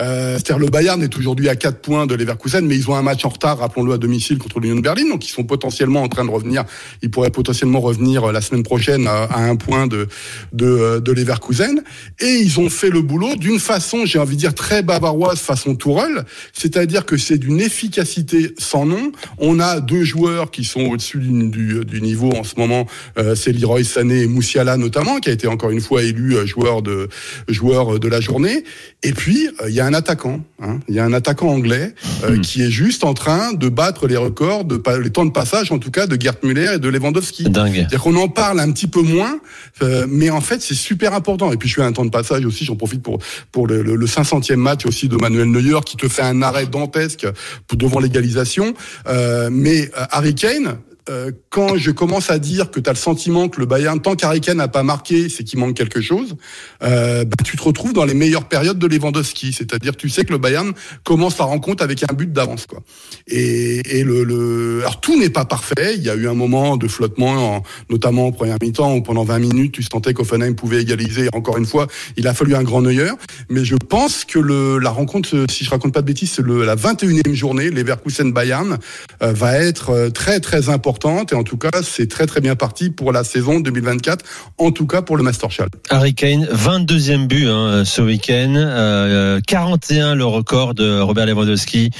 Euh, 0.00 0.34
C'est-à-dire 0.34 0.58
le 0.58 0.68
Bayern 0.68 1.02
est 1.02 1.16
aujourd'hui 1.16 1.48
à 1.48 1.56
4 1.56 1.80
points 1.80 2.06
de 2.06 2.14
Leverkusen, 2.14 2.66
mais 2.66 2.76
ils 2.76 2.90
ont 2.90 2.94
un 2.94 3.02
match 3.02 3.24
en 3.24 3.28
retard, 3.28 3.58
rappelons-le, 3.58 3.92
à 3.92 3.98
domicile 3.98 4.38
contre 4.38 4.60
l'Union 4.60 4.76
de 4.76 4.80
Berlin, 4.80 5.08
donc 5.08 5.26
ils 5.26 5.30
sont 5.30 5.44
potentiellement 5.44 6.02
en 6.02 6.08
train 6.08 6.24
de 6.24 6.30
revenir. 6.30 6.64
Ils 7.02 7.10
pourraient 7.10 7.30
potentiellement 7.30 7.80
revenir 7.80 8.24
euh, 8.24 8.32
la 8.32 8.40
semaine 8.40 8.62
prochaine 8.62 9.06
à, 9.06 9.38
un 9.38 9.56
point 9.56 9.86
de, 9.86 10.08
de, 10.52 10.66
euh, 10.66 11.00
de 11.00 11.12
Leverkusen. 11.12 11.82
Et 12.20 12.36
ils 12.36 12.58
ont 12.60 12.70
fait 12.70 12.90
le 12.90 13.02
boulot 13.02 13.36
d'une 13.36 13.58
façon, 13.58 14.06
j'ai 14.06 14.18
envie 14.18 14.36
de 14.36 14.40
dire, 14.40 14.54
très 14.54 14.82
bavaroise, 14.82 15.38
façon 15.38 15.74
Tourelle. 15.74 16.24
C'est-à-dire 16.52 17.04
que 17.04 17.16
c'est 17.16 17.38
d'une 17.38 17.60
efficacité 17.60 18.54
sans 18.58 18.86
nom. 18.86 19.12
On 19.38 19.60
a 19.60 19.80
deux 19.80 20.04
joueurs 20.04 20.50
qui 20.50 20.64
sont 20.64 20.82
au-dessus 20.82 21.18
du, 21.18 21.48
du, 21.48 21.84
du 21.84 22.00
niveau 22.00 22.32
en 22.32 22.44
ce 22.44 22.54
moment. 22.56 22.86
Euh, 23.18 23.34
c'est 23.34 23.52
Leroy 23.52 23.84
Sané 23.84 24.22
et 24.22 24.26
Moussiala 24.26 24.76
notamment, 24.76 25.18
qui 25.18 25.30
a 25.30 25.32
été 25.32 25.46
encore 25.46 25.70
une 25.70 25.80
fois 25.80 26.02
élu 26.02 26.36
euh, 26.36 26.46
joueur 26.46 26.82
de 26.82 27.08
joueur 27.48 27.98
de 27.98 28.08
la 28.08 28.20
journée. 28.20 28.64
Et 29.02 29.12
puis 29.12 29.48
euh, 29.60 29.68
il 29.68 29.74
y 29.74 29.80
a 29.80 29.86
un 29.86 29.94
attaquant, 29.94 30.40
hein. 30.60 30.80
il 30.88 30.94
y 30.94 30.98
a 30.98 31.04
un 31.04 31.12
attaquant 31.12 31.48
anglais 31.48 31.94
euh, 32.24 32.38
qui 32.38 32.62
est 32.62 32.70
juste 32.70 33.04
en 33.04 33.14
train 33.14 33.52
de 33.52 33.68
battre 33.68 34.06
les 34.06 34.16
records 34.16 34.64
de 34.64 34.80
les 35.02 35.10
temps 35.10 35.24
de 35.24 35.30
passage, 35.30 35.72
en 35.72 35.78
tout 35.78 35.90
cas, 35.90 36.06
de 36.06 36.20
Gerd 36.20 36.38
Müller 36.42 36.74
et 36.74 36.78
de 36.78 36.88
Lewandowski. 36.88 37.44
Dingue. 37.44 37.74
C'est-à-dire 37.74 38.00
qu'on 38.00 38.16
en 38.16 38.28
parle 38.28 38.60
un 38.60 38.70
petit 38.72 38.86
peu 38.86 39.02
moins, 39.02 39.38
euh, 39.82 40.06
mais 40.08 40.30
en 40.30 40.40
fait 40.40 40.62
c'est 40.62 40.74
super 40.74 41.14
important. 41.14 41.52
Et 41.52 41.56
puis 41.56 41.68
je 41.68 41.74
suis 41.74 41.82
à 41.82 41.86
un 41.86 41.92
temps 41.92 42.04
de 42.04 42.10
passage 42.10 42.44
aussi, 42.44 42.64
j'en 42.64 42.76
profite 42.76 43.02
pour 43.02 43.18
pour 43.50 43.66
le, 43.66 43.82
le, 43.82 43.96
le 43.96 44.06
500e 44.06 44.56
match 44.56 44.86
aussi 44.86 45.08
de 45.08 45.16
Manuel 45.16 45.50
Neuer 45.50 45.80
qui 45.84 45.96
te 45.96 46.08
fait 46.08 46.22
un 46.22 46.42
arrêt 46.42 46.66
dantesque 46.66 47.26
pour 47.66 47.78
devant 47.78 48.00
l'égalisation. 48.00 48.74
Euh, 49.06 49.48
mais 49.50 49.90
euh, 49.96 50.04
Harry 50.10 50.34
Kane. 50.34 50.76
Euh, 51.08 51.30
quand 51.50 51.76
je 51.76 51.90
commence 51.90 52.30
à 52.30 52.38
dire 52.38 52.70
que 52.70 52.78
tu 52.80 52.88
as 52.88 52.92
le 52.92 52.98
sentiment 52.98 53.48
que 53.48 53.58
le 53.60 53.66
Bayern, 53.66 54.00
tant 54.00 54.14
qu'Harry 54.14 54.40
Kane 54.40 54.58
n'a 54.58 54.68
pas 54.68 54.82
marqué, 54.82 55.28
c'est 55.28 55.42
qu'il 55.44 55.58
manque 55.58 55.74
quelque 55.74 56.00
chose, 56.00 56.36
euh, 56.82 57.24
bah, 57.24 57.36
tu 57.44 57.56
te 57.56 57.62
retrouves 57.62 57.92
dans 57.92 58.04
les 58.04 58.14
meilleures 58.14 58.44
périodes 58.44 58.78
de 58.78 58.86
Lewandowski. 58.86 59.52
C'est-à-dire, 59.52 59.96
tu 59.96 60.08
sais 60.08 60.24
que 60.24 60.32
le 60.32 60.38
Bayern 60.38 60.72
commence 61.04 61.38
la 61.38 61.44
rencontre 61.44 61.82
avec 61.82 62.02
un 62.08 62.14
but 62.14 62.32
d'avance. 62.32 62.66
quoi. 62.66 62.80
Et, 63.26 63.98
et 63.98 64.04
le, 64.04 64.22
le, 64.24 64.80
alors 64.82 65.00
tout 65.00 65.18
n'est 65.18 65.30
pas 65.30 65.44
parfait. 65.44 65.94
Il 65.96 66.02
y 66.02 66.10
a 66.10 66.14
eu 66.14 66.28
un 66.28 66.34
moment 66.34 66.76
de 66.76 66.86
flottement, 66.86 67.56
en- 67.56 67.62
notamment 67.90 68.26
en 68.28 68.32
première 68.32 68.56
mi-temps, 68.62 68.94
où 68.94 69.02
pendant 69.02 69.24
20 69.24 69.38
minutes, 69.40 69.72
tu 69.72 69.82
sentais 69.82 70.14
qu'Offenheim 70.14 70.54
pouvait 70.54 70.82
égaliser. 70.82 71.28
Encore 71.32 71.58
une 71.58 71.66
fois, 71.66 71.88
il 72.16 72.26
a 72.28 72.34
fallu 72.34 72.54
un 72.54 72.62
grand 72.62 72.80
Neuer. 72.82 73.10
Mais 73.48 73.64
je 73.64 73.74
pense 73.76 74.24
que 74.24 74.38
le, 74.38 74.78
la 74.78 74.90
rencontre, 74.90 75.46
si 75.50 75.64
je 75.64 75.70
raconte 75.70 75.92
pas 75.94 76.00
de 76.02 76.06
bêtises, 76.06 76.32
c'est 76.32 76.46
la 76.46 76.76
21e 76.76 77.32
journée, 77.34 77.70
Leverkusen-Bayern, 77.70 78.78
euh, 79.22 79.32
va 79.32 79.56
être 79.56 79.90
euh, 79.90 80.10
très 80.10 80.38
très 80.40 80.68
importante. 80.68 80.91
Et 81.32 81.34
en 81.34 81.42
tout 81.44 81.56
cas, 81.56 81.70
c'est 81.82 82.08
très 82.08 82.26
très 82.26 82.40
bien 82.40 82.54
parti 82.54 82.90
pour 82.90 83.12
la 83.12 83.24
saison 83.24 83.60
2024, 83.60 84.24
en 84.58 84.70
tout 84.70 84.86
cas 84.86 85.02
pour 85.02 85.16
le 85.16 85.22
Masterchal. 85.22 85.68
Harry 85.90 86.14
Kane, 86.14 86.44
22e 86.44 87.26
but 87.26 87.46
hein, 87.48 87.84
ce 87.84 88.02
week-end, 88.02 88.54
euh, 88.56 89.40
41 89.46 90.14
le 90.14 90.24
record 90.24 90.74
de 90.74 91.00
Robert 91.00 91.26
Lewandowski. 91.26 91.90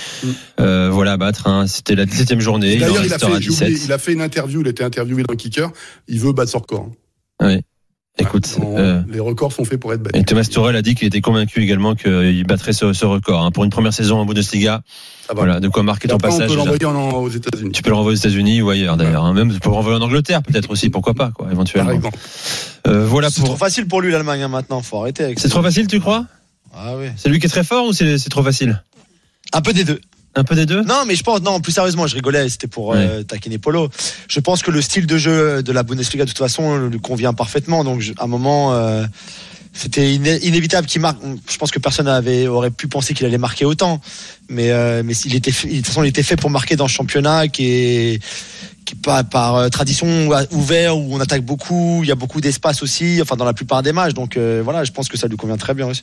Euh, 0.60 0.90
voilà 0.90 1.12
à 1.12 1.16
battre. 1.16 1.46
hein. 1.46 1.66
C'était 1.66 1.94
la 1.94 2.04
17e 2.06 2.40
journée. 2.40 2.74
Il 2.74 2.84
en 2.84 2.88
D'ailleurs, 2.88 3.04
il, 3.04 3.12
a 3.12 3.14
restera 3.14 3.34
fait, 3.36 3.42
j'ai 3.42 3.50
oublié, 3.50 3.70
17. 3.70 3.84
il 3.86 3.92
a 3.92 3.98
fait 3.98 4.12
une 4.12 4.20
interview, 4.20 4.60
il 4.60 4.66
a 4.66 4.70
été 4.70 4.84
interviewé 4.84 5.22
dans 5.22 5.34
Kicker. 5.34 5.70
Il 6.08 6.20
veut 6.20 6.32
battre 6.32 6.50
son 6.50 6.58
record. 6.58 6.90
Oui. 7.42 7.60
Écoute, 8.18 8.58
On- 8.62 8.76
euh, 8.76 9.00
les 9.08 9.20
records 9.20 9.52
sont 9.52 9.64
faits 9.64 9.80
pour 9.80 9.92
être 9.94 10.02
battus. 10.02 10.20
et 10.20 10.24
Thomas 10.24 10.44
Tuchel 10.44 10.76
a 10.76 10.82
dit 10.82 10.94
qu'il 10.94 11.06
était 11.08 11.22
convaincu 11.22 11.62
également 11.62 11.94
qu'il 11.94 12.44
battrait 12.46 12.74
ce, 12.74 12.92
ce 12.92 13.06
record 13.06 13.42
hein. 13.42 13.50
pour 13.50 13.64
une 13.64 13.70
première 13.70 13.94
saison 13.94 14.18
en 14.18 14.26
Bundesliga. 14.26 14.82
Ça 15.26 15.32
va. 15.32 15.40
Voilà, 15.42 15.60
de 15.60 15.68
quoi 15.68 15.82
marquer 15.82 16.08
Et 16.08 16.10
ton 16.10 16.16
après, 16.16 16.28
on 16.28 16.32
passage. 16.32 16.50
peut 16.50 16.56
l'envoyer 16.56 16.84
en- 16.84 17.10
aux 17.14 17.30
États-Unis. 17.30 17.72
Tu 17.72 17.82
peux 17.82 17.88
le 17.88 17.96
renvoyer 17.96 18.16
aux 18.16 18.20
États-Unis 18.20 18.60
ou 18.60 18.68
ailleurs 18.68 18.98
d'ailleurs, 18.98 19.24
hein. 19.24 19.32
même 19.32 19.50
tu 19.52 19.60
peux 19.60 19.70
le 19.70 19.74
renvoyer 19.76 19.98
en 19.98 20.02
Angleterre 20.02 20.42
peut-être 20.42 20.70
aussi, 20.70 20.90
pourquoi 20.90 21.14
pas, 21.14 21.30
quoi, 21.30 21.48
éventuellement. 21.50 21.98
Euh, 22.86 23.06
voilà 23.06 23.30
C'est 23.30 23.40
trop 23.40 23.48
pour. 23.50 23.58
facile 23.58 23.88
pour 23.88 24.02
lui 24.02 24.12
l'Allemagne 24.12 24.42
hein, 24.42 24.48
maintenant. 24.48 24.82
Faut 24.82 24.98
arrêter 24.98 25.24
avec 25.24 25.40
C'est 25.40 25.48
trop 25.48 25.62
facile, 25.62 25.86
tu 25.86 25.98
crois? 25.98 26.26
Ah 26.74 26.92
oui. 26.98 27.06
C'est 27.16 27.30
lui 27.30 27.38
qui 27.40 27.46
est 27.46 27.50
très 27.50 27.64
fort 27.64 27.86
ou 27.86 27.92
c'est 27.94 28.18
trop 28.28 28.42
facile? 28.42 28.82
Un 29.54 29.62
peu 29.62 29.72
des 29.72 29.84
deux. 29.84 30.00
Un 30.34 30.44
peu 30.44 30.54
des 30.54 30.64
deux? 30.66 30.82
Non, 30.82 31.04
mais 31.06 31.14
je 31.14 31.22
pense, 31.22 31.42
non, 31.42 31.60
plus 31.60 31.72
sérieusement, 31.72 32.06
je 32.06 32.14
rigolais, 32.14 32.48
c'était 32.48 32.66
pour 32.66 32.94
euh, 32.94 33.22
taquiner 33.22 33.58
Polo. 33.58 33.90
Je 34.28 34.40
pense 34.40 34.62
que 34.62 34.70
le 34.70 34.80
style 34.80 35.06
de 35.06 35.18
jeu 35.18 35.62
de 35.62 35.72
la 35.72 35.82
Bundesliga, 35.82 36.24
de 36.24 36.30
toute 36.30 36.38
façon, 36.38 36.76
lui 36.88 37.00
convient 37.00 37.34
parfaitement. 37.34 37.84
Donc, 37.84 38.00
je- 38.00 38.12
à 38.18 38.24
un 38.24 38.26
moment, 38.28 38.72
euh, 38.72 39.04
c'était 39.74 40.10
iné- 40.14 40.38
inévitable 40.42 40.86
qu'il 40.86 41.02
marque. 41.02 41.18
Je 41.50 41.56
pense 41.58 41.70
que 41.70 41.78
personne 41.78 42.08
avait, 42.08 42.46
aurait 42.46 42.70
pu 42.70 42.88
penser 42.88 43.12
qu'il 43.12 43.26
allait 43.26 43.36
marquer 43.38 43.66
autant. 43.66 44.00
Mais, 44.48 44.70
euh, 44.70 45.02
mais 45.04 45.14
il 45.14 45.34
était, 45.34 45.50
de 45.50 45.76
toute 45.76 45.86
façon, 45.86 46.02
il 46.02 46.08
était 46.08 46.22
fait 46.22 46.36
pour 46.36 46.48
marquer 46.50 46.76
dans 46.76 46.88
ce 46.88 46.94
championnat 46.94 47.48
qui 47.48 47.66
est, 47.66 48.22
par 49.00 49.56
euh, 49.56 49.68
tradition 49.68 50.06
ouvert 50.50 50.96
où 50.96 51.14
on 51.14 51.20
attaque 51.20 51.42
beaucoup, 51.42 52.00
il 52.02 52.08
y 52.08 52.12
a 52.12 52.14
beaucoup 52.14 52.40
d'espace 52.40 52.82
aussi, 52.82 53.20
enfin 53.22 53.36
dans 53.36 53.44
la 53.44 53.52
plupart 53.52 53.82
des 53.82 53.92
matchs. 53.92 54.14
Donc 54.14 54.36
euh, 54.36 54.60
voilà, 54.64 54.84
je 54.84 54.92
pense 54.92 55.08
que 55.08 55.16
ça 55.16 55.28
lui 55.28 55.36
convient 55.36 55.56
très 55.56 55.74
bien 55.74 55.86
aussi. 55.86 56.02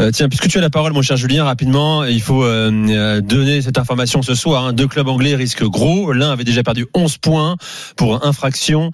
Euh, 0.00 0.10
tiens, 0.10 0.28
puisque 0.28 0.48
tu 0.48 0.58
as 0.58 0.60
la 0.60 0.70
parole, 0.70 0.92
mon 0.92 1.02
cher 1.02 1.16
Julien, 1.16 1.44
rapidement, 1.44 2.04
il 2.04 2.20
faut 2.22 2.44
donner 2.44 3.62
cette 3.62 3.78
information 3.78 4.22
ce 4.22 4.34
soir. 4.34 4.66
hein. 4.66 4.72
Deux 4.72 4.86
clubs 4.86 5.08
anglais 5.08 5.34
risquent 5.34 5.64
gros. 5.64 6.12
L'un 6.12 6.30
avait 6.30 6.44
déjà 6.44 6.62
perdu 6.62 6.86
11 6.94 7.18
points 7.18 7.56
pour 7.96 8.24
infraction. 8.24 8.90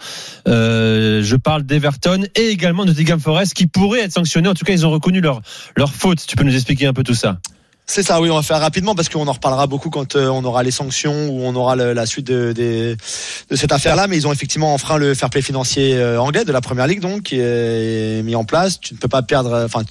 Je 0.46 1.36
parle 1.36 1.64
d'Everton 1.64 2.24
et 2.34 2.48
également 2.48 2.84
de 2.84 2.90
Nottingham 2.90 3.20
Forest 3.20 3.54
qui 3.54 3.66
pourraient 3.66 4.00
être 4.00 4.12
sanctionnés. 4.12 4.48
En 4.48 4.54
tout 4.54 4.64
cas, 4.64 4.72
ils 4.72 4.86
ont 4.86 4.90
reconnu 4.90 5.20
leur, 5.20 5.40
leur 5.76 5.92
faute. 5.92 6.24
Tu 6.26 6.36
peux 6.36 6.44
nous 6.44 6.54
expliquer 6.54 6.86
un 6.86 6.92
peu 6.92 7.02
tout 7.02 7.14
ça? 7.14 7.38
C'est 7.86 8.02
ça, 8.02 8.20
oui, 8.20 8.30
on 8.30 8.36
va 8.36 8.42
faire 8.42 8.60
rapidement 8.60 8.94
parce 8.94 9.10
qu'on 9.10 9.28
en 9.28 9.32
reparlera 9.32 9.66
beaucoup 9.66 9.90
quand 9.90 10.16
euh, 10.16 10.28
on 10.28 10.42
aura 10.44 10.62
les 10.62 10.70
sanctions 10.70 11.28
ou 11.28 11.42
on 11.42 11.54
aura 11.54 11.76
la 11.76 12.06
suite 12.06 12.26
de, 12.26 12.96
cette 13.50 13.72
affaire-là. 13.72 14.06
Mais 14.06 14.16
ils 14.16 14.26
ont 14.26 14.32
effectivement 14.32 14.72
enfreint 14.72 14.96
le 14.96 15.14
fair 15.14 15.28
play 15.28 15.42
financier 15.42 15.96
euh, 15.96 16.18
anglais 16.20 16.46
de 16.46 16.52
la 16.52 16.62
première 16.62 16.86
ligue, 16.86 17.00
donc 17.00 17.24
qui 17.24 17.38
est 17.38 18.22
mis 18.24 18.34
en 18.34 18.44
place. 18.44 18.80
Tu 18.80 18.94
ne 18.94 18.98
peux 18.98 19.08
pas 19.08 19.22
perdre, 19.22 19.64
enfin. 19.64 19.82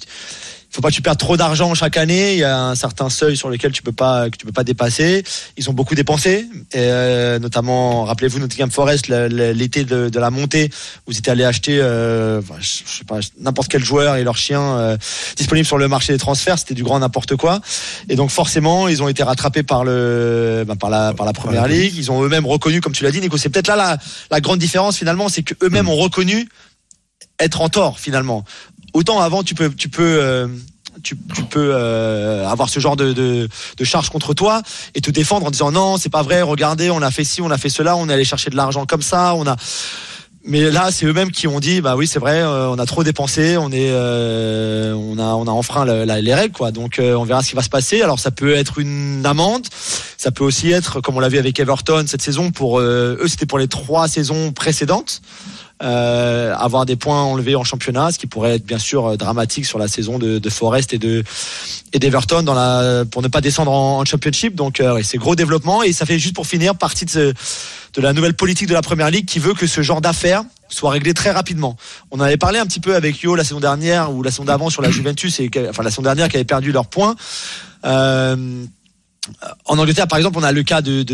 Faut 0.73 0.81
pas 0.81 0.89
que 0.89 0.95
tu 0.95 1.03
perdes 1.03 1.19
trop 1.19 1.37
d'argent 1.37 1.73
chaque 1.75 1.97
année. 1.97 2.33
Il 2.33 2.39
y 2.39 2.43
a 2.43 2.59
un 2.59 2.75
certain 2.75 3.09
seuil 3.09 3.37
sur 3.37 3.49
lequel 3.49 3.71
tu 3.71 3.83
peux 3.83 3.91
pas 3.91 4.29
que 4.29 4.37
tu 4.37 4.45
peux 4.45 4.51
pas 4.51 4.63
dépasser. 4.63 5.23
Ils 5.55 5.69
ont 5.69 5.73
beaucoup 5.73 5.93
dépensé, 5.93 6.47
et, 6.71 6.77
euh, 6.77 7.37
notamment 7.37 8.05
rappelez-vous 8.05 8.39
Nottingham 8.39 8.71
Forest 8.71 9.07
l'été 9.07 9.85
de, 9.85 10.09
de 10.09 10.19
la 10.19 10.31
montée, 10.31 10.71
vous 11.05 11.15
étiez 11.15 11.31
allé 11.31 11.43
acheter, 11.43 11.77
euh, 11.79 12.41
enfin, 12.41 12.55
je 12.59 12.83
je 12.85 12.97
sais 12.97 13.05
pas 13.05 13.19
n'importe 13.39 13.69
quel 13.69 13.83
joueur 13.83 14.15
et 14.15 14.23
leur 14.23 14.35
chien 14.35 14.61
euh, 14.61 14.97
disponible 15.35 15.65
sur 15.65 15.77
le 15.77 15.87
marché 15.87 16.11
des 16.11 16.19
transferts. 16.19 16.57
C'était 16.57 16.73
du 16.73 16.83
grand 16.83 16.99
n'importe 16.99 17.35
quoi. 17.35 17.61
Et 18.09 18.15
donc 18.15 18.31
forcément, 18.31 18.87
ils 18.87 19.03
ont 19.03 19.07
été 19.07 19.21
rattrapés 19.21 19.63
par 19.63 19.83
le 19.83 20.63
ben, 20.67 20.75
par 20.75 20.89
la 20.89 21.13
par 21.13 21.25
la 21.25 21.33
première 21.33 21.67
ligue. 21.67 21.95
Ils 21.95 22.11
ont 22.11 22.23
eux-mêmes 22.23 22.47
reconnu, 22.47 22.81
comme 22.81 22.93
tu 22.93 23.03
l'as 23.03 23.11
dit, 23.11 23.21
Nico. 23.21 23.37
C'est 23.37 23.49
peut-être 23.49 23.67
là 23.67 23.75
la, 23.75 23.97
la 24.31 24.41
grande 24.41 24.59
différence 24.59 24.97
finalement, 24.97 25.29
c'est 25.29 25.43
que 25.43 25.53
eux-mêmes 25.63 25.87
ont 25.87 25.97
reconnu 25.97 26.47
être 27.39 27.61
en 27.61 27.69
tort 27.69 27.99
finalement. 27.99 28.43
Autant 28.93 29.19
avant, 29.19 29.43
tu 29.43 29.55
peux, 29.55 29.69
tu 29.73 29.89
peux, 29.89 30.17
euh, 30.21 30.47
tu, 31.01 31.15
peux 31.15 31.71
euh, 31.73 32.47
avoir 32.47 32.69
ce 32.69 32.79
genre 32.79 32.95
de, 32.95 33.13
de, 33.13 33.49
de 33.77 33.83
charge 33.83 34.09
contre 34.09 34.33
toi 34.33 34.61
et 34.95 35.01
te 35.01 35.11
défendre 35.11 35.47
en 35.47 35.51
disant 35.51 35.71
non, 35.71 35.97
c'est 35.97 36.09
pas 36.09 36.23
vrai. 36.23 36.41
Regardez, 36.41 36.89
on 36.91 37.01
a 37.01 37.11
fait 37.11 37.23
ci, 37.23 37.41
on 37.41 37.51
a 37.51 37.57
fait 37.57 37.69
cela, 37.69 37.95
on 37.95 38.09
est 38.09 38.13
allé 38.13 38.25
chercher 38.25 38.49
de 38.49 38.55
l'argent 38.55 38.85
comme 38.85 39.01
ça, 39.01 39.33
on 39.35 39.47
a. 39.47 39.55
Mais 40.45 40.69
là, 40.71 40.91
c'est 40.91 41.05
eux-mêmes 41.05 41.31
qui 41.31 41.47
ont 41.47 41.61
dit, 41.61 41.79
bah 41.79 41.95
oui, 41.95 42.05
c'est 42.05 42.19
vrai, 42.19 42.41
euh, 42.41 42.69
on 42.69 42.77
a 42.77 42.85
trop 42.85 43.05
dépensé, 43.05 43.55
on 43.55 43.71
est, 43.71 43.91
euh, 43.91 44.93
on 44.93 45.17
a, 45.17 45.35
on 45.35 45.47
a 45.47 45.51
enfreint 45.51 45.85
les 45.85 46.33
règles, 46.33 46.53
quoi. 46.53 46.71
Donc, 46.71 46.99
euh, 46.99 47.15
on 47.15 47.23
verra 47.23 47.41
ce 47.41 47.49
qui 47.49 47.55
va 47.55 47.61
se 47.61 47.69
passer. 47.69 48.01
Alors, 48.01 48.19
ça 48.19 48.29
peut 48.29 48.53
être 48.53 48.77
une 48.77 49.25
amende, 49.25 49.65
ça 50.17 50.31
peut 50.31 50.43
aussi 50.43 50.69
être, 50.69 50.99
comme 50.99 51.15
on 51.15 51.21
l'a 51.21 51.29
vu 51.29 51.37
avec 51.37 51.57
Everton 51.61 52.03
cette 52.07 52.21
saison, 52.21 52.51
pour 52.51 52.81
eux, 52.81 53.17
c'était 53.27 53.45
pour 53.45 53.57
les 53.57 53.69
trois 53.69 54.09
saisons 54.09 54.51
précédentes. 54.51 55.21
Euh, 55.81 56.55
avoir 56.55 56.85
des 56.85 56.95
points 56.95 57.21
enlevés 57.23 57.55
en 57.55 57.63
championnat, 57.63 58.11
ce 58.11 58.19
qui 58.19 58.27
pourrait 58.27 58.55
être 58.55 58.65
bien 58.65 58.77
sûr 58.77 59.05
euh, 59.05 59.17
dramatique 59.17 59.65
sur 59.65 59.79
la 59.79 59.87
saison 59.87 60.17
de, 60.17 60.37
de 60.37 60.49
Forest 60.49 60.93
et 60.93 60.97
de 60.97 61.23
et 61.93 61.99
d'Everton 61.99 62.45
pour 63.11 63.21
ne 63.21 63.27
pas 63.27 63.41
descendre 63.41 63.71
en, 63.71 64.05
championship. 64.05 64.55
Donc 64.55 64.79
euh, 64.79 65.01
c'est 65.03 65.17
gros 65.17 65.35
développement 65.35 65.83
et 65.83 65.91
ça 65.91 66.05
fait 66.05 66.19
juste 66.19 66.35
pour 66.35 66.47
finir 66.47 66.75
partie 66.75 67.05
de, 67.05 67.33
la 67.97 68.13
nouvelle 68.13 68.35
politique 68.35 68.67
de 68.67 68.73
la 68.73 68.81
première 68.81 69.09
ligue 69.09 69.25
qui 69.25 69.39
veut 69.39 69.53
que 69.53 69.67
ce 69.67 69.81
genre 69.81 69.99
d'affaires 69.99 70.43
soit 70.69 70.91
réglé 70.91 71.13
très 71.13 71.31
rapidement. 71.31 71.75
On 72.11 72.19
avait 72.19 72.37
parlé 72.37 72.59
un 72.59 72.65
petit 72.65 72.79
peu 72.79 72.95
avec 72.95 73.21
Yo 73.21 73.35
la 73.35 73.43
saison 73.43 73.59
dernière 73.59 74.13
ou 74.13 74.23
la 74.23 74.31
saison 74.31 74.45
d'avant 74.45 74.69
sur 74.69 74.81
la 74.81 74.89
Juventus 74.89 75.39
et 75.39 75.49
enfin 75.69 75.83
la 75.83 75.89
saison 75.89 76.03
dernière 76.03 76.29
qui 76.29 76.37
avait 76.37 76.45
perdu 76.45 76.71
leurs 76.71 76.87
points. 76.87 77.15
Euh, 77.85 78.63
en 79.65 79.77
Angleterre, 79.77 80.07
par 80.07 80.17
exemple, 80.17 80.37
on 80.37 80.43
a 80.43 80.51
le 80.51 80.63
cas 80.63 80.81
de, 80.81 81.05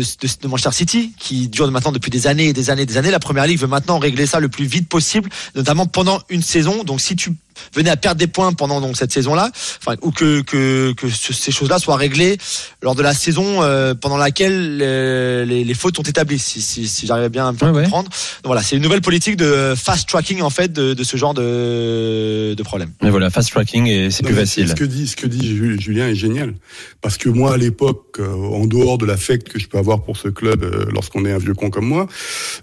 Manchester 0.44 0.72
City 0.72 1.12
qui 1.18 1.48
dure 1.48 1.70
maintenant 1.70 1.92
depuis 1.92 2.10
des 2.10 2.26
années 2.26 2.48
et 2.48 2.52
des 2.52 2.70
années 2.70 2.82
et 2.82 2.86
des 2.86 2.96
années. 2.96 3.10
La 3.10 3.20
Première 3.20 3.46
Ligue 3.46 3.58
veut 3.58 3.68
maintenant 3.68 3.98
régler 3.98 4.26
ça 4.26 4.40
le 4.40 4.48
plus 4.48 4.64
vite 4.64 4.88
possible, 4.88 5.30
notamment 5.54 5.86
pendant 5.86 6.20
une 6.28 6.42
saison. 6.42 6.82
Donc, 6.82 7.00
si 7.00 7.14
tu 7.14 7.32
venais 7.74 7.90
à 7.90 7.96
perdre 7.96 8.18
des 8.18 8.26
points 8.26 8.52
pendant 8.52 8.80
donc 8.80 8.96
cette 8.96 9.12
saison-là, 9.12 9.50
enfin, 9.80 9.96
ou 10.02 10.10
que 10.10 10.40
que, 10.42 10.92
que 10.92 11.08
ce- 11.08 11.32
ces 11.32 11.52
choses-là 11.52 11.78
soient 11.78 11.96
réglées 11.96 12.38
lors 12.82 12.94
de 12.94 13.02
la 13.02 13.14
saison 13.14 13.62
euh, 13.62 13.94
pendant 13.94 14.16
laquelle 14.16 14.78
euh, 14.82 15.44
les, 15.44 15.64
les 15.64 15.74
fautes 15.74 15.96
sont 15.96 16.02
établies, 16.02 16.38
si, 16.38 16.60
si, 16.62 16.88
si 16.88 17.06
j'arrivais 17.06 17.28
bien 17.28 17.48
à 17.48 17.52
me 17.52 17.56
faire 17.58 17.72
comprendre. 17.72 18.08
Donc, 18.08 18.46
voilà, 18.46 18.62
c'est 18.62 18.76
une 18.76 18.82
nouvelle 18.82 19.00
politique 19.02 19.36
de 19.36 19.74
fast 19.76 20.08
tracking 20.08 20.40
en 20.42 20.50
fait 20.50 20.72
de, 20.72 20.94
de 20.94 21.04
ce 21.04 21.16
genre 21.16 21.34
de, 21.34 22.54
de 22.54 22.62
problème. 22.62 22.90
Mais 23.02 23.10
voilà, 23.10 23.30
fast 23.30 23.50
tracking 23.50 23.86
et 23.86 24.10
c'est 24.10 24.22
plus 24.24 24.34
facile. 24.34 24.68
Ce 24.68 24.74
que 24.74 24.84
dit, 24.84 25.06
ce 25.06 25.16
que 25.16 25.26
dit 25.26 25.46
Ju- 25.56 25.80
Julien 25.80 26.08
est 26.08 26.14
génial. 26.14 26.54
Parce 27.02 27.16
que 27.18 27.28
moi, 27.28 27.54
à 27.54 27.56
l'époque, 27.56 28.16
euh, 28.18 28.32
en 28.34 28.66
dehors 28.66 28.98
de 28.98 29.06
l'affect 29.06 29.48
que 29.48 29.58
je 29.58 29.66
peux 29.68 29.78
avoir 29.78 30.02
pour 30.02 30.16
ce 30.16 30.28
club 30.28 30.64
lorsqu'on 30.92 31.24
est 31.24 31.32
un 31.32 31.38
vieux 31.38 31.54
con 31.54 31.70
comme 31.70 31.86
moi, 31.86 32.06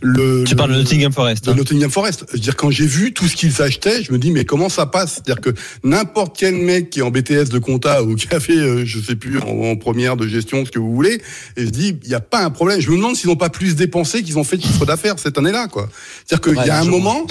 le. 0.01 0.43
Tu 0.45 0.55
parles 0.55 0.71
de 0.73 0.77
Nottingham 0.77 1.11
Forest. 1.13 1.45
De 1.45 1.51
hein. 1.51 1.55
Nottingham 1.55 1.91
Forest. 1.91 2.25
Je 2.29 2.33
veux 2.33 2.39
dire, 2.39 2.55
quand 2.55 2.71
j'ai 2.71 2.85
vu 2.87 3.13
tout 3.13 3.27
ce 3.27 3.35
qu'ils 3.35 3.61
achetaient, 3.61 4.03
je 4.03 4.11
me 4.11 4.17
dis, 4.17 4.31
mais 4.31 4.45
comment 4.45 4.69
ça 4.69 4.85
passe 4.87 5.15
C'est-à-dire 5.23 5.41
que 5.41 5.49
n'importe 5.83 6.35
quel 6.37 6.55
mec 6.55 6.89
qui 6.89 6.99
est 6.99 7.03
en 7.03 7.11
BTS 7.11 7.49
de 7.51 7.59
compta 7.59 8.03
ou 8.03 8.15
qui 8.15 8.27
a 8.33 8.39
fait, 8.39 8.57
euh, 8.57 8.85
je 8.85 8.99
sais 8.99 9.15
plus, 9.15 9.39
en, 9.39 9.47
en 9.47 9.75
première 9.75 10.15
de 10.17 10.27
gestion, 10.27 10.65
ce 10.65 10.71
que 10.71 10.79
vous 10.79 10.93
voulez, 10.93 11.21
et 11.55 11.65
je 11.65 11.69
dis, 11.69 11.97
il 12.03 12.09
n'y 12.09 12.15
a 12.15 12.19
pas 12.21 12.43
un 12.43 12.49
problème. 12.49 12.79
Je 12.81 12.89
me 12.89 12.95
demande 12.97 13.15
s'ils 13.15 13.29
n'ont 13.29 13.35
pas 13.35 13.49
plus 13.49 13.75
dépensé 13.75 14.23
qu'ils 14.23 14.37
ont 14.37 14.43
fait 14.43 14.57
de 14.57 14.63
chiffre 14.63 14.85
d'affaires 14.85 15.19
cette 15.19 15.37
année-là, 15.37 15.67
quoi. 15.67 15.89
C'est-à-dire 16.25 16.41
qu'il 16.49 16.57
Ouais, 16.59 16.67
y 16.67 16.69
a 16.69 16.79
un 16.79 16.85
moment, 16.85 17.25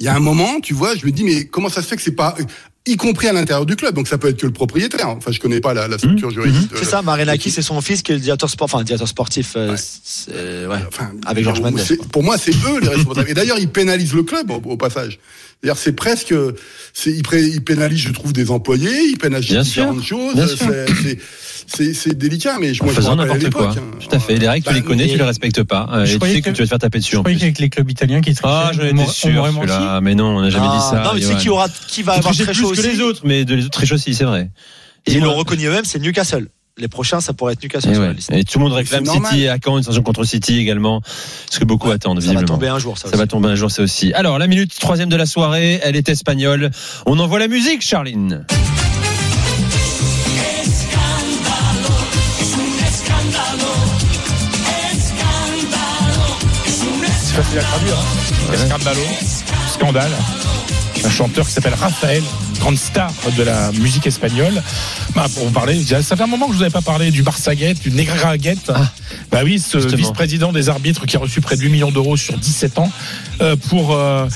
il 0.00 0.06
y 0.06 0.08
a 0.08 0.14
un 0.14 0.20
moment, 0.20 0.60
tu 0.60 0.74
vois, 0.74 0.94
je 0.94 1.04
me 1.06 1.10
dis, 1.10 1.24
mais 1.24 1.46
comment 1.46 1.68
ça 1.68 1.82
se 1.82 1.86
fait 1.88 1.96
que 1.96 2.02
c'est 2.02 2.12
pas 2.12 2.36
y 2.86 2.96
compris 2.96 3.28
à 3.28 3.34
l'intérieur 3.34 3.66
du 3.66 3.76
club. 3.76 3.94
Donc 3.94 4.08
ça 4.08 4.16
peut 4.16 4.28
être 4.28 4.38
que 4.40 4.46
le 4.46 4.52
propriétaire. 4.52 5.08
Enfin, 5.10 5.30
je 5.30 5.38
connais 5.40 5.60
pas 5.60 5.74
la, 5.74 5.88
la 5.88 5.98
structure 5.98 6.30
juridique. 6.30 6.70
de- 6.72 6.76
C'est 6.78 6.86
ça, 6.86 7.02
Marinaki, 7.02 7.50
c'est 7.50 7.60
son 7.60 7.82
fils 7.82 8.00
qui 8.00 8.12
est 8.12 8.14
le 8.14 8.20
directeur 8.22 8.48
sport, 8.48 8.64
enfin, 8.64 8.82
directeur 8.82 9.06
sportif, 9.08 9.54
euh, 9.56 9.76
ouais, 10.68 10.76
avec 11.26 11.44
Georges 11.44 11.60
Mendes. 11.60 11.80
Pour 12.12 12.22
moi, 12.22 12.38
c'est 12.38 12.52
eux 12.52 12.80
les 12.80 12.88
responsables. 12.88 13.28
Et 13.28 13.34
d'ailleurs, 13.34 13.58
ils 13.58 13.68
pénalisent 13.68 14.14
le 14.14 14.22
club 14.22 14.50
au, 14.50 14.62
au 14.64 14.76
passage. 14.78 15.18
C'est-à-dire, 15.62 15.80
c'est 15.82 15.92
presque, 15.92 16.34
c'est, 16.92 17.10
ils, 17.10 17.22
pré- 17.24 17.42
ils 17.42 17.62
pénalisent, 17.64 17.98
je 18.02 18.12
trouve, 18.12 18.32
des 18.32 18.50
employés, 18.52 19.08
ils 19.10 19.18
pénalisent 19.18 19.50
Bien 19.50 19.64
sûr, 19.64 19.92
différentes 19.92 20.04
choses. 20.04 20.34
bien 20.36 20.46
sûr. 20.46 20.56
C'est, 20.58 20.94
c'est, 21.02 21.18
c'est, 21.66 21.94
c'est 21.94 22.16
délicat, 22.16 22.58
mais 22.60 22.74
je, 22.74 22.84
moi, 22.84 22.92
je 22.94 23.00
n'importe 23.00 23.50
quoi. 23.50 23.70
hein. 23.76 23.98
Tout 23.98 24.14
à 24.14 24.20
fait. 24.20 24.36
Les 24.36 24.48
règles, 24.48 24.66
tu 24.68 24.72
les 24.74 24.82
connais, 24.82 25.08
tu 25.08 25.16
les 25.18 25.24
respectes 25.24 25.64
pas. 25.64 25.88
Euh, 25.92 26.04
Je 26.04 26.10
Et 26.10 26.12
tu 26.12 26.18
croyais 26.18 26.34
sais 26.36 26.40
que 26.42 26.50
que- 26.50 26.54
tu 26.54 26.62
vas 26.62 26.66
te 26.66 26.68
faire 26.68 26.78
taper 26.78 26.98
dessus 26.98 27.16
Je 27.16 27.18
croyais 27.18 27.36
qu'avec 27.38 27.58
les 27.58 27.68
clubs 27.70 27.90
italiens 27.90 28.20
qui 28.20 28.34
Ah, 28.44 28.70
j'en 28.72 28.84
étais 28.84 29.06
sûr, 29.06 29.46
celui-là. 29.46 30.00
Mais 30.00 30.14
non, 30.14 30.36
on 30.36 30.42
n'a 30.42 30.50
jamais 30.50 30.66
Ah, 30.70 30.76
dit 30.78 30.84
ça. 30.96 31.02
non, 31.02 31.10
mais 31.14 31.20
Johan. 31.20 31.36
qui 31.38 31.48
aura, 31.48 31.68
qui 31.88 32.02
va 32.04 32.14
Ils 32.14 32.18
avoir 32.20 32.34
très 32.34 32.44
plus 32.44 32.54
chaud 32.54 32.70
que 32.72 32.78
aussi. 32.78 32.88
les 32.88 33.00
autres, 33.00 33.22
mais 33.24 33.44
de 33.44 33.54
les 33.56 33.62
autres 33.64 33.72
trichent 33.72 33.92
aussi, 33.92 34.14
c'est 34.14 34.24
vrai. 34.24 34.50
Ils 35.08 35.14
Dis-moi. 35.14 35.28
l'ont 35.28 35.34
reconnu 35.34 35.66
eux-mêmes, 35.66 35.84
c'est 35.84 35.98
Newcastle. 35.98 36.46
Les 36.78 36.86
prochains, 36.88 37.20
ça 37.20 37.32
pourrait 37.32 37.54
être 37.54 37.62
Newcastle 37.62 37.90
Et, 37.90 37.94
sur 37.94 38.02
ouais. 38.02 38.08
la 38.08 38.12
liste. 38.14 38.30
Et 38.32 38.44
tout 38.44 38.58
le 38.58 38.64
monde 38.64 38.72
réclame. 38.74 39.04
City 39.04 39.42
et 39.42 39.48
à 39.48 39.58
quand 39.58 39.76
une 39.78 39.82
sanction 39.84 40.02
contre 40.02 40.22
City 40.24 40.58
également. 40.58 41.02
Ce 41.50 41.58
que 41.58 41.64
beaucoup 41.64 41.90
attendent, 41.90 42.20
Ça 42.20 42.26
va 42.26 42.32
visiblement. 42.34 42.54
tomber 42.54 42.68
un 42.68 42.78
jour, 42.78 42.96
ça 42.96 43.02
Ça 43.02 43.08
aussi. 43.08 43.18
va 43.18 43.26
tomber 43.26 43.48
un 43.48 43.54
jour, 43.56 43.70
ça 43.70 43.82
aussi. 43.82 44.12
Alors, 44.12 44.38
la 44.38 44.46
minute 44.46 44.72
troisième 44.78 45.08
de 45.08 45.16
la 45.16 45.26
soirée, 45.26 45.80
elle 45.82 45.96
est 45.96 46.08
espagnole. 46.08 46.70
On 47.06 47.18
envoie 47.18 47.40
la 47.40 47.48
musique, 47.48 47.82
Charline. 47.82 48.44
C'est 57.20 57.34
facile 57.34 57.58
à 57.58 57.62
traduire. 57.62 57.94
Hein. 57.98 58.52
Escandalo, 58.54 59.00
scandale. 59.68 60.10
Un 61.04 61.10
chanteur 61.10 61.46
qui 61.46 61.52
s'appelle 61.52 61.74
Raphaël, 61.74 62.22
grande 62.58 62.76
star 62.78 63.12
de 63.36 63.42
la 63.42 63.70
musique 63.72 64.06
espagnole. 64.06 64.62
Bah, 65.14 65.26
pour 65.34 65.44
vous 65.46 65.50
parler, 65.52 65.82
ça 66.02 66.16
fait 66.16 66.22
un 66.22 66.26
moment 66.26 66.46
que 66.46 66.52
je 66.52 66.58
vous 66.58 66.62
avais 66.64 66.72
pas 66.72 66.80
parlé 66.82 67.10
du 67.10 67.22
Barça 67.22 67.54
Gate, 67.54 67.80
du 67.80 67.90
Negra 67.90 68.36
Gate. 68.36 68.70
bah 69.30 69.40
oui, 69.44 69.58
ce 69.58 69.78
vice-président 69.96 70.52
des 70.52 70.68
arbitres 70.68 71.06
qui 71.06 71.16
a 71.16 71.20
reçu 71.20 71.40
près 71.40 71.56
de 71.56 71.62
8 71.62 71.68
millions 71.70 71.90
d'euros 71.90 72.16
sur 72.16 72.36
17 72.36 72.78
ans 72.78 72.90
euh, 73.40 73.56
pour 73.68 73.94
euh, 73.94 74.26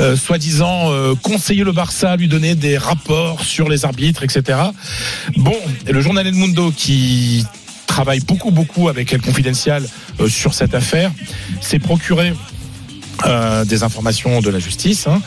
euh, 0.00 0.16
soi-disant 0.16 0.90
euh, 0.92 1.14
conseiller 1.22 1.64
le 1.64 1.72
Barça, 1.72 2.16
lui 2.16 2.28
donner 2.28 2.54
des 2.54 2.76
rapports 2.78 3.42
sur 3.44 3.68
les 3.68 3.84
arbitres, 3.84 4.22
etc. 4.24 4.58
Bon, 5.36 5.56
et 5.86 5.92
le 5.92 6.00
journal 6.00 6.26
El 6.26 6.34
Mundo 6.34 6.72
qui 6.76 7.44
travaille 7.86 8.20
beaucoup 8.20 8.50
beaucoup 8.50 8.88
avec 8.88 9.12
El 9.12 9.20
Confidential 9.22 9.86
euh, 10.20 10.28
sur 10.28 10.52
cette 10.54 10.74
affaire 10.74 11.10
s'est 11.60 11.78
procuré 11.78 12.32
euh, 13.26 13.64
des 13.64 13.82
informations 13.82 14.40
de 14.40 14.50
la 14.50 14.58
justice. 14.58 15.06
hein. 15.06 15.20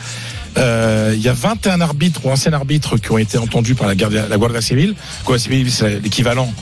Euh, 0.58 1.12
Il 1.14 1.22
y 1.22 1.28
a 1.28 1.32
21 1.32 1.80
arbitres 1.80 2.24
ou 2.24 2.30
anciens 2.30 2.52
arbitres 2.52 2.96
qui 2.96 3.10
ont 3.12 3.18
été 3.18 3.38
entendus 3.38 3.74
par 3.74 3.86
la, 3.86 3.94
garde, 3.94 4.12
la 4.12 4.36
Guardia 4.36 4.60
Civile. 4.60 4.94
Civile, 5.38 5.70
c'est 5.70 6.00
l'équivalent 6.00 6.52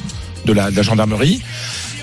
de 0.45 0.53
la, 0.53 0.71
gendarmerie. 0.83 1.43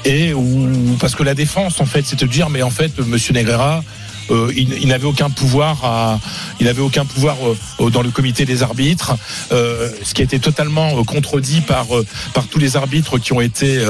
Et 0.05 0.33
où, 0.33 0.69
parce 0.99 1.15
que 1.15 1.23
la 1.23 1.33
défense, 1.33 1.81
en 1.81 1.85
fait, 1.85 2.03
c'est 2.05 2.19
de 2.19 2.25
dire, 2.25 2.49
mais 2.49 2.61
en 2.61 2.69
fait, 2.69 2.97
Monsieur 2.99 3.33
Negrera, 3.33 3.83
euh, 4.29 4.51
il, 4.55 4.87
n'avait 4.89 5.05
aucun 5.05 5.29
pouvoir 5.29 6.19
il 6.59 6.69
aucun 6.81 7.05
pouvoir 7.05 7.37
euh, 7.79 7.89
dans 7.89 8.01
le 8.01 8.11
comité 8.11 8.43
des 8.43 8.61
arbitres, 8.61 9.15
ce 9.49 10.13
qui 10.13 10.21
a 10.21 10.25
été 10.25 10.39
totalement 10.39 11.01
contredit 11.05 11.61
par 11.61 11.87
par 12.33 12.45
tous 12.47 12.59
les 12.59 12.75
arbitres 12.75 13.19
qui 13.19 13.31
ont 13.31 13.39
été 13.39 13.81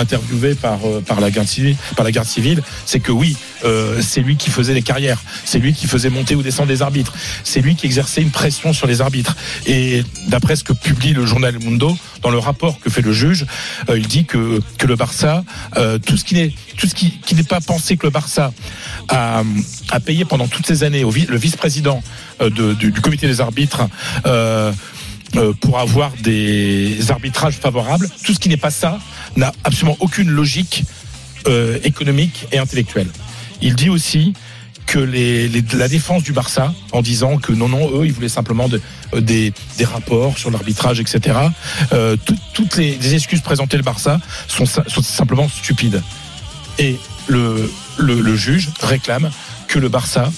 interviewés 0.00 0.56
par 0.56 0.80
par 1.06 1.20
la 1.20 1.30
garde 1.30 1.46
civile, 1.46 1.76
par 1.94 2.04
la 2.04 2.10
garde 2.10 2.26
civile, 2.26 2.60
c'est 2.86 2.98
que 2.98 3.12
oui, 3.12 3.36
euh, 3.64 4.00
c'est 4.02 4.20
lui 4.20 4.36
qui 4.36 4.50
faisait 4.50 4.74
les 4.74 4.82
carrières, 4.82 5.22
c'est 5.44 5.58
lui 5.58 5.72
qui 5.72 5.86
faisait 5.86 6.10
monter 6.10 6.34
ou 6.34 6.42
descendre 6.42 6.68
les 6.68 6.82
arbitres, 6.82 7.12
c'est 7.44 7.60
lui 7.60 7.74
qui 7.74 7.86
exerçait 7.86 8.22
une 8.22 8.30
pression 8.30 8.72
sur 8.72 8.86
les 8.86 9.00
arbitres. 9.00 9.36
Et 9.66 10.02
d'après 10.28 10.56
ce 10.56 10.64
que 10.64 10.72
publie 10.72 11.12
le 11.12 11.26
journal 11.26 11.58
Mundo, 11.58 11.96
dans 12.22 12.30
le 12.30 12.38
rapport 12.38 12.80
que 12.80 12.90
fait 12.90 13.02
le 13.02 13.12
juge, 13.12 13.46
euh, 13.88 13.98
il 13.98 14.06
dit 14.06 14.24
que 14.24 14.60
le 14.84 14.96
Barça, 14.96 15.44
euh, 15.76 15.98
tout 15.98 16.16
ce 16.16 16.24
qui 16.24 16.34
n'est 16.34 16.52
tout 16.76 16.86
ce 16.86 16.94
qui, 16.94 17.34
n'est 17.34 17.42
pas 17.42 17.60
pensé 17.60 17.96
que 17.96 18.06
le 18.06 18.10
Barça 18.10 18.52
a, 19.08 19.42
payé 20.04 20.24
pendant 20.24 20.48
toutes 20.48 20.66
ces 20.66 20.82
années 20.84 21.02
le 21.02 21.36
vice-président 21.36 22.02
de- 22.40 22.72
du, 22.74 22.92
comité 22.92 23.26
des 23.26 23.40
arbitres. 23.40 23.88
pour 25.60 25.78
avoir 25.78 26.12
des 26.22 27.10
arbitrages 27.10 27.56
favorables, 27.56 28.08
tout 28.24 28.34
ce 28.34 28.38
qui 28.38 28.50
n'est 28.50 28.58
pas 28.58 28.70
ça 28.70 28.98
n'a 29.36 29.52
absolument 29.64 29.96
aucune 30.00 30.30
logique 30.30 30.84
économique 31.84 32.46
et 32.52 32.58
intellectuelle. 32.58 33.08
Il 33.62 33.74
dit 33.74 33.88
aussi 33.88 34.34
que 34.86 34.98
la 35.76 35.88
défense 35.88 36.22
du 36.24 36.32
Barça, 36.32 36.74
en 36.92 37.00
disant 37.00 37.38
que 37.38 37.52
non, 37.52 37.68
non, 37.68 37.90
eux, 37.94 38.04
ils 38.04 38.12
voulaient 38.12 38.28
simplement 38.28 38.68
euh, 39.14 39.20
des, 39.20 39.54
rapports 39.84 40.36
sur 40.36 40.50
l'arbitrage, 40.50 41.00
etc. 41.00 41.38
Euh, 41.92 42.16
tout- 42.16 42.36
toutes 42.52 42.76
les, 42.76 43.14
excuses 43.14 43.40
présentées 43.40 43.76
le 43.76 43.82
Barça 43.82 44.20
sont, 44.48 44.66
simplement 44.66 45.48
stupides. 45.48 46.02
Et 46.78 46.98
le 47.28 48.36
juge 48.36 48.70
réclame 48.80 49.30
que 49.68 49.78
le 49.78 49.88
Barça 49.88 50.30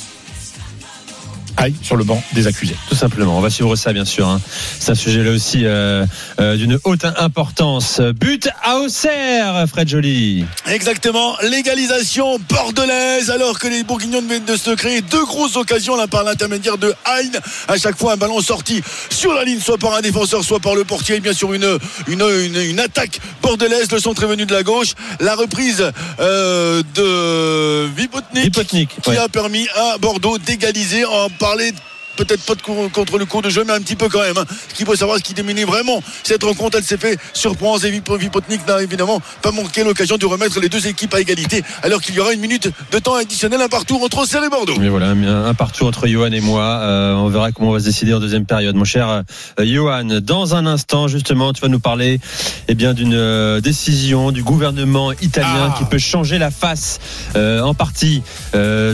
aille 1.57 1.75
sur 1.83 1.97
le 1.97 2.05
banc 2.05 2.23
des 2.33 2.47
accusés. 2.47 2.77
Tout 2.89 2.95
simplement. 2.95 3.37
On 3.39 3.41
va 3.41 3.51
suivre 3.51 3.77
ça, 3.77 3.93
bien 3.93 4.05
sûr. 4.05 4.29
hein. 4.29 4.41
C'est 4.81 4.93
un 4.93 4.95
sujet 4.95 5.23
là 5.23 5.31
aussi 5.31 5.61
euh, 5.65 6.05
euh, 6.41 6.57
d'une 6.57 6.79
haute 6.85 7.05
importance. 7.19 8.01
But 8.01 8.49
à 8.63 8.79
Auxerre, 8.79 9.65
Fred 9.69 9.89
Joly. 9.89 10.45
Exactement, 10.67 11.37
légalisation 11.43 12.39
bordelaise 12.49 13.31
alors 13.31 13.59
que 13.59 13.69
les 13.69 13.83
Bourguignons 13.85 14.23
viennent 14.29 14.45
de 14.45 14.57
se 14.57 14.71
créer 14.71 15.01
deux 15.01 15.25
grosses 15.25 15.57
occasions 15.57 15.97
là 15.97 16.07
par 16.07 16.25
l'intermédiaire 16.25 16.79
de 16.79 16.95
Hein. 17.07 17.39
À 17.69 17.77
chaque 17.77 17.97
fois 17.97 18.13
un 18.15 18.17
ballon 18.17 18.41
sorti 18.41 18.83
sur 19.11 19.33
la 19.35 19.45
ligne, 19.45 19.61
soit 19.61 19.79
par 19.79 19.95
un 19.95 20.01
défenseur, 20.01 20.43
soit 20.43 20.61
par 20.61 20.75
le 20.75 20.85
portier. 20.85 21.17
Et 21.17 21.21
bien 21.21 21.33
sûr 21.33 21.53
une, 21.53 21.79
une, 22.09 22.23
une, 22.23 22.57
une 22.57 22.81
attaque 22.81 23.21
bordelaise. 23.43 23.91
Le 23.93 23.99
centre 24.01 24.25
est 24.25 24.27
venu 24.27 24.47
de 24.47 24.53
la 24.53 24.63
gauche. 24.63 24.95
La 25.21 25.35
reprise 25.35 25.85
euh, 26.21 26.83
de 26.95 27.87
Vipotnik, 27.97 28.45
Vipotnik, 28.45 28.91
qui 29.03 29.11
ouais. 29.11 29.19
a 29.19 29.29
permis 29.29 29.69
à 29.75 29.99
Bordeaux 29.99 30.39
d'égaliser. 30.39 31.05
On 31.07 31.29
parlait 31.45 31.75
peut-être 32.17 32.43
pas 32.47 32.55
de 32.55 32.63
contre 32.91 33.19
le 33.19 33.25
cours 33.27 33.43
de 33.43 33.51
jeu, 33.51 33.65
mais 33.67 33.73
un 33.73 33.81
petit 33.81 33.97
peu 33.97 34.09
quand 34.09 34.21
même. 34.21 34.39
hein. 34.39 34.45
Ce 34.69 34.75
qu'il 34.77 34.87
faut 34.87 34.95
savoir, 34.95 35.19
ce 35.19 35.23
qui 35.25 35.35
diminue 35.35 35.65
vraiment 35.65 36.01
cette 36.23 36.45
rencontre, 36.45 36.79
elle 36.79 36.85
s'est 36.85 36.97
fait 36.97 37.19
surprendre. 37.33 37.85
Et 37.85 37.91
Vip- 37.91 38.17
Vipotnik 38.17 38.65
n'a 38.69 38.81
évidemment 38.81 39.21
pas 39.43 39.51
manqué 39.51 39.83
l'occasion 39.83 40.17
de 40.17 40.25
remettre 40.25 40.61
les 40.61 40.69
deux 40.69 40.87
équipes 40.87 41.13
à 41.13 41.21
égalité, 41.21 41.65
alors 41.83 42.01
qu'il 42.01 42.15
y 42.15 42.21
aura 42.21 42.33
une 42.33 42.39
minute 42.41 42.71
de 42.93 42.99
temps 43.01 43.17
additionnel, 43.17 43.61
un 43.61 43.69
partout 43.69 43.99
entre 44.01 44.19
Auxerre 44.19 44.45
et 44.45 44.49
Bordeaux. 44.49 44.77
Mais 44.79 44.89
voilà, 44.91 45.09
un, 45.09 45.47
un 45.47 45.55
partout 45.55 45.87
entre 45.87 46.07
Johan 46.07 46.31
et 46.31 46.41
moi. 46.41 46.63
Euh, 46.63 47.15
on 47.15 47.29
verra 47.31 47.51
comment 47.51 47.71
on 47.71 47.73
va 47.73 47.81
se 47.81 47.87
décider 47.87 48.15
en 48.15 48.21
deuxième 48.21 48.47
période. 48.47 48.77
Mon 48.77 48.85
cher 48.85 49.09
euh, 49.09 49.65
Johan, 49.65 50.05
dans 50.23 50.55
un 50.55 50.67
instant, 50.67 51.09
justement, 51.09 51.53
tu 51.53 51.63
vas 51.63 51.69
nous 51.69 51.81
parler 51.81 52.21
eh 52.69 52.77
bien, 52.77 52.95
d'une 52.95 53.13
euh, 53.15 53.61
décision 53.61 54.31
du 54.31 54.45
gouvernement 54.45 55.11
italien 55.21 55.73
Ah. 55.73 55.75
qui 55.77 55.85
peut 55.85 55.99
changer 55.99 56.39
la 56.39 56.53
face 56.53 57.01
en 57.35 57.75
partie 57.75 58.23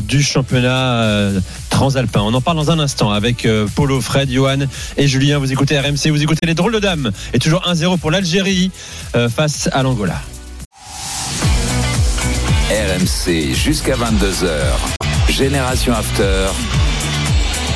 du 0.09 0.23
championnat 0.23 1.33
transalpin. 1.71 2.21
On 2.21 2.35
en 2.35 2.41
parle 2.41 2.59
dans 2.59 2.71
un 2.71 2.79
instant 2.79 3.11
avec 3.11 3.47
euh, 3.47 3.67
Polo, 3.75 4.01
Fred, 4.01 4.31
Johan 4.31 4.59
et 4.97 5.09
Julien. 5.09 5.39
Vous 5.39 5.53
écoutez 5.53 5.79
RMC, 5.79 6.11
vous 6.11 6.23
écoutez 6.23 6.47
les 6.47 6.55
drôles 6.55 6.75
de 6.75 6.79
dames. 6.79 7.11
Et 7.33 7.39
toujours 7.39 7.63
1-0 7.63 7.99
pour 7.99 8.11
l'Algérie 8.11 8.71
euh, 9.15 9.29
face 9.29 9.69
à 9.73 9.83
l'Angola. 9.83 10.21
RMC 12.71 13.55
jusqu'à 13.55 13.95
22h. 13.97 14.51
Génération 15.31 15.95
After. 15.95 16.49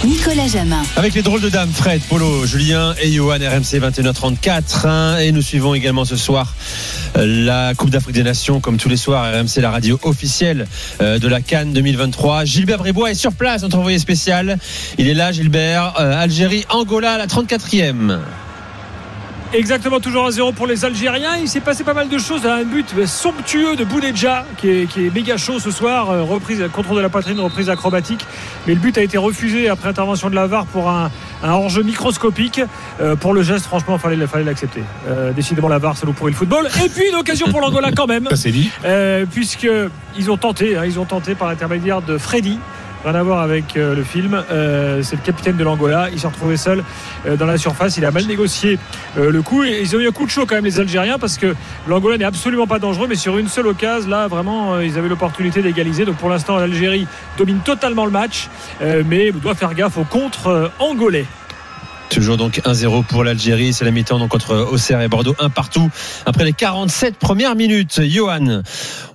Nicolas 0.05 0.49
Jamin. 0.49 0.83
Avec 0.97 1.15
les 1.15 1.23
drôles 1.23 1.41
de 1.41 1.49
dames, 1.49 1.71
Fred, 1.73 2.03
Polo, 2.03 2.45
Julien 2.45 2.95
et 3.01 3.11
Johan, 3.11 3.39
RMC 3.39 3.81
21h34. 3.81 4.87
hein, 4.87 5.17
et 5.19 5.33
nous 5.33 5.41
suivons 5.41 5.73
également 5.75 6.05
ce 6.05 6.17
soir 6.17 6.55
euh, 7.17 7.45
la 7.47 7.75
Coupe 7.75 7.89
d'Afrique 7.89 8.15
des 8.15 8.23
Nations, 8.23 8.61
comme 8.61 8.77
tous 8.77 8.91
les 8.91 8.99
soirs, 8.99 9.25
RMC, 9.33 9.63
la 9.63 9.71
radio 9.71 9.99
officielle 10.03 10.67
euh, 11.01 11.19
de 11.19 11.27
la 11.27 11.41
Cannes 11.41 11.73
2023. 11.73 12.45
Gilbert 12.45 12.79
Bribois 12.79 13.13
est 13.13 13.15
sur 13.15 13.33
place, 13.33 13.63
notre 13.63 13.79
envoyé 13.79 13.99
spécial. 13.99 14.59
Il 14.99 15.09
est 15.09 15.15
là, 15.15 15.33
Gilbert. 15.33 15.95
Euh, 15.99 16.23
Algérie, 16.23 16.67
Angola, 16.69 17.17
la 17.17 17.27
34e. 17.27 18.19
Exactement, 19.55 20.01
toujours 20.01 20.27
à 20.27 20.33
0 20.33 20.51
pour 20.51 20.67
les 20.67 20.85
Algériens. 20.85 21.37
Il 21.41 21.49
s'est 21.49 21.61
passé 21.61 21.85
pas 21.85 21.95
mal 21.95 22.09
de 22.09 22.19
choses. 22.19 22.45
Un 22.45 22.65
but 22.65 23.07
somptueux 23.07 23.77
de 23.77 23.85
Boudedja, 23.85 24.45
qui 24.57 24.69
est, 24.69 24.87
qui 24.87 25.07
est 25.07 25.15
méga 25.15 25.37
chaud 25.37 25.61
ce 25.61 25.71
soir. 25.71 26.11
Euh, 26.11 26.23
Reprise, 26.25 26.65
contrôle 26.73 26.97
de 26.97 27.03
la 27.03 27.09
poitrine, 27.09 27.39
reprise 27.39 27.71
acrobatique. 27.71 28.27
Mais 28.67 28.75
le 28.75 28.81
but 28.81 28.99
a 28.99 29.03
été 29.03 29.17
refusé 29.17 29.69
après 29.69 29.89
intervention 29.89 30.29
de 30.29 30.35
la 30.35 30.49
VAR 30.49 30.67
pour 30.67 30.91
un, 30.91 31.09
un 31.45 31.53
hors-jeu 31.53 31.85
microscopique. 31.85 32.63
Euh, 33.01 33.15
pour 33.15 33.33
le 33.33 33.45
geste, 33.45 33.67
franchement, 33.67 33.95
il 33.95 34.01
fallait, 34.01 34.27
fallait 34.27 34.45
l'accepter. 34.45 34.83
Euh, 35.07 35.31
décidément, 35.31 35.69
la 35.69 35.79
VAR, 35.79 35.97
ça 35.97 36.05
nous 36.05 36.15
pourrit 36.15 36.33
le 36.33 36.37
football. 36.37 36.69
Et 36.85 36.89
puis, 36.89 37.09
une 37.09 37.15
occasion 37.15 37.47
pour 37.47 37.61
l'Angola 37.61 37.93
quand 37.93 38.09
même. 38.09 38.27
Ça 38.31 38.37
c'est 38.37 38.51
dit. 38.51 38.73
Euh, 38.85 39.25
puisque 39.25 39.69
ils 40.19 40.31
ont 40.33 40.37
tenté, 40.37 40.77
hein, 40.77 40.83
ils 40.85 40.99
ont 40.99 41.05
tenté 41.05 41.37
par 41.37 41.47
l'intermédiaire 41.47 42.03
de 42.03 42.19
Freddy. 42.19 42.59
Rien 43.05 43.17
à 43.17 43.23
voir 43.23 43.41
avec 43.41 43.77
euh, 43.77 43.95
le 43.95 44.03
film. 44.03 44.43
Euh, 44.51 45.03
c'est 45.03 45.17
le 45.17 45.21
capitaine 45.21 45.57
de 45.57 45.65
l'Angola. 45.65 46.09
Il 46.11 46.19
s'est 46.19 46.27
retrouvé 46.27 46.57
seul 46.57 46.83
euh, 47.27 47.37
dans 47.37 47.45
la 47.45 47.59
surface. 47.59 47.99
Il 47.99 48.05
a 48.07 48.11
mal 48.11 48.25
négocié 48.25 48.79
le 49.17 49.43
coup. 49.43 49.63
Ils 49.63 49.95
ont 49.95 50.01
eu 50.01 50.09
un 50.09 50.11
coup 50.11 50.25
de 50.25 50.31
chaud 50.31 50.47
quand 50.47 50.55
même 50.55 50.65
les 50.65 50.81
Algériens 50.81 51.19
parce 51.19 51.37
que 51.37 51.55
l'Angola 51.87 52.17
n'est 52.17 52.25
absolument 52.25 52.67
pas 52.67 52.79
dangereux. 52.79 53.07
Mais 53.07 53.15
sur 53.15 53.37
une 53.37 53.49
seule 53.49 53.67
occasion, 53.67 54.09
là 54.09 54.27
vraiment, 54.27 54.81
ils 54.81 54.97
avaient 54.97 55.09
l'opportunité 55.09 55.61
d'égaliser. 55.61 56.07
Donc 56.07 56.17
pour 56.17 56.31
l'instant, 56.31 56.57
l'Algérie 56.57 57.07
domine 57.37 57.59
totalement 57.59 58.07
le 58.07 58.11
match, 58.11 58.49
mais 58.81 59.33
doit 59.33 59.55
faire 59.55 59.75
gaffe 59.75 59.99
au 59.99 60.05
contre 60.05 60.71
angolais. 60.79 61.27
Toujours 62.11 62.37
donc 62.37 62.61
1-0 62.65 63.05
pour 63.05 63.25
l'Algérie. 63.25 63.73
C'est 63.73 63.85
la 63.85 63.91
mi-temps 63.91 64.19
donc 64.19 64.35
entre 64.35 64.55
Auxerre 64.57 65.01
et 65.01 65.09
Bordeaux, 65.09 65.35
un 65.39 65.51
partout. 65.51 65.91
Après 66.27 66.45
les 66.45 66.53
47 66.53 67.17
premières 67.17 67.57
minutes, 67.57 68.01
Johan, 68.05 68.63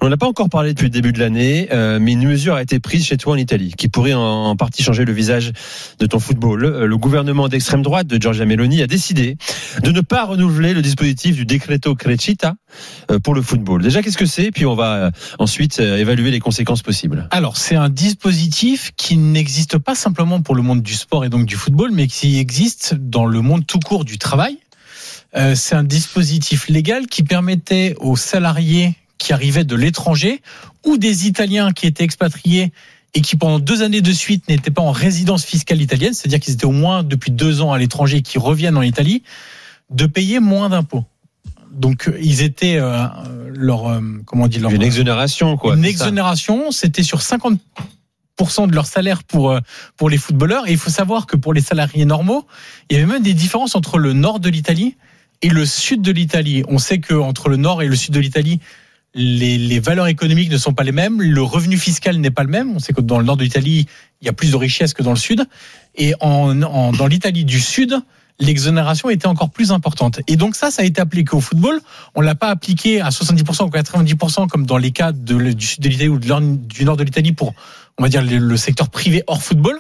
on 0.02 0.06
n'en 0.06 0.12
a 0.12 0.18
pas 0.18 0.28
encore 0.28 0.50
parlé 0.50 0.74
depuis 0.74 0.86
le 0.86 0.90
début 0.90 1.14
de 1.14 1.20
l'année, 1.20 1.70
euh, 1.72 2.00
mais 2.02 2.14
une 2.14 2.28
mesure 2.28 2.56
a 2.56 2.62
été 2.62 2.80
prise 2.80 3.06
chez 3.06 3.18
toi 3.18 3.34
en 3.34 3.38
Italie 3.38 3.74
qui 3.78 3.88
pourrait 3.88 4.14
en, 4.14 4.56
partie 4.56 4.84
changer 4.84 5.06
le 5.06 5.14
visage 5.14 5.52
de 6.00 6.06
ton 6.06 6.20
football. 6.20 6.60
Le, 6.60 6.88
le 6.88 6.98
gouvernement 6.98 7.48
d'extrême 7.48 7.82
droite 7.82 8.08
de 8.08 8.22
Giorgia 8.22 8.46
Meloni 8.46 8.82
a 8.82 8.88
décidé 8.88 9.38
de 9.84 9.92
ne 9.92 10.02
pas 10.02 10.26
renouveler 10.26 10.74
le 10.74 10.82
dispositif 10.82 11.36
du 11.36 11.46
Decreto 11.46 11.96
Crescita 11.96 12.56
euh, 13.12 13.20
pour 13.20 13.34
le 13.34 13.42
football. 13.42 13.82
Déjà, 13.82 14.02
qu'est-ce 14.02 14.18
que 14.18 14.26
c'est? 14.26 14.52
Puis 14.52 14.66
on 14.66 14.76
va 14.76 14.96
euh, 14.96 15.12
ensuite 15.40 15.80
euh, 15.80 15.98
évaluer 15.98 16.32
les 16.32 16.40
conséquences 16.40 16.82
possibles. 16.82 17.28
Alors, 17.32 17.58
c'est 17.58 17.76
un 17.76 17.90
dispositif 17.90 18.92
qui 18.96 19.18
n'existe 19.18 19.78
pas 19.78 19.96
simplement 19.96 20.42
pour 20.42 20.56
le 20.56 20.62
monde 20.62 20.82
du 20.82 20.94
sport 20.94 21.26
et 21.26 21.30
donc 21.30 21.46
du 21.46 21.56
football, 21.56 21.92
mais 21.92 22.08
qui 22.08 22.40
existe 22.40 22.79
dans 22.94 23.26
le 23.26 23.42
monde 23.42 23.66
tout 23.66 23.80
court 23.80 24.06
du 24.06 24.18
travail. 24.18 24.58
Euh, 25.36 25.56
c'est 25.56 25.76
un 25.76 25.84
dispositif 25.84 26.68
légal 26.70 27.08
qui 27.08 27.24
permettait 27.24 27.96
aux 28.00 28.16
salariés 28.16 28.96
qui 29.18 29.34
arrivaient 29.34 29.66
de 29.66 29.76
l'étranger 29.76 30.42
ou 30.86 30.98
des 30.98 31.28
Italiens 31.28 31.72
qui 31.72 31.86
étaient 31.86 32.04
expatriés 32.04 32.72
et 33.14 33.22
qui 33.22 33.36
pendant 33.36 33.60
deux 33.60 33.82
années 33.84 34.02
de 34.02 34.12
suite 34.12 34.48
n'étaient 34.50 34.72
pas 34.72 34.82
en 34.82 34.92
résidence 34.92 35.44
fiscale 35.44 35.82
italienne, 35.82 36.14
c'est-à-dire 36.14 36.40
qu'ils 36.40 36.54
étaient 36.54 36.66
au 36.66 36.72
moins 36.72 37.04
depuis 37.04 37.32
deux 37.32 37.62
ans 37.62 37.72
à 37.72 37.78
l'étranger 37.78 38.18
et 38.18 38.22
qui 38.22 38.38
reviennent 38.38 38.78
en 38.78 38.82
Italie, 38.82 39.24
de 39.90 40.06
payer 40.06 40.40
moins 40.40 40.70
d'impôts. 40.70 41.06
Donc 41.72 42.08
euh, 42.08 42.18
ils 42.22 42.42
étaient 42.42 42.78
euh, 42.78 43.08
leur 43.48 43.88
euh, 43.88 44.02
comment 44.26 44.46
on 44.46 44.48
dit 44.48 44.60
leur 44.60 44.72
Une 44.72 44.82
exonération, 44.82 45.58
quoi. 45.58 45.76
une 45.76 45.86
exonération, 45.86 46.72
c'était 46.72 47.04
sur 47.04 47.22
50 47.22 47.60
de 48.68 48.74
leur 48.76 48.86
salaire 48.86 49.24
pour 49.24 49.52
euh, 49.52 49.60
pour 49.98 50.10
les 50.10 50.18
footballeurs 50.18 50.68
et 50.68 50.72
il 50.72 50.78
faut 50.78 50.90
savoir 50.90 51.26
que 51.28 51.36
pour 51.38 51.54
les 51.54 51.62
salariés 51.62 52.06
normaux, 52.06 52.46
il 52.90 52.98
y 52.98 53.00
avait 53.02 53.12
même 53.12 53.22
des 53.24 53.34
différences 53.34 53.76
entre 53.76 53.98
le 54.00 54.14
nord 54.14 54.40
de 54.40 54.50
l'Italie 54.50 54.96
et 55.42 55.50
le 55.50 55.66
sud 55.66 56.02
de 56.02 56.12
l'Italie. 56.12 56.64
On 56.70 56.78
sait 56.80 57.00
que 57.00 57.14
entre 57.14 57.50
le 57.50 57.58
nord 57.58 57.82
et 57.82 57.88
le 57.88 57.96
sud 57.96 58.14
de 58.14 58.20
l'Italie, 58.20 58.60
les, 59.14 59.58
les 59.58 59.80
valeurs 59.80 60.08
économiques 60.08 60.52
ne 60.52 60.58
sont 60.58 60.74
pas 60.74 60.84
les 60.84 60.92
mêmes, 60.92 61.22
le 61.22 61.42
revenu 61.42 61.78
fiscal 61.78 62.18
n'est 62.18 62.32
pas 62.32 62.44
le 62.44 62.50
même. 62.50 62.72
On 62.76 62.80
sait 62.80 62.94
que 62.94 63.02
dans 63.02 63.20
le 63.20 63.26
nord 63.26 63.38
de 63.38 63.44
l'Italie, 63.44 63.88
il 64.22 64.26
y 64.26 64.30
a 64.30 64.34
plus 64.34 64.52
de 64.52 64.56
richesse 64.58 64.94
que 64.94 65.04
dans 65.04 65.12
le 65.14 65.18
sud 65.18 65.46
et 65.96 66.14
en, 66.22 66.62
en- 66.62 66.92
dans 66.94 67.08
l'Italie 67.08 67.44
du 67.46 67.60
sud, 67.60 67.96
l'exonération 68.40 69.10
était 69.10 69.28
encore 69.28 69.50
plus 69.50 69.72
importante. 69.72 70.22
Et 70.28 70.38
donc 70.38 70.56
ça, 70.56 70.72
ça 70.72 70.82
a 70.84 70.86
été 70.86 71.02
appliqué 71.02 71.36
au 71.36 71.42
football. 71.42 71.82
On 72.16 72.22
l'a 72.22 72.36
pas 72.36 72.50
appliqué 72.50 73.02
à 73.02 73.10
70% 73.10 73.66
ou 73.66 73.70
90% 73.70 74.48
comme 74.48 74.66
dans 74.66 74.78
les 74.78 74.92
cas 74.92 75.12
du 75.12 75.60
sud 75.60 75.82
de 75.84 75.90
l'Italie 75.90 76.08
ou 76.10 76.20
du 76.20 76.86
nord 76.86 76.96
de 76.98 77.04
l'Italie 77.04 77.34
pour, 77.34 77.54
on 78.00 78.04
va 78.04 78.10
dire, 78.10 78.24
le, 78.24 78.40
le 78.40 78.58
secteur 78.58 78.90
privé 78.90 79.24
hors 79.28 79.44
football. 79.44 79.80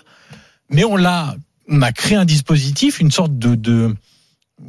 Mais 0.70 0.84
on 0.84 0.96
l'a, 0.96 1.36
on 1.68 1.82
a 1.82 1.92
créé 1.92 2.16
un 2.16 2.26
dispositif, 2.26 3.00
une 3.00 3.10
sorte 3.10 3.40
de, 3.40 3.56
de 3.56 3.96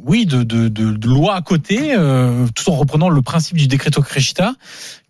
oui, 0.03 0.25
de, 0.25 0.41
de, 0.41 0.69
de, 0.69 0.91
de 0.91 1.07
loi 1.07 1.35
à 1.35 1.41
côté, 1.41 1.93
euh, 1.95 2.47
tout 2.55 2.67
en 2.71 2.75
reprenant 2.75 3.09
le 3.09 3.21
principe 3.21 3.57
du 3.57 3.67
decreto 3.67 4.01
crescita, 4.01 4.55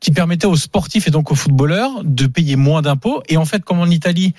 qui 0.01 0.11
permettait 0.11 0.47
aux 0.47 0.57
sportifs 0.57 1.07
et 1.07 1.11
donc 1.11 1.31
aux 1.31 1.35
footballeurs 1.35 2.03
de 2.03 2.27
payer 2.27 2.57
moins 2.57 2.81
d'impôts. 2.81 3.23
Et 3.29 3.37
en 3.37 3.45
fait, 3.45 3.63
comme 3.63 3.79
en 3.79 3.85
Italie, 3.85 4.33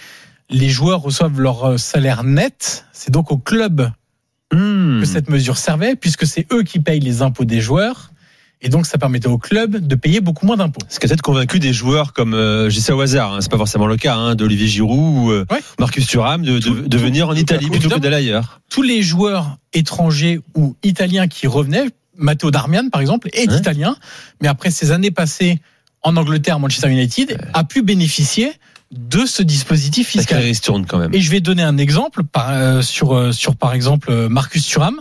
les 0.50 0.68
joueurs 0.68 1.00
reçoivent 1.00 1.40
leur 1.40 1.64
euh, 1.64 1.76
salaire 1.78 2.24
net, 2.24 2.84
c'est 2.92 3.10
donc 3.10 3.30
au 3.32 3.38
club 3.38 3.90
Hmm. 4.52 5.00
que 5.00 5.06
cette 5.06 5.30
mesure 5.30 5.56
servait, 5.56 5.96
puisque 5.96 6.26
c'est 6.26 6.46
eux 6.52 6.62
qui 6.62 6.78
payent 6.78 7.00
les 7.00 7.22
impôts 7.22 7.46
des 7.46 7.62
joueurs. 7.62 8.12
Et 8.62 8.68
donc, 8.68 8.86
ça 8.86 8.96
permettait 8.96 9.26
au 9.26 9.38
club 9.38 9.76
de 9.76 9.94
payer 9.96 10.20
beaucoup 10.20 10.46
moins 10.46 10.56
d'impôts. 10.56 10.80
Ce 10.88 11.00
qui 11.00 11.06
a 11.06 11.08
peut-être 11.08 11.22
convaincu 11.22 11.58
des 11.58 11.72
joueurs 11.72 12.12
comme, 12.12 12.32
euh, 12.32 12.70
je 12.70 12.92
au 12.92 13.00
hasard, 13.00 13.34
hein, 13.34 13.38
c'est 13.40 13.50
pas 13.50 13.56
forcément 13.56 13.86
le 13.86 13.96
cas, 13.96 14.14
hein, 14.14 14.34
d'Olivier 14.36 14.68
Giroud 14.68 14.98
ou 14.98 15.30
euh, 15.32 15.44
Marcus 15.80 16.06
Thuram 16.06 16.42
de, 16.42 16.58
de, 16.58 16.86
de 16.86 16.98
venir 16.98 17.28
en 17.28 17.34
Italie 17.34 17.68
plutôt 17.68 17.88
que 17.88 17.98
d'aller 17.98 18.16
ailleurs? 18.16 18.60
Tous 18.70 18.82
les 18.82 19.02
joueurs 19.02 19.58
étrangers 19.72 20.40
ou 20.54 20.76
italiens 20.84 21.26
qui 21.26 21.48
revenaient, 21.48 21.86
Matteo 22.16 22.50
Darmian 22.50 22.88
par 22.90 23.00
exemple, 23.00 23.28
est 23.32 23.52
italien, 23.52 23.96
mais 24.40 24.48
après 24.48 24.70
ces 24.70 24.92
années 24.92 25.10
passées 25.10 25.60
en 26.02 26.16
Angleterre, 26.16 26.60
Manchester 26.60 26.90
United, 26.90 27.38
a 27.52 27.64
pu 27.64 27.82
bénéficier 27.82 28.52
de 28.92 29.24
ce 29.24 29.42
dispositif 29.42 30.08
fiscal. 30.08 30.42
Tourne 30.60 30.86
quand 30.86 30.98
même. 30.98 31.14
Et 31.14 31.20
je 31.20 31.30
vais 31.30 31.40
donner 31.40 31.62
un 31.62 31.78
exemple 31.78 32.24
par, 32.24 32.50
euh, 32.50 32.82
sur, 32.82 33.14
euh, 33.16 33.32
sur 33.32 33.56
par 33.56 33.72
exemple 33.72 34.10
euh, 34.10 34.28
Marcus 34.28 34.66
Thuram. 34.66 35.00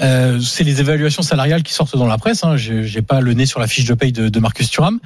Euh, 0.00 0.40
c'est 0.40 0.62
les 0.62 0.80
évaluations 0.80 1.22
salariales 1.22 1.62
qui 1.62 1.72
sortent 1.72 1.96
dans 1.96 2.06
la 2.06 2.18
presse. 2.18 2.44
Hein. 2.44 2.56
J'ai 2.56 3.02
pas 3.02 3.20
le 3.20 3.32
nez 3.32 3.46
sur 3.46 3.60
la 3.60 3.66
fiche 3.66 3.86
de 3.86 3.94
paye 3.94 4.12
de, 4.12 4.28
de 4.28 4.40
Marcus 4.40 4.70
Thuram. 4.70 5.00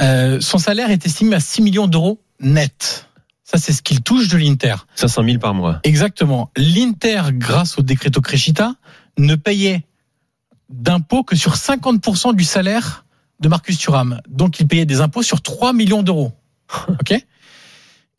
Euh, 0.00 0.40
son 0.40 0.58
salaire 0.58 0.90
est 0.90 1.04
estimé 1.04 1.36
à 1.36 1.40
6 1.40 1.62
millions 1.62 1.86
d'euros 1.86 2.20
net. 2.40 3.06
Ça, 3.44 3.58
c'est 3.58 3.72
ce 3.72 3.82
qu'il 3.82 4.00
touche 4.00 4.28
de 4.28 4.38
l'Inter. 4.38 4.76
500 4.94 5.24
000 5.24 5.38
par 5.38 5.54
mois. 5.54 5.80
Exactement. 5.82 6.50
L'Inter, 6.56 7.22
grâce 7.32 7.78
au 7.78 7.82
decreto 7.82 8.20
Crescita, 8.20 8.74
ne 9.18 9.34
payait 9.34 9.84
d'impôts 10.68 11.24
que 11.24 11.36
sur 11.36 11.54
50% 11.54 12.34
du 12.36 12.44
salaire 12.44 13.04
de 13.40 13.48
Marcus 13.48 13.76
Thuram. 13.76 14.20
Donc, 14.28 14.60
il 14.60 14.68
payait 14.68 14.86
des 14.86 15.00
impôts 15.00 15.22
sur 15.22 15.42
3 15.42 15.72
millions 15.72 16.02
d'euros. 16.02 16.32
OK? 16.88 17.12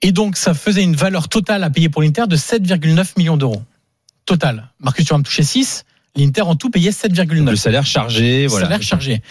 Et 0.01 0.11
donc, 0.11 0.37
ça 0.37 0.53
faisait 0.53 0.83
une 0.83 0.95
valeur 0.95 1.27
totale 1.29 1.63
à 1.63 1.69
payer 1.69 1.89
pour 1.89 2.01
l'Inter 2.01 2.23
de 2.27 2.35
7,9 2.35 3.13
millions 3.17 3.37
d'euros. 3.37 3.61
Total. 4.25 4.69
Marcus 4.79 5.05
Thuram 5.05 5.23
touchait 5.23 5.43
6, 5.43 5.83
l'Inter 6.15 6.41
en 6.41 6.55
tout 6.55 6.69
payait 6.69 6.91
7,9. 6.91 7.49
Le 7.49 7.55
salaire 7.55 7.85
chargé, 7.85 8.47
voilà. 8.47 8.65
Salaire 8.65 8.81
chargé. 8.81 9.21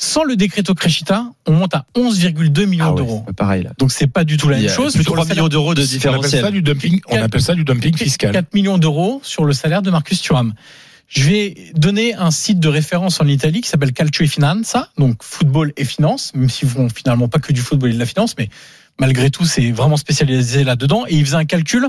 Sans 0.00 0.22
le 0.22 0.36
decreto 0.36 0.74
Crescita, 0.74 1.26
on 1.46 1.52
monte 1.54 1.74
à 1.74 1.84
11,2 1.96 2.66
millions 2.66 2.84
Ah 2.86 2.90
ouais, 2.92 2.96
d'euros. 2.96 3.26
pareil 3.36 3.64
là. 3.64 3.70
Donc 3.78 3.90
c'est 3.90 4.06
pas 4.06 4.22
du 4.22 4.36
tout 4.36 4.48
la 4.48 4.58
même 4.58 4.68
chose. 4.68 4.92
plus 4.92 5.00
de 5.00 5.04
Sur 5.04 5.12
le 5.14 5.16
3 5.16 5.24
salaire- 5.26 5.42
millions 5.42 5.48
d'euros 5.48 5.74
de 5.74 5.80
On 5.80 5.84
appelle 5.84 5.90
différentiel. 5.92 6.40
ça 6.42 6.50
du 6.52 6.62
dumping, 6.62 7.00
on 7.08 7.16
appelle 7.20 7.42
ça 7.42 7.54
du 7.56 7.64
dumping 7.64 7.96
fiscal. 7.96 8.32
4 8.32 8.54
millions 8.54 8.78
d'euros 8.78 9.20
sur 9.24 9.44
le 9.44 9.52
salaire 9.52 9.82
de 9.82 9.90
Marcus 9.90 10.22
Thuram. 10.22 10.54
Je 11.08 11.22
vais 11.24 11.54
donner 11.74 12.14
un 12.14 12.30
site 12.30 12.60
de 12.60 12.68
référence 12.68 13.20
en 13.20 13.26
Italie 13.26 13.60
qui 13.60 13.68
s'appelle 13.68 13.92
Calcio 13.92 14.24
e 14.24 14.28
Finanza, 14.28 14.88
donc 14.98 15.22
football 15.24 15.72
et 15.76 15.84
finance, 15.84 16.32
même 16.34 16.48
s'ils 16.48 16.68
font 16.68 16.88
finalement 16.88 17.26
pas 17.28 17.40
que 17.40 17.52
du 17.52 17.60
football 17.60 17.90
et 17.90 17.94
de 17.94 17.98
la 17.98 18.06
finance, 18.06 18.36
mais 18.38 18.50
malgré 18.98 19.30
tout, 19.30 19.44
c'est 19.44 19.70
vraiment 19.70 19.96
spécialisé 19.96 20.64
là-dedans. 20.64 21.04
Et 21.08 21.16
ils 21.16 21.24
faisaient 21.24 21.36
un 21.36 21.44
calcul 21.44 21.88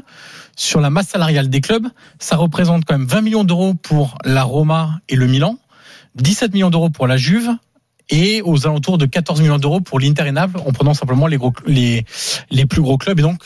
sur 0.56 0.81
la 0.81 0.90
masse 0.90 1.10
salariale 1.10 1.49
des 1.49 1.61
clubs. 1.61 1.88
Ça 2.19 2.36
représente 2.36 2.86
quand 2.86 2.98
même 2.98 3.07
20 3.07 3.22
millions 3.22 3.44
d'euros 3.44 3.73
pour 3.73 4.18
la 4.23 4.44
Roma 4.44 4.99
et 5.10 5.15
le 5.15 5.27
Milan, 5.27 5.57
17 6.15 6.53
millions 6.53 6.69
d'euros 6.69 6.90
pour 6.90 7.07
la 7.07 7.18
Juve, 7.18 7.49
et 8.10 8.41
aux 8.44 8.65
alentours 8.65 8.98
de 8.98 9.06
14 9.06 9.41
millions 9.41 9.60
d'euros 9.60 9.81
pour 9.81 9.99
l'Inter 9.99 10.27
et 10.27 10.31
Naples, 10.31 10.60
en 10.65 10.72
prenant 10.72 10.94
simplement 10.94 11.27
les, 11.27 11.38
gros, 11.38 11.53
les, 11.65 12.06
les 12.49 12.65
plus 12.65 12.81
gros 12.81 12.98
clubs 12.98 13.19
et 13.19 13.22
donc, 13.22 13.44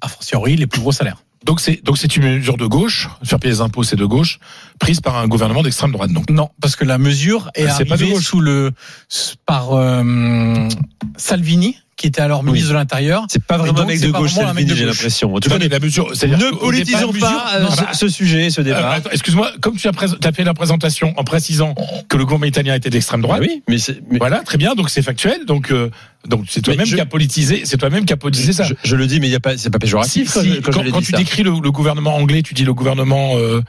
a 0.00 0.08
fortiori, 0.08 0.56
les 0.56 0.66
plus 0.66 0.80
gros 0.80 0.92
salaires. 0.92 1.22
Donc 1.44 1.60
c'est 1.60 1.82
donc 1.84 1.96
c'est 1.96 2.16
une 2.16 2.24
mesure 2.24 2.56
de 2.56 2.66
gauche, 2.66 3.08
faire 3.22 3.38
payer 3.38 3.54
les 3.54 3.60
impôts 3.60 3.84
c'est 3.84 3.94
de 3.94 4.04
gauche, 4.04 4.40
prise 4.80 5.00
par 5.00 5.16
un 5.16 5.28
gouvernement 5.28 5.62
d'extrême 5.62 5.92
droite 5.92 6.10
donc. 6.10 6.28
Non, 6.28 6.48
parce 6.60 6.74
que 6.74 6.84
la 6.84 6.98
mesure 6.98 7.50
est 7.54 7.66
Ah, 7.66 7.78
pas 7.84 7.84
de 7.84 7.92
arrivée 7.92 8.18
sous 8.18 8.40
le 8.40 8.72
par 9.44 9.72
euh, 9.74 10.68
Salvini, 11.16 11.78
qui 11.96 12.06
était 12.06 12.20
alors 12.20 12.44
ministre 12.44 12.68
de 12.68 12.74
l'Intérieur. 12.74 13.24
C'est 13.30 13.42
pas 13.42 13.56
vraiment 13.56 13.72
donc, 13.72 13.84
un 13.84 13.86
mec 13.88 14.00
de 14.00 14.10
gauche, 14.10 14.32
vraiment 14.34 14.50
un 14.50 14.54
mec 14.54 14.68
Salvini, 14.68 14.70
de 14.70 14.76
j'ai 14.76 14.84
gauche. 14.84 14.96
l'impression. 14.96 15.34
En 15.34 15.40
tout 15.40 15.48
cas, 15.48 15.58
la 15.58 15.78
mesure, 15.78 16.08
ne 16.10 16.50
politisons 16.56 17.12
pas 17.12 17.12
mesure- 17.12 17.44
euh, 17.54 17.62
non, 17.62 17.70
ce, 17.70 17.98
ce 17.98 18.08
sujet, 18.08 18.50
ce 18.50 18.60
Euh, 18.60 18.64
débat. 18.64 18.98
Excuse-moi, 19.12 19.50
comme 19.62 19.76
tu 19.76 19.88
as, 19.88 20.32
fait 20.32 20.44
la 20.44 20.52
présentation 20.54 21.14
en 21.16 21.24
précisant 21.24 21.74
que 22.08 22.16
le 22.18 22.24
gouvernement 22.24 22.46
italien 22.46 22.74
était 22.74 22.90
d'extrême 22.90 23.22
droite. 23.22 23.40
Ah 23.42 23.46
oui, 23.48 23.62
mais 23.68 23.78
c'est 23.78 23.98
mais- 24.10 24.18
Voilà, 24.18 24.40
très 24.40 24.58
bien, 24.58 24.74
donc 24.74 24.90
c'est 24.90 25.00
factuel. 25.02 25.46
Donc, 25.46 25.70
euh, 25.72 25.90
donc 26.28 26.44
c'est 26.50 26.60
toi-même 26.60 26.86
qui 26.86 27.00
a 27.00 27.06
politisé, 27.06 27.62
c'est 27.64 27.78
toi-même 27.78 28.04
qui 28.04 28.12
a 28.12 28.16
politisé 28.18 28.52
ça. 28.52 28.64
je, 28.64 28.74
je 28.84 28.94
le 28.96 29.06
dis, 29.06 29.18
mais 29.20 29.28
il 29.28 29.32
y 29.32 29.36
a 29.36 29.40
pas, 29.40 29.56
c'est 29.56 29.70
pas 29.70 29.78
péjoratif 29.78 30.30
Si, 30.30 30.60
quand, 30.62 30.72
je- 30.84 30.98
tu 31.00 31.12
ça. 31.12 31.16
décris 31.16 31.44
le, 31.44 31.52
le 31.62 31.70
gouvernement 31.72 32.16
anglais, 32.16 32.42
tu 32.42 32.52
dis 32.52 32.64
le 32.64 32.74
gouvernement 32.74 33.36
euh, 33.36 33.62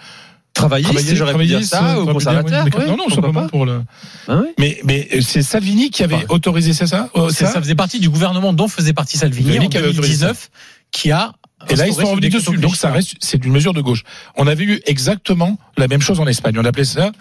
Travailliste, 0.57 1.15
j'aurais 1.15 1.35
pu 1.35 1.45
dire 1.45 1.63
ça, 1.63 1.93
dire, 1.93 2.13
conservateur. 2.13 2.65
ouais, 2.65 2.88
non, 2.88 2.97
non, 2.97 3.09
simplement 3.09 3.43
pas. 3.43 3.47
pour 3.47 3.65
le. 3.65 3.84
Ah 4.27 4.41
Mais, 4.57 4.79
mais 4.84 5.07
c'est 5.21 5.43
Salvini 5.43 5.91
qui 5.91 6.03
avait 6.03 6.15
Enfin, 6.15 6.25
autorisé 6.29 6.73
ça, 6.73 6.88
ça, 6.88 7.09
euh, 7.15 7.29
ça 7.29 7.47
Ça 7.47 7.61
faisait 7.61 7.75
partie 7.75 7.99
du 7.99 8.09
gouvernement 8.09 8.53
dont 8.53 8.67
faisait 8.67 8.93
partie 8.93 9.17
Salvini 9.17 9.59
en 9.59 9.67
qui 9.67 9.77
avait 9.77 9.89
autorisé 9.89 10.25
2019, 10.25 10.49
qui 10.91 11.11
a 11.11 11.34
Et 11.69 11.75
là, 11.75 11.88
ils 11.88 11.93
sont 11.93 12.05
revenus 12.05 12.34
dessus. 12.34 12.57
Donc, 12.57 12.75
ça 12.75 12.91
reste, 12.91 13.13
c'est 13.19 13.45
une 13.45 13.51
mesure 13.51 13.73
de 13.73 13.81
gauche. 13.81 14.03
On 14.35 14.47
avait 14.47 14.63
eu 14.63 14.81
exactement 14.85 15.57
la 15.77 15.88
même 15.88 16.01
chose 16.01 16.19
en 16.19 16.27
Espagne. 16.27 16.55
On 16.57 16.65
appelait 16.65 16.85
ça 16.85 17.11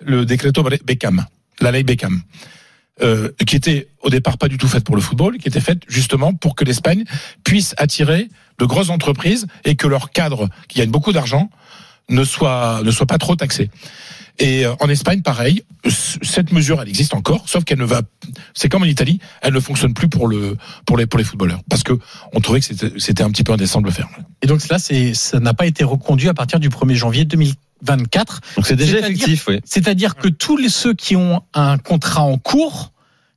le 0.00 0.24
decreto 0.26 0.62
Beckham, 0.84 1.24
la 1.60 1.70
ley 1.70 1.84
Beckham. 1.84 2.22
Euh, 3.02 3.30
qui 3.46 3.56
était 3.56 3.88
au 4.02 4.10
départ 4.10 4.36
pas 4.36 4.48
du 4.48 4.58
tout 4.58 4.68
faite 4.68 4.84
pour 4.84 4.94
le 4.94 5.00
football, 5.00 5.38
qui 5.38 5.48
était 5.48 5.60
faite 5.60 5.82
justement 5.88 6.34
pour 6.34 6.54
que 6.54 6.62
l'Espagne 6.62 7.04
puisse 7.42 7.74
attirer 7.78 8.28
de 8.58 8.64
grosses 8.66 8.90
entreprises 8.90 9.46
et 9.64 9.76
que 9.76 9.88
leurs 9.88 10.10
cadres, 10.10 10.48
qui 10.68 10.78
gagnent 10.78 10.90
beaucoup 10.90 11.12
d'argent, 11.12 11.48
ne 12.12 12.24
soient 12.24 12.80
ne 12.84 12.90
soient 12.90 13.06
pas 13.06 13.18
trop 13.18 13.36
taxés. 13.36 13.70
Et 14.38 14.64
euh, 14.64 14.74
en 14.80 14.88
Espagne, 14.88 15.22
pareil, 15.22 15.62
cette 15.86 16.52
mesure, 16.52 16.80
elle 16.80 16.88
existe 16.88 17.14
encore, 17.14 17.48
sauf 17.48 17.64
qu'elle 17.64 17.78
ne 17.78 17.84
va, 17.84 18.02
c'est 18.54 18.68
comme 18.68 18.82
en 18.82 18.86
Italie, 18.86 19.18
elle 19.42 19.52
ne 19.52 19.60
fonctionne 19.60 19.94
plus 19.94 20.08
pour 20.08 20.26
le 20.26 20.56
pour 20.86 20.96
les 20.96 21.06
pour 21.06 21.18
les 21.18 21.24
footballeurs, 21.24 21.60
parce 21.68 21.82
que 21.82 21.98
on 22.32 22.40
trouvait 22.40 22.60
que 22.60 22.66
c'était 22.98 23.22
un 23.22 23.30
petit 23.30 23.44
peu 23.44 23.52
indécent 23.52 23.80
de 23.80 23.86
le 23.86 23.92
faire. 23.92 24.08
Et 24.40 24.46
donc 24.46 24.66
là, 24.68 24.78
c'est 24.78 25.14
ça 25.14 25.38
n'a 25.38 25.54
pas 25.54 25.66
été 25.66 25.84
reconduit 25.84 26.28
à 26.28 26.34
partir 26.34 26.60
du 26.60 26.70
1er 26.70 26.94
janvier 26.94 27.24
2024. 27.24 28.40
Donc 28.56 28.66
c'est 28.66 28.76
déjà 28.76 29.00
effectif, 29.00 29.46
oui. 29.48 29.60
C'est-à-dire 29.64 30.16
que 30.16 30.28
tous 30.28 30.56
les, 30.56 30.70
ceux 30.70 30.94
qui 30.94 31.14
ont 31.14 31.42
un 31.52 31.76
contrat 31.78 32.22
en 32.22 32.38
cours, 32.38 32.91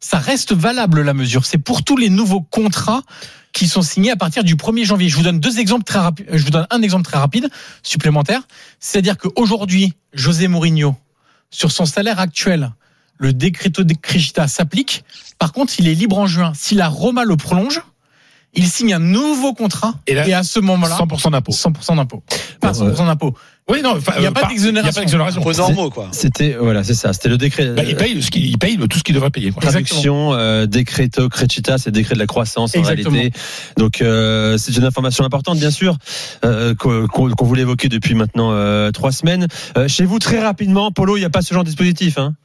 ça 0.05 0.19
reste 0.19 0.53
valable 0.53 1.01
la 1.01 1.15
mesure. 1.15 1.47
C'est 1.47 1.57
pour 1.57 1.83
tous 1.83 1.97
les 1.97 2.11
nouveaux 2.11 2.41
contrats 2.41 3.01
qui 3.53 3.67
sont 3.67 3.81
signés 3.81 4.11
à 4.11 4.15
partir 4.15 4.43
du 4.43 4.55
1er 4.55 4.85
janvier. 4.85 5.09
Je 5.09 5.15
vous 5.15 5.23
donne 5.23 5.39
deux 5.39 5.57
exemples 5.57 5.83
très. 5.83 5.99
Je 6.31 6.43
vous 6.43 6.51
donne 6.51 6.67
un 6.69 6.83
exemple 6.83 7.05
très 7.05 7.17
rapide 7.17 7.49
supplémentaire. 7.81 8.43
C'est-à-dire 8.79 9.17
qu'aujourd'hui, 9.17 9.93
José 10.13 10.47
Mourinho, 10.47 10.95
sur 11.49 11.71
son 11.71 11.87
salaire 11.87 12.19
actuel, 12.19 12.71
le 13.17 13.33
décreto 13.33 13.83
de 13.83 13.95
Crescita 13.95 14.47
s'applique. 14.47 15.03
Par 15.39 15.53
contre, 15.53 15.73
il 15.79 15.87
est 15.87 15.95
libre 15.95 16.19
en 16.19 16.27
juin. 16.27 16.53
Si 16.53 16.75
la 16.75 16.87
Roma 16.87 17.23
le 17.25 17.35
prolonge, 17.35 17.81
il 18.55 18.67
signe 18.67 18.93
un 18.93 18.99
nouveau 18.99 19.53
contrat 19.53 19.93
et, 20.07 20.13
là, 20.13 20.23
à 20.37 20.43
ce 20.43 20.59
moment-là 20.59 20.97
100% 20.97 21.31
d'impôt. 21.31 21.51
100% 21.51 21.95
d'impôt. 21.95 22.23
Pas 22.61 22.71
100% 22.71 23.05
d'impôt. 23.05 23.33
Oui, 23.67 23.81
non, 23.81 23.97
il 24.15 24.19
n'y 24.19 24.25
a 24.27 24.29
euh, 24.29 24.31
pas 24.31 24.41
par- 24.41 24.49
d'exonération. 24.49 24.83
il 24.83 24.85
y 24.85 24.89
a 24.89 24.93
pas 24.93 24.99
d'exonération. 25.01 26.09
C'était 26.11 26.55
voilà, 26.59 26.83
c'est 26.83 26.93
ça. 26.93 27.13
C'était 27.13 27.29
le 27.29 27.37
décret. 27.37 27.69
Bah, 27.69 27.81
il 27.83 27.95
paye, 27.95 28.21
ce 28.21 28.29
qu'il- 28.29 28.45
il 28.45 28.59
paye 28.59 28.77
tout 28.87 28.99
ce 28.99 29.03
qu'il 29.03 29.15
devrait 29.15 29.31
payer. 29.31 29.51
quoi. 29.51 29.63
Traduction, 29.63 30.33
euh, 30.33 30.67
décreto 30.67 31.29
crecita, 31.29 31.79
c'est 31.79 31.87
le 31.89 31.93
décret 31.93 32.13
de 32.13 32.19
la 32.19 32.27
croissance 32.27 32.75
en 32.75 32.79
Exactement. 32.79 33.09
réalité. 33.09 33.39
Donc 33.77 34.01
euh, 34.01 34.57
c'est 34.59 34.77
une 34.77 34.83
information 34.83 35.25
importante, 35.25 35.57
bien 35.57 35.71
sûr, 35.71 35.97
euh, 36.45 36.75
qu'on 36.75 37.33
voulait 37.45 37.63
évoquer 37.63 37.89
depuis 37.89 38.13
maintenant 38.13 38.51
euh, 38.51 38.91
trois 38.91 39.11
semaines. 39.11 39.47
Euh, 39.77 39.87
chez 39.87 40.05
vous, 40.05 40.19
très 40.19 40.39
rapidement, 40.43 40.91
Polo, 40.91 41.17
il 41.17 41.21
n'y 41.21 41.25
a 41.25 41.31
pas 41.31 41.41
ce 41.41 41.51
genre 41.53 41.63
de 41.63 41.69
dispositif. 41.69 42.19
Hein 42.19 42.35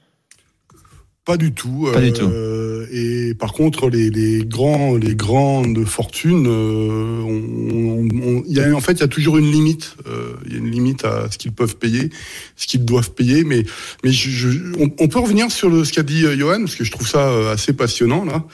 Pas 1.26 1.36
du 1.36 1.52
tout. 1.52 1.88
Pas 1.92 2.01
du 2.01 2.12
tout. 2.12 2.24
Euh, 2.24 2.86
et 2.92 3.34
par 3.34 3.52
contre, 3.52 3.88
les, 3.90 4.10
les 4.10 4.44
grands, 4.44 4.97
les 4.97 5.14
grandes 5.14 5.84
fortunes, 5.84 6.47
euh, 6.48 7.20
on- 7.22 8.09
on- 8.22 8.42
il 8.47 8.56
y 8.56 8.60
a, 8.60 8.74
en 8.74 8.80
fait, 8.80 8.92
il 8.92 9.01
y 9.01 9.05
a 9.05 9.09
toujours 9.09 9.36
une 9.36 9.51
limite. 9.52 9.97
Euh, 10.09 10.32
Il 10.47 10.52
y 10.52 10.55
a 10.56 10.59
une 10.59 10.70
limite 10.70 11.05
à 11.05 11.30
ce 11.30 11.36
qu'ils 11.38 11.52
peuvent 11.52 11.76
payer, 11.76 12.10
ce 12.56 12.66
qu'ils 12.66 12.84
doivent 12.84 13.12
payer. 13.12 13.44
Mais, 13.44 13.64
mais 14.02 14.10
je, 14.12 14.30
je- 14.30 14.59
on, 14.98 15.09
peut 15.09 15.18
revenir 15.18 15.51
sur 15.52 15.68
le, 15.68 15.84
ce 15.84 15.92
qu'a 15.92 16.02
dit 16.02 16.24
euh, 16.24 16.36
Johan, 16.36 16.60
parce 16.60 16.74
que 16.74 16.84
je 16.84 16.90
trouve 16.90 17.06
ça 17.06 17.51
assez 17.51 17.74
passionnant 17.74 18.24
là. 18.24 18.44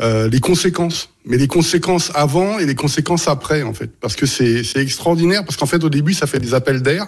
Euh, 0.00 0.28
les 0.28 0.40
conséquences. 0.40 1.08
Mais 1.24 1.36
les 1.36 1.46
conséquences 1.46 2.10
avant 2.14 2.58
et 2.58 2.66
les 2.66 2.74
conséquences 2.74 3.28
après, 3.28 3.62
en 3.62 3.72
fait. 3.74 3.90
Parce 4.00 4.16
que 4.16 4.26
c'est 4.26 4.64
extraordinaire, 4.76 5.44
parce 5.44 5.56
qu'en 5.56 5.66
fait, 5.66 5.84
au 5.84 5.88
début, 5.88 6.14
ça 6.14 6.26
fait 6.26 6.40
des 6.40 6.52
appels 6.52 6.82
d'air. 6.82 7.06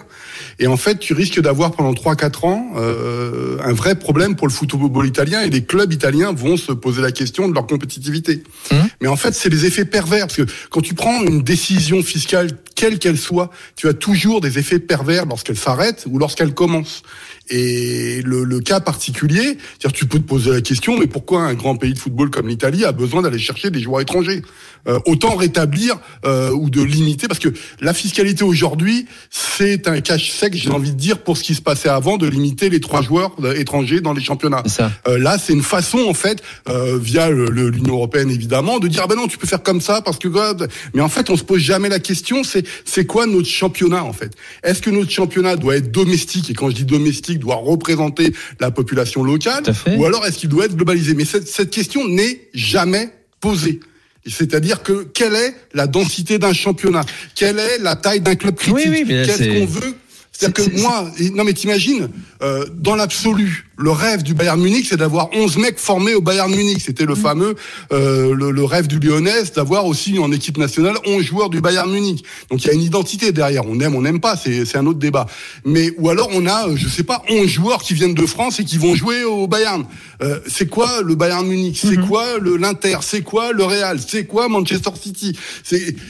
Et 0.59 0.67
en 0.67 0.77
fait, 0.77 0.99
tu 0.99 1.13
risques 1.13 1.41
d'avoir 1.41 1.71
pendant 1.71 1.93
3-4 1.93 2.45
ans 2.45 2.71
euh, 2.77 3.57
un 3.63 3.73
vrai 3.73 3.95
problème 3.95 4.35
pour 4.35 4.47
le 4.47 4.53
football 4.53 5.05
italien 5.05 5.41
et 5.41 5.49
les 5.49 5.65
clubs 5.65 5.91
italiens 5.91 6.31
vont 6.31 6.55
se 6.55 6.71
poser 6.71 7.01
la 7.01 7.11
question 7.11 7.49
de 7.49 7.53
leur 7.53 7.67
compétitivité. 7.67 8.43
Mais 9.01 9.09
en 9.09 9.17
fait, 9.17 9.33
c'est 9.33 9.49
des 9.49 9.65
effets 9.65 9.85
pervers 9.85 10.27
parce 10.27 10.37
que 10.37 10.45
quand 10.69 10.81
tu 10.81 10.93
prends 10.93 11.21
une 11.23 11.41
décision 11.41 12.01
fiscale, 12.01 12.51
quelle 12.75 12.99
qu'elle 12.99 13.17
soit, 13.17 13.49
tu 13.75 13.87
as 13.87 13.93
toujours 13.93 14.41
des 14.41 14.59
effets 14.59 14.79
pervers 14.79 15.25
lorsqu'elle 15.25 15.57
s'arrête 15.57 16.05
ou 16.09 16.19
lorsqu'elle 16.19 16.53
commence. 16.53 17.03
Et 17.49 18.21
le, 18.23 18.43
le 18.43 18.59
cas 18.59 18.79
particulier, 18.79 19.57
tu 19.93 20.05
peux 20.05 20.19
te 20.19 20.27
poser 20.27 20.51
la 20.51 20.61
question, 20.61 20.97
mais 20.97 21.07
pourquoi 21.07 21.43
un 21.43 21.53
grand 21.53 21.75
pays 21.75 21.93
de 21.93 21.99
football 21.99 22.29
comme 22.29 22.47
l'Italie 22.47 22.85
a 22.85 22.91
besoin 22.91 23.21
d'aller 23.21 23.39
chercher 23.39 23.69
des 23.69 23.79
joueurs 23.79 24.01
étrangers? 24.01 24.41
Euh, 24.87 24.99
Autant 25.05 25.35
rétablir 25.35 25.97
euh, 26.25 26.51
ou 26.51 26.69
de 26.69 26.81
limiter, 26.81 27.27
parce 27.27 27.39
que 27.39 27.49
la 27.79 27.93
fiscalité 27.93 28.43
aujourd'hui, 28.43 29.07
c'est 29.29 29.87
un 29.87 30.01
cash 30.01 30.31
sec, 30.31 30.53
j'ai 30.55 30.69
envie 30.69 30.91
de 30.91 30.97
dire, 30.97 31.19
pour 31.19 31.37
ce 31.37 31.43
qui 31.43 31.55
se 31.55 31.61
passait 31.61 31.89
avant, 31.89 32.17
de 32.17 32.27
limiter 32.27 32.69
les 32.69 32.79
trois 32.79 33.01
joueurs 33.01 33.35
euh, 33.43 33.53
étrangers 33.53 34.01
dans 34.01 34.13
les 34.13 34.21
championnats. 34.21 34.63
Euh, 35.07 35.17
là, 35.17 35.37
c'est 35.37 35.53
une 35.53 35.63
façon, 35.63 35.99
en 36.07 36.13
fait, 36.13 36.41
euh, 36.69 36.97
via 36.99 37.29
l'Union 37.29 37.95
européenne 37.95 38.29
évidemment, 38.29 38.79
de 38.79 38.87
dire 38.87 39.01
ah 39.03 39.07
ben 39.07 39.15
non, 39.15 39.27
tu 39.27 39.37
peux 39.37 39.47
faire 39.47 39.63
comme 39.63 39.81
ça 39.81 40.01
parce 40.01 40.17
que 40.17 40.27
God. 40.27 40.69
Mais 40.93 41.01
en 41.01 41.09
fait, 41.09 41.29
on 41.29 41.37
se 41.37 41.43
pose 41.43 41.61
jamais 41.61 41.89
la 41.89 41.99
question. 41.99 42.43
C'est 42.43 42.65
c'est 42.85 43.05
quoi 43.05 43.25
notre 43.25 43.47
championnat 43.47 44.03
en 44.03 44.13
fait? 44.13 44.31
Est-ce 44.63 44.81
que 44.81 44.89
notre 44.89 45.11
championnat 45.11 45.55
doit 45.55 45.77
être 45.77 45.91
domestique? 45.91 46.49
Et 46.49 46.53
quand 46.53 46.69
je 46.69 46.75
dis 46.75 46.85
domestique, 46.85 47.39
doit 47.39 47.55
représenter 47.55 48.33
la 48.59 48.71
population 48.71 49.23
locale, 49.23 49.63
ou 49.97 50.05
alors 50.05 50.25
est-ce 50.25 50.37
qu'il 50.37 50.49
doit 50.49 50.65
être 50.65 50.75
globalisé? 50.75 51.13
Mais 51.13 51.25
cette, 51.25 51.47
cette 51.47 51.69
question 51.69 52.07
n'est 52.07 52.49
jamais 52.53 53.09
posée. 53.39 53.79
C'est-à-dire 54.27 54.81
que 54.81 55.03
quelle 55.13 55.35
est 55.35 55.55
la 55.73 55.87
densité 55.87 56.39
d'un 56.39 56.53
championnat? 56.53 57.01
Quelle 57.35 57.59
est 57.59 57.77
la 57.79 57.95
taille 57.95 58.21
d'un 58.21 58.35
club 58.35 58.55
critique? 58.55 58.87
Oui, 58.89 59.03
oui, 59.07 59.25
Qu'est-ce 59.25 59.59
qu'on 59.59 59.65
veut? 59.65 59.95
C'est-à-dire 60.31 60.65
que 60.65 60.81
moi, 60.81 61.09
non 61.33 61.43
mais 61.45 61.53
t'imagines, 61.53 62.09
euh, 62.41 62.65
dans 62.73 62.95
l'absolu, 62.95 63.67
le 63.77 63.91
rêve 63.91 64.23
du 64.23 64.33
Bayern 64.33 64.59
Munich, 64.61 64.87
c'est 64.89 64.97
d'avoir 64.97 65.29
11 65.33 65.57
mecs 65.57 65.79
formés 65.79 66.13
au 66.13 66.21
Bayern 66.21 66.49
Munich. 66.53 66.81
C'était 66.85 67.05
le 67.05 67.15
fameux, 67.15 67.55
euh, 67.91 68.33
le, 68.33 68.51
le 68.51 68.63
rêve 68.63 68.87
du 68.87 68.99
Lyonnais, 68.99 69.43
d'avoir 69.55 69.85
aussi 69.85 70.17
en 70.19 70.31
équipe 70.31 70.57
nationale 70.57 70.95
11 71.05 71.23
joueurs 71.23 71.49
du 71.49 71.61
Bayern 71.61 71.91
Munich. 71.91 72.23
Donc 72.49 72.63
il 72.63 72.67
y 72.67 72.69
a 72.69 72.73
une 72.73 72.81
identité 72.81 73.31
derrière. 73.31 73.65
On 73.67 73.79
aime, 73.79 73.95
on 73.95 74.01
n'aime 74.01 74.19
pas, 74.19 74.37
c'est 74.37 74.65
c'est 74.65 74.77
un 74.77 74.85
autre 74.85 74.99
débat. 74.99 75.25
Mais 75.65 75.91
ou 75.97 76.09
alors 76.09 76.29
on 76.31 76.45
a, 76.45 76.69
euh, 76.69 76.75
je 76.75 76.87
sais 76.87 77.03
pas, 77.03 77.21
11 77.29 77.47
joueurs 77.47 77.81
qui 77.81 77.93
viennent 77.93 78.13
de 78.13 78.25
France 78.25 78.59
et 78.59 78.65
qui 78.65 78.77
vont 78.77 78.95
jouer 78.95 79.23
au 79.23 79.47
Bayern. 79.47 79.85
Euh, 80.21 80.39
c'est 80.47 80.67
quoi 80.67 81.01
le 81.01 81.15
Bayern 81.15 81.45
Munich? 81.45 81.79
C'est 81.81 81.97
quoi 81.97 82.37
le 82.39 82.57
l'Inter? 82.57 82.97
C'est 83.01 83.21
quoi 83.21 83.51
le 83.51 83.63
Real? 83.63 83.99
C'est 84.05 84.25
quoi 84.25 84.47
Manchester 84.47 84.91
City? 85.01 85.37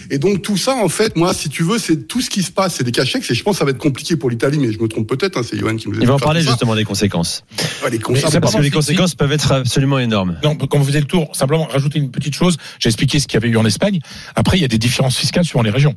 Et 0.09 0.19
donc 0.19 0.41
tout 0.41 0.57
ça 0.57 0.75
en 0.75 0.89
fait, 0.89 1.15
moi, 1.15 1.33
si 1.33 1.49
tu 1.49 1.63
veux, 1.63 1.79
c'est 1.79 2.07
tout 2.07 2.21
ce 2.21 2.29
qui 2.29 2.43
se 2.43 2.51
passe, 2.51 2.75
c'est 2.75 2.83
des 2.83 2.91
cachets. 2.91 3.19
Et 3.29 3.33
je 3.33 3.43
pense 3.43 3.55
que 3.55 3.59
ça 3.59 3.65
va 3.65 3.71
être 3.71 3.77
compliqué 3.77 4.15
pour 4.15 4.29
l'Italie, 4.29 4.57
mais 4.59 4.71
je 4.71 4.79
me 4.79 4.87
trompe 4.87 5.07
peut-être. 5.07 5.37
Hein, 5.37 5.41
c'est 5.43 5.57
Johan 5.57 5.75
qui 5.75 5.89
nous 5.89 5.99
Il 5.99 6.07
va 6.07 6.15
en 6.15 6.19
parler 6.19 6.41
justement 6.41 6.75
des 6.75 6.83
conséquences. 6.83 7.43
Ouais, 7.83 7.89
les 7.89 7.99
conséquences. 7.99 8.37
Parce 8.39 8.55
que 8.55 8.61
les 8.61 8.71
conséquences 8.71 9.15
peuvent 9.15 9.31
être 9.31 9.51
absolument 9.51 9.99
énormes. 9.99 10.37
Non, 10.43 10.55
comme 10.55 10.81
vous 10.81 10.87
faisait 10.87 10.99
le 10.99 11.05
tour, 11.05 11.35
simplement 11.35 11.65
rajouter 11.65 11.99
une 11.99 12.11
petite 12.11 12.35
chose. 12.35 12.57
J'ai 12.79 12.89
expliqué 12.89 13.19
ce 13.19 13.27
qu'il 13.27 13.35
y 13.35 13.43
avait 13.43 13.49
eu 13.49 13.57
en 13.57 13.65
Espagne. 13.65 13.99
Après, 14.35 14.57
il 14.57 14.61
y 14.61 14.65
a 14.65 14.69
des 14.69 14.77
différences 14.77 15.17
fiscales 15.17 15.45
suivant 15.45 15.63
les 15.63 15.69
régions. 15.69 15.95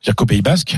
C'est-à-dire 0.00 0.16
qu'au 0.16 0.26
Pays 0.26 0.42
Basque, 0.42 0.76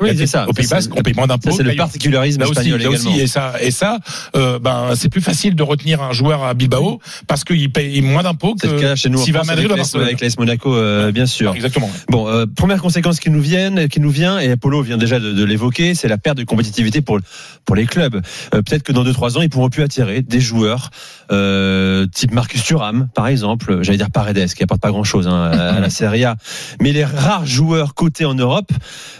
Oui, 0.00 0.08
y 0.08 0.10
a 0.10 0.16
c'est 0.16 0.26
ça. 0.26 0.46
Au 0.48 0.52
Pays 0.52 0.66
Basque, 0.66 0.90
on 0.94 1.00
paye 1.02 1.14
moins 1.14 1.26
d'impôts. 1.26 1.50
c'est 1.50 1.62
le 1.62 1.74
particularisme 1.74 2.40
là 2.40 2.46
aussi, 2.46 2.58
espagnol 2.58 2.86
aussi, 2.88 3.06
également. 3.08 3.22
et 3.22 3.26
ça, 3.26 3.54
et 3.60 3.70
ça, 3.70 3.98
euh, 4.36 4.58
ben, 4.58 4.90
c'est 4.94 5.08
plus 5.08 5.22
facile 5.22 5.54
de 5.54 5.62
retenir 5.62 6.02
un 6.02 6.12
joueur 6.12 6.44
à 6.44 6.52
Bilbao 6.52 7.00
parce 7.26 7.42
qu'il 7.44 7.70
paye 7.72 8.02
moins 8.02 8.22
d'impôts 8.22 8.54
que 8.54 8.94
s'il 8.96 9.32
va 9.32 9.40
à 9.40 9.44
Madrid 9.44 9.70
avec 9.72 9.86
avec 9.94 10.20
l'AS 10.20 10.38
Monaco, 10.38 10.74
euh, 10.74 11.10
bien 11.10 11.24
sûr. 11.26 11.54
Exactement. 11.54 11.90
Bon, 12.10 12.28
euh, 12.28 12.44
première 12.46 12.82
conséquence 12.82 13.18
qui 13.18 13.30
nous 13.30 13.40
vient, 13.40 13.88
qui 13.88 14.00
nous 14.00 14.10
vient, 14.10 14.38
et 14.40 14.50
Apollo 14.50 14.82
vient 14.82 14.98
déjà 14.98 15.18
de, 15.18 15.32
de 15.32 15.44
l'évoquer, 15.44 15.94
c'est 15.94 16.08
la 16.08 16.18
perte 16.18 16.36
de 16.36 16.44
compétitivité 16.44 17.00
pour 17.00 17.18
pour 17.64 17.76
les 17.76 17.86
clubs. 17.86 18.16
Euh, 18.54 18.62
Peut-être 18.62 18.82
que 18.82 18.92
dans 18.92 19.04
deux 19.04 19.12
trois 19.12 19.38
ans, 19.38 19.42
ils 19.42 19.48
pourront 19.50 19.70
plus 19.70 19.82
attirer 19.82 20.20
des 20.22 20.40
joueurs 20.40 20.90
euh, 21.30 22.06
type 22.12 22.32
Marcus 22.32 22.62
Thuram, 22.62 23.08
par 23.14 23.26
exemple. 23.26 23.78
J'allais 23.82 23.98
dire 23.98 24.10
Paredes, 24.10 24.52
qui 24.54 24.62
apporte 24.62 24.80
pas 24.80 24.90
grand 24.90 25.04
chose 25.04 25.26
à, 25.28 25.46
à 25.46 25.80
la 25.80 25.90
Serie 25.98 26.24
A. 26.24 26.36
Mais 26.80 26.92
les 26.92 27.04
rares 27.04 27.46
joueurs 27.46 27.94
cotés 27.94 28.24
en 28.26 28.34
Europe 28.34 28.70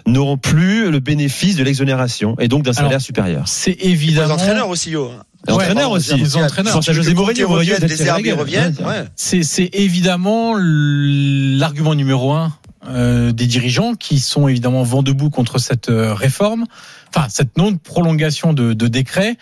n'auront 0.07 0.37
plus 0.43 0.90
le 0.90 1.01
bénéfice 1.01 1.56
de 1.56 1.64
l'exonération 1.64 2.36
et 2.39 2.48
donc 2.48 2.64
d'un 2.64 2.73
salaire 2.73 2.90
Alors, 2.90 3.01
supérieur. 3.01 3.48
C'est 3.48 3.81
Les 3.81 3.90
évidemment. 3.90 4.35
entraîneurs 4.35 4.69
aussi, 4.69 4.94
aussi. 4.97 6.14
les 6.16 6.36
entraîneurs. 6.36 6.74
Pense 6.74 6.89
à 6.89 6.93
José 6.93 7.14
Mourinho, 7.14 7.48
peut-être 7.48 7.82
les 7.82 7.97
Ferrari. 7.97 8.32
reviennent. 8.32 8.77
Ouais. 8.85 9.05
C'est 9.16 9.43
c'est 9.43 9.70
évidemment 9.73 10.55
l'argument 10.59 11.94
numéro 11.94 12.32
un 12.32 12.52
euh, 12.89 13.31
des 13.32 13.47
dirigeants 13.47 13.94
qui 13.94 14.19
sont 14.19 14.48
évidemment 14.48 14.82
vent 14.82 15.02
debout 15.02 15.31
contre 15.31 15.59
cette 15.59 15.89
euh, 15.89 16.14
réforme, 16.14 16.66
enfin 17.14 17.28
cette 17.31 17.56
non 17.56 17.77
prolongation 17.77 18.52
de, 18.52 18.73
de 18.73 18.89
décret. 18.89 19.36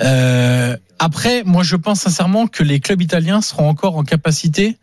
Euh, 0.00 0.74
après, 0.98 1.44
moi 1.44 1.62
je 1.62 1.76
pense 1.76 2.00
sincèrement 2.00 2.46
que 2.46 2.62
les 2.62 2.80
clubs 2.80 3.02
italiens 3.02 3.42
seront 3.42 3.68
encore 3.68 3.96
en 3.96 4.04
capacité 4.04 4.78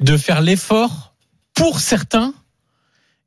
de 0.00 0.16
faire 0.16 0.40
l'effort 0.40 1.12
pour 1.54 1.80
certains, 1.80 2.32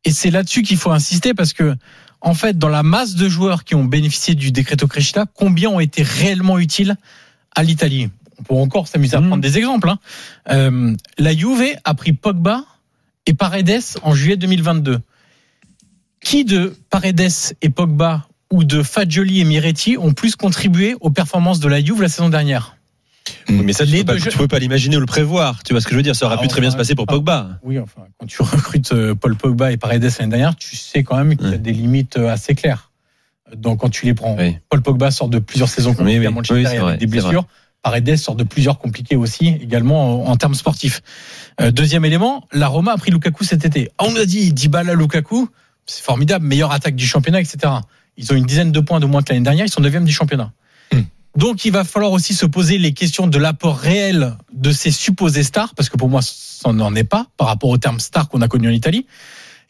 et 0.06 0.12
c'est 0.12 0.32
là-dessus 0.32 0.64
qu'il 0.64 0.78
faut 0.78 0.92
insister 0.92 1.34
parce 1.34 1.54
que 1.54 1.76
en 2.22 2.34
fait, 2.34 2.58
dans 2.58 2.70
la 2.70 2.84
masse 2.84 3.16
de 3.16 3.28
joueurs 3.28 3.66
qui 3.66 3.76
ont 3.76 3.84
bénéficié 3.84 4.34
du 4.34 4.52
décreto 4.54 4.88
crescita, 4.88 5.26
combien 5.34 5.70
ont 5.70 5.82
été 5.82 6.04
réellement 6.04 6.58
utiles 6.58 6.96
à 7.54 7.64
l'Italie? 7.64 8.10
On 8.40 8.44
peut 8.44 8.54
encore 8.56 8.88
s'amuser 8.88 9.18
à 9.18 9.22
prendre 9.22 9.42
des 9.42 9.58
exemples. 9.58 9.90
hein. 9.90 10.00
Euh, 10.50 10.96
la 11.18 11.36
Juve 11.36 11.76
a 11.84 11.94
pris 11.94 12.14
Pogba 12.14 12.64
et 13.26 13.34
Paredes 13.34 13.82
en 14.04 14.16
juillet 14.16 14.38
2022. 14.38 15.00
Qui 16.22 16.46
de 16.46 16.74
Paredes 16.90 17.56
et 17.62 17.70
Pogba 17.70 18.26
ou 18.52 18.64
de 18.64 18.84
Fagioli 18.84 19.42
et 19.42 19.44
Miretti 19.44 19.98
ont 19.98 20.14
plus 20.14 20.36
contribué 20.38 20.96
aux 21.02 21.10
performances 21.10 21.60
de 21.60 21.68
la 21.68 21.84
Juve 21.84 22.02
la 22.02 22.10
saison 22.10 22.30
dernière? 22.30 22.78
Oui, 23.50 23.62
Mais 23.64 23.74
ça, 23.74 23.86
tu 23.86 23.92
Les 23.92 24.04
peux, 24.04 24.18
jeux- 24.18 24.32
peux 24.32 24.48
pas 24.48 24.60
l'imaginer 24.60 24.98
ou 24.98 25.00
le 25.00 25.06
prévoir. 25.06 25.64
Tu 25.64 25.74
vois 25.74 25.80
ce 25.82 25.86
que 25.86 25.92
je 25.92 25.96
veux 25.98 26.04
dire? 26.04 26.16
Ça 26.16 26.26
aurait 26.26 26.36
Ah, 26.38 26.42
pu 26.42 26.48
très 26.48 26.62
bien 26.62 26.72
se 26.72 26.76
passer 26.78 26.96
pour 26.96 27.06
ah. 27.08 27.12
Pogba. 27.14 27.60
Oui, 27.64 27.80
enfin, 27.80 28.02
quand 28.18 28.26
tu 28.28 28.42
recrutes 28.44 28.92
euh, 28.92 29.16
Paul 29.16 29.36
Pogba 29.36 29.72
et 29.72 29.78
Paredes 29.78 30.04
l'année 30.20 30.30
dernière, 30.30 30.56
tu 30.56 30.76
sais 30.76 31.04
quand 31.04 31.16
même 31.18 31.36
qu'il 31.38 31.46
y 31.46 31.50
a 31.50 31.54
Ouais. 31.54 31.58
des 31.58 31.72
limites 31.72 32.18
euh, 32.18 32.30
assez 32.30 32.56
claires. 32.56 32.92
Donc 33.56 33.82
quand 33.82 33.90
tu 33.90 34.06
les 34.06 34.14
prends, 34.14 34.36
Oui. 34.38 34.58
Paul 34.70 34.82
Pogba 34.82 35.12
sort 35.12 35.30
de 35.30 35.40
plusieurs 35.40 35.70
saisons 35.70 35.94
compliquées 35.94 36.20
Oui, 36.20 36.26
à 36.26 36.32
Manchester 36.32 36.66
avec 36.66 36.80
vrai, 36.80 36.98
des 36.98 37.08
blessures. 37.08 37.46
Paredes 37.82 38.16
sort 38.18 38.36
de 38.36 38.44
plusieurs 38.44 38.80
compliqués 38.80 39.16
aussi, 39.18 39.48
également 39.62 40.26
en, 40.26 40.32
en 40.32 40.36
termes 40.38 40.56
sportifs. 40.56 41.02
Euh, 41.62 41.70
deuxième 41.72 42.06
élément, 42.06 42.46
la 42.54 42.68
Roma 42.68 42.94
a 42.94 42.98
pris 42.98 43.12
Lukaku 43.12 43.44
cet 43.44 43.66
été. 43.66 43.90
Ah, 43.98 44.06
On 44.08 44.16
a 44.16 44.26
dit 44.26 44.54
Dybala 44.54 44.96
Lukaku, 44.96 45.50
c'est 45.86 46.02
formidable, 46.04 46.46
meilleure 46.46 46.72
attaque 46.72 46.96
du 46.96 47.06
championnat, 47.06 47.42
etc. 47.42 47.74
Ils 48.18 48.32
ont 48.32 48.36
une 48.36 48.46
dizaine 48.46 48.72
de 48.72 48.80
points 48.80 49.00
de 49.02 49.06
moins 49.06 49.22
que 49.22 49.34
l'année 49.34 49.44
dernière, 49.44 49.66
ils 49.66 49.72
sont 49.72 49.82
neuvième 49.82 50.06
du 50.06 50.14
championnat. 50.14 50.52
Donc 51.36 51.66
il 51.66 51.72
va 51.72 51.84
falloir 51.84 52.12
aussi 52.12 52.34
se 52.34 52.46
poser 52.46 52.78
les 52.78 52.94
questions 52.94 53.28
de 53.28 53.38
l'apport 53.40 53.78
réel 53.78 54.36
de 54.54 54.72
ces 54.72 54.92
supposés 54.92 55.44
stars, 55.44 55.74
parce 55.76 55.90
que 55.90 55.98
pour 55.98 56.10
moi, 56.10 56.22
ça 56.22 56.72
n'en 56.72 56.94
est 56.96 57.04
pas 57.04 57.28
par 57.38 57.48
rapport 57.48 57.70
au 57.70 57.78
terme 57.78 58.00
star 58.00 58.30
qu'on 58.30 58.42
a 58.42 58.48
connu 58.48 58.68
en 58.68 58.72
Italie. 58.72 59.08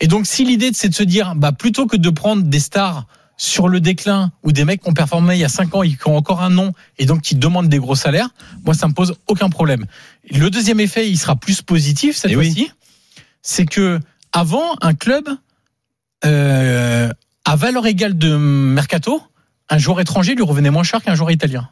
Et 0.01 0.07
donc 0.07 0.25
si 0.27 0.43
l'idée 0.43 0.71
c'est 0.73 0.89
de 0.89 0.95
se 0.95 1.03
dire, 1.03 1.35
bah, 1.35 1.51
plutôt 1.53 1.85
que 1.87 1.95
de 1.95 2.09
prendre 2.09 2.43
des 2.43 2.59
stars 2.59 3.05
sur 3.37 3.67
le 3.67 3.79
déclin 3.79 4.31
ou 4.43 4.51
des 4.51 4.65
mecs 4.65 4.81
qui 4.83 4.89
ont 4.89 4.93
performé 4.93 5.35
il 5.35 5.39
y 5.39 5.43
a 5.45 5.49
5 5.49 5.73
ans 5.75 5.83
et 5.83 5.89
qui 5.89 6.07
ont 6.07 6.17
encore 6.17 6.41
un 6.41 6.49
nom 6.49 6.73
et 6.99 7.05
donc 7.05 7.21
qui 7.21 7.35
demandent 7.35 7.69
des 7.69 7.79
gros 7.79 7.95
salaires, 7.95 8.29
moi 8.65 8.73
ça 8.73 8.87
me 8.87 8.93
pose 8.93 9.15
aucun 9.27 9.49
problème. 9.49 9.85
Le 10.29 10.49
deuxième 10.49 10.79
effet, 10.79 11.09
il 11.09 11.17
sera 11.17 11.35
plus 11.35 11.61
positif 11.61 12.17
cette 12.17 12.31
Eh 12.31 12.35
oui. 12.35 12.45
fois-ci, 12.47 12.71
c'est 13.41 13.65
que 13.65 13.99
avant 14.33 14.75
un 14.81 14.93
club 14.93 15.27
euh, 16.25 17.11
à 17.45 17.55
valeur 17.55 17.85
égale 17.87 18.17
de 18.17 18.35
mercato, 18.35 19.21
un 19.69 19.77
joueur 19.77 19.99
étranger 20.01 20.35
lui 20.35 20.43
revenait 20.43 20.69
moins 20.71 20.83
cher 20.83 21.01
qu'un 21.01 21.15
joueur 21.15 21.31
italien. 21.31 21.69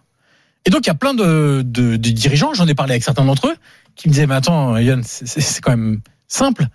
Et 0.65 0.69
donc 0.69 0.81
il 0.85 0.87
y 0.87 0.91
a 0.91 0.95
plein 0.95 1.13
de, 1.13 1.61
de- 1.65 1.97
de 1.97 2.09
dirigeants, 2.09 2.53
j'en 2.53 2.67
ai 2.67 2.75
parlé 2.75 2.93
avec 2.93 3.03
certains 3.03 3.25
d'entre 3.25 3.47
eux, 3.47 3.55
qui 3.95 4.07
me 4.07 4.13
disaient 4.13 4.27
mais 4.27 4.35
attends 4.35 4.77
Yann, 4.77 5.01
c'est- 5.03 5.59
quand 5.61 5.71
même 5.71 6.01
simple. 6.27 6.67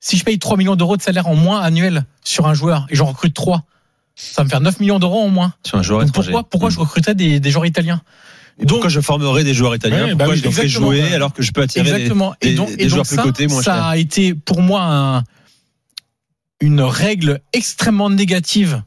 Si 0.00 0.16
je 0.16 0.24
paye 0.24 0.38
3 0.38 0.56
millions 0.56 0.76
d'euros 0.76 0.96
de 0.96 1.02
salaire 1.02 1.26
en 1.26 1.34
moins 1.34 1.60
annuel 1.60 2.04
sur 2.24 2.46
un 2.46 2.54
joueur 2.54 2.86
et 2.90 2.96
j'en 2.96 3.06
recrute 3.06 3.34
3, 3.34 3.64
ça 4.14 4.42
va 4.42 4.44
me 4.44 4.48
faire 4.50 4.60
9 4.60 4.80
millions 4.80 4.98
d'euros 4.98 5.20
en 5.22 5.28
moins. 5.28 5.52
Sur 5.64 5.78
un 5.78 5.82
joueur 5.82 6.00
Donc 6.00 6.08
étranger. 6.10 6.30
pourquoi, 6.30 6.48
pourquoi 6.48 6.70
je 6.70 6.78
recruterais 6.78 7.14
des, 7.14 7.40
des 7.40 7.50
joueurs 7.50 7.66
italiens 7.66 8.00
Et 8.58 8.64
pourquoi 8.66 8.88
je 8.88 9.00
formerais 9.00 9.44
des 9.44 9.52
joueurs 9.54 9.74
italiens 9.74 10.04
Ouais, 10.04 10.08
Pourquoi 10.10 10.26
bah 10.26 10.32
oui, 10.32 10.38
je 10.54 10.62
les 10.62 10.68
jouer 10.68 11.12
alors 11.14 11.32
que 11.32 11.42
je 11.42 11.52
peux 11.52 11.62
attirer 11.62 11.84
des- 11.84 11.90
Exactement. 11.90 12.34
des, 12.40 12.48
et 12.50 12.54
donc, 12.54 12.74
des 12.74 12.84
et 12.84 12.88
joueurs 12.88 13.00
donc 13.02 13.08
plus 13.08 13.16
ça, 13.16 13.22
cotés 13.22 13.46
moins 13.48 13.62
ça 13.62 13.84
a 13.86 13.96
été 13.98 14.34
pour 14.34 14.62
moi 14.62 14.82
un- 14.84 15.24
une 16.60 16.80
règle 16.80 17.40
extrêmement 17.52 18.08
négative 18.10 18.82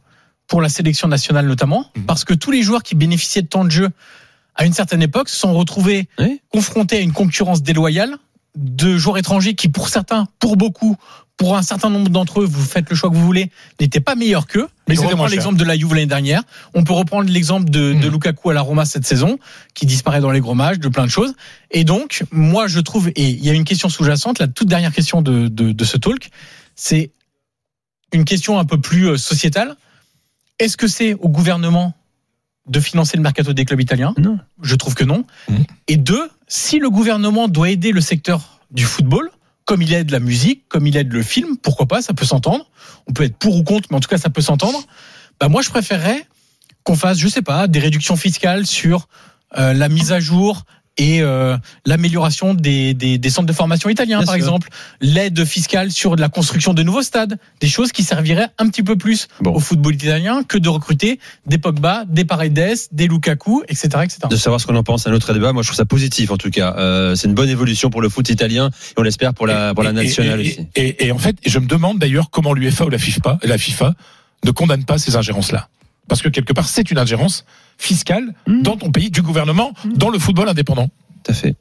pour 0.50 0.62
la 0.62 0.68
sélection 0.70 1.08
nationale 1.08 1.48
notamment, 1.48 1.86
Mhm. 1.96 2.04
parce 2.06 2.26
que 2.26 2.34
tous 2.34 2.52
les 2.52 2.64
joueurs 2.64 2.84
qui 2.84 2.96
bénéficiaient 2.96 3.44
de 3.44 3.48
temps 3.48 3.64
de 3.64 3.72
jeu 3.72 3.90
à 4.56 4.66
une 4.66 4.74
certaine 4.74 5.02
époque 5.02 5.30
se 5.30 5.38
sont 5.38 5.54
retrouvés 5.54 6.10
confrontés 6.50 6.98
à 6.98 7.00
une 7.00 7.14
concurrence 7.14 7.62
déloyale 7.64 8.18
de 8.58 8.98
joueurs 8.98 9.18
étrangers 9.20 9.54
qui, 9.54 9.70
pour 9.70 9.88
certains, 9.90 10.28
pour 10.40 10.58
beaucoup, 10.58 10.98
pour 11.38 11.56
un 11.56 11.62
certain 11.62 11.90
nombre 11.90 12.10
d'entre 12.10 12.42
eux, 12.42 12.46
vous 12.46 12.66
faites 12.66 12.90
le 12.90 12.96
choix 12.98 13.10
que 13.10 13.16
vous 13.16 13.24
voulez, 13.26 13.50
n'étaient 13.80 14.02
pas 14.02 14.16
meilleurs 14.16 14.48
qu'eux. 14.48 14.68
Mais 14.90 14.96
moins 14.96 15.28
cher. 15.28 15.28
l'exemple 15.30 15.58
de 15.58 15.64
la 15.64 15.78
Juve 15.78 15.94
l'année 15.94 16.06
dernière. 16.08 16.42
On 16.74 16.84
peut 16.84 16.92
reprendre 16.92 17.30
l'exemple 17.30 17.70
de, 17.70 17.94
de 17.94 18.10
Lukaku 18.10 18.50
à 18.50 18.54
la 18.54 18.60
Roma 18.62 18.84
cette 18.84 19.06
saison, 19.06 19.38
qui 19.76 19.86
disparaît 19.86 20.20
dans 20.20 20.32
les 20.32 20.42
gros 20.42 20.56
matchs, 20.56 20.80
de 20.80 20.90
plein 20.90 21.06
de 21.06 21.12
choses. 21.12 21.34
Et 21.72 21.86
donc, 21.86 22.24
moi, 22.32 22.68
je 22.68 22.80
trouve, 22.82 23.08
et 23.10 23.30
il 23.30 23.46
y 23.46 23.50
a 23.50 23.54
une 23.54 23.64
question 23.64 23.88
sous-jacente, 23.88 24.40
la 24.40 24.48
toute 24.50 24.68
dernière 24.68 24.92
question 24.92 25.22
de, 25.22 25.48
de, 25.48 25.72
de 25.72 25.84
ce 25.86 25.96
talk, 25.96 26.30
c'est 26.76 27.12
une 28.12 28.26
question 28.26 28.60
un 28.60 28.66
peu 28.66 28.82
plus 28.82 29.08
euh, 29.10 29.16
sociétale. 29.18 29.78
Est-ce 30.60 30.78
que 30.78 30.88
c'est 30.88 31.14
au 31.14 31.30
gouvernement 31.30 31.94
de 32.68 32.80
financer 32.80 33.18
le 33.18 33.24
mercato 33.24 33.54
des 33.54 33.66
clubs 33.66 33.82
italiens? 33.82 34.14
Non. 34.18 34.38
Je 34.62 34.76
trouve 34.76 34.94
que 34.94 35.04
non. 35.04 35.26
Et 35.88 35.98
deux, 35.98 36.30
si 36.48 36.80
le 36.80 36.90
gouvernement 36.90 37.48
doit 37.48 37.70
aider 37.70 37.92
le 37.92 38.02
secteur 38.02 38.60
du 38.72 38.84
football, 38.84 39.32
comme 39.66 39.82
il 39.82 39.94
aide 39.94 40.12
la 40.12 40.20
musique, 40.20 40.68
comme 40.68 40.88
il 40.88 40.98
aide 40.98 41.12
le 41.12 41.24
film, 41.24 41.58
pourquoi 41.58 41.88
pas, 41.88 42.02
ça 42.02 42.14
peut 42.14 42.26
s'entendre. 42.26 42.70
On 43.08 43.14
peut 43.14 43.24
être 43.24 43.38
pour 43.38 43.56
ou 43.56 43.64
contre, 43.64 43.88
mais 43.92 43.98
en 43.98 44.00
tout 44.00 44.10
cas, 44.10 44.18
ça 44.18 44.30
peut 44.30 44.42
s'entendre. 44.42 44.84
Bah, 45.40 45.48
moi, 45.48 45.62
je 45.62 45.70
préférerais 45.70 46.26
qu'on 46.84 46.96
fasse, 46.96 47.18
je 47.18 47.28
sais 47.28 47.42
pas, 47.42 47.68
des 47.68 47.80
réductions 47.80 48.16
fiscales 48.16 48.66
sur 48.66 49.08
euh, 49.58 49.74
la 49.74 49.90
mise 49.90 50.12
à 50.12 50.20
jour 50.20 50.66
et 51.00 51.22
euh, 51.22 51.58
l'amélioration 51.88 52.54
des, 52.54 52.94
des, 52.94 53.18
des 53.18 53.30
centres 53.32 53.48
de 53.48 53.54
formation 53.54 53.90
italiens, 53.90 54.18
Bien 54.20 54.26
par 54.26 54.36
sûr. 54.36 54.44
exemple, 54.44 54.70
l'aide 55.02 55.44
fiscale 55.46 55.92
sur 55.92 56.16
la 56.16 56.30
construction 56.30 56.74
de 56.76 56.84
nouveaux 56.84 57.02
stades, 57.02 57.40
des 57.62 57.68
choses 57.68 57.92
qui 57.92 58.04
serviraient 58.04 58.50
un 58.60 58.68
petit 58.70 58.84
peu 58.84 58.96
plus 58.98 59.28
au 59.46 59.60
football 59.60 59.96
italien 59.96 60.44
que 60.44 60.58
de 60.60 60.70
recruter 60.70 61.20
des 61.48 61.58
Pogba, 61.58 62.04
des 62.08 62.26
Paredes, 62.26 62.78
des 62.92 63.08
Lukaku, 63.08 63.64
etc., 63.68 63.88
etc. 64.04 64.18
de 64.30 64.36
savoir 64.36 64.60
ce 64.62 64.68
qu'on 64.68 64.76
en 64.76 64.84
pense, 64.84 65.08
un 65.08 65.14
autre 65.14 65.34
débat. 65.34 65.54
Moi, 65.54 65.64
je 65.64 65.70
trouve 65.70 65.78
ça 65.78 65.86
positif 65.86 66.30
en 66.32 66.38
tout 66.38 66.50
cas. 66.52 66.76
Euh, 66.78 67.16
c'est 67.16 67.28
une 67.28 67.34
bonne 67.34 67.50
évolution 67.50 67.90
pour 67.90 68.02
le 68.02 68.10
foot 68.10 68.30
italien 68.30 68.68
et 68.70 68.94
on 68.98 69.02
l'espère 69.02 69.34
pour 69.34 69.48
la 69.48 69.74
pour 69.74 69.84
la 69.84 69.94
nationale 69.94 70.42
et, 70.42 70.44
aussi. 70.44 70.68
Et, 70.76 70.88
et- 70.90 71.06
et 71.08 71.12
en 71.12 71.18
fait, 71.18 71.38
je 71.46 71.58
me 71.60 71.66
demande 71.66 71.98
d'ailleurs 71.98 72.30
comment 72.30 72.54
l'UEFA 72.54 72.86
ou 72.86 72.90
la 72.90 72.98
FIFA, 73.00 73.40
la 73.44 73.58
FIFA 73.58 73.94
ne 74.46 74.52
condamne 74.52 74.84
pas 74.84 74.98
ces 74.98 75.16
ingérences-là. 75.16 75.70
Parce 76.10 76.22
que 76.22 76.28
quelque 76.30 76.52
part, 76.52 76.68
c'est 76.68 76.92
une 76.92 76.98
ingérence 76.98 77.46
fiscale 77.78 78.34
Hmm. 78.48 78.62
dans 78.64 78.76
ton 78.76 78.92
pays, 78.92 79.10
du 79.12 79.22
gouvernement, 79.22 79.72
dans 79.96 80.10
le 80.10 80.20
football 80.20 80.50
indépendant. 80.50 80.90
Tout 81.24 81.32
à 81.32 81.34
fait. 81.34 81.56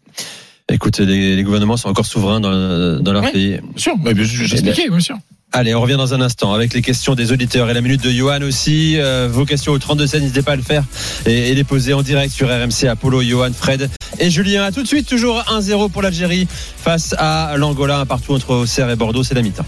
Écoute, 0.70 0.98
les, 0.98 1.36
les 1.36 1.42
gouvernements 1.44 1.76
sont 1.76 1.88
encore 1.88 2.04
souverains 2.06 2.40
dans, 2.40 3.00
dans 3.00 3.12
leur 3.12 3.22
Ouais, 3.22 3.32
pays. 3.32 3.60
Bien 3.74 3.76
sûr, 3.76 3.94
j'ai 4.24 4.54
expliqué, 4.54 4.90
bien 4.90 5.00
sûr. 5.00 5.16
Allez, 5.50 5.74
on 5.74 5.80
revient 5.80 5.96
dans 5.96 6.12
un 6.12 6.20
instant 6.20 6.52
avec 6.52 6.74
les 6.74 6.82
questions 6.82 7.14
des 7.14 7.32
auditeurs 7.32 7.70
et 7.70 7.74
la 7.74 7.80
minute 7.80 8.02
de 8.02 8.10
Johan 8.10 8.42
aussi. 8.42 8.96
Euh, 8.98 9.28
vos 9.32 9.46
questions 9.46 9.72
au 9.72 9.78
32 9.78 10.06
16, 10.06 10.20
n'hésitez 10.20 10.42
pas 10.42 10.52
à 10.52 10.56
le 10.56 10.62
faire 10.62 10.84
et, 11.24 11.48
et 11.50 11.54
les 11.54 11.64
poser 11.64 11.94
en 11.94 12.02
direct 12.02 12.34
sur 12.34 12.48
RMC 12.48 12.86
Apollo, 12.86 13.22
Johan, 13.22 13.50
Fred 13.54 13.88
et 14.18 14.28
Julien. 14.30 14.64
À 14.64 14.72
tout 14.72 14.82
de 14.82 14.86
suite, 14.86 15.08
toujours 15.08 15.38
1-0 15.48 15.90
pour 15.90 16.02
l'Algérie 16.02 16.46
face 16.50 17.14
à 17.16 17.54
l'Angola, 17.56 18.00
un 18.00 18.06
partout 18.06 18.34
entre 18.34 18.50
Auxerre 18.56 18.90
et 18.90 18.96
Bordeaux, 18.96 19.22
c'est 19.24 19.34
la 19.34 19.40
mi-temps. 19.42 19.64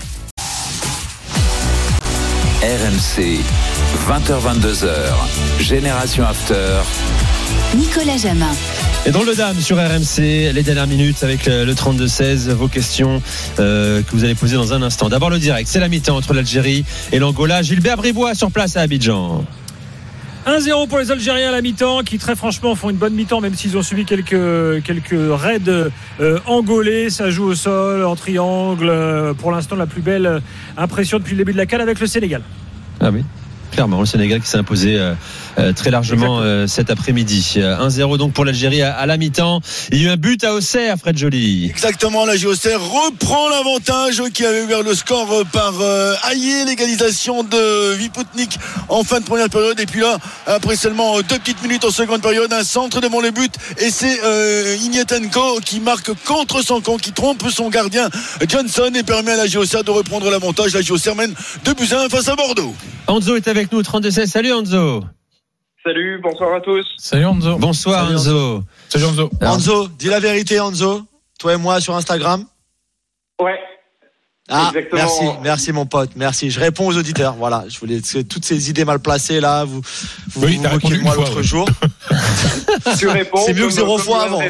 RMC, 2.62 3.40
20h22h, 4.08 4.88
Génération 5.60 6.24
After. 6.24 6.80
Nicolas 7.76 8.16
Jamin. 8.16 8.50
Et 9.06 9.10
dans 9.10 9.22
le 9.22 9.34
dame 9.34 9.58
sur 9.60 9.76
RMC, 9.76 10.52
les 10.52 10.62
dernières 10.62 10.86
minutes 10.86 11.22
avec 11.22 11.46
le, 11.46 11.64
le 11.64 11.74
32-16, 11.74 12.50
vos 12.50 12.68
questions 12.68 13.22
euh, 13.58 14.02
que 14.02 14.10
vous 14.12 14.24
allez 14.24 14.34
poser 14.34 14.56
dans 14.56 14.72
un 14.72 14.82
instant. 14.82 15.08
D'abord 15.08 15.30
le 15.30 15.38
direct, 15.38 15.68
c'est 15.70 15.80
la 15.80 15.88
mi-temps 15.88 16.16
entre 16.16 16.34
l'Algérie 16.34 16.84
et 17.12 17.18
l'Angola. 17.18 17.62
Gilbert 17.62 17.96
Bribois 17.96 18.34
sur 18.34 18.50
place 18.50 18.76
à 18.76 18.82
Abidjan. 18.82 19.44
1-0 20.46 20.88
pour 20.88 20.98
les 20.98 21.10
Algériens 21.10 21.50
à 21.50 21.52
la 21.52 21.60
mi-temps, 21.60 22.02
qui 22.02 22.18
très 22.18 22.34
franchement 22.34 22.74
font 22.74 22.88
une 22.90 22.96
bonne 22.96 23.12
mi-temps, 23.14 23.40
même 23.40 23.54
s'ils 23.54 23.76
ont 23.76 23.82
subi 23.82 24.04
quelques, 24.06 24.82
quelques 24.82 25.10
raids 25.12 25.60
euh, 25.68 26.38
angolais. 26.46 27.10
Ça 27.10 27.30
joue 27.30 27.44
au 27.44 27.54
sol, 27.54 28.04
en 28.04 28.16
triangle. 28.16 28.88
Euh, 28.88 29.34
Pour 29.34 29.52
l'instant, 29.52 29.76
la 29.76 29.86
plus 29.86 30.00
belle 30.00 30.26
euh, 30.26 30.40
impression 30.78 31.18
depuis 31.18 31.32
le 31.32 31.38
début 31.38 31.52
de 31.52 31.58
la 31.58 31.66
canne 31.66 31.82
avec 31.82 32.00
le 32.00 32.06
Sénégal. 32.06 32.42
Ah 33.00 33.10
oui. 33.12 33.22
Clairement, 33.70 34.00
le 34.00 34.06
Sénégal 34.06 34.40
qui 34.40 34.48
s'est 34.48 34.58
imposé 34.58 34.96
euh, 34.98 35.14
très 35.74 35.90
largement 35.90 36.40
euh, 36.40 36.66
cet 36.66 36.90
après-midi. 36.90 37.54
Euh, 37.56 37.88
1-0 37.88 38.18
donc 38.18 38.32
pour 38.32 38.44
l'Algérie 38.44 38.82
à, 38.82 38.94
à 38.94 39.06
la 39.06 39.16
mi-temps. 39.16 39.60
Il 39.90 39.98
y 39.98 40.04
a 40.06 40.08
eu 40.08 40.10
un 40.12 40.16
but 40.16 40.42
à 40.44 40.54
Auxerre, 40.54 40.96
Fred 40.98 41.16
Joly. 41.16 41.66
Exactement, 41.70 42.24
la 42.24 42.36
JOCR 42.36 42.80
reprend 42.80 43.48
l'avantage 43.48 44.22
qui 44.34 44.44
avait 44.44 44.62
ouvert 44.62 44.82
le 44.82 44.94
score 44.94 45.32
euh, 45.32 45.44
par 45.44 45.74
euh, 45.80 46.14
Aïe, 46.24 46.64
l'égalisation 46.66 47.42
de 47.42 47.94
Viputnik 47.94 48.58
en 48.88 49.02
fin 49.04 49.20
de 49.20 49.24
première 49.24 49.48
période. 49.48 49.78
Et 49.80 49.86
puis 49.86 50.00
là, 50.00 50.18
après 50.46 50.76
seulement 50.76 51.18
euh, 51.18 51.22
deux 51.22 51.38
petites 51.38 51.62
minutes 51.62 51.84
en 51.84 51.90
seconde 51.90 52.22
période, 52.22 52.52
un 52.52 52.64
centre 52.64 53.00
devant 53.00 53.20
le 53.20 53.30
but. 53.30 53.52
Et 53.78 53.90
c'est 53.90 54.20
euh, 54.24 54.76
Ignatenko 54.82 55.60
qui 55.64 55.80
marque 55.80 56.10
contre 56.24 56.62
son 56.62 56.80
camp, 56.80 56.96
qui 56.96 57.12
trompe 57.12 57.42
son 57.50 57.70
gardien 57.70 58.08
Johnson 58.48 58.90
et 58.94 59.02
permet 59.02 59.32
à 59.32 59.36
la 59.36 59.46
JOCR 59.46 59.84
de 59.84 59.90
reprendre 59.90 60.30
l'avantage. 60.30 60.74
La 60.74 60.82
JOCR 60.82 61.14
mène 61.16 61.34
2 61.64 61.74
buts 61.74 61.88
à 61.92 62.02
1 62.04 62.08
face 62.08 62.28
à 62.28 62.36
Bordeaux. 62.36 62.74
Anzo 63.06 63.36
est 63.36 63.48
avec 63.48 63.72
nous, 63.72 63.82
32-16. 63.82 64.26
Salut 64.26 64.52
Anzo. 64.52 65.02
Salut, 65.84 66.20
bonsoir 66.22 66.54
à 66.54 66.60
tous. 66.60 66.86
Salut 66.98 67.24
Anzo. 67.26 67.56
Bonsoir 67.58 68.04
Salut, 68.04 68.16
Anzo. 68.18 68.62
Salut 68.90 69.04
Anzo. 69.06 69.30
Enzo, 69.40 69.88
dis 69.98 70.08
la 70.08 70.20
vérité, 70.20 70.56
Enzo. 70.56 71.02
Toi 71.38 71.54
et 71.54 71.56
moi 71.56 71.80
sur 71.80 71.96
Instagram. 71.96 72.44
Ouais. 73.40 73.58
Ah, 74.52 74.72
Exactement. 74.74 75.00
merci, 75.00 75.24
merci 75.42 75.72
mon 75.72 75.86
pote, 75.86 76.10
merci. 76.16 76.50
Je 76.50 76.58
réponds 76.60 76.88
aux 76.88 76.96
auditeurs. 76.98 77.34
Voilà, 77.34 77.64
je 77.68 77.78
voulais 77.78 78.00
que 78.00 78.20
toutes 78.22 78.44
ces 78.44 78.68
idées 78.68 78.84
mal 78.84 78.98
placées 78.98 79.40
là, 79.40 79.64
vous 79.64 79.80
vous, 80.34 80.44
Oui, 80.44 80.56
vous 80.56 80.68
moquez 80.68 80.96
de 80.96 81.02
moi 81.02 81.14
l'autre 81.14 81.36
ouais. 81.36 81.42
jour. 81.42 81.66
Tu 82.98 83.06
réponds. 83.08 83.38
C'est 83.46 83.54
mieux 83.54 83.66
que 83.66 83.72
zéro 83.72 83.96
fois 83.96 84.24
avant. 84.24 84.40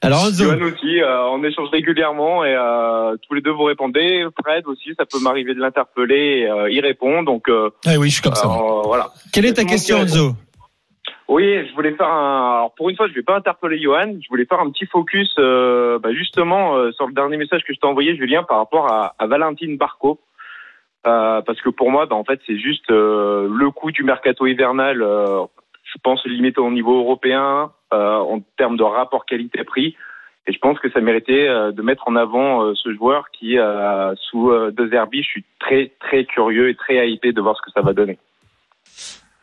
Alors 0.00 0.24
Anzo. 0.26 0.44
Johan 0.44 0.62
aussi, 0.62 1.00
euh, 1.00 1.26
on 1.30 1.42
échange 1.42 1.70
régulièrement 1.70 2.44
et 2.44 2.54
euh, 2.54 3.16
tous 3.26 3.34
les 3.34 3.40
deux 3.40 3.50
vous 3.50 3.64
répondez. 3.64 4.24
Fred 4.40 4.64
aussi, 4.66 4.94
ça 4.96 5.04
peut 5.06 5.18
m'arriver 5.20 5.54
de 5.54 5.60
l'interpeller, 5.60 6.42
et, 6.42 6.48
euh, 6.50 6.70
il 6.70 6.80
répond. 6.80 7.22
Donc 7.24 7.48
euh, 7.48 7.70
Ah 7.84 7.94
oui, 7.98 8.08
je 8.08 8.14
suis 8.14 8.22
comme 8.22 8.34
ça. 8.34 8.46
euh, 8.48 8.82
voilà. 8.84 9.08
Quelle 9.32 9.46
est 9.46 9.54
ta 9.54 9.64
question. 9.64 9.98
Anzo 9.98 10.32
Oui, 11.28 11.66
je 11.68 11.74
voulais 11.74 11.94
faire 11.96 12.06
un. 12.08 12.54
Alors 12.58 12.74
pour 12.76 12.90
une 12.90 12.96
fois, 12.96 13.08
je 13.08 13.14
vais 13.14 13.22
pas 13.22 13.36
interpeller 13.36 13.80
Johan. 13.80 14.14
Je 14.22 14.28
voulais 14.28 14.44
faire 14.46 14.60
un 14.60 14.70
petit 14.70 14.86
focus, 14.86 15.34
euh, 15.40 15.98
bah, 15.98 16.12
justement, 16.14 16.76
euh, 16.76 16.92
sur 16.92 17.08
le 17.08 17.12
dernier 17.12 17.36
message 17.36 17.62
que 17.66 17.74
je 17.74 17.80
t'ai 17.80 17.86
envoyé, 17.86 18.16
Julien, 18.16 18.44
par 18.44 18.58
rapport 18.58 18.86
à, 18.92 19.14
à 19.18 19.26
Valentine 19.26 19.76
Barco. 19.76 20.20
Euh, 21.06 21.40
parce 21.42 21.60
que 21.60 21.70
pour 21.70 21.90
moi, 21.90 22.06
bah, 22.06 22.14
en 22.16 22.24
fait, 22.24 22.40
c'est 22.46 22.58
juste 22.58 22.90
euh, 22.90 23.48
le 23.50 23.70
coût 23.72 23.90
du 23.90 24.04
mercato 24.04 24.46
hivernal. 24.46 25.02
euh, 25.02 25.44
je 25.84 25.98
pense 26.04 26.24
limité 26.26 26.60
au 26.60 26.70
niveau 26.70 26.98
européen 27.00 27.72
en 27.92 28.40
termes 28.56 28.76
de 28.76 28.82
rapport 28.82 29.24
qualité-prix. 29.26 29.96
Et 30.48 30.52
je 30.52 30.58
pense 30.58 30.78
que 30.78 30.90
ça 30.90 31.00
méritait 31.00 31.46
euh, 31.46 31.72
de 31.72 31.82
mettre 31.82 32.04
en 32.08 32.16
avant 32.16 32.62
euh, 32.62 32.72
ce 32.74 32.94
joueur 32.94 33.26
qui, 33.38 33.58
euh, 33.58 34.14
sous 34.30 34.50
euh, 34.50 34.72
De 34.74 34.88
Zerbi, 34.88 35.22
je 35.22 35.28
suis 35.28 35.44
très 35.60 35.92
très 36.00 36.24
curieux 36.24 36.70
et 36.70 36.74
très 36.74 37.10
hypé 37.10 37.32
de 37.32 37.40
voir 37.42 37.54
ce 37.54 37.60
que 37.60 37.70
ça 37.70 37.82
va 37.82 37.92
donner. 37.92 38.18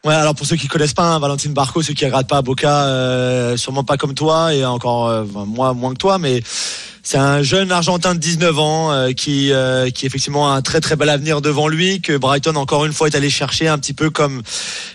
Ouais, 0.03 0.15
alors 0.15 0.33
pour 0.33 0.47
ceux 0.47 0.55
qui 0.55 0.67
connaissent 0.67 0.95
pas 0.95 1.13
hein, 1.13 1.19
Valentine 1.19 1.53
Barco, 1.53 1.83
ceux 1.83 1.93
qui 1.93 2.05
regardent 2.05 2.27
pas 2.27 2.41
Boca, 2.41 2.87
euh, 2.87 3.55
sûrement 3.55 3.83
pas 3.83 3.97
comme 3.97 4.15
toi 4.15 4.51
et 4.53 4.65
encore 4.65 5.07
euh, 5.07 5.23
enfin, 5.23 5.45
moi 5.45 5.75
moins 5.75 5.93
que 5.93 5.99
toi, 5.99 6.17
mais 6.17 6.39
c'est 7.07 7.19
un 7.19 7.43
jeune 7.43 7.71
Argentin 7.71 8.15
de 8.15 8.19
19 8.19 8.57
ans 8.57 8.91
euh, 8.91 9.11
qui 9.11 9.53
euh, 9.53 9.91
qui 9.91 10.07
effectivement 10.07 10.51
a 10.51 10.55
un 10.55 10.63
très 10.63 10.81
très 10.81 10.95
bel 10.95 11.07
avenir 11.09 11.39
devant 11.39 11.67
lui 11.67 12.01
que 12.01 12.17
Brighton 12.17 12.55
encore 12.55 12.83
une 12.83 12.93
fois 12.93 13.07
est 13.07 13.15
allé 13.15 13.29
chercher 13.29 13.67
un 13.67 13.77
petit 13.77 13.93
peu 13.93 14.09
comme 14.09 14.41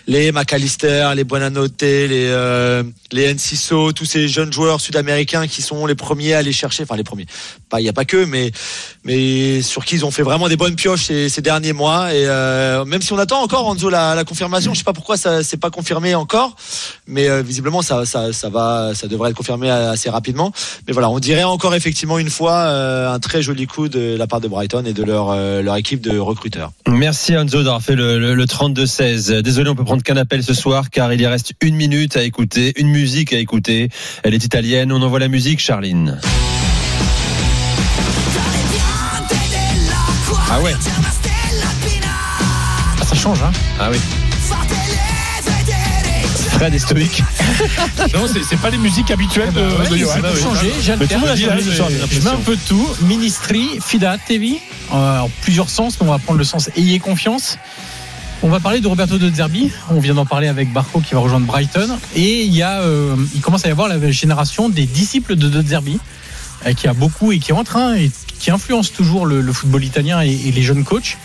les 0.07 0.33
McAllister, 0.33 1.13
les 1.15 1.23
Buonanotte, 1.23 1.81
les 1.81 2.27
euh, 2.27 2.83
les 3.13 3.33
Enciso, 3.33 3.93
tous 3.93 4.03
ces 4.03 4.27
jeunes 4.27 4.51
joueurs 4.51 4.81
sud-américains 4.81 5.47
qui 5.47 5.61
sont 5.61 5.85
les 5.85 5.95
premiers 5.95 6.33
à 6.33 6.39
aller 6.39 6.51
chercher, 6.51 6.83
enfin 6.83 6.97
les 6.97 7.05
premiers. 7.05 7.27
Pas 7.69 7.79
il 7.79 7.85
y 7.85 7.89
a 7.89 7.93
pas 7.93 8.03
que, 8.03 8.25
mais 8.25 8.51
mais 9.05 9.61
sur 9.61 9.85
qui 9.85 9.95
ils 9.95 10.03
ont 10.05 10.11
fait 10.11 10.23
vraiment 10.23 10.49
des 10.49 10.57
bonnes 10.57 10.75
pioches 10.75 11.05
ces, 11.05 11.41
derniers 11.41 11.71
mois. 11.71 12.13
Et 12.13 12.25
même 12.85 13.01
si 13.01 13.13
on 13.13 13.19
attend 13.19 13.41
encore 13.41 13.71
Enzo 13.71 13.89
la, 13.89 14.15
la 14.15 14.25
confirmation, 14.25 14.73
je 14.73 14.79
sais 14.79 14.83
pas 14.83 14.91
pourquoi 14.91 15.15
ça 15.15 15.43
c'est 15.43 15.55
pas 15.55 15.69
confirmé 15.69 16.13
encore, 16.13 16.57
mais 17.07 17.41
visiblement 17.41 17.81
ça, 17.81 18.05
ça 18.05 18.33
ça 18.33 18.49
va, 18.49 18.91
ça 18.95 19.07
devrait 19.07 19.29
être 19.29 19.37
confirmé 19.37 19.69
assez 19.69 20.09
rapidement. 20.09 20.51
Mais 20.87 20.93
voilà, 20.93 21.09
on 21.09 21.19
dirait 21.19 21.43
encore 21.43 21.73
effectivement 21.73 22.00
une 22.03 22.29
fois 22.29 22.53
euh, 22.53 23.11
un 23.11 23.19
très 23.19 23.41
joli 23.41 23.67
coup 23.67 23.87
de 23.87 24.15
la 24.17 24.27
part 24.27 24.41
de 24.41 24.47
Brighton 24.47 24.83
et 24.85 24.93
de 24.93 25.03
leur 25.03 25.29
euh, 25.29 25.61
leur 25.61 25.75
équipe 25.75 26.01
de 26.01 26.17
recruteurs. 26.17 26.71
Merci 26.87 27.33
Enzo 27.33 27.63
d'avoir 27.63 27.81
fait 27.81 27.95
le, 27.95 28.19
le, 28.19 28.33
le 28.33 28.45
32-16. 28.45 29.41
Désolé, 29.41 29.69
on 29.69 29.75
peut 29.75 29.83
prendre 29.83 30.03
qu'un 30.03 30.17
appel 30.17 30.43
ce 30.43 30.53
soir 30.53 30.89
car 30.89 31.13
il 31.13 31.21
y 31.21 31.27
reste 31.27 31.53
une 31.61 31.75
minute 31.75 32.17
à 32.17 32.23
écouter, 32.23 32.73
une 32.77 32.89
musique 32.89 33.33
à 33.33 33.37
écouter. 33.37 33.89
Elle 34.23 34.33
est 34.33 34.43
italienne. 34.43 34.91
On 34.91 35.01
envoie 35.01 35.19
la 35.19 35.27
musique, 35.27 35.59
Charline. 35.59 36.19
Ah 40.49 40.59
ouais. 40.61 40.73
Ah, 42.99 43.05
ça 43.05 43.15
change, 43.15 43.41
hein 43.41 43.51
Ah 43.79 43.89
oui. 43.91 43.97
Fred 46.61 46.75
est 46.75 46.79
stoïque. 46.79 47.23
Non, 48.13 48.27
c'est 48.47 48.57
pas 48.59 48.69
les 48.69 48.77
musiques 48.77 49.09
habituelles 49.09 49.51
de, 49.51 49.61
Ouais, 49.61 49.89
de 49.89 49.97
Johan. 49.97 50.13
ça 50.13 50.19
peut 50.21 50.37
changer, 50.39 50.71
Mais 50.77 50.83
j'alterne. 50.83 51.07
tout 51.09 51.13
le 51.15 51.19
monde 51.21 51.29
a 51.29 51.75
changé 51.75 51.95
Je 52.11 52.19
mets 52.21 52.29
un 52.29 52.35
peu 52.35 52.55
de 52.55 52.61
tout. 52.67 52.87
Ministry, 53.01 53.79
Fidatevi, 53.83 54.59
euh, 54.93 55.19
en 55.21 55.29
plusieurs 55.41 55.69
sens, 55.71 55.97
mais 55.99 56.07
on 56.07 56.11
va 56.11 56.19
prendre 56.19 56.37
le 56.37 56.43
sens 56.45 56.69
ayez 56.77 56.99
confiance. 56.99 57.57
On 58.43 58.49
va 58.49 58.59
parler 58.59 58.79
de 58.79 58.87
Roberto 58.87 59.17
De 59.17 59.33
Zerbi. 59.33 59.71
On 59.89 59.99
vient 59.99 60.13
d'en 60.13 60.27
parler 60.27 60.49
avec 60.49 60.71
Barco 60.71 60.99
qui 60.99 61.15
va 61.15 61.19
rejoindre 61.21 61.47
Brighton. 61.47 61.97
Et 62.15 62.43
il 62.43 62.53
y 62.53 62.61
a, 62.61 62.81
euh, 62.81 63.15
il 63.33 63.41
commence 63.41 63.65
à 63.65 63.69
y 63.69 63.71
avoir 63.71 63.87
la 63.87 64.11
génération 64.11 64.69
des 64.69 64.85
disciples 64.85 65.35
de 65.37 65.49
De 65.49 65.67
Zerbi, 65.67 65.97
euh, 66.67 66.73
qui 66.73 66.87
a 66.87 66.93
beaucoup 66.93 67.31
et 67.31 67.39
qui 67.39 67.49
est 67.49 67.55
en 67.55 67.63
train 67.63 67.95
et 67.95 68.11
qui 68.37 68.51
influence 68.51 68.91
toujours 68.93 69.25
le, 69.25 69.41
le 69.41 69.51
football 69.53 69.83
italien 69.83 70.21
et, 70.21 70.29
et 70.29 70.51
les 70.51 70.61
jeunes 70.61 70.83
coachs. 70.83 71.17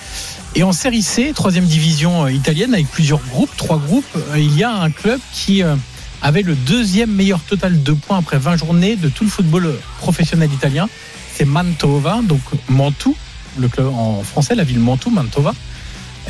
Et 0.59 0.63
en 0.63 0.73
série 0.73 1.03
C, 1.03 1.33
troisième 1.35 1.67
division 1.67 2.25
euh, 2.25 2.33
italienne, 2.33 2.73
avec 2.73 2.87
plusieurs 2.89 3.21
groupes, 3.21 3.55
trois 3.59 3.77
groupes, 3.77 4.05
euh, 4.17 4.39
il 4.39 4.57
y 4.57 4.65
a 4.65 4.73
un 4.73 4.91
club 4.91 5.21
qui 5.35 5.63
euh, 5.63 5.77
avait 6.23 6.41
le 6.41 6.55
deuxième 6.55 7.13
meilleur 7.13 7.41
total 7.41 7.83
de 7.83 7.93
points 7.93 8.17
après 8.17 8.39
20 8.39 8.57
journées 8.57 8.97
de 8.97 9.11
tout 9.11 9.25
le 9.25 9.29
football 9.29 9.75
professionnel 9.99 10.51
italien. 10.51 10.89
C'est 11.35 11.45
Mantova, 11.45 12.21
donc 12.23 12.41
Mantoue, 12.71 13.15
le 13.59 13.69
club 13.69 13.89
en 13.89 14.23
français, 14.23 14.55
la 14.55 14.65
ville 14.65 14.79
Mantoue, 14.79 15.11
Mantova, 15.11 15.55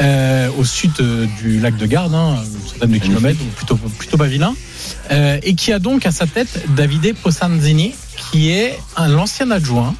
euh, 0.00 0.48
au 0.58 0.64
sud 0.64 0.90
du 1.40 1.60
lac 1.60 1.76
de 1.76 1.86
Garde, 1.86 2.12
hein, 2.12 2.34
une 2.44 2.68
centaine 2.68 2.90
de 2.90 2.98
kilomètres, 2.98 3.38
plutôt, 3.54 3.76
plutôt 3.76 4.16
pas 4.16 4.26
vilain, 4.26 4.56
euh, 5.12 5.38
et 5.44 5.54
qui 5.54 5.72
a 5.72 5.78
donc 5.78 6.04
à 6.04 6.10
sa 6.10 6.26
tête 6.26 6.64
Davide 6.74 7.14
Posanzini, 7.14 7.94
qui 8.16 8.50
est 8.50 8.76
un 8.96 9.06
l'ancien 9.06 9.52
adjoint 9.52 9.94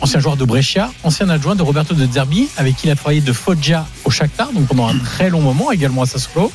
ancien 0.00 0.20
joueur 0.20 0.36
de 0.36 0.44
Brescia, 0.44 0.90
ancien 1.02 1.28
adjoint 1.28 1.56
de 1.56 1.62
Roberto 1.62 1.94
De 1.94 2.10
Zerbi, 2.10 2.48
avec 2.56 2.76
qui 2.76 2.86
il 2.86 2.90
a 2.90 2.96
travaillé 2.96 3.20
de 3.20 3.32
Foggia 3.32 3.86
au 4.04 4.10
Shakhtar, 4.10 4.52
donc 4.52 4.66
pendant 4.66 4.88
un 4.88 4.98
très 4.98 5.30
long 5.30 5.40
moment, 5.40 5.72
également 5.72 6.02
à 6.02 6.06
Sassuolo, 6.06 6.52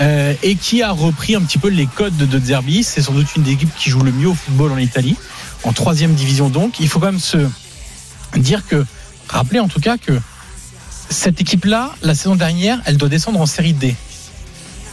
euh, 0.00 0.34
et 0.42 0.56
qui 0.56 0.82
a 0.82 0.90
repris 0.90 1.34
un 1.34 1.40
petit 1.40 1.58
peu 1.58 1.68
les 1.68 1.86
codes 1.86 2.16
de 2.16 2.26
De 2.26 2.38
Zerbi. 2.38 2.84
C'est 2.84 3.02
sans 3.02 3.12
doute 3.12 3.34
une 3.36 3.42
des 3.42 3.52
équipes 3.52 3.74
qui 3.76 3.90
joue 3.90 4.00
le 4.00 4.12
mieux 4.12 4.28
au 4.28 4.34
football 4.34 4.72
en 4.72 4.78
Italie, 4.78 5.16
en 5.64 5.72
troisième 5.72 6.14
division 6.14 6.48
donc. 6.48 6.80
Il 6.80 6.88
faut 6.88 7.00
quand 7.00 7.06
même 7.06 7.20
se 7.20 7.38
dire 8.36 8.66
que, 8.66 8.84
rappeler 9.28 9.60
en 9.60 9.68
tout 9.68 9.80
cas 9.80 9.96
que 9.96 10.20
cette 11.08 11.40
équipe-là, 11.40 11.94
la 12.02 12.14
saison 12.14 12.36
dernière, 12.36 12.80
elle 12.84 12.96
doit 12.96 13.08
descendre 13.08 13.40
en 13.40 13.46
série 13.46 13.72
D. 13.72 13.94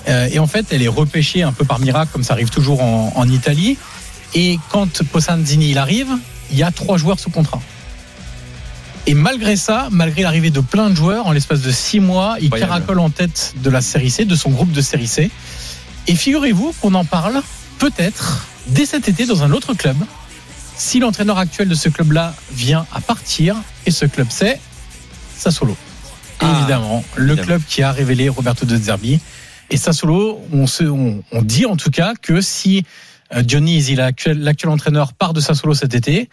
Euh, 0.08 0.30
et 0.32 0.40
en 0.40 0.48
fait, 0.48 0.68
elle 0.72 0.82
est 0.82 0.88
repêchée 0.90 1.44
un 1.44 1.52
peu 1.52 1.66
par 1.66 1.80
miracle, 1.80 2.12
comme 2.12 2.24
ça 2.24 2.34
arrive 2.34 2.50
toujours 2.50 2.82
en, 2.82 3.14
en 3.16 3.30
Italie. 3.30 3.78
Et 4.36 4.60
quand 4.70 5.04
Posanzini 5.04 5.72
il 5.72 5.78
arrive, 5.78 6.10
il 6.52 6.58
y 6.58 6.64
a 6.64 6.72
trois 6.72 6.98
joueurs 6.98 7.20
sous 7.20 7.30
contrat. 7.30 7.62
Et 9.06 9.14
malgré 9.16 9.56
ça, 9.58 9.90
malgré 9.92 10.22
l'arrivée 10.22 10.50
de 10.50 10.62
plein 10.62 10.90
de 10.90 10.96
joueurs, 10.96 11.28
en 11.28 11.32
l'espace 11.34 11.62
de 11.62 11.72
six 11.72 12.00
mois, 12.00 12.38
il 12.40 12.46
Incroyable. 12.46 12.72
caracole 12.72 13.00
en 13.00 13.10
tête 13.10 13.54
de 13.58 13.70
la 13.70 13.82
série 13.82 14.10
C, 14.10 14.24
de 14.26 14.36
son 14.36 14.50
groupe 14.50 14.72
de 14.72 14.82
série 14.82 15.08
C. 15.08 15.30
Et 16.08 16.16
figurez-vous 16.16 16.74
qu'on 16.82 16.94
en 16.94 17.04
parle 17.06 17.42
peut-être 17.80 18.46
dès 18.68 18.86
cet 18.86 19.10
été 19.10 19.26
dans 19.26 19.44
un 19.44 19.52
autre 19.52 19.74
club, 19.74 19.98
si 20.78 21.00
l'entraîneur 21.00 21.38
actuel 21.38 21.68
de 21.68 21.76
ce 21.76 21.90
club-là 21.90 22.34
vient 22.54 22.86
à 22.94 23.02
partir, 23.02 23.56
et 23.86 23.92
ce 23.92 24.06
club 24.06 24.28
c'est 24.30 24.60
Sassuolo. 25.38 25.76
Ah, 26.40 26.56
évidemment, 26.58 27.04
le 27.16 27.26
évidemment. 27.34 27.46
club 27.46 27.62
qui 27.68 27.84
a 27.84 27.92
révélé 27.92 28.30
Roberto 28.30 28.66
De 28.66 28.76
Zerbi. 28.78 29.20
Et 29.70 29.78
Sassuolo, 29.78 30.40
on, 30.54 30.66
se, 30.68 30.84
on, 30.84 31.24
on 31.32 31.42
dit 31.42 31.66
en 31.66 31.76
tout 31.76 31.90
cas 31.92 32.14
que 32.22 32.40
si 32.40 32.86
euh, 33.36 33.42
Dionisi, 33.42 33.96
l'actuel 33.96 34.70
entraîneur, 34.70 35.14
part 35.14 35.34
de 35.34 35.42
Sassuolo 35.42 35.74
cet 35.74 35.94
été, 35.94 36.30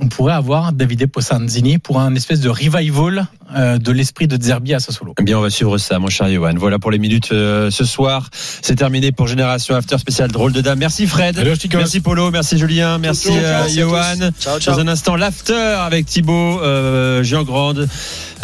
on 0.00 0.08
pourrait 0.08 0.34
avoir 0.34 0.72
Davide 0.72 1.06
Posanzini 1.06 1.78
pour 1.78 2.00
un 2.00 2.14
espèce 2.14 2.40
de 2.40 2.48
revival 2.48 3.26
euh, 3.45 3.45
de 3.54 3.92
l'esprit 3.92 4.26
de 4.26 4.42
Zerbi 4.42 4.74
à 4.74 4.80
Sassuolo. 4.80 5.14
Eh 5.20 5.22
bien, 5.22 5.38
on 5.38 5.40
va 5.40 5.50
suivre 5.50 5.78
ça, 5.78 5.98
mon 5.98 6.08
cher 6.08 6.28
Johan. 6.28 6.54
Voilà 6.56 6.78
pour 6.78 6.90
les 6.90 6.98
minutes 6.98 7.30
euh, 7.32 7.70
ce 7.70 7.84
soir. 7.84 8.28
C'est 8.62 8.74
terminé 8.76 9.12
pour 9.12 9.26
Génération 9.28 9.74
After 9.74 9.98
spécial 9.98 10.30
drôle 10.30 10.52
de 10.52 10.60
dame. 10.60 10.78
Merci 10.78 11.06
Fred. 11.06 11.40
Merci 11.72 12.00
Polo. 12.00 12.30
Merci 12.30 12.58
Julien. 12.58 12.98
Merci 12.98 13.28
euh. 13.30 13.68
Johan. 13.68 14.30
Ciao, 14.40 14.58
ciao. 14.58 14.74
Dans 14.74 14.80
un 14.80 14.88
instant, 14.88 15.16
l'After 15.16 15.54
avec 15.54 16.06
Thibaut, 16.06 16.60
euh, 16.60 17.22
Jean 17.22 17.44
Grande, 17.44 17.88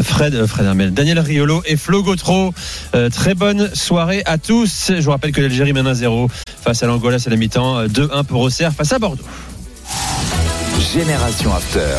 Fred, 0.01 0.35
euh, 0.35 0.47
Fred 0.47 0.67
Hermel, 0.67 0.93
Daniel 0.95 1.19
Riolo 1.19 1.63
et 1.67 1.77
Flo 1.77 2.03
Gautreau. 2.03 2.53
Euh, 2.95 3.11
très 3.11 3.35
bonne 3.35 3.75
soirée 3.75 4.23
à 4.25 4.39
tous. 4.39 4.93
Je 4.97 5.03
vous 5.03 5.11
rappelle 5.11 5.33
que 5.33 5.41
l'Algérie 5.41 5.73
mène 5.73 5.87
1-0 5.87 6.29
face 6.63 6.83
à 6.83 6.87
l'Angola, 6.87 7.19
c'est 7.19 7.31
la 7.31 7.37
mi-temps. 7.37 7.79
euh, 7.79 7.89
2-1 7.89 8.25
pour 8.25 8.41
Auxerre 8.41 8.73
face 8.73 8.93
à 8.93 8.99
Bordeaux. 8.99 9.25
Génération 10.95 11.55
After. 11.55 11.99